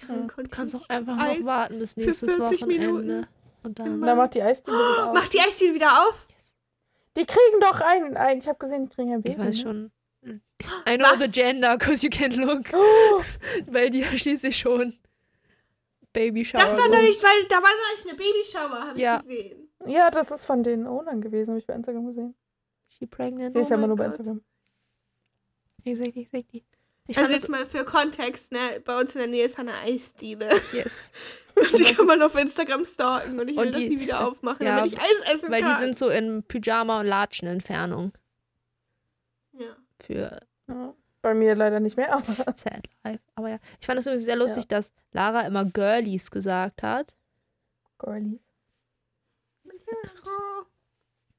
Ja, 0.07 0.15
du 0.15 0.49
kannst 0.49 0.75
auch 0.75 0.89
einfach 0.89 1.17
Eis 1.19 1.39
noch 1.39 1.45
warten 1.45 1.79
bis 1.79 1.93
für 1.93 2.01
nächstes 2.01 2.35
40 2.35 2.61
Wochenende. 2.61 2.87
Minuten. 2.87 3.27
Und 3.67 3.79
Und 3.79 3.85
dann. 3.87 4.01
dann 4.01 4.17
macht 4.17 4.33
die 4.35 4.41
Eisdiele 4.41 4.77
wieder 4.77 5.07
auf. 5.07 5.13
Macht 5.13 5.33
die 5.33 5.39
Eisdiele 5.39 5.73
wieder 5.75 6.07
auf? 6.07 6.27
Die 7.17 7.25
kriegen 7.25 7.59
doch 7.61 7.81
einen, 7.81 8.15
einen. 8.17 8.39
Ich 8.39 8.47
habe 8.47 8.59
gesehen, 8.59 8.83
die 8.85 8.89
kriegen 8.89 9.13
ein 9.13 9.21
Baby. 9.21 9.33
Ich 9.41 9.47
weiß 9.47 9.55
ne? 9.55 9.61
schon. 9.61 9.91
I 10.87 10.97
know 10.97 11.09
Was? 11.11 11.19
the 11.19 11.27
gender, 11.29 11.77
cause 11.77 12.03
you 12.05 12.09
can 12.09 12.31
look. 12.33 12.65
Oh, 12.73 13.21
Weil 13.67 13.89
die 13.89 13.99
ja 14.01 14.17
schließlich 14.17 14.57
schon 14.57 14.97
Baby 16.13 16.43
Shower. 16.45 16.61
Das 16.61 16.77
war 16.77 16.87
neulich, 16.89 17.21
weil 17.23 17.43
da 17.47 17.55
war 17.57 17.69
neulich 17.89 18.07
eine 18.07 18.15
Babyshower, 18.17 18.87
habe 18.89 18.99
Ja. 18.99 19.17
ich 19.17 19.27
gesehen. 19.27 19.69
ja, 19.85 20.09
das 20.09 20.31
ist 20.31 20.45
von 20.45 20.63
den 20.63 20.87
Ownern 20.87 21.21
gewesen, 21.21 21.51
habe 21.51 21.59
ich 21.59 21.67
bei 21.67 21.73
Instagram 21.75 22.07
gesehen. 22.07 22.35
She 22.89 23.05
pregnant. 23.05 23.53
Sie 23.53 23.59
ist 23.59 23.67
Oh 23.67 23.69
ja 23.71 23.75
immer 23.75 23.87
nur 23.87 23.95
bei 23.97 24.05
Gott. 24.05 24.13
Instagram. 24.13 24.41
Exactly, 25.85 26.23
exactly. 26.23 26.63
Ich 27.07 27.17
Also 27.17 27.31
jetzt 27.31 27.47
mal 27.49 27.65
für 27.65 27.85
Kontext, 27.85 28.51
ne? 28.51 28.59
Bei 28.85 28.99
uns 28.99 29.15
in 29.15 29.19
der 29.19 29.27
Nähe 29.29 29.45
ist 29.45 29.57
eine 29.57 29.73
Eisdiele. 29.85 30.49
yes. 30.73 31.11
Und 31.55 31.79
die 31.79 31.85
kann 31.95 32.05
man 32.05 32.21
auf 32.21 32.35
Instagram 32.35 32.85
stalken 32.85 33.39
und 33.39 33.47
ich 33.47 33.57
will 33.57 33.65
Und 33.65 33.71
das 33.73 33.81
die- 33.81 33.89
nie 33.89 33.99
wieder 33.99 34.27
aufmachen, 34.27 34.63
ja, 34.63 34.75
damit 34.75 34.93
ich 34.93 34.99
Eis 34.99 35.33
essen 35.33 35.49
Weil 35.49 35.61
die 35.63 35.67
kann. 35.67 35.79
sind 35.79 35.97
so 35.97 36.09
in 36.09 36.43
Pyjama- 36.43 36.99
und 36.99 37.07
Latschen-Entfernung 37.07 38.11
ja. 39.53 39.75
für 39.99 40.39
Ja. 40.67 40.93
Bei 41.23 41.33
mir 41.33 41.55
leider 41.55 41.79
nicht 41.79 41.97
mehr, 41.97 42.13
aber 42.13 42.23
Sad 42.55 42.87
Life. 43.03 43.21
Aber 43.33 43.49
ja, 43.49 43.57
ich 43.79 43.87
fand 43.87 43.99
es 43.99 44.05
übrigens 44.05 44.25
sehr 44.25 44.35
lustig, 44.35 44.67
dass 44.67 44.91
Lara 45.13 45.47
immer 45.47 45.65
Girlies 45.65 46.29
gesagt 46.29 46.83
hat. 46.83 47.15
Girlies. 47.97 48.39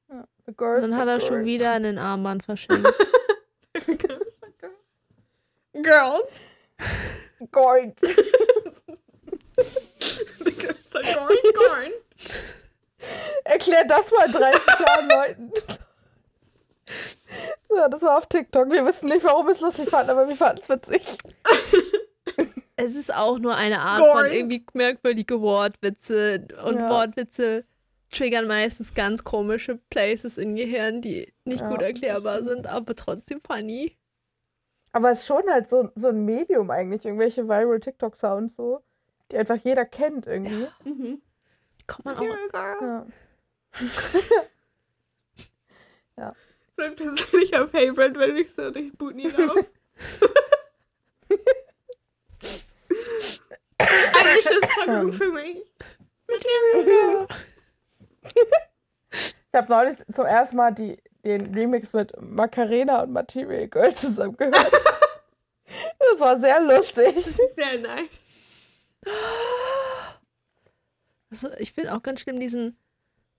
Ja. 0.09 0.27
Girls, 0.57 0.81
dann 0.81 0.91
the 0.91 0.97
hat 0.97 1.07
er 1.07 1.19
schon 1.21 1.29
girls. 1.29 1.45
wieder 1.45 1.71
einen 1.71 1.97
Armband 1.97 2.43
verschenkt. 2.43 2.85
Girl. 5.73 6.19
Gold. 7.51 7.93
Are 10.95 11.03
going, 11.03 11.53
going. 11.53 11.93
Erklär 13.45 13.85
das 13.85 14.11
mal 14.11 14.29
30 14.29 14.61
Jahren 14.79 15.09
Leuten. 15.09 15.51
Ja, 17.75 17.87
das 17.87 18.01
war 18.01 18.17
auf 18.17 18.25
TikTok. 18.27 18.71
Wir 18.71 18.85
wissen 18.85 19.09
nicht, 19.09 19.23
warum 19.23 19.45
wir 19.45 19.51
es 19.51 19.61
lustig 19.61 19.89
fanden, 19.89 20.09
aber 20.11 20.27
wir 20.27 20.35
fanden 20.35 20.61
es 20.61 20.69
witzig. 20.69 21.03
es 22.75 22.95
ist 22.95 23.13
auch 23.13 23.37
nur 23.39 23.55
eine 23.55 23.79
Art 23.79 23.99
Gold. 24.01 24.11
von 24.13 24.25
irgendwie 24.35 24.65
merkwürdige 24.73 25.39
Wortwitze. 25.41 26.47
Und 26.65 26.75
Ja. 26.75 26.89
Wortwitze 26.89 27.63
triggern 28.11 28.47
meistens 28.47 28.93
ganz 28.95 29.23
komische 29.23 29.79
Places 29.89 30.37
im 30.39 30.55
Gehirn, 30.55 31.01
die 31.01 31.31
nicht 31.45 31.61
Ja, 31.61 31.67
gut 31.69 31.81
erklärbar 31.81 32.41
sind, 32.43 32.65
aber 32.67 32.95
trotzdem 32.95 33.39
funny. 33.45 33.95
Aber 34.91 35.11
es 35.11 35.19
ist 35.19 35.27
schon 35.27 35.43
halt 35.49 35.69
so, 35.69 35.89
so 35.95 36.09
ein 36.09 36.25
Medium 36.25 36.71
eigentlich, 36.71 37.05
irgendwelche 37.05 37.47
viral 37.47 37.79
TikTok-Sounds 37.79 38.55
so, 38.55 38.81
die 39.31 39.37
einfach 39.37 39.57
jeder 39.57 39.85
kennt 39.85 40.27
irgendwie. 40.27 40.67
Mhm. 40.83 41.21
Kommt 41.87 42.05
man 42.05 42.17
auch. 42.17 42.21
Girl, 42.21 42.49
girl. 42.51 43.05
Ja. 46.19 46.35
So 46.75 46.83
ein 46.83 46.95
persönlicher 46.95 47.67
Favorite, 47.67 48.19
wenn 48.19 48.35
ich 48.35 48.53
so 48.53 48.69
durchs 48.71 48.91
Booten 48.97 49.21
laufe. 49.21 49.65
Eigentlich 53.77 54.39
ist 54.39 54.51
das 54.61 54.69
voll 54.71 55.01
gut 55.05 55.15
für 55.15 55.31
mich. 55.31 55.65
Material 56.27 56.85
Girl. 56.85 57.27
Ich 59.51 59.57
habe 59.57 59.67
neulich 59.71 59.97
zum 60.13 60.25
ersten 60.27 60.57
Mal 60.57 60.71
die, 60.75 61.01
den 61.23 61.53
Remix 61.53 61.93
mit 61.93 62.13
Macarena 62.21 63.03
und 63.03 63.11
Material 63.11 63.67
Girl 63.67 63.93
zusammen 63.95 64.37
gehört. 64.37 64.55
Das 66.11 66.19
war 66.21 66.39
sehr 66.39 66.59
lustig. 66.61 67.13
Sehr 67.23 67.77
nice. 67.79 68.23
Also, 71.31 71.49
ich 71.59 71.73
finde 71.73 71.93
auch 71.93 72.01
ganz 72.01 72.21
schlimm 72.21 72.39
diesen 72.39 72.75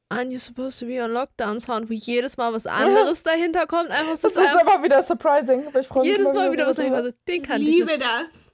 Aren't 0.08 0.30
you 0.30 0.38
supposed 0.38 0.78
to 0.80 0.86
be 0.86 1.02
on 1.02 1.10
Lockdown 1.12 1.60
Sound, 1.60 1.88
wo 1.88 1.92
jedes 1.92 2.36
Mal 2.36 2.52
was 2.52 2.66
anderes 2.66 3.22
dahinter 3.22 3.66
kommt. 3.66 3.90
Einfach 3.90 4.16
so 4.16 4.28
Das 4.28 4.36
ist 4.36 4.56
aber 4.56 4.82
wieder 4.82 5.02
surprising. 5.02 5.66
Aber 5.66 5.80
ich 5.80 5.88
jedes 6.02 6.20
immer 6.30 6.34
Mal 6.34 6.52
wieder 6.52 6.66
was 6.66 6.78
anderes. 6.78 6.98
Also, 7.06 7.16
den 7.26 7.42
Ich 7.42 7.48
kann 7.48 7.60
ich. 7.60 7.66
liebe 7.68 7.98
das. 7.98 8.52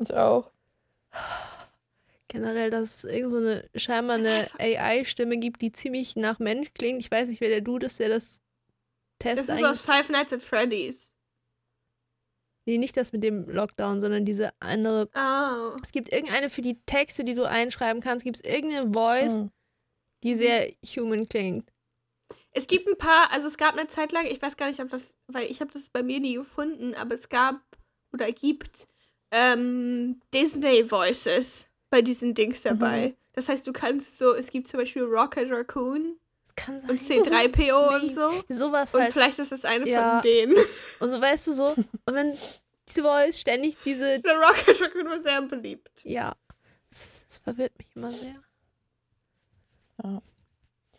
Ich 0.00 0.14
auch. 0.14 0.50
Generell, 2.28 2.70
dass 2.70 2.96
es 2.96 3.04
irgend 3.04 3.30
so 3.32 3.36
eine 3.38 3.64
scheinbar 3.76 4.16
eine 4.16 4.46
AI-Stimme 4.58 5.36
gibt, 5.36 5.62
die 5.62 5.72
ziemlich 5.72 6.16
nach 6.16 6.38
Mensch 6.38 6.72
klingt. 6.74 7.00
Ich 7.00 7.10
weiß 7.10 7.28
nicht, 7.28 7.40
wer 7.40 7.50
der 7.50 7.60
Dude 7.60 7.86
ist, 7.86 8.00
der 8.00 8.08
das 8.08 8.40
Das 9.24 9.46
testet. 9.46 9.60
ist 9.60 9.64
aus 9.64 9.80
Five 9.80 10.10
Nights 10.10 10.32
at 10.32 10.42
Freddy's. 10.42 11.10
Nee, 12.66 12.78
nicht 12.78 12.96
das 12.96 13.12
mit 13.12 13.22
dem 13.22 13.48
Lockdown, 13.48 14.00
sondern 14.00 14.24
diese 14.24 14.52
andere. 14.60 15.10
Oh. 15.14 15.76
Es 15.82 15.92
gibt 15.92 16.10
irgendeine 16.10 16.48
für 16.48 16.62
die 16.62 16.80
Texte, 16.86 17.24
die 17.24 17.34
du 17.34 17.46
einschreiben 17.48 18.02
kannst, 18.02 18.24
gibt 18.24 18.38
es 18.38 18.44
irgendeine 18.44 18.92
Voice, 18.92 19.34
Hm. 19.34 19.50
die 20.22 20.34
sehr 20.34 20.72
human 20.96 21.28
klingt. 21.28 21.70
Es 22.52 22.66
gibt 22.66 22.88
ein 22.88 22.96
paar, 22.96 23.30
also 23.32 23.48
es 23.48 23.58
gab 23.58 23.76
eine 23.76 23.88
Zeit 23.88 24.12
lang, 24.12 24.26
ich 24.26 24.40
weiß 24.40 24.56
gar 24.56 24.68
nicht, 24.68 24.80
ob 24.80 24.88
das, 24.88 25.12
weil 25.26 25.50
ich 25.50 25.60
habe 25.60 25.72
das 25.72 25.90
bei 25.90 26.02
mir 26.02 26.20
nie 26.20 26.34
gefunden, 26.34 26.94
aber 26.94 27.14
es 27.14 27.28
gab 27.28 27.60
oder 28.12 28.30
gibt 28.32 28.86
ähm, 29.32 30.20
Disney 30.32 30.88
Voices 30.88 31.66
bei 31.90 32.00
diesen 32.00 32.32
Dings 32.34 32.62
dabei. 32.62 33.14
Das 33.32 33.48
heißt, 33.48 33.66
du 33.66 33.72
kannst 33.72 34.18
so, 34.18 34.32
es 34.34 34.50
gibt 34.50 34.68
zum 34.68 34.78
Beispiel 34.78 35.02
Rocket 35.02 35.50
Raccoon 35.50 36.16
Das 36.16 36.23
kann 36.56 36.80
sein. 36.80 36.90
und 36.90 37.00
C3PO 37.00 38.00
und 38.02 38.14
so. 38.14 38.30
Sowas 38.48 38.94
Und 38.94 39.02
halt. 39.02 39.12
vielleicht 39.12 39.38
ist 39.38 39.52
das 39.52 39.64
eine 39.64 39.88
Ja. 39.88 40.12
von 40.14 40.22
denen. 40.22 40.54
Und 41.00 41.10
so 41.10 41.20
weißt 41.20 41.46
du 41.48 41.52
so. 41.52 41.66
Und 42.06 42.14
wenn 42.14 42.30
diese 42.88 43.02
Voice 43.02 43.40
ständig 43.40 43.76
diese. 43.84 44.20
Der 44.20 44.34
Rocket 44.34 44.80
Raccoon 44.80 45.06
war 45.06 45.20
sehr 45.22 45.42
beliebt. 45.42 46.04
Ja. 46.04 46.34
Das, 46.90 47.06
das 47.28 47.38
verwirrt 47.38 47.76
mich 47.78 47.88
immer 47.94 48.10
sehr. 48.10 48.34
Ja. 50.02 50.22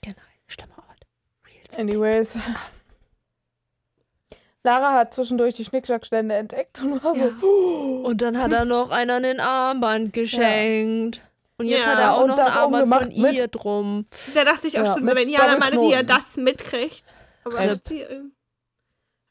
Generell, 0.01 0.23
schlimmer 0.47 0.77
Ort. 0.77 1.05
Real 1.47 1.79
Anyways. 1.81 2.37
Lara 4.63 4.93
hat 4.93 5.13
zwischendurch 5.13 5.53
die 5.53 5.63
Schnickschnackstände 5.65 6.33
entdeckt 6.35 6.81
und 6.81 7.03
war 7.03 7.15
Ja. 7.15 7.29
so. 7.37 8.01
Und 8.03 8.21
dann 8.21 8.39
hat 8.41 8.51
er 8.51 8.65
noch 8.65 8.89
einer 8.89 9.15
ein 9.15 9.39
Armband 9.39 10.11
geschenkt. 10.13 11.21
Und 11.57 11.67
jetzt 11.67 11.85
Ja, 11.85 11.93
hat 11.93 11.99
er 11.99 12.13
auch 12.15 12.21
und 12.23 12.27
noch 12.29 12.37
ein 12.37 12.45
das 12.45 12.55
Armband 12.57 12.93
von 12.93 13.03
umgemacht 13.07 13.17
mit- 13.17 13.33
ihr 13.35 13.47
drum. 13.47 14.05
Da 14.33 14.43
dachte 14.43 14.67
ich 14.67 14.77
auch 14.79 14.83
Ja, 14.85 14.93
schon, 14.93 15.05
wenn 15.07 15.29
Jana 15.29 15.57
Maria 15.57 15.69
Doppelknoten. 16.03 16.07
das 16.07 16.37
mitkriegt. 16.37 17.03
Aber 17.45 17.59
hat 17.59 17.85
sie, 17.85 18.05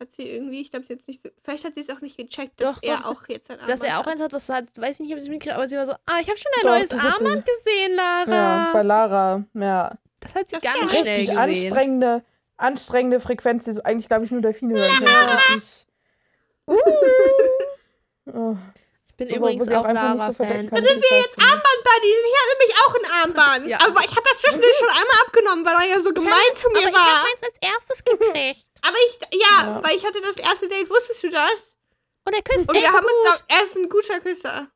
hat 0.00 0.10
sie 0.12 0.22
irgendwie, 0.30 0.60
ich 0.62 0.70
glaube, 0.70 0.86
sie 0.86 0.94
jetzt 0.94 1.06
nicht, 1.08 1.22
so- 1.22 1.28
vielleicht 1.42 1.64
hat 1.64 1.74
sie 1.74 1.80
es 1.80 1.90
auch 1.90 2.00
nicht 2.00 2.16
gecheckt, 2.16 2.60
dass 2.60 2.76
Doch, 2.76 2.82
er 2.82 2.96
doch, 2.98 3.04
auch 3.06 3.28
jetzt 3.28 3.50
ein 3.50 3.58
Dass 3.66 3.80
er 3.82 3.94
auch 3.94 4.06
Armband 4.06 4.16
eins 4.16 4.22
hat, 4.24 4.32
das 4.32 4.48
hat, 4.48 4.64
weiß 4.76 4.94
ich 4.94 5.00
nicht, 5.00 5.12
ob 5.12 5.18
sie 5.18 5.24
es 5.26 5.28
mitgekriegt 5.30 5.56
aber 5.56 5.68
sie 5.68 5.76
war 5.76 5.86
so, 5.86 5.92
ah, 5.92 6.18
ich 6.20 6.28
habe 6.28 6.38
schon 6.38 6.52
ein 6.56 6.62
Doch, 6.62 6.70
neues 6.70 7.04
Armband 7.04 7.44
gesehen, 7.46 7.94
Lara. 7.96 8.30
Ja, 8.34 8.70
bei 8.72 8.82
Lara. 8.82 9.44
Ja. 9.54 9.98
das 10.20 10.34
hat 10.34 10.48
sie 10.48 10.54
Das 10.56 10.62
ganz 10.62 10.76
ist 10.78 10.90
schnell 10.90 11.02
Richtig 11.02 11.26
gesehen. 11.26 11.38
anstrengende, 11.38 12.24
anstrengende 12.56 13.20
Frequenz, 13.20 13.64
die 13.64 13.72
so 13.72 13.82
eigentlich, 13.82 14.08
glaube 14.08 14.24
ich, 14.24 14.30
nur 14.30 14.40
Delfine 14.40 14.74
hören 14.78 14.90
könnte. 14.98 15.54
Richtig. 15.54 15.86
Oh, 18.26 18.56
Ich 18.74 18.83
bin 19.28 19.40
wo- 19.40 19.46
übrigens 19.48 19.68
auch 19.70 19.82
so 19.82 19.82
verdeckt 19.82 20.18
Lara-Fan. 20.18 20.46
kann, 20.70 20.84
dass 20.84 20.88
sie 20.90 21.02
wir 21.02 21.18
jetzt 21.18 21.38
Armband-Buddies. 21.38 22.20
Ich 22.28 22.36
habe 22.40 22.50
nämlich 22.52 22.74
auch 22.82 22.94
ein 22.94 23.06
Armband. 23.22 23.66
Ja. 23.68 23.78
Aber 23.80 24.00
ich 24.04 24.10
habe 24.16 24.26
das 24.28 24.40
zwischendurch 24.42 24.76
schon 24.78 24.88
einmal 24.88 25.18
abgenommen, 25.26 25.64
weil 25.64 25.74
er 25.82 25.96
ja 25.96 26.00
so 26.02 26.12
gemein 26.12 26.52
zu 26.54 26.68
mir 26.70 26.78
Aber 26.78 26.88
ich 26.88 26.94
war. 26.94 27.04
habe 27.04 27.28
meins 27.28 27.42
als 27.42 27.56
erstes 27.60 28.04
gekriegt. 28.04 28.66
Aber 28.82 28.96
ich, 29.08 29.40
ja, 29.40 29.66
Ja. 29.66 29.80
weil 29.82 29.96
ich 29.96 30.04
hatte 30.04 30.20
das 30.20 30.36
erste 30.36 30.68
Date, 30.68 30.90
wusstest 30.90 31.22
du 31.22 31.30
das? 31.30 31.72
Und 32.26 32.32
er 32.34 32.42
küsst 32.42 32.68
Und 32.68 32.74
wir 32.74 32.86
haben 32.92 33.00
gut. 33.02 33.10
uns 33.10 33.30
auch, 33.34 33.42
er 33.48 33.64
ist 33.64 33.76
ein 33.76 33.88
guter 33.88 34.20
Küsser. 34.20 34.68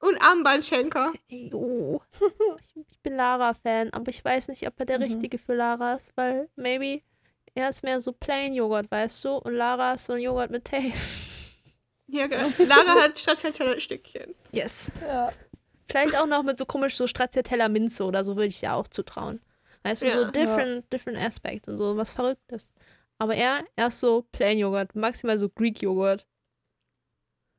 Und 0.00 0.20
Armbandschenker. 0.22 1.12
Jo. 1.28 2.00
Ich, 2.60 2.76
ich 2.90 2.98
bin 3.02 3.16
Lara-Fan, 3.16 3.92
aber 3.94 4.08
ich 4.10 4.24
weiß 4.24 4.48
nicht, 4.48 4.66
ob 4.66 4.74
er 4.78 4.86
der 4.86 4.98
Mhm. 4.98 5.04
Richtige 5.04 5.38
für 5.38 5.54
Lara 5.54 5.94
ist, 5.94 6.10
weil 6.16 6.48
maybe 6.56 7.02
er 7.54 7.68
ist 7.70 7.82
mehr 7.82 8.00
so 8.00 8.12
plain 8.12 8.54
Joghurt, 8.54 8.90
weißt 8.90 9.24
du? 9.24 9.30
Und 9.36 9.54
Lara 9.54 9.94
ist 9.94 10.06
so 10.06 10.12
ein 10.14 10.20
Joghurt 10.20 10.50
mit 10.50 10.64
Taste. 10.66 11.19
Ja, 12.10 12.26
geil. 12.26 12.52
Lara 12.58 13.02
hat 13.02 13.18
Stracciatella-Stückchen. 13.18 14.34
Yes. 14.52 14.90
Ja. 15.02 15.32
Vielleicht 15.88 16.16
auch 16.16 16.26
noch 16.26 16.42
mit 16.42 16.58
so 16.58 16.64
komisch 16.66 16.96
so 16.96 17.06
Stracciatella 17.06 17.68
Minze 17.68 18.04
oder 18.04 18.24
so 18.24 18.36
würde 18.36 18.48
ich 18.48 18.60
ja 18.62 18.74
auch 18.74 18.88
zutrauen. 18.88 19.40
Weißt 19.82 20.02
du, 20.02 20.10
so 20.10 20.22
Ja. 20.22 20.30
different, 20.30 20.92
different 20.92 21.18
aspects 21.18 21.68
und 21.68 21.78
so, 21.78 21.96
was 21.96 22.12
Verrücktes. 22.12 22.70
Aber 23.18 23.34
er, 23.34 23.64
er 23.76 23.88
ist 23.88 24.00
so 24.00 24.26
plain 24.32 24.58
Joghurt, 24.58 24.94
maximal 24.94 25.36
so 25.38 25.48
Greek 25.48 25.82
Joghurt 25.82 26.26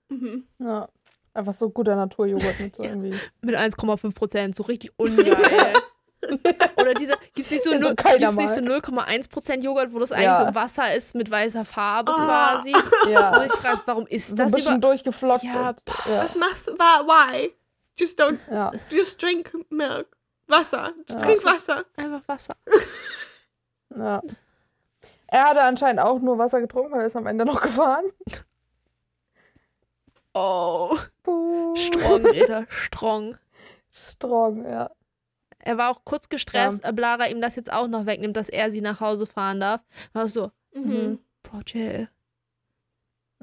Mhm. 0.09 0.45
ja. 0.59 0.89
Einfach 1.33 1.53
so 1.53 1.69
guter 1.69 1.95
Naturjoghurt 1.95 2.59
mit 2.59 2.75
so 2.75 2.83
irgendwie. 2.83 3.15
mit 3.41 3.55
1,5 3.55 4.13
Prozent, 4.13 4.55
so 4.55 4.63
richtig 4.63 4.91
ungeil. 4.97 5.73
Oder 6.79 6.93
dieser, 6.93 7.15
nicht 7.35 7.63
so, 7.63 7.71
so 7.81 7.95
keiner 7.95 8.17
gibt's 8.17 8.35
nicht 8.35 8.49
so 8.49 8.61
mag. 8.61 9.09
0,1 9.09 9.29
Prozent 9.29 9.63
Joghurt, 9.63 9.91
wo 9.93 9.99
das 9.99 10.11
eigentlich 10.11 10.25
Ja. 10.25 10.47
so 10.47 10.55
Wasser 10.55 10.93
ist 10.95 11.15
mit 11.15 11.29
weißer 11.31 11.65
Farbe 11.65 12.11
Ah. 12.15 12.55
quasi? 12.61 12.73
Ja. 13.11 13.35
Und 13.37 13.45
ich 13.45 13.51
frage, 13.53 13.81
warum 13.85 14.05
ist 14.07 14.27
so 14.27 14.33
ein 14.35 14.37
das 14.37 14.51
bisschen 14.53 14.77
über... 14.77 14.87
durchgeflockt. 14.89 15.43
Ja, 15.43 15.69
und, 15.69 15.81
ja. 16.07 16.23
Was 16.23 16.35
machst 16.35 16.67
du? 16.67 16.73
Why? 16.73 17.53
Just 17.99 18.21
don't, 18.21 18.37
ja. 18.51 18.71
just 18.89 19.21
drink 19.21 19.51
milk. 19.69 20.07
Wasser. 20.47 20.93
Just 21.07 21.19
Ja. 21.21 21.25
drink 21.25 21.45
Wasser. 21.45 21.85
Einfach 21.97 22.21
Wasser. 22.27 22.55
Ja. 23.95 24.21
Er 25.27 25.43
hatte 25.49 25.61
anscheinend 25.63 25.99
auch 26.01 26.19
nur 26.19 26.37
Wasser 26.37 26.61
getrunken, 26.61 26.93
weil 26.93 27.01
er 27.01 27.07
ist 27.07 27.15
am 27.17 27.27
Ende 27.27 27.43
noch 27.43 27.59
gefahren. 27.61 28.05
Oh. 30.33 30.97
Puh. 31.23 31.75
Strong, 31.75 32.23
Greta, 32.23 32.65
strong. 32.69 33.37
Strong, 33.91 34.65
ja. 34.69 34.89
Er 35.63 35.77
war 35.77 35.89
auch 35.91 36.03
kurz 36.05 36.29
gestresst, 36.29 36.85
ob 36.85 36.99
Lara 36.99 37.27
ihm 37.27 37.41
das 37.41 37.55
jetzt 37.55 37.71
auch 37.71 37.87
noch 37.87 38.05
wegnimmt, 38.05 38.35
dass 38.35 38.49
er 38.49 38.71
sie 38.71 38.81
nach 38.81 38.99
Hause 38.99 39.25
fahren 39.25 39.59
darf. 39.59 39.81
War 40.13 40.27
so, 40.27 40.51
Mhm. 40.73 41.19
Bro, 41.43 41.63
chill. 41.63 42.07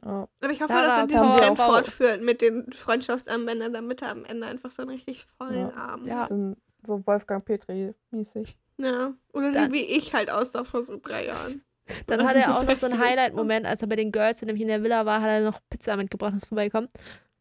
ja. 0.04 0.28
Aber 0.40 0.52
ich 0.52 0.60
hoffe, 0.62 0.72
Lara, 0.72 0.86
dass 0.86 0.98
er 0.98 1.06
diesen 1.06 1.32
Trend 1.40 1.58
fortführt 1.58 2.22
mit 2.22 2.40
den 2.40 2.72
Freundschaftsarmbändern, 2.72 3.72
damit 3.72 4.02
er 4.02 4.10
am 4.10 4.24
Ende 4.24 4.46
einfach 4.46 4.70
so 4.70 4.82
einen 4.82 4.90
richtig 4.92 5.26
vollen 5.36 5.68
Ja. 5.68 5.74
Arm 5.74 6.06
Ja. 6.06 6.20
hat. 6.22 6.28
Sind 6.28 6.56
so 6.82 7.04
Wolfgang 7.06 7.44
Petri-mäßig. 7.44 8.56
Ja. 8.78 9.12
Oder 9.32 9.52
Dann- 9.52 9.66
so 9.70 9.72
wie 9.74 9.84
ich 9.84 10.14
halt 10.14 10.30
aussah 10.30 10.64
vor 10.64 10.82
so 10.82 10.98
drei 11.02 11.26
Jahren. 11.26 11.62
Dann 12.06 12.26
hat 12.26 12.36
er 12.36 12.56
auch 12.56 12.64
noch 12.64 12.76
so 12.76 12.86
einen. 12.86 12.98
Highlight-Moment, 13.04 13.66
als 13.66 13.82
er 13.82 13.88
bei 13.88 13.96
den 13.96 14.12
Girls 14.12 14.40
nämlich 14.42 14.62
in 14.62 14.68
der 14.68 14.82
Villa 14.82 15.04
war, 15.06 15.20
hat 15.20 15.28
er 15.28 15.40
noch 15.40 15.58
Pizza 15.70 15.96
mitgebracht 15.96 16.32
und 16.32 16.38
ist 16.38 16.46
vorbeigekommen. 16.46 16.88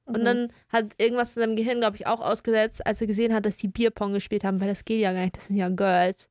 Und 0.07 0.21
Mhm. 0.21 0.25
dann 0.25 0.53
hat 0.69 0.85
irgendwas 0.97 1.35
in 1.35 1.41
seinem 1.43 1.55
Gehirn, 1.55 1.79
glaube 1.79 1.97
ich, 1.97 2.07
auch 2.07 2.21
ausgesetzt, 2.21 2.85
als 2.87 3.01
er 3.01 3.07
gesehen 3.07 3.33
hat, 3.33 3.45
dass 3.45 3.57
die 3.57 3.67
Bierpong 3.67 4.13
gespielt 4.13 4.43
haben, 4.43 4.59
weil 4.61 4.69
das 4.69 4.85
geht 4.85 4.99
ja 5.01 5.11
gar 5.13 5.21
nicht, 5.21 5.35
das 5.37 5.47
sind 5.47 5.57
ja 5.57 5.69
Girls. 5.69 6.29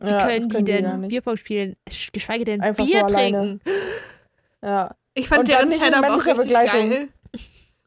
Wie 0.00 0.08
ja, 0.08 0.26
können 0.26 0.48
das 0.48 0.56
die 0.64 0.64
gar 0.64 0.92
denn. 0.92 1.08
Bierpong 1.08 1.36
spielen, 1.36 1.76
sch- 1.90 2.08
geschweige 2.12 2.44
denn 2.46 2.60
Einfach 2.62 2.84
so 2.84 2.90
Bier 2.92 3.04
alleine. 3.04 3.36
trinken? 3.38 3.60
Ja. 4.62 4.96
Ich 5.14 5.28
fand 5.28 5.40
Und 5.40 5.48
dann 5.50 5.56
deren 5.56 5.68
nicht 5.68 5.84
in 5.86 5.92
Setup 5.92 6.08
auch 6.10 6.26
richtig 6.26 6.36
Begleitung. 6.46 6.90
geil. 6.90 7.08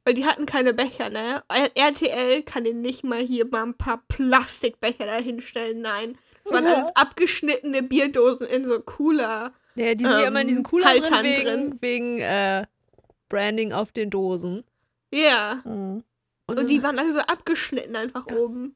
Weil 0.05 0.13
die 0.15 0.25
hatten 0.25 0.45
keine 0.45 0.73
Becher, 0.73 1.09
ne? 1.09 1.41
RTL 1.75 2.43
kann 2.43 2.65
den 2.65 2.81
nicht 2.81 3.05
mal 3.05 3.19
hier 3.21 3.45
mal 3.47 3.63
ein 3.63 3.73
paar 3.77 4.03
Plastikbecher 4.09 5.05
da 5.05 5.15
hinstellen. 5.15 5.79
Nein. 5.81 6.17
Das 6.43 6.51
waren 6.51 6.65
Ja. 6.65 6.73
alles 6.73 6.93
abgeschnittene 6.95 7.81
Bierdosen 7.83 8.45
in 8.47 8.65
so 8.65 8.79
cooler. 8.81 9.53
Ja, 9.75 9.95
die 9.95 10.03
sind 10.03 10.11
ja 10.13 10.27
immer 10.27 10.41
in 10.41 10.47
Ähm, 10.47 10.47
diesen 10.49 10.63
Cooler 10.65 10.87
drin 10.91 11.03
Haltern 11.03 11.23
wegen, 11.23 11.43
drin. 11.45 11.77
wegen 11.79 12.19
äh, 12.19 12.65
Branding 13.29 13.71
auf 13.71 13.93
den 13.93 14.09
Dosen. 14.09 14.65
Ja. 15.13 15.61
Mhm. 15.63 16.03
Und 16.47 16.69
die 16.69 16.83
waren 16.83 16.97
alle 16.99 17.13
so 17.13 17.19
abgeschnitten 17.19 17.95
einfach 17.95 18.25
oben. 18.27 18.75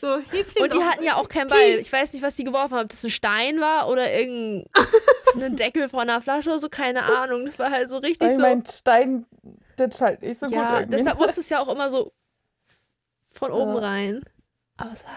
So, 0.00 0.18
hilf 0.30 0.56
Und 0.60 0.74
die 0.74 0.82
hatten 0.82 1.04
ja 1.04 1.14
auch 1.16 1.28
keinen 1.28 1.46
Ball. 1.48 1.60
Ich 1.78 1.92
weiß 1.92 2.12
nicht, 2.12 2.22
was 2.22 2.34
die 2.34 2.42
geworfen 2.42 2.74
haben. 2.74 2.84
Ob 2.84 2.88
das 2.90 3.04
ein 3.04 3.10
Stein 3.10 3.60
war 3.60 3.88
oder 3.88 4.12
irgendein 4.12 4.66
Deckel 5.56 5.88
von 5.88 6.00
einer 6.00 6.20
Flasche 6.20 6.50
oder 6.50 6.58
so. 6.58 6.68
Keine 6.68 7.04
Ahnung. 7.04 7.44
Das 7.44 7.56
war 7.58 7.70
halt 7.70 7.88
so 7.88 7.98
richtig 7.98 8.26
Ich 8.28 8.34
so. 8.34 8.40
mein, 8.40 8.64
Stein, 8.66 9.26
das 9.76 10.00
halt 10.00 10.22
nicht 10.22 10.40
so 10.40 10.46
ja, 10.46 10.70
gut 10.72 10.80
irgendwie. 10.80 10.96
deshalb 10.96 11.18
musste 11.20 11.40
es 11.40 11.48
ja 11.50 11.60
auch 11.60 11.68
immer 11.72 11.88
so 11.90 12.12
von 13.30 13.52
oben 13.52 13.74
Ja. 13.74 13.78
rein. 13.78 14.24
Aber 14.76 14.92
es 14.92 15.04
war 15.04 15.12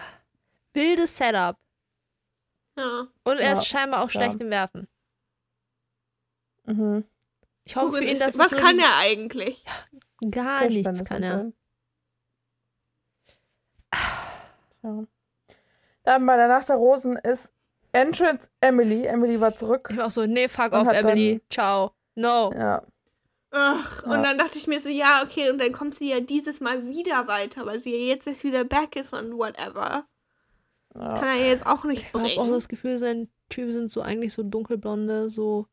wildes 0.74 1.16
Setup. 1.16 1.56
Ja. 2.78 3.08
Und 3.24 3.38
er 3.38 3.46
Ja, 3.46 3.52
ist 3.54 3.66
scheinbar 3.66 4.04
auch 4.04 4.10
schlecht 4.10 4.40
im 4.40 4.50
Werfen. 4.50 4.86
Mhm. 6.64 7.04
Ich 7.64 7.74
hoffe 7.74 7.86
für 7.86 7.92
Worin 7.94 8.02
ihn, 8.08 8.12
ist 8.12 8.20
dass 8.20 8.34
es 8.34 8.38
Was 8.38 8.50
so 8.50 8.56
kann 8.56 8.78
er 8.78 8.96
eigentlich? 8.98 9.64
Gar 10.30 10.66
nichts 10.68 11.04
kann 11.04 11.22
er. 11.22 11.52
Ja. 14.82 15.04
Dann 16.04 16.26
bei 16.26 16.36
der 16.36 16.48
Nacht 16.48 16.68
der 16.68 16.76
Rosen 16.76 17.16
ist 17.16 17.52
Entrance 17.92 18.48
Emily. 18.60 19.06
Emily 19.06 19.40
war 19.40 19.56
zurück. 19.56 19.88
Ich 19.90 19.96
war 19.96 20.06
auch 20.06 20.10
so, 20.10 20.26
nee, 20.26 20.48
fuck 20.48 20.72
off, 20.72 20.86
Emily. 20.88 21.40
Ciao. 21.50 21.92
No. 22.14 22.52
Ja. 22.52 22.82
Ach, 23.50 24.04
Ja. 24.06 24.12
und 24.12 24.22
dann 24.22 24.38
dachte 24.38 24.58
ich 24.58 24.66
mir 24.66 24.80
so, 24.80 24.88
ja, 24.88 25.22
okay, 25.24 25.50
und 25.50 25.58
dann 25.58 25.72
kommt 25.72 25.94
sie 25.94 26.10
ja 26.10 26.20
dieses 26.20 26.60
Mal 26.60 26.84
wieder 26.86 27.26
weiter, 27.26 27.64
weil 27.66 27.80
sie 27.80 27.92
ja 27.96 28.14
jetzt 28.14 28.26
erst 28.26 28.44
wieder 28.44 28.64
back 28.64 28.96
ist 28.96 29.12
und 29.14 29.32
whatever. 29.36 30.06
Das 30.90 31.12
ja. 31.12 31.18
kann 31.18 31.28
er 31.28 31.34
ja 31.36 31.46
jetzt 31.46 31.66
auch 31.66 31.84
nicht 31.84 32.02
Ich 32.02 32.12
habe 32.14 32.24
auch 32.24 32.34
bringen. 32.36 32.52
das 32.52 32.68
Gefühl, 32.68 32.98
seine 32.98 33.28
Typen 33.48 33.72
sind 33.72 33.90
so 33.90 34.02
eigentlich 34.02 34.32
so 34.32 34.42
dunkelblonde, 34.42 35.30
so 35.30 35.66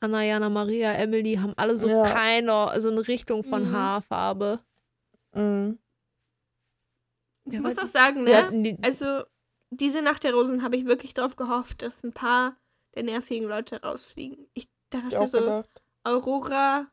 Anna, 0.00 0.22
Jana, 0.24 0.48
Maria, 0.50 0.92
Emily 0.94 1.36
haben 1.36 1.54
alle 1.56 1.76
so 1.78 1.88
Ja. 1.88 2.02
keine, 2.02 2.80
so 2.80 2.90
eine 2.90 3.06
Richtung 3.08 3.42
von 3.42 3.68
Mhm. 3.70 3.72
Haarfarbe. 3.72 4.60
Mhm. 5.34 5.78
Ich 7.46 7.54
Ja, 7.54 7.60
muss 7.60 7.78
auch 7.78 7.86
sagen, 7.86 8.24
ne? 8.24 8.46
die, 8.50 8.76
Also, 8.82 9.22
diese 9.70 10.02
Nacht 10.02 10.24
der 10.24 10.34
Rosen 10.34 10.62
habe 10.62 10.76
ich 10.76 10.84
wirklich 10.86 11.14
darauf 11.14 11.36
gehofft, 11.36 11.82
dass 11.82 12.02
ein 12.04 12.12
paar 12.12 12.56
der 12.94 13.04
nervigen 13.04 13.48
Leute 13.48 13.82
rausfliegen. 13.82 14.46
Ich 14.54 14.68
ich 14.92 15.00
dachte 15.02 15.20
auch 15.20 15.26
so, 15.26 15.40
gedacht. 15.40 15.82
Aurora, 16.04 16.86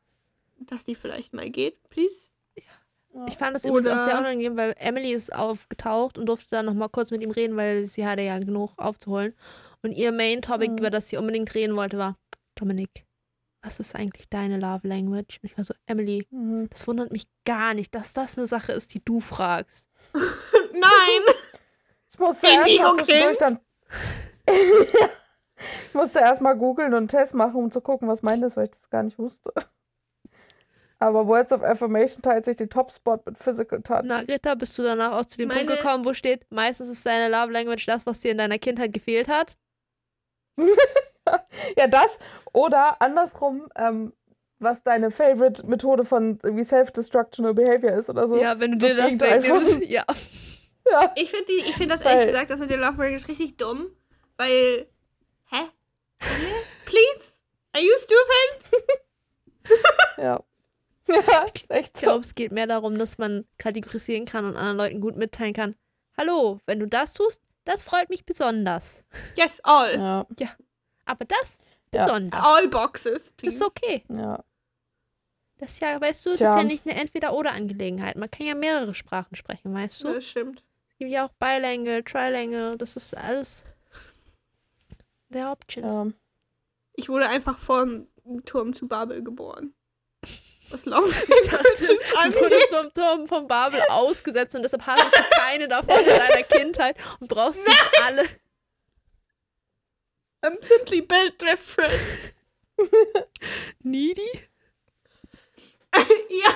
dass 0.57 0.83
die 0.85 0.95
vielleicht 0.95 1.33
mal 1.33 1.49
geht, 1.49 1.77
please. 1.89 2.31
Ja. 2.55 3.25
ich 3.27 3.37
fand 3.37 3.55
das 3.55 3.63
übrigens 3.65 3.87
auch 3.87 4.03
sehr 4.03 4.17
unangenehm, 4.17 4.57
weil 4.57 4.73
Emily 4.79 5.13
ist 5.13 5.31
aufgetaucht 5.33 6.17
und 6.17 6.25
durfte 6.25 6.49
dann 6.49 6.65
nochmal 6.65 6.89
kurz 6.89 7.11
mit 7.11 7.21
ihm 7.21 7.29
reden, 7.29 7.55
weil 7.55 7.85
sie 7.85 8.05
hatte 8.07 8.23
ja 8.23 8.39
genug 8.39 8.73
aufzuholen. 8.77 9.35
Und 9.83 9.91
ihr 9.91 10.11
Main-Topic, 10.11 10.71
Mhm. 10.71 10.77
über 10.79 10.89
das 10.89 11.09
sie 11.09 11.17
unbedingt 11.17 11.53
reden 11.53 11.75
wollte, 11.75 11.99
war, 11.99 12.17
Dominik, 12.55 13.05
was 13.61 13.79
ist 13.79 13.95
eigentlich 13.95 14.27
deine 14.29 14.57
Love 14.59 14.87
Language? 14.87 15.39
Und 15.41 15.49
ich 15.49 15.57
war 15.57 15.63
so, 15.63 15.73
Emily, 15.85 16.27
Mhm. 16.31 16.69
das 16.69 16.87
wundert 16.87 17.11
mich 17.11 17.25
gar 17.45 17.73
nicht, 17.73 17.93
dass 17.95 18.13
das 18.13 18.37
eine 18.37 18.47
Sache 18.47 18.71
ist, 18.73 18.93
die 18.93 19.03
du 19.03 19.19
fragst. 19.19 19.87
Nein! 20.73 21.35
Ich 22.09 22.19
musste 22.19 22.47
erstmal 22.47 23.35
dann. 23.37 23.59
ich 25.87 25.93
musste 25.93 26.19
erstmal 26.19 26.57
googeln 26.57 26.89
und 26.93 26.97
einen 26.97 27.07
Test 27.07 27.33
machen, 27.33 27.55
um 27.55 27.71
zu 27.71 27.81
gucken, 27.81 28.07
was 28.07 28.21
meint 28.21 28.43
das, 28.43 28.55
weil 28.57 28.65
ich 28.65 28.71
das 28.71 28.89
gar 28.89 29.01
nicht 29.03 29.17
wusste. 29.17 29.51
Aber 30.99 31.27
Words 31.27 31.51
of 31.51 31.63
Affirmation 31.63 32.21
teilt 32.21 32.45
sich 32.45 32.55
den 32.55 32.69
Topspot 32.69 33.25
mit 33.25 33.37
Physical 33.37 33.81
Touch. 33.81 34.01
Na, 34.03 34.23
Greta, 34.23 34.55
bist 34.55 34.77
du 34.77 34.83
danach 34.83 35.13
auch 35.13 35.25
zu 35.25 35.37
dem 35.37 35.49
Punkt 35.49 35.65
Meine- 35.65 35.75
gekommen, 35.75 36.05
wo 36.05 36.13
steht, 36.13 36.45
meistens 36.49 36.87
ist 36.89 37.05
deine 37.05 37.29
Love 37.29 37.51
Language 37.51 37.85
das, 37.87 38.05
was 38.05 38.19
dir 38.21 38.31
in 38.31 38.37
deiner 38.37 38.59
Kindheit 38.59 38.93
gefehlt 38.93 39.27
hat? 39.27 39.57
Ja, 41.77 41.87
das 41.87 42.17
oder 42.53 43.01
andersrum, 43.01 43.67
ähm, 43.75 44.13
was 44.59 44.81
deine 44.83 45.11
Favorite 45.11 45.65
Methode 45.65 46.05
von 46.05 46.39
irgendwie 46.43 46.63
Self-Destructional 46.63 47.53
Behavior 47.53 47.93
ist 47.93 48.09
oder 48.09 48.27
so. 48.27 48.37
ja, 48.37 48.59
wenn 48.59 48.71
du 48.73 48.77
das 48.77 48.89
dir 48.89 48.95
das 48.97 49.05
Gegenteil 49.05 49.43
wegnimmst. 49.43 49.71
von- 49.73 49.81
Ja. 49.87 50.05
Ja. 50.89 51.11
Ich 51.15 51.29
finde 51.31 51.51
ich 51.51 51.75
find 51.75 51.91
das 51.91 52.03
Weil- 52.03 52.11
ehrlich 52.17 52.31
gesagt, 52.33 52.49
das 52.51 52.59
mit 52.59 52.69
dem 52.69 52.79
Love 52.81 53.01
Language 53.01 53.27
richtig 53.27 53.57
dumm, 53.57 53.87
weil. 54.37 54.87
Hä? 55.49 55.69
Please? 56.85 57.33
Are 57.73 57.83
you 57.83 57.91
stupid? 57.97 58.81
Ja. 60.17 60.43
Ja, 61.07 61.45
echt 61.69 61.95
Ich 61.95 62.01
so. 62.01 62.05
glaube, 62.07 62.19
es 62.21 62.33
geht 62.35 62.51
mehr 62.53 62.67
darum, 62.67 62.97
dass 62.97 63.17
man 63.17 63.45
kategorisieren 63.57 64.25
kann 64.25 64.45
und 64.45 64.55
anderen 64.55 64.77
Leuten 64.77 65.01
gut 65.01 65.15
mitteilen 65.17 65.53
kann. 65.53 65.75
Hallo, 66.17 66.59
wenn 66.65 66.79
du 66.79 66.87
das 66.87 67.13
tust, 67.13 67.41
das 67.65 67.83
freut 67.83 68.09
mich 68.09 68.25
besonders. 68.25 69.01
Yes, 69.35 69.59
all. 69.63 69.95
Ja, 69.97 70.27
Aber 71.05 71.25
das 71.25 71.57
Ja. 71.93 72.05
besonders. 72.05 72.41
All 72.43 72.67
boxes, 72.67 73.31
please. 73.33 73.55
Ist 73.57 73.61
okay. 73.63 74.03
ja. 74.09 74.43
Das 75.59 75.71
ist 75.73 75.79
ja, 75.81 76.01
weißt 76.01 76.25
du, 76.25 76.29
das 76.31 76.39
Tja. 76.39 76.51
ist 76.51 76.57
ja 76.57 76.63
nicht 76.63 76.85
eine 76.85 76.99
Entweder-Oder-Angelegenheit. 76.99 78.17
Man 78.17 78.29
kann 78.29 78.45
ja 78.47 78.55
mehrere 78.55 78.93
Sprachen 78.93 79.35
sprechen, 79.35 79.73
weißt 79.73 80.03
du? 80.03 80.07
Es 80.09 80.15
Das 80.15 80.25
stimmt. 80.27 80.63
gibt 80.97 81.11
ja 81.11 81.25
auch 81.25 81.31
Bilingual, 81.39 82.03
Trilingual, 82.03 82.77
das 82.77 82.95
ist 82.97 83.15
alles. 83.15 83.63
Are 85.33 85.51
options. 85.51 85.85
ja. 85.87 86.07
Ich 86.95 87.09
wurde 87.09 87.27
einfach 87.29 87.59
vor 87.59 87.85
dem 87.85 88.07
Turm 88.45 88.73
zu 88.73 88.87
Babel 88.87 89.23
geboren. 89.23 89.73
Was 90.69 90.85
Love 90.85 91.09
Ich 91.43 91.49
dachte, 91.49 91.63
du 91.77 92.39
wurdest 92.41 92.69
vom 92.73 92.93
Turm 92.93 93.27
von 93.27 93.47
Babel 93.47 93.81
ausgesetzt 93.89 94.55
und 94.55 94.63
deshalb 94.63 94.85
hattest 94.85 95.13
du 95.15 95.21
keine 95.37 95.67
davon 95.67 95.97
in 95.99 96.05
deiner 96.05 96.43
Kindheit 96.43 96.95
und 97.19 97.29
brauchst 97.29 97.63
sie 97.63 97.71
jetzt 97.71 98.01
alle. 98.03 98.23
I'm 100.43 100.57
simply 100.61 101.01
built 101.01 101.37
different. 101.39 102.33
Needy? 103.83 104.29
ja. 105.93 106.53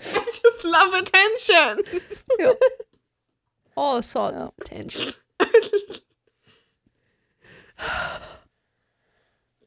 I 0.00 0.24
just 0.26 0.64
love 0.64 0.94
attention. 0.94 2.00
All 3.76 4.02
sorts 4.02 4.38
Ja. 4.40 4.46
of 4.46 4.52
attention. 4.60 5.14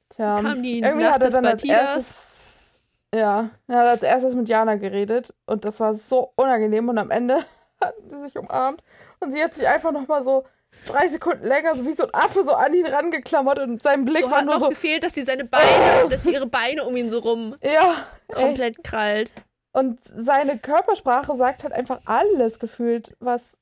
Tja, 0.10 0.36
Kam 0.42 0.62
die 0.64 0.80
irgendwie 0.80 1.04
Nacht 1.04 1.14
hat 1.16 1.24
er 1.24 1.30
dann 1.30 1.46
als 1.46 1.64
erstes, 1.64 2.80
ja, 3.16 3.50
er 3.68 3.78
hat 3.78 3.88
als 3.88 4.04
erstes 4.04 4.36
mit 4.36 4.50
Jana 4.50 4.76
geredet 4.76 5.34
und 5.46 5.64
das 5.66 5.80
war 5.80 5.94
so 5.94 6.34
unangenehm 6.36 6.90
und 6.90 6.98
am 6.98 7.12
Ende 7.12 7.46
hatten 7.80 8.10
sie 8.10 8.20
sich 8.26 8.38
umarmt 8.38 8.84
und 9.22 9.32
sie 9.32 9.42
hat 9.44 9.54
sich 9.54 9.68
einfach 9.68 9.92
noch 9.94 10.08
mal 10.08 10.22
so 10.22 10.46
drei 10.86 11.08
Sekunden 11.08 11.46
länger, 11.46 11.76
so 11.76 11.86
wie 11.86 11.94
so 11.94 12.04
ein 12.04 12.14
Affe, 12.14 12.44
so 12.44 12.54
an 12.54 12.74
ihn 12.74 12.86
rangeklammert 12.86 13.60
und 13.60 13.84
sein 13.84 14.06
Blick 14.06 14.24
So 14.24 14.32
war 14.32 14.40
hat 14.40 14.46
nur 14.46 14.56
noch 14.56 14.62
so, 14.62 14.70
gefehlt, 14.70 15.04
dass 15.04 15.14
sie 15.14 15.24
seine 15.24 15.46
Beine, 15.46 16.10
dass 16.10 16.24
sie 16.24 16.34
ihre 16.34 16.48
Beine 16.48 16.86
um 16.86 16.96
ihn 16.96 17.10
so 17.10 17.20
rum 17.20 17.56
ja, 17.64 18.08
echt. 18.28 18.38
komplett 18.38 18.84
krallt. 18.84 19.32
Und 19.74 20.00
seine 20.04 20.58
Körpersprache 20.58 21.36
sagt 21.36 21.64
halt 21.64 21.74
einfach 21.74 22.02
alles 22.06 22.60
gefühlt, 22.60 23.16
was 23.20 23.58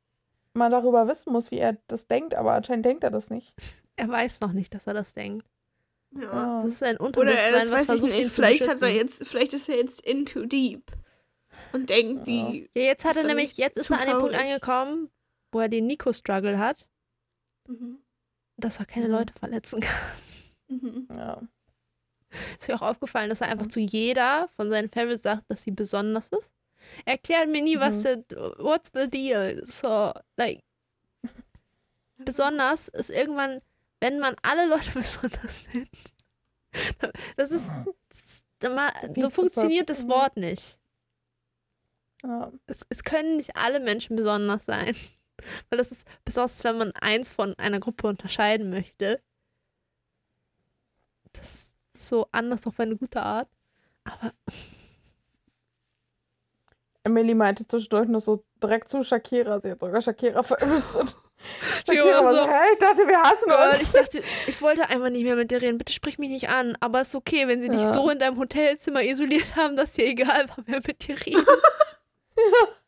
man 0.54 0.72
darüber 0.72 1.08
wissen 1.08 1.32
muss, 1.32 1.52
wie 1.52 1.60
er 1.60 1.78
das 1.88 2.08
denkt, 2.08 2.34
aber 2.36 2.54
anscheinend 2.54 2.86
denkt 2.86 3.04
er 3.04 3.12
das 3.12 3.30
nicht. 3.30 3.54
Er 3.96 4.10
weiß 4.10 4.42
noch 4.42 4.54
nicht, 4.54 4.74
dass 4.74 4.88
er 4.88 4.94
das 4.94 5.14
denkt. 5.14 5.46
Ja. 6.12 6.24
Ja. 6.24 6.62
Das 6.64 6.74
ist 6.74 6.82
Oder 6.82 7.00
Unterbewusstsein, 7.02 7.54
er 7.54 7.64
ist, 7.64 7.72
was 7.72 7.86
versucht, 7.86 8.12
ihn 8.12 8.18
nicht, 8.18 8.34
zu 8.34 8.42
vielleicht 8.42 8.68
hat 8.68 8.82
er 8.82 8.90
jetzt, 8.90 9.28
vielleicht 9.28 9.54
ist 9.54 9.70
er 9.70 9.76
jetzt 9.76 10.02
in 10.02 10.26
too 10.26 10.46
deep. 10.46 10.92
Und 11.72 11.90
denkt, 11.90 12.26
die. 12.26 12.70
Ja, 12.74 12.84
jetzt 12.84 13.06
hat 13.06 13.16
Ist 13.16 13.22
er 13.22 13.28
nämlich, 13.28 13.58
jetzt 13.58 13.78
ist 13.78 13.88
zu 13.88 13.94
er 13.94 14.00
an 14.02 14.08
den 14.08 14.20
Punkt 14.20 14.36
angekommen, 14.36 15.10
wo 15.52 15.60
er 15.60 15.70
den 15.70 15.86
Nico-Struggle 15.86 16.58
hat, 16.58 16.88
Mhm. 17.70 18.00
dass 18.58 18.80
er 18.80 18.86
keine 18.86 19.06
Mhm. 19.08 19.12
Leute 19.14 19.34
verletzen 19.34 19.80
kann. 19.82 20.12
Mhm. 20.68 21.08
Ja. 21.16 21.42
Ist 22.60 22.68
mir 22.68 22.76
auch 22.76 22.82
aufgefallen, 22.82 23.30
dass 23.30 23.42
er 23.42 23.48
einfach 23.48 23.68
zu 23.68 23.80
jeder 23.80 24.50
von 24.56 24.70
seinen 24.70 24.90
Favorites 24.90 25.24
sagt, 25.24 25.44
dass 25.50 25.64
sie 25.64 25.72
besonders 25.72 26.28
ist. 26.30 26.52
Er 27.06 27.14
erklärt 27.14 27.50
mir 27.50 27.62
nie, 27.62 27.80
was 27.80 28.04
Mhm. 28.04 28.28
der, 28.28 28.38
what's 28.60 28.92
the 28.94 29.10
deal? 29.10 29.64
So, 29.66 30.14
like, 30.38 30.62
besonders 32.18 32.88
ist 32.90 33.10
irgendwann, 33.10 33.62
wenn 34.00 34.20
man 34.20 34.36
alle 34.42 34.68
Leute 34.68 34.92
besonders 34.94 35.66
nennt. 35.74 35.90
Das 37.38 37.52
ist, 37.52 37.70
das 38.10 38.20
ist 38.20 38.44
immer, 38.64 38.92
so 39.20 39.30
funktioniert 39.30 39.90
das. 39.90 40.08
Wort 40.08 40.38
nicht. 40.38 40.78
Ja. 42.24 42.52
Es, 42.68 42.86
es 42.90 43.04
können 43.04 43.38
nicht 43.38 43.56
alle 43.56 43.80
Menschen 43.80 44.16
besonders 44.16 44.66
sein. 44.66 44.96
Weil 45.70 45.78
das 45.78 45.92
ist 45.92 46.08
besonders, 46.26 46.64
wenn 46.64 46.78
man 46.78 46.92
eins 47.00 47.32
von 47.32 47.54
einer 47.58 47.80
Gruppe 47.80 48.08
unterscheiden 48.08 48.70
möchte. 48.70 49.22
Das 51.34 51.72
ist 51.96 52.10
so 52.10 52.28
anders 52.32 52.66
auf 52.68 52.80
eine 52.80 52.96
gute 52.98 53.22
Art. 53.22 53.48
Aber 54.04 54.34
Emily 57.04 57.34
meinte 57.34 57.66
zwischendurch 57.68 58.08
noch 58.10 58.20
so 58.20 58.44
direkt 58.62 58.88
zu 58.90 59.04
Shakira. 59.04 59.60
Sie 59.62 59.72
hat 59.72 59.80
sogar 59.80 60.02
Shakira 60.02 60.44
vermisst. 60.44 60.96
Shakira 61.86 62.22
so, 62.22 62.36
so, 62.36 62.48
hey, 62.50 62.74
ich 62.74 62.80
dachte, 62.80 63.08
wir 63.08 63.22
hassen 63.22 63.48
Girl, 63.48 63.70
uns. 63.72 63.82
ich 63.82 63.92
dachte, 63.92 64.24
ich 64.48 64.62
wollte 64.62 64.90
einfach 64.90 65.10
nicht 65.10 65.24
mehr 65.24 65.36
mit 65.38 65.50
dir 65.52 65.62
reden. 65.62 65.78
Bitte 65.78 65.94
sprich 65.94 66.20
mich 66.20 66.30
nicht 66.30 66.50
an. 66.50 66.76
Aber 66.82 67.00
es 67.02 67.10
ist 67.10 67.16
okay, 67.16 67.48
wenn 67.48 67.62
sie 67.62 67.70
dich 67.70 67.80
Ja. 67.82 67.94
so 67.94 68.10
in 68.10 68.20
deinem 68.20 68.38
Hotelzimmer 68.38 69.04
isoliert 69.04 69.56
haben, 69.56 69.78
dass 69.78 69.94
dir 69.94 70.06
egal 70.06 70.50
war, 70.50 70.58
wer 70.66 70.82
mit 70.86 71.08
dir 71.08 71.16
redet. 71.26 71.48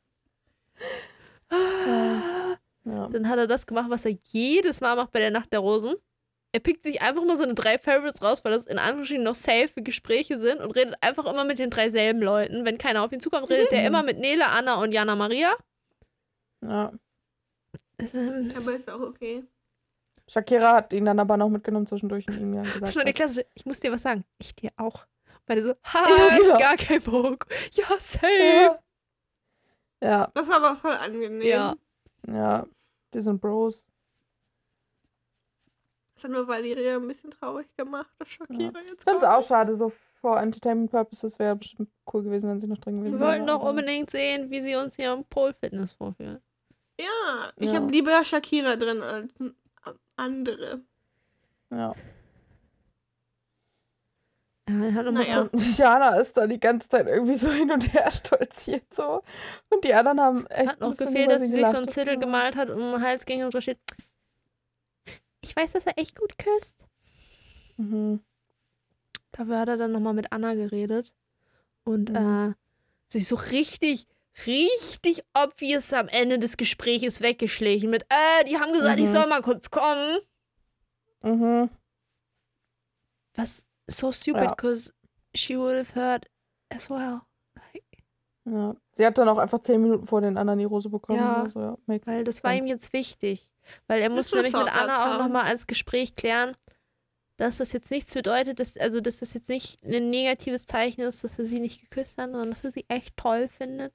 Ja. 1.86 2.41
Dann 2.84 3.30
hat 3.30 3.38
er 3.38 3.48
das 3.48 3.66
gemacht, 3.68 3.90
was 3.90 4.06
er 4.06 4.18
jedes 4.32 4.82
Mal 4.82 4.96
macht 4.96 5.12
bei 5.12 5.20
der 5.20 5.32
Nacht 5.32 5.52
der 5.54 5.60
Rosen. 5.60 5.96
Er 6.54 6.60
pickt 6.60 6.84
sich 6.84 7.02
einfach 7.02 7.24
mal 7.24 7.38
so 7.38 7.44
eine 7.44 7.54
drei 7.54 7.78
Favorites 7.78 8.22
raus, 8.22 8.44
weil 8.44 8.52
das 8.52 8.66
in 8.68 8.78
Anführungsstrichen 8.78 9.24
noch 9.24 9.36
safe 9.36 9.82
Gespräche 9.82 10.38
sind 10.38 10.60
und 10.60 10.72
redet 10.72 10.96
einfach 11.02 11.26
immer 11.26 11.46
mit 11.46 11.60
den 11.60 11.70
drei 11.70 11.90
selben 11.90 12.22
Leuten. 12.22 12.66
Wenn 12.66 12.78
keiner 12.78 13.04
auf 13.04 13.12
ihn 13.12 13.22
zukommt, 13.22 13.50
redet 13.50 13.72
er 13.72 13.86
immer 13.88 14.04
mit 14.04 14.18
Nele, 14.20 14.48
Anna 14.48 14.82
und 14.82 14.92
Jana 14.92 15.16
Maria. 15.16 15.56
ja. 16.62 16.92
Ähm, 18.14 18.52
Aber 18.58 18.74
ist 18.74 18.90
auch 18.90 19.00
okay. 19.00 19.44
Shakira 20.28 20.74
hat 20.74 20.92
ihn 20.94 21.06
dann 21.06 21.20
aber 21.20 21.38
noch 21.38 21.50
mitgenommen 21.50 21.86
zwischendurch 21.86 22.28
und 22.28 22.40
ihm 22.40 22.54
ja 22.54 22.64
gesagt. 22.64 22.82
Das 22.82 22.96
war 22.96 23.04
die 23.06 23.14
Klasse. 23.14 23.46
Ich 23.54 23.66
muss 23.66 23.80
dir 23.80 23.92
was 23.92 24.02
sagen. 24.02 24.24
Ich 24.40 24.56
dir 24.56 24.72
auch. 24.78 25.06
Beide 25.46 25.62
so, 25.64 25.76
ha, 25.84 26.06
Ja, 26.50 26.58
gar 26.58 26.78
kein 26.78 27.02
Bock. 27.02 27.46
Ja, 27.74 27.86
safe. 28.00 28.28
ja. 28.28 28.80
ja, 30.02 30.32
Das 30.34 30.50
war 30.50 30.58
aber 30.58 30.76
voll 30.76 30.94
angenehm. 30.94 31.42
Ja. 31.44 31.76
Ja. 32.28 32.66
Die 33.14 33.20
sind 33.22 33.42
Bros. 33.42 33.86
Das 36.16 36.26
hat 36.26 36.32
nur 36.32 36.48
Valeria 36.48 36.98
ein 36.98 37.08
bisschen 37.08 37.32
traurig 37.32 37.68
gemacht, 37.78 38.10
dass 38.20 38.30
Shakira 38.30 38.80
jetzt 38.82 39.00
Ich 39.00 39.04
finde 39.04 39.18
es 39.20 39.24
auch 39.24 39.42
schade, 39.42 39.76
so 39.76 39.90
for 39.90 40.40
Entertainment 40.40 40.92
Purposes 40.92 41.40
wäre 41.40 41.56
bestimmt 41.56 41.90
cool 42.14 42.24
gewesen, 42.24 42.50
wenn 42.50 42.60
sie 42.60 42.68
noch 42.68 42.78
drin 42.78 42.98
gewesen 42.98 43.14
Wir 43.14 43.20
wäre. 43.20 43.32
wollten 43.32 43.48
doch 43.48 43.62
unbedingt 43.64 44.10
sehen, 44.12 44.50
wie 44.52 44.62
sie 44.62 44.76
uns 44.76 44.96
hier 44.96 45.14
im 45.14 45.24
Pole 45.26 45.54
Fitness 45.54 45.94
vorführen. 45.94 46.40
Ja, 47.00 47.52
ich 47.56 47.72
Ja. 47.72 47.76
habe 47.82 47.92
lieber 47.92 48.24
Shakira 48.24 48.76
drin 48.76 49.02
als 49.02 49.34
andere. 50.16 50.82
Ja. 51.72 51.96
Ja, 54.80 55.04
Naja. 55.04 55.50
Jana 55.78 56.16
ist 56.18 56.38
da 56.38 56.48
die 56.48 56.60
ganze 56.60 56.88
Zeit 56.88 57.08
irgendwie 57.08 57.36
so 57.36 57.52
hin 57.52 57.72
und 57.72 57.92
her 57.94 58.10
stolziert 58.12 58.94
so. 58.94 59.24
Und 59.70 59.84
die 59.84 59.94
anderen 59.94 60.20
haben 60.22 60.46
echt 60.48 60.70
hat 60.70 60.80
noch 60.80 60.96
gefehlt, 60.96 61.30
dass 61.32 61.42
sie 61.42 61.48
sich 61.48 61.56
so 61.66 61.72
gelacht. 61.72 61.88
ein 61.88 61.88
Zettel 61.88 62.18
gemalt 62.20 62.56
hat 62.56 62.70
und 62.70 62.82
um 62.82 62.92
den 62.94 63.02
Hals 63.02 63.26
ging 63.26 63.44
und 63.44 63.54
da 63.54 63.62
steht, 63.62 63.80
ich 65.42 65.56
weiß, 65.56 65.72
dass 65.74 65.86
er 65.88 65.98
echt 65.98 66.16
gut 66.16 66.38
küsst. 66.38 66.76
Mhm. 67.78 68.22
Dafür 69.32 69.60
hat 69.60 69.70
er 69.70 69.78
dann 69.78 69.92
nochmal 69.92 70.14
mit 70.14 70.32
Anna 70.32 70.54
geredet 70.54 71.12
und 71.84 72.10
Mhm. 72.10 72.52
äh, 72.52 72.54
sich 73.08 73.28
so 73.28 73.36
richtig, 73.36 74.08
richtig 74.46 75.24
obvious 75.34 75.92
am 75.94 76.08
Ende 76.08 76.38
des 76.40 76.58
Gespräches 76.58 77.22
weggeschlichen 77.22 77.90
mit, 77.90 78.04
äh, 78.04 78.44
die 78.46 78.58
haben 78.58 78.72
gesagt, 78.74 79.00
ich 79.00 79.08
Mhm. 79.08 79.12
soll 79.14 79.28
mal 79.28 79.42
kurz 79.42 79.70
kommen. 79.72 80.20
Mhm. 81.24 81.70
Was 83.36 83.64
so 83.98 84.12
stupid, 84.12 84.44
Ja. 84.44 84.50
because 84.52 84.94
she 85.36 85.58
would 85.58 85.76
have 85.78 85.94
heard 86.00 86.26
as 86.70 86.89
well. 86.89 87.22
Ja. 88.46 88.76
Sie 88.94 89.06
hat 89.06 89.18
dann 89.20 89.30
auch 89.30 89.38
einfach 89.38 89.60
zehn 89.60 89.82
Minuten 89.82 90.06
vor 90.08 90.22
den 90.22 90.38
anderen 90.38 90.58
die 90.60 90.66
Rose 90.66 90.89
bekommen. 90.89 91.20
Ja. 91.20 91.44
Also, 91.44 91.60
ja. 91.60 91.78
Weil 92.06 92.24
das 92.24 92.44
war 92.44 92.54
ihm 92.56 92.66
jetzt 92.66 92.92
wichtig. 92.92 93.48
Weil 93.88 94.02
er 94.02 94.10
Das 94.10 94.16
musste 94.18 94.38
nämlich 94.38 94.54
mit 94.54 94.74
Anna 94.76 95.14
auch 95.14 95.20
nochmal 95.20 95.46
als 95.46 95.68
Gespräch 95.68 96.16
klären, 96.16 96.58
dass 97.38 97.58
das 97.58 97.72
jetzt 97.72 97.92
nichts 97.92 98.14
bedeutet, 98.14 98.60
dass, 98.60 98.76
also 98.78 99.00
dass 99.00 99.18
das 99.18 99.34
jetzt 99.36 99.48
nicht 99.48 99.84
ein 99.84 100.10
negatives 100.10 100.66
Zeichen 100.66 101.02
ist, 101.02 101.24
dass 101.24 101.38
er 101.38 101.46
sie 101.46 101.60
nicht 101.60 101.82
geküsst 101.82 102.18
hat, 102.18 102.32
sondern 102.32 102.50
dass 102.50 102.64
er 102.64 102.72
sie 102.72 102.86
echt 102.88 103.16
toll 103.16 103.48
findet. 103.48 103.94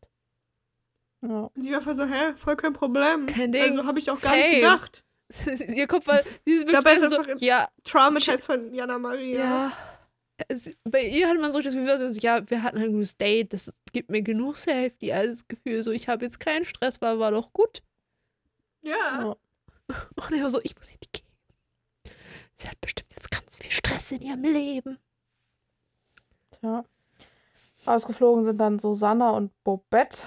Ja. 1.23 1.51
Sie 1.57 1.73
war 1.73 1.83
voll 1.83 1.97
so, 1.97 2.05
hä, 2.05 2.35
voll 2.37 2.57
kein 2.57 2.73
Problem. 2.73 3.27
Kein 3.27 3.51
Ding. 3.51 3.63
Also 3.63 3.85
habe 3.85 3.99
ich 3.99 4.11
auch 4.11 4.21
gar 4.21 4.33
Same. 4.33 4.49
nicht 4.49 4.55
gedacht. 4.61 5.05
Ihr 5.75 5.87
Kopf 5.87 6.07
war, 6.07 6.23
sie 6.45 6.55
ist 6.55 6.73
Dabei 6.73 7.01
wirklich 7.01 7.23
ist 7.33 7.41
so, 7.41 7.45
ja, 7.45 7.69
Traumatized 7.85 8.47
von 8.47 8.73
Jana 8.73 8.99
Maria. 8.99 9.39
ja. 9.39 9.73
Es, 10.49 10.71
bei 10.85 11.03
ihr 11.03 11.29
hat 11.29 11.41
man 11.41 11.51
so 11.51 11.63
das 11.63 11.73
Gefühl, 11.73 11.97
so, 11.97 12.21
ja, 12.21 12.49
wir 12.51 12.63
hatten 12.63 12.77
ein 12.77 12.93
gutes 12.93 13.17
Date, 13.17 13.55
das 13.55 13.73
gibt 13.93 14.11
mir 14.11 14.21
genug 14.21 14.59
Safety 14.59 15.11
als 15.11 15.49
Gefühl, 15.49 15.83
so, 15.83 15.93
ich 15.93 16.09
habe 16.09 16.27
jetzt 16.27 16.41
keinen 16.41 16.67
Stress, 16.67 17.01
war, 17.01 17.19
war 17.19 17.31
doch 17.31 17.55
gut. 17.55 17.83
Ja. 18.83 18.95
Ja. 19.19 19.37
Und 19.89 20.33
er 20.33 20.43
war 20.43 20.51
so, 20.51 20.61
ich 20.63 20.77
muss 20.77 20.91
in 20.91 20.99
die 21.03 21.09
gehen. 21.11 22.15
Sie 22.57 22.69
hat 22.69 22.81
bestimmt 22.81 23.11
jetzt 23.15 23.31
ganz 23.31 23.57
viel 23.57 23.71
Stress 23.71 24.13
in 24.13 24.21
ihrem 24.21 24.43
Leben. 24.43 24.99
Tja. 26.61 26.85
Ausgeflogen 27.87 28.45
sind 28.45 28.59
dann 28.59 28.79
Susanna 28.79 29.31
und 29.31 29.53
Bobette. 29.65 30.23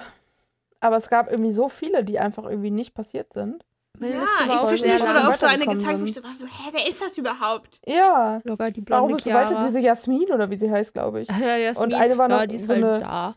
Aber 0.79 0.95
es 0.95 1.09
gab 1.09 1.29
irgendwie 1.29 1.51
so 1.51 1.69
viele, 1.69 2.03
die 2.03 2.19
einfach 2.19 2.45
irgendwie 2.45 2.71
nicht 2.71 2.93
passiert 2.93 3.33
sind. 3.33 3.65
Ja, 4.01 4.23
ich 4.47 4.61
zwischendurch 4.63 5.01
wurde 5.01 5.27
auch 5.29 5.33
so 5.35 5.45
eine 5.45 5.65
gezeigt, 5.67 5.99
wo 6.01 6.05
ich 6.05 6.13
so 6.13 6.23
war 6.23 6.33
so, 6.33 6.45
hä, 6.45 6.69
wer 6.71 6.87
ist 6.87 7.01
das 7.01 7.17
überhaupt? 7.17 7.79
Ja. 7.85 8.39
Locker 8.43 8.71
die 8.71 8.83
Warum 8.89 9.07
blonde 9.07 9.21
ist 9.21 9.27
es 9.27 9.33
weiter 9.33 9.65
diese 9.67 9.79
Jasmin 9.79 10.31
oder 10.33 10.49
wie 10.49 10.55
sie 10.55 10.69
heißt, 10.71 10.93
glaube 10.93 11.21
ich. 11.21 11.27
Ja, 11.39 11.57
Jasmin. 11.57 11.93
Und 11.93 11.93
eine 11.99 12.17
war 12.17 12.27
noch 12.27 12.39
ja, 12.39 12.47
die 12.47 12.55
ist 12.55 12.67
so 12.67 12.73
halt 12.75 12.83
eine- 12.85 12.99
da. 12.99 13.35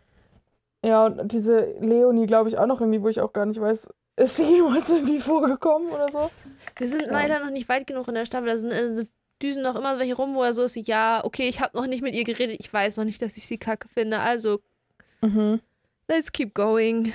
Ja, 0.84 1.06
und 1.06 1.30
diese 1.32 1.74
Leonie, 1.80 2.26
glaube 2.26 2.48
ich, 2.48 2.58
auch 2.58 2.66
noch 2.66 2.80
irgendwie, 2.80 3.02
wo 3.02 3.08
ich 3.08 3.20
auch 3.20 3.32
gar 3.32 3.46
nicht 3.46 3.60
weiß, 3.60 3.88
ist 4.16 4.36
sie 4.36 4.42
jemals 4.56 4.88
irgendwie 4.88 5.18
vorgekommen 5.18 5.88
oder 5.90 6.08
so? 6.10 6.30
Wir 6.76 6.88
sind 6.88 7.02
Ja. 7.02 7.12
leider 7.12 7.38
noch 7.38 7.50
nicht 7.50 7.68
weit 7.68 7.86
genug 7.86 8.08
in 8.08 8.14
der 8.14 8.24
Staffel. 8.26 8.48
Da 8.48 8.58
sind, 8.58 8.72
äh, 8.72 9.06
düsen 9.42 9.62
noch 9.62 9.74
immer 9.76 9.98
welche 9.98 10.14
rum, 10.14 10.34
wo 10.34 10.42
er 10.44 10.54
so 10.54 10.62
ist, 10.62 10.76
ja, 10.76 11.20
okay, 11.24 11.48
ich 11.48 11.60
habe 11.60 11.76
noch 11.76 11.86
nicht 11.88 12.02
mit 12.02 12.14
ihr 12.14 12.22
geredet. 12.24 12.56
Ich 12.60 12.72
weiß 12.72 12.96
noch 12.98 13.04
nicht, 13.04 13.20
dass 13.22 13.36
ich 13.36 13.46
sie 13.46 13.58
kacke 13.58 13.88
finde. 13.88 14.20
Also, 14.20 14.60
Mhm. 15.20 15.60
let's 16.08 16.30
keep 16.30 16.54
going. 16.54 17.12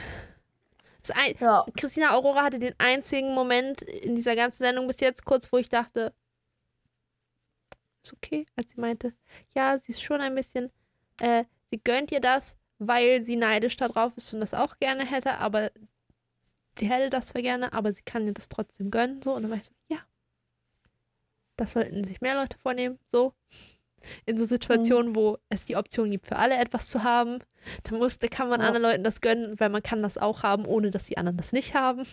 Ein 1.12 1.36
Ja. 1.40 1.66
Christina 1.78 2.14
Aurora 2.16 2.44
hatte 2.44 2.60
den 2.60 2.76
einzigen 2.78 3.34
Moment 3.34 3.82
in 3.82 4.16
dieser 4.16 4.36
ganzen 4.36 4.64
Sendung 4.64 4.88
bis 4.88 5.00
jetzt 5.00 5.26
kurz, 5.26 5.52
wo 5.52 5.58
ich 5.58 5.70
dachte, 5.70 6.14
ist 8.04 8.14
okay, 8.14 8.46
als 8.56 8.72
sie 8.72 8.82
meinte, 8.82 9.14
ja, 9.56 9.78
sie 9.80 9.92
ist 9.92 10.02
schon 10.02 10.22
ein 10.22 10.36
bisschen 10.36 10.72
äh, 11.20 11.46
sie 11.72 11.80
gönnt 11.80 12.12
ihr 12.12 12.20
das, 12.20 12.58
weil 12.80 13.24
sie 13.24 13.36
neidisch 13.36 13.78
darauf 13.78 14.16
ist 14.18 14.34
und 14.34 14.40
das 14.42 14.54
auch 14.54 14.78
gerne 14.80 15.06
hätte, 15.06 15.38
aber 15.38 15.72
sie 16.78 16.90
hätte 16.90 17.10
das 17.10 17.28
zwar 17.28 17.42
gerne, 17.42 17.74
aber 17.74 17.92
sie 17.94 18.04
kann 18.04 18.26
ihr 18.26 18.34
das 18.34 18.50
trotzdem 18.50 18.92
gönnen, 18.92 19.22
so. 19.22 19.34
Und 19.34 19.44
dann 19.44 19.52
war 19.52 19.58
ich 19.58 19.66
so, 19.66 19.74
ja. 19.88 20.00
Das 21.56 21.74
sollten 21.74 22.04
sich 22.04 22.22
mehr 22.22 22.36
Leute 22.36 22.58
vornehmen, 22.58 23.00
so. 23.10 23.34
In 24.26 24.38
so 24.38 24.46
Situationen, 24.46 25.16
wo 25.16 25.38
es 25.50 25.66
die 25.66 25.76
Option 25.76 26.12
gibt, 26.12 26.28
für 26.28 26.38
alle 26.38 26.56
etwas 26.58 26.90
zu 26.90 27.04
haben, 27.04 27.40
da, 27.84 27.96
muss, 27.96 28.20
da 28.20 28.28
kann 28.28 28.50
man 28.50 28.62
Ja. 28.62 28.68
anderen 28.68 28.84
Leuten 28.84 29.04
das 29.04 29.22
gönnen, 29.22 29.60
weil 29.60 29.70
man 29.70 29.84
kann 29.84 30.02
das 30.02 30.18
auch 30.18 30.44
haben, 30.44 30.66
ohne 30.66 30.92
dass 30.92 31.06
die 31.06 31.18
anderen 31.18 31.38
das 31.38 31.52
nicht 31.52 31.74
haben. 31.74 32.06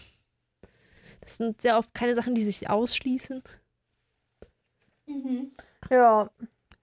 Das 1.21 1.37
sind 1.39 1.63
sehr 1.63 1.79
oft 1.79 1.95
keine 1.95 2.15
Sachen, 2.15 2.35
die 2.35 2.45
sich 2.45 2.69
ausschließen. 2.69 3.43
Mhm. 5.07 5.51
Ja. 5.91 6.31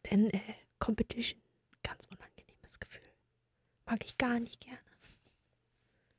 Denn 0.10 0.30
äh, 0.30 0.40
Competition, 0.80 1.42
ganz 1.84 2.08
unangenehmes 2.08 2.80
Gefühl. 2.80 3.02
Mag 3.86 4.04
ich 4.06 4.18
gar 4.18 4.40
nicht 4.40 4.62
gerne. 4.62 4.80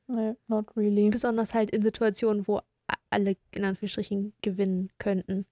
Nee, 0.07 0.35
not 0.47 0.75
really. 0.77 1.09
Besonders 1.09 1.53
halt 1.53 1.71
in 1.71 1.81
Situationen, 1.81 2.47
wo 2.47 2.61
alle 3.09 3.35
in 3.51 3.65
Anführungsstrichen 3.65 4.33
gewinnen 4.41 4.91
könnten. 4.99 5.45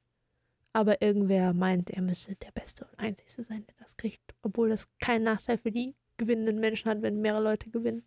Aber 0.74 1.02
irgendwer 1.02 1.54
meint, 1.54 1.90
er 1.90 2.02
müsse 2.02 2.36
der 2.36 2.52
Beste 2.52 2.86
und 2.86 3.00
Einzigste 3.00 3.44
sein, 3.44 3.66
der 3.68 3.76
das 3.80 3.98
kriegt. 3.98 4.22
Obwohl 4.42 4.70
das 4.70 4.88
keinen 5.00 5.24
Nachteil 5.24 5.58
für 5.58 5.72
die 5.72 5.96
gewinnenden 6.18 6.60
Menschen 6.60 6.90
hat, 6.90 7.02
wenn 7.02 7.20
mehrere 7.22 7.44
Leute 7.44 7.70
gewinnen. 7.70 8.06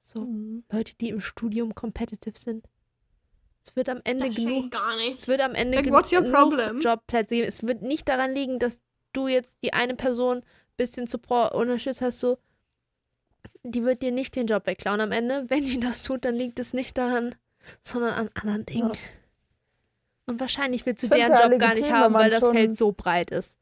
So, 0.00 0.20
Mhm. 0.22 0.64
Leute, 0.70 0.94
die 0.96 1.10
im 1.10 1.20
Studium 1.20 1.74
competitive 1.74 2.38
sind. 2.38 2.66
Es 3.64 3.76
wird 3.76 3.88
am 3.88 4.00
Ende 4.04 4.26
Das 4.26 4.36
genug 4.36 4.70
gar 4.70 4.96
nicht. 4.96 5.18
Es 5.18 5.28
wird 5.28 5.40
am 5.40 5.54
Ende 5.54 5.76
Like, 5.76 5.84
genug, 5.84 6.00
what's 6.00 6.12
your 6.12 6.22
genug 6.22 6.34
problem? 6.34 6.80
Jobplätze 6.80 7.34
geben. 7.36 7.48
Es 7.48 7.62
wird 7.62 7.82
nicht 7.82 8.08
daran 8.08 8.34
liegen, 8.34 8.58
dass 8.58 8.80
du 9.12 9.28
jetzt 9.28 9.56
die 9.62 9.72
eine 9.72 9.94
Person 9.94 10.38
ein 10.38 10.44
bisschen 10.76 11.06
Support 11.06 11.54
unterstützt 11.54 12.00
hast, 12.00 12.20
so. 12.20 12.38
Die 13.62 13.84
wird 13.84 14.02
dir 14.02 14.12
nicht 14.12 14.36
den 14.36 14.46
Job 14.46 14.66
wegklauen 14.66 15.00
am 15.00 15.12
Ende. 15.12 15.44
Wenn 15.48 15.64
die 15.64 15.78
das 15.78 16.02
tut, 16.02 16.24
dann 16.24 16.34
liegt 16.34 16.58
es 16.58 16.72
nicht 16.72 16.96
daran, 16.96 17.34
sondern 17.82 18.14
an 18.14 18.30
anderen 18.34 18.66
Dingen. 18.66 18.88
Ja. 18.88 18.98
Und 20.30 20.40
wahrscheinlich 20.40 20.86
willst 20.86 21.02
du 21.02 21.08
deren 21.08 21.20
ja 21.20 21.28
Job 21.28 21.38
gar 21.38 21.48
legitim, 21.50 21.70
nicht 21.82 21.92
wenn 21.92 21.98
haben, 21.98 22.14
weil 22.14 22.30
das 22.30 22.40
schon- 22.44 22.54
Feld 22.54 22.76
so 22.76 22.92
breit 22.92 23.30
ist. 23.30 23.56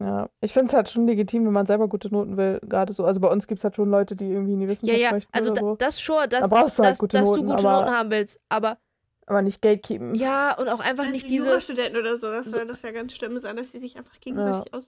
Ja, 0.00 0.28
ich 0.40 0.52
finde 0.52 0.68
es 0.68 0.74
halt 0.74 0.88
schon 0.88 1.06
legitim, 1.08 1.44
wenn 1.44 1.52
man 1.52 1.66
selber 1.66 1.88
gute 1.88 2.08
Noten 2.12 2.36
will, 2.36 2.60
gerade 2.62 2.92
so. 2.92 3.04
Also 3.04 3.20
bei 3.20 3.28
uns 3.28 3.48
gibt 3.48 3.58
es 3.58 3.64
halt 3.64 3.74
schon 3.74 3.90
Leute, 3.90 4.14
die 4.14 4.30
irgendwie 4.30 4.52
in 4.52 4.60
die 4.60 4.66
Ja, 4.66 4.70
Wissenschaft 4.70 5.00
ja, 5.00 5.10
möchten 5.12 5.34
also 5.34 5.54
so. 5.56 5.74
das 5.74 6.00
schon, 6.00 6.28
dass, 6.30 6.40
Da 6.40 6.46
brauchst 6.46 6.78
du 6.78 6.84
halt 6.84 6.92
dass, 6.92 6.98
gute 7.00 7.16
dass 7.18 7.26
Noten, 7.28 7.46
du 7.46 7.52
gute 7.56 7.66
aber- 7.68 7.80
Noten 7.82 7.90
haben 7.96 8.10
willst. 8.12 8.40
Aber 8.48 8.78
Aber 9.26 9.42
nicht 9.42 9.60
Gatekeepen. 9.60 10.14
ja, 10.14 10.56
und 10.56 10.68
auch 10.68 10.78
einfach 10.78 11.02
Also 11.04 11.10
nicht 11.10 11.22
für 11.22 11.28
diese. 11.28 11.46
Jurastudenten 11.46 11.96
oder 11.98 12.16
so, 12.16 12.28
das 12.30 12.44
so- 12.46 12.52
soll 12.52 12.66
das 12.68 12.82
ja 12.82 12.92
ganz 12.92 13.12
schlimm 13.12 13.36
sein, 13.38 13.56
dass 13.56 13.72
die 13.72 13.78
sich 13.80 13.96
einfach 13.98 14.18
gegenseitig 14.20 14.72
aus. 14.72 14.84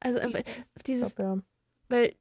Also 0.00 0.18
einfach 0.18 0.40
dieses 0.84 1.14
glaub, 1.14 1.36
ja. 1.36 1.42
Weil 1.88 2.14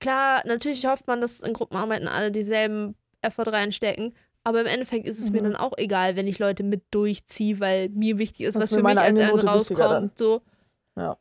klar, 0.00 0.42
natürlich 0.46 0.86
hofft 0.86 1.06
man, 1.06 1.20
dass 1.20 1.40
in 1.40 1.52
Gruppenarbeiten 1.52 2.08
alle 2.08 2.32
dieselben 2.32 2.96
Effort 3.20 3.48
reinstecken. 3.52 4.14
Aber 4.44 4.60
im 4.62 4.66
Endeffekt 4.66 5.06
ist 5.06 5.20
es 5.20 5.30
mir 5.30 5.40
Mhm. 5.40 5.52
dann 5.52 5.56
auch 5.56 5.74
egal, 5.76 6.16
wenn 6.16 6.26
ich 6.26 6.38
Leute 6.38 6.62
mit 6.62 6.82
durchziehe, 6.90 7.60
weil 7.60 7.88
mir 7.90 8.16
wichtig 8.18 8.46
ist, 8.46 8.54
was 8.54 8.70
mir 8.70 8.78
für 8.78 8.82
mich 8.82 8.98
als 8.98 9.18
einen 9.18 9.38
rauskommt. 9.40 10.18
So, 10.18 10.40
Ja. 10.96 11.16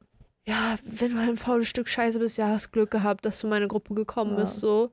ja, 0.45 0.75
wenn 0.85 1.11
du 1.13 1.17
halt 1.19 1.29
ein 1.31 1.37
faules 1.37 1.67
Stück 1.67 1.87
Scheiße 1.89 2.19
bist, 2.19 2.37
ja, 2.37 2.47
hast 2.47 2.71
Glück 2.71 2.91
gehabt, 2.91 3.25
dass 3.25 3.39
du 3.41 3.47
in 3.47 3.51
meine 3.51 3.67
Gruppe 3.67 3.93
gekommen 3.93 4.31
Ja. 4.37 4.43
bist. 4.43 4.59
So. 4.61 4.91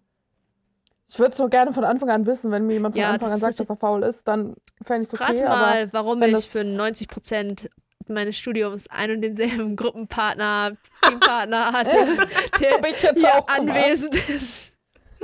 Ich 1.09 1.19
würde 1.21 1.31
es 1.33 1.39
nur 1.39 1.49
gerne 1.51 1.73
von 1.73 1.85
Anfang 1.85 2.11
an 2.11 2.27
wissen, 2.27 2.51
wenn 2.51 2.67
mir 2.67 2.73
jemand 2.75 2.97
von 2.97 3.01
Ja, 3.03 3.13
Anfang 3.13 3.31
an 3.31 3.39
sagt, 3.39 3.61
dass 3.61 3.71
er 3.71 3.77
faul 3.77 4.03
ist, 4.03 4.27
dann 4.27 4.57
fände 4.83 5.03
ich 5.07 5.13
es 5.13 5.15
okay. 5.21 5.45
Rat 5.45 5.59
mal, 5.61 5.93
warum 5.93 6.21
ich 6.23 6.49
für 6.49 6.65
90 6.65 7.07
Prozent 7.07 7.71
meines 8.09 8.37
Studiums 8.37 8.89
ein 8.91 9.13
und 9.13 9.21
denselben 9.23 9.77
Gruppenpartner, 9.77 10.77
Teampartner 11.03 11.73
hatte, 11.73 11.91
der 12.61 12.85
ich 12.91 13.03
jetzt 13.03 13.21
hier 13.21 13.35
auch 13.39 13.47
gemacht. 13.47 13.61
anwesend 13.79 14.17
ist. 14.29 14.73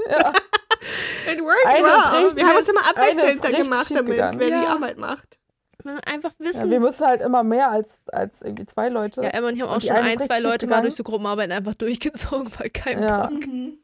Ja. 0.08 0.32
It 1.32 1.40
worked 1.40 1.64
Eine 1.66 1.78
ist 1.78 1.84
well. 2.12 2.24
richtig- 2.24 2.36
Wir 2.42 2.46
haben 2.48 2.56
uns 2.58 2.68
immer 2.68 2.88
abwechselnd 2.90 3.56
gemacht, 3.64 3.90
damit 3.90 4.06
gegangen. 4.12 4.40
wer 4.40 4.46
die 4.48 4.52
Ja. 4.64 4.72
Arbeit 4.74 4.98
macht. 4.98 5.38
Man 5.84 5.98
einfach 6.00 6.32
ja, 6.38 6.46
wissen. 6.46 6.70
wir 6.70 6.80
müssen 6.80 7.06
halt 7.06 7.20
immer 7.22 7.42
mehr 7.42 7.70
als, 7.70 8.02
als 8.06 8.42
irgendwie 8.42 8.66
zwei 8.66 8.88
Leute. 8.88 9.22
Ja, 9.22 9.28
Emma 9.30 9.48
und 9.48 9.56
ich 9.56 9.62
haben 9.62 9.68
auch 9.68 9.78
die 9.78 9.86
schon 9.88 9.96
ein, 9.96 10.18
zwei 10.18 10.38
Leute 10.40 10.66
mal 10.66 10.76
gegangen. 10.76 10.82
durch 10.84 10.94
so 10.96 11.02
Gruppenarbeiten 11.02 11.52
einfach 11.52 11.74
durchgezogen, 11.76 12.50
weil 12.58 12.70
kein 12.70 13.02
Ja. 13.02 13.26
Bock. 13.26 13.46
Mhm. 13.46 13.78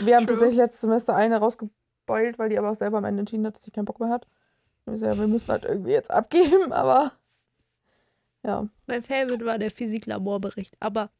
Wir 0.00 0.16
haben 0.16 0.26
True. 0.26 0.34
tatsächlich 0.36 0.58
letztes 0.58 0.80
Semester 0.82 1.14
eine 1.16 1.38
rausgebeult, 1.38 2.38
weil 2.38 2.48
die 2.50 2.58
aber 2.58 2.70
auch 2.70 2.74
selber 2.74 2.98
am 2.98 3.04
Ende 3.04 3.20
entschieden 3.20 3.46
hat, 3.46 3.56
dass 3.56 3.62
sie 3.62 3.70
keinen 3.70 3.84
Bock 3.86 3.98
mehr 4.00 4.10
hat. 4.10 4.26
So, 4.86 4.92
ja, 5.06 5.16
wir 5.18 5.26
müssen 5.26 5.50
halt 5.50 5.64
irgendwie 5.64 5.92
jetzt 5.92 6.10
abgeben, 6.10 6.72
aber 6.72 7.12
ja. 8.42 8.66
Mein 8.86 9.02
Favorite 9.02 9.44
war 9.44 9.58
der 9.58 9.70
Physiklaborbericht, 9.70 10.76
aber 10.80 11.10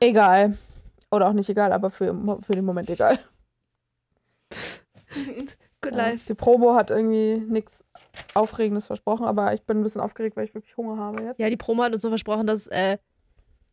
Egal. 0.00 0.56
Oder 1.10 1.28
auch 1.28 1.32
nicht 1.32 1.48
egal, 1.48 1.72
aber 1.72 1.90
für, 1.90 2.14
für 2.40 2.52
den 2.52 2.64
Moment 2.64 2.90
egal. 2.90 3.18
good 5.80 5.92
Ja. 5.92 5.96
life. 6.10 6.26
Die 6.28 6.34
Promo 6.34 6.74
hat 6.74 6.90
irgendwie 6.90 7.38
nichts 7.38 7.84
Aufregendes 8.34 8.86
versprochen, 8.86 9.24
aber 9.26 9.52
ich 9.54 9.62
bin 9.62 9.78
ein 9.78 9.82
bisschen 9.82 10.00
aufgeregt, 10.00 10.36
weil 10.36 10.44
ich 10.44 10.54
wirklich 10.54 10.76
Hunger 10.76 10.96
habe 10.96 11.22
jetzt. 11.22 11.38
Ja, 11.40 11.48
die 11.48 11.56
Promo 11.56 11.82
hat 11.84 11.94
uns 11.94 12.02
so 12.02 12.08
versprochen, 12.08 12.46
dass 12.46 12.66
äh, 12.66 12.98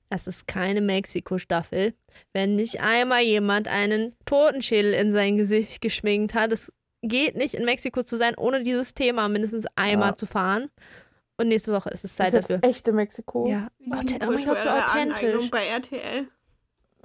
es 0.09 0.27
ist 0.27 0.47
keine 0.47 0.81
Mexiko-Staffel. 0.81 1.93
Wenn 2.31 2.55
nicht 2.55 2.79
einmal 2.79 3.23
jemand 3.23 3.67
einen 3.67 4.15
Totenschädel 4.25 4.93
in 4.93 5.11
sein 5.11 5.35
Gesicht 5.35 5.81
geschminkt 5.81 6.33
hat, 6.35 6.51
es 6.51 6.71
geht 7.01 7.35
nicht 7.35 7.53
in 7.55 7.65
Mexiko 7.65 8.03
zu 8.03 8.17
sein, 8.17 8.35
ohne 8.37 8.63
dieses 8.63 8.93
Thema 8.93 9.27
mindestens 9.27 9.65
einmal 9.75 10.11
Ja. 10.11 10.15
zu 10.15 10.25
fahren. 10.27 10.69
Und 11.37 11.49
nächste 11.49 11.73
Woche 11.73 11.89
ist 11.89 12.05
es 12.05 12.15
Das 12.15 12.31
Zeit 12.31 12.33
ist 12.39 12.49
dafür. 12.49 12.55
jetzt 12.63 12.65
echte 12.65 12.93
Mexiko. 12.93 13.47
Ja. 13.49 13.67
Authent- 13.91 14.23
Oh 14.25 14.31
mein 14.31 14.35
Gott, 14.35 14.43
so 14.43 14.69
Kulturelle 14.69 14.85
Aneignung 14.85 15.09
authentisch. 15.49 15.51
bei 15.51 15.65
RTL. 15.67 16.27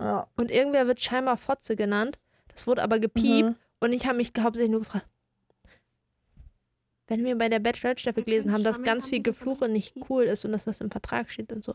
Ja. 0.00 0.26
Und 0.36 0.50
irgendwer 0.50 0.86
wird 0.86 1.00
scheinbar 1.00 1.36
Fotze 1.36 1.76
genannt. 1.76 2.18
Das 2.48 2.66
wurde 2.66 2.82
aber 2.82 2.98
gepiept. 2.98 3.50
Mhm. 3.50 3.56
Und 3.80 3.92
ich 3.92 4.06
habe 4.06 4.16
mich 4.16 4.32
hauptsächlich 4.38 4.70
nur 4.70 4.80
gefragt, 4.80 5.06
wenn 7.06 7.24
wir 7.24 7.36
bei 7.36 7.48
der 7.48 7.58
Bachelor-Staffel 7.58 8.24
gelesen 8.24 8.52
haben, 8.52 8.62
dass 8.62 8.82
ganz 8.82 9.08
viel 9.08 9.22
Gefluche 9.22 9.68
nicht 9.68 9.96
cool 10.08 10.24
ist 10.24 10.44
und 10.44 10.52
dass 10.52 10.64
das 10.64 10.80
im 10.80 10.90
Vertrag 10.90 11.30
steht 11.30 11.52
und 11.52 11.64
so, 11.64 11.74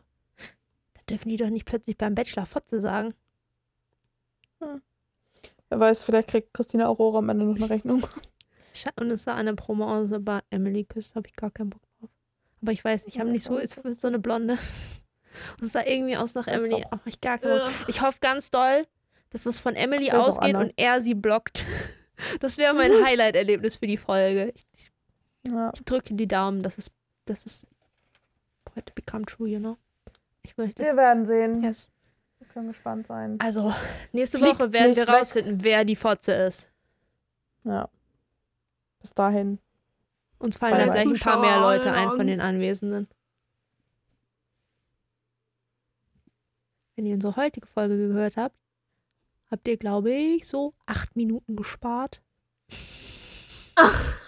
da 0.94 1.02
dürfen 1.10 1.30
die 1.30 1.38
doch 1.38 1.50
nicht 1.50 1.66
plötzlich 1.66 1.98
beim 1.98 2.16
Bachelor 2.16 2.46
Fotze 2.46 2.80
sagen. 2.80 3.14
Wer 4.60 5.80
weiß, 5.80 6.04
vielleicht 6.04 6.30
kriegt 6.30 6.54
Christina 6.54 6.88
Aurora 6.88 7.20
am 7.20 7.30
Ende 7.30 7.46
noch 7.46 7.56
eine 7.56 7.70
Rechnung. 7.70 8.08
Und 9.00 9.12
es 9.12 9.24
sah 9.24 9.42
der 9.42 9.54
Promo 9.54 9.86
aus, 9.94 10.12
aber 10.12 10.44
Emily 10.50 10.84
küsst, 10.84 11.16
habe 11.16 11.28
ich 11.28 11.36
gar 11.36 11.52
keinen 11.52 11.70
Bock 11.70 11.82
drauf. 12.00 12.10
Aber 12.62 12.72
ich 12.72 12.84
weiß, 12.84 13.06
ich 13.06 13.20
habe 13.20 13.30
nicht 13.30 13.46
so, 13.46 13.58
ist 13.58 13.78
so 14.02 14.08
eine 14.08 14.20
Blonde. 14.20 14.58
Und 15.60 15.68
es 15.68 15.74
sah 15.74 15.84
irgendwie 15.86 16.18
aus 16.18 16.34
nach 16.36 16.48
Emily. 16.48 16.84
auch- 16.86 16.92
Ach, 16.92 17.06
ich 17.06 17.20
gar. 17.22 17.40
Ich 17.88 18.02
hoffe 18.02 18.18
ganz 18.22 18.52
doll, 18.52 18.86
dass 19.32 19.46
es 19.46 19.60
von 19.60 19.76
Emily 19.76 20.08
Das 20.08 20.24
auch 20.24 20.28
ausgeht 20.38 20.56
und 20.56 20.74
er 20.78 21.02
sie 21.02 21.14
blockt. 21.16 21.64
Das 22.40 22.58
wäre 22.58 22.74
mein 22.74 22.92
Highlight-Erlebnis 23.06 23.76
für 23.76 23.88
die 23.88 23.98
Folge. 23.98 24.54
Ich, 24.56 24.66
ich 24.74 25.52
Ja. 25.52 25.70
Ich 25.76 25.84
drücke 25.84 26.14
die 26.14 26.30
Daumen, 26.30 26.64
dass 26.64 26.78
es, 26.78 26.90
dass 27.26 27.46
es 27.46 27.68
heute 28.74 28.94
become 28.94 29.26
true, 29.26 29.50
you 29.50 29.60
know? 29.60 29.78
Ich 30.44 30.56
möchte. 30.56 30.82
Wir 30.82 30.96
werden 30.96 31.26
sehen. 31.26 31.62
Yes. 31.62 31.90
Wir 32.40 32.48
können 32.48 32.70
gespannt 32.70 33.08
sein. 33.08 33.38
Also, 33.42 33.74
nächste 34.14 34.38
Fliegt 34.40 34.60
Woche 34.60 34.72
werden 34.72 34.88
nicht 34.92 34.98
wir 34.98 35.08
weg. 35.10 35.14
rausfinden, 35.20 35.62
wer 35.62 35.84
die 35.84 35.98
Fotze 35.98 36.32
ist. 36.32 36.70
Ja. 37.66 37.90
Bis 39.02 39.14
dahin. 39.14 39.60
Uns 40.40 40.56
fallen 40.56 40.78
dann 40.78 40.92
gleich 40.92 41.06
ein 41.06 41.20
paar 41.20 41.42
mehr 41.42 41.60
Leute 41.60 41.92
ein 41.92 42.12
von 42.12 42.28
den 42.28 42.40
Anwesenden. 42.40 43.10
Wenn 46.96 47.06
ihr 47.06 47.16
unsere 47.16 47.36
heutige 47.36 47.68
Folge 47.68 47.98
gehört 47.98 48.38
habt, 48.38 48.56
habt 49.52 49.68
ihr, 49.68 49.78
glaube 49.78 50.14
ich, 50.14 50.48
so 50.48 50.74
acht 50.86 51.16
Minuten 51.16 51.56
gespart. 51.56 52.22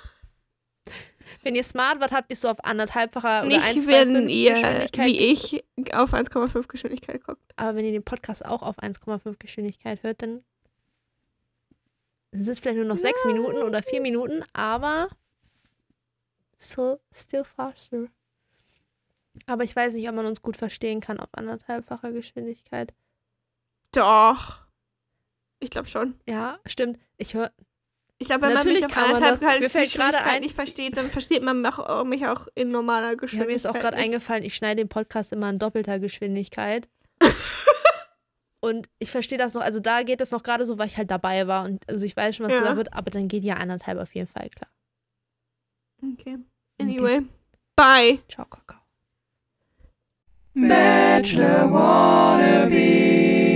Wenn 1.43 1.55
ihr 1.55 1.63
smart 1.63 1.99
wart, 2.01 2.11
habt 2.11 2.29
ihr 2.29 2.35
so 2.35 2.49
auf 2.49 2.63
anderthalbfacher 2.65 3.45
oder 3.45 3.47
Nicht, 3.47 3.87
wenn 3.87 4.17
1,25 4.17 4.27
ihr, 4.27 4.53
Geschwindigkeit 4.53 5.05
wie 5.07 5.17
ich, 5.17 5.63
auf 5.93 6.13
1,5 6.13 6.67
Geschwindigkeit 6.67 7.23
guckt. 7.23 7.53
Aber 7.55 7.75
wenn 7.77 7.85
ihr 7.85 7.93
den 7.93 8.03
Podcast 8.03 8.43
auch 8.45 8.61
auf 8.61 8.77
1,5 8.79 9.37
Geschwindigkeit 9.39 10.03
hört, 10.03 10.21
dann 10.21 10.43
sind 12.33 12.49
es 12.49 12.59
vielleicht 12.59 12.77
nur 12.77 12.85
noch 12.85 12.97
sechs 12.97 13.23
Minuten 13.23 13.63
oder 13.63 13.81
vier 13.81 14.01
Minuten, 14.01 14.43
aber 14.51 15.07
still, 16.59 16.99
still 17.13 17.45
faster. 17.45 18.07
Aber 19.45 19.63
ich 19.63 19.75
weiß 19.75 19.93
nicht, 19.93 20.07
ob 20.09 20.15
man 20.15 20.25
uns 20.25 20.41
gut 20.41 20.57
verstehen 20.57 20.99
kann 21.01 21.19
auf 21.19 21.29
anderthalbfacher 21.33 22.11
Geschwindigkeit. 22.11 22.93
Doch. 23.91 24.59
Ich 25.59 25.69
glaube 25.69 25.87
schon. 25.87 26.19
Ja, 26.27 26.59
stimmt. 26.65 26.99
Ich 27.17 27.33
höre. 27.33 27.51
Ich 28.19 28.27
glaube, 28.27 28.43
wenn 28.47 28.53
Natürlich 28.53 28.81
man 28.81 28.89
mich 28.89 28.97
auf 28.97 29.03
anderthalb 29.03 29.39
das. 29.39 29.59
Mir 29.59 29.69
fällt 29.69 29.91
gerade 29.93 30.11
Geschwindigkeit 30.11 30.33
ein- 30.35 30.41
nicht 30.41 30.55
versteht, 30.55 30.97
dann 30.97 31.09
versteht 31.11 31.43
man 31.43 31.61
mich 31.61 31.73
auch, 31.77 32.03
mich 32.03 32.27
auch 32.27 32.47
in 32.55 32.71
normaler 32.71 33.09
Ja, 33.11 33.13
Geschwindigkeit. 33.15 33.47
mir 33.47 33.55
ist 33.55 33.67
auch 33.67 33.73
gerade 33.79 33.95
eingefallen, 33.97 34.43
ich 34.43 34.55
schneide 34.55 34.81
den 34.81 34.89
Podcast 34.89 35.31
immer 35.31 35.49
in 35.49 35.59
doppelter 35.59 35.99
Geschwindigkeit. 35.99 36.87
Und 38.59 38.89
ich 38.99 39.11
verstehe 39.11 39.37
das 39.37 39.53
noch, 39.53 39.61
also 39.61 39.79
da 39.79 40.01
geht 40.01 40.19
es 40.19 40.31
noch 40.31 40.41
gerade 40.41 40.65
so, 40.65 40.77
weil 40.79 40.87
ich 40.87 40.97
halt 40.97 41.11
dabei 41.11 41.45
war 41.47 41.63
und 41.63 41.87
also 41.87 42.05
ich 42.07 42.17
weiß 42.17 42.35
schon, 42.35 42.47
was 42.47 42.53
Ja. 42.53 42.59
gesagt 42.59 42.77
wird, 42.77 42.93
aber 42.93 43.11
dann 43.11 43.27
geht 43.27 43.43
ja 43.43 43.55
anderthalb 43.57 43.99
auf 43.99 44.13
jeden 44.15 44.27
Fall 44.27 44.49
klar. 44.49 44.69
Okay. 46.03 46.39
Anyway. 46.81 47.21
Bye. 47.75 48.19
Ciao, 48.29 48.45
Kakao. 48.45 48.76
Bachelor 50.59 51.67
Wannabe. 51.69 53.46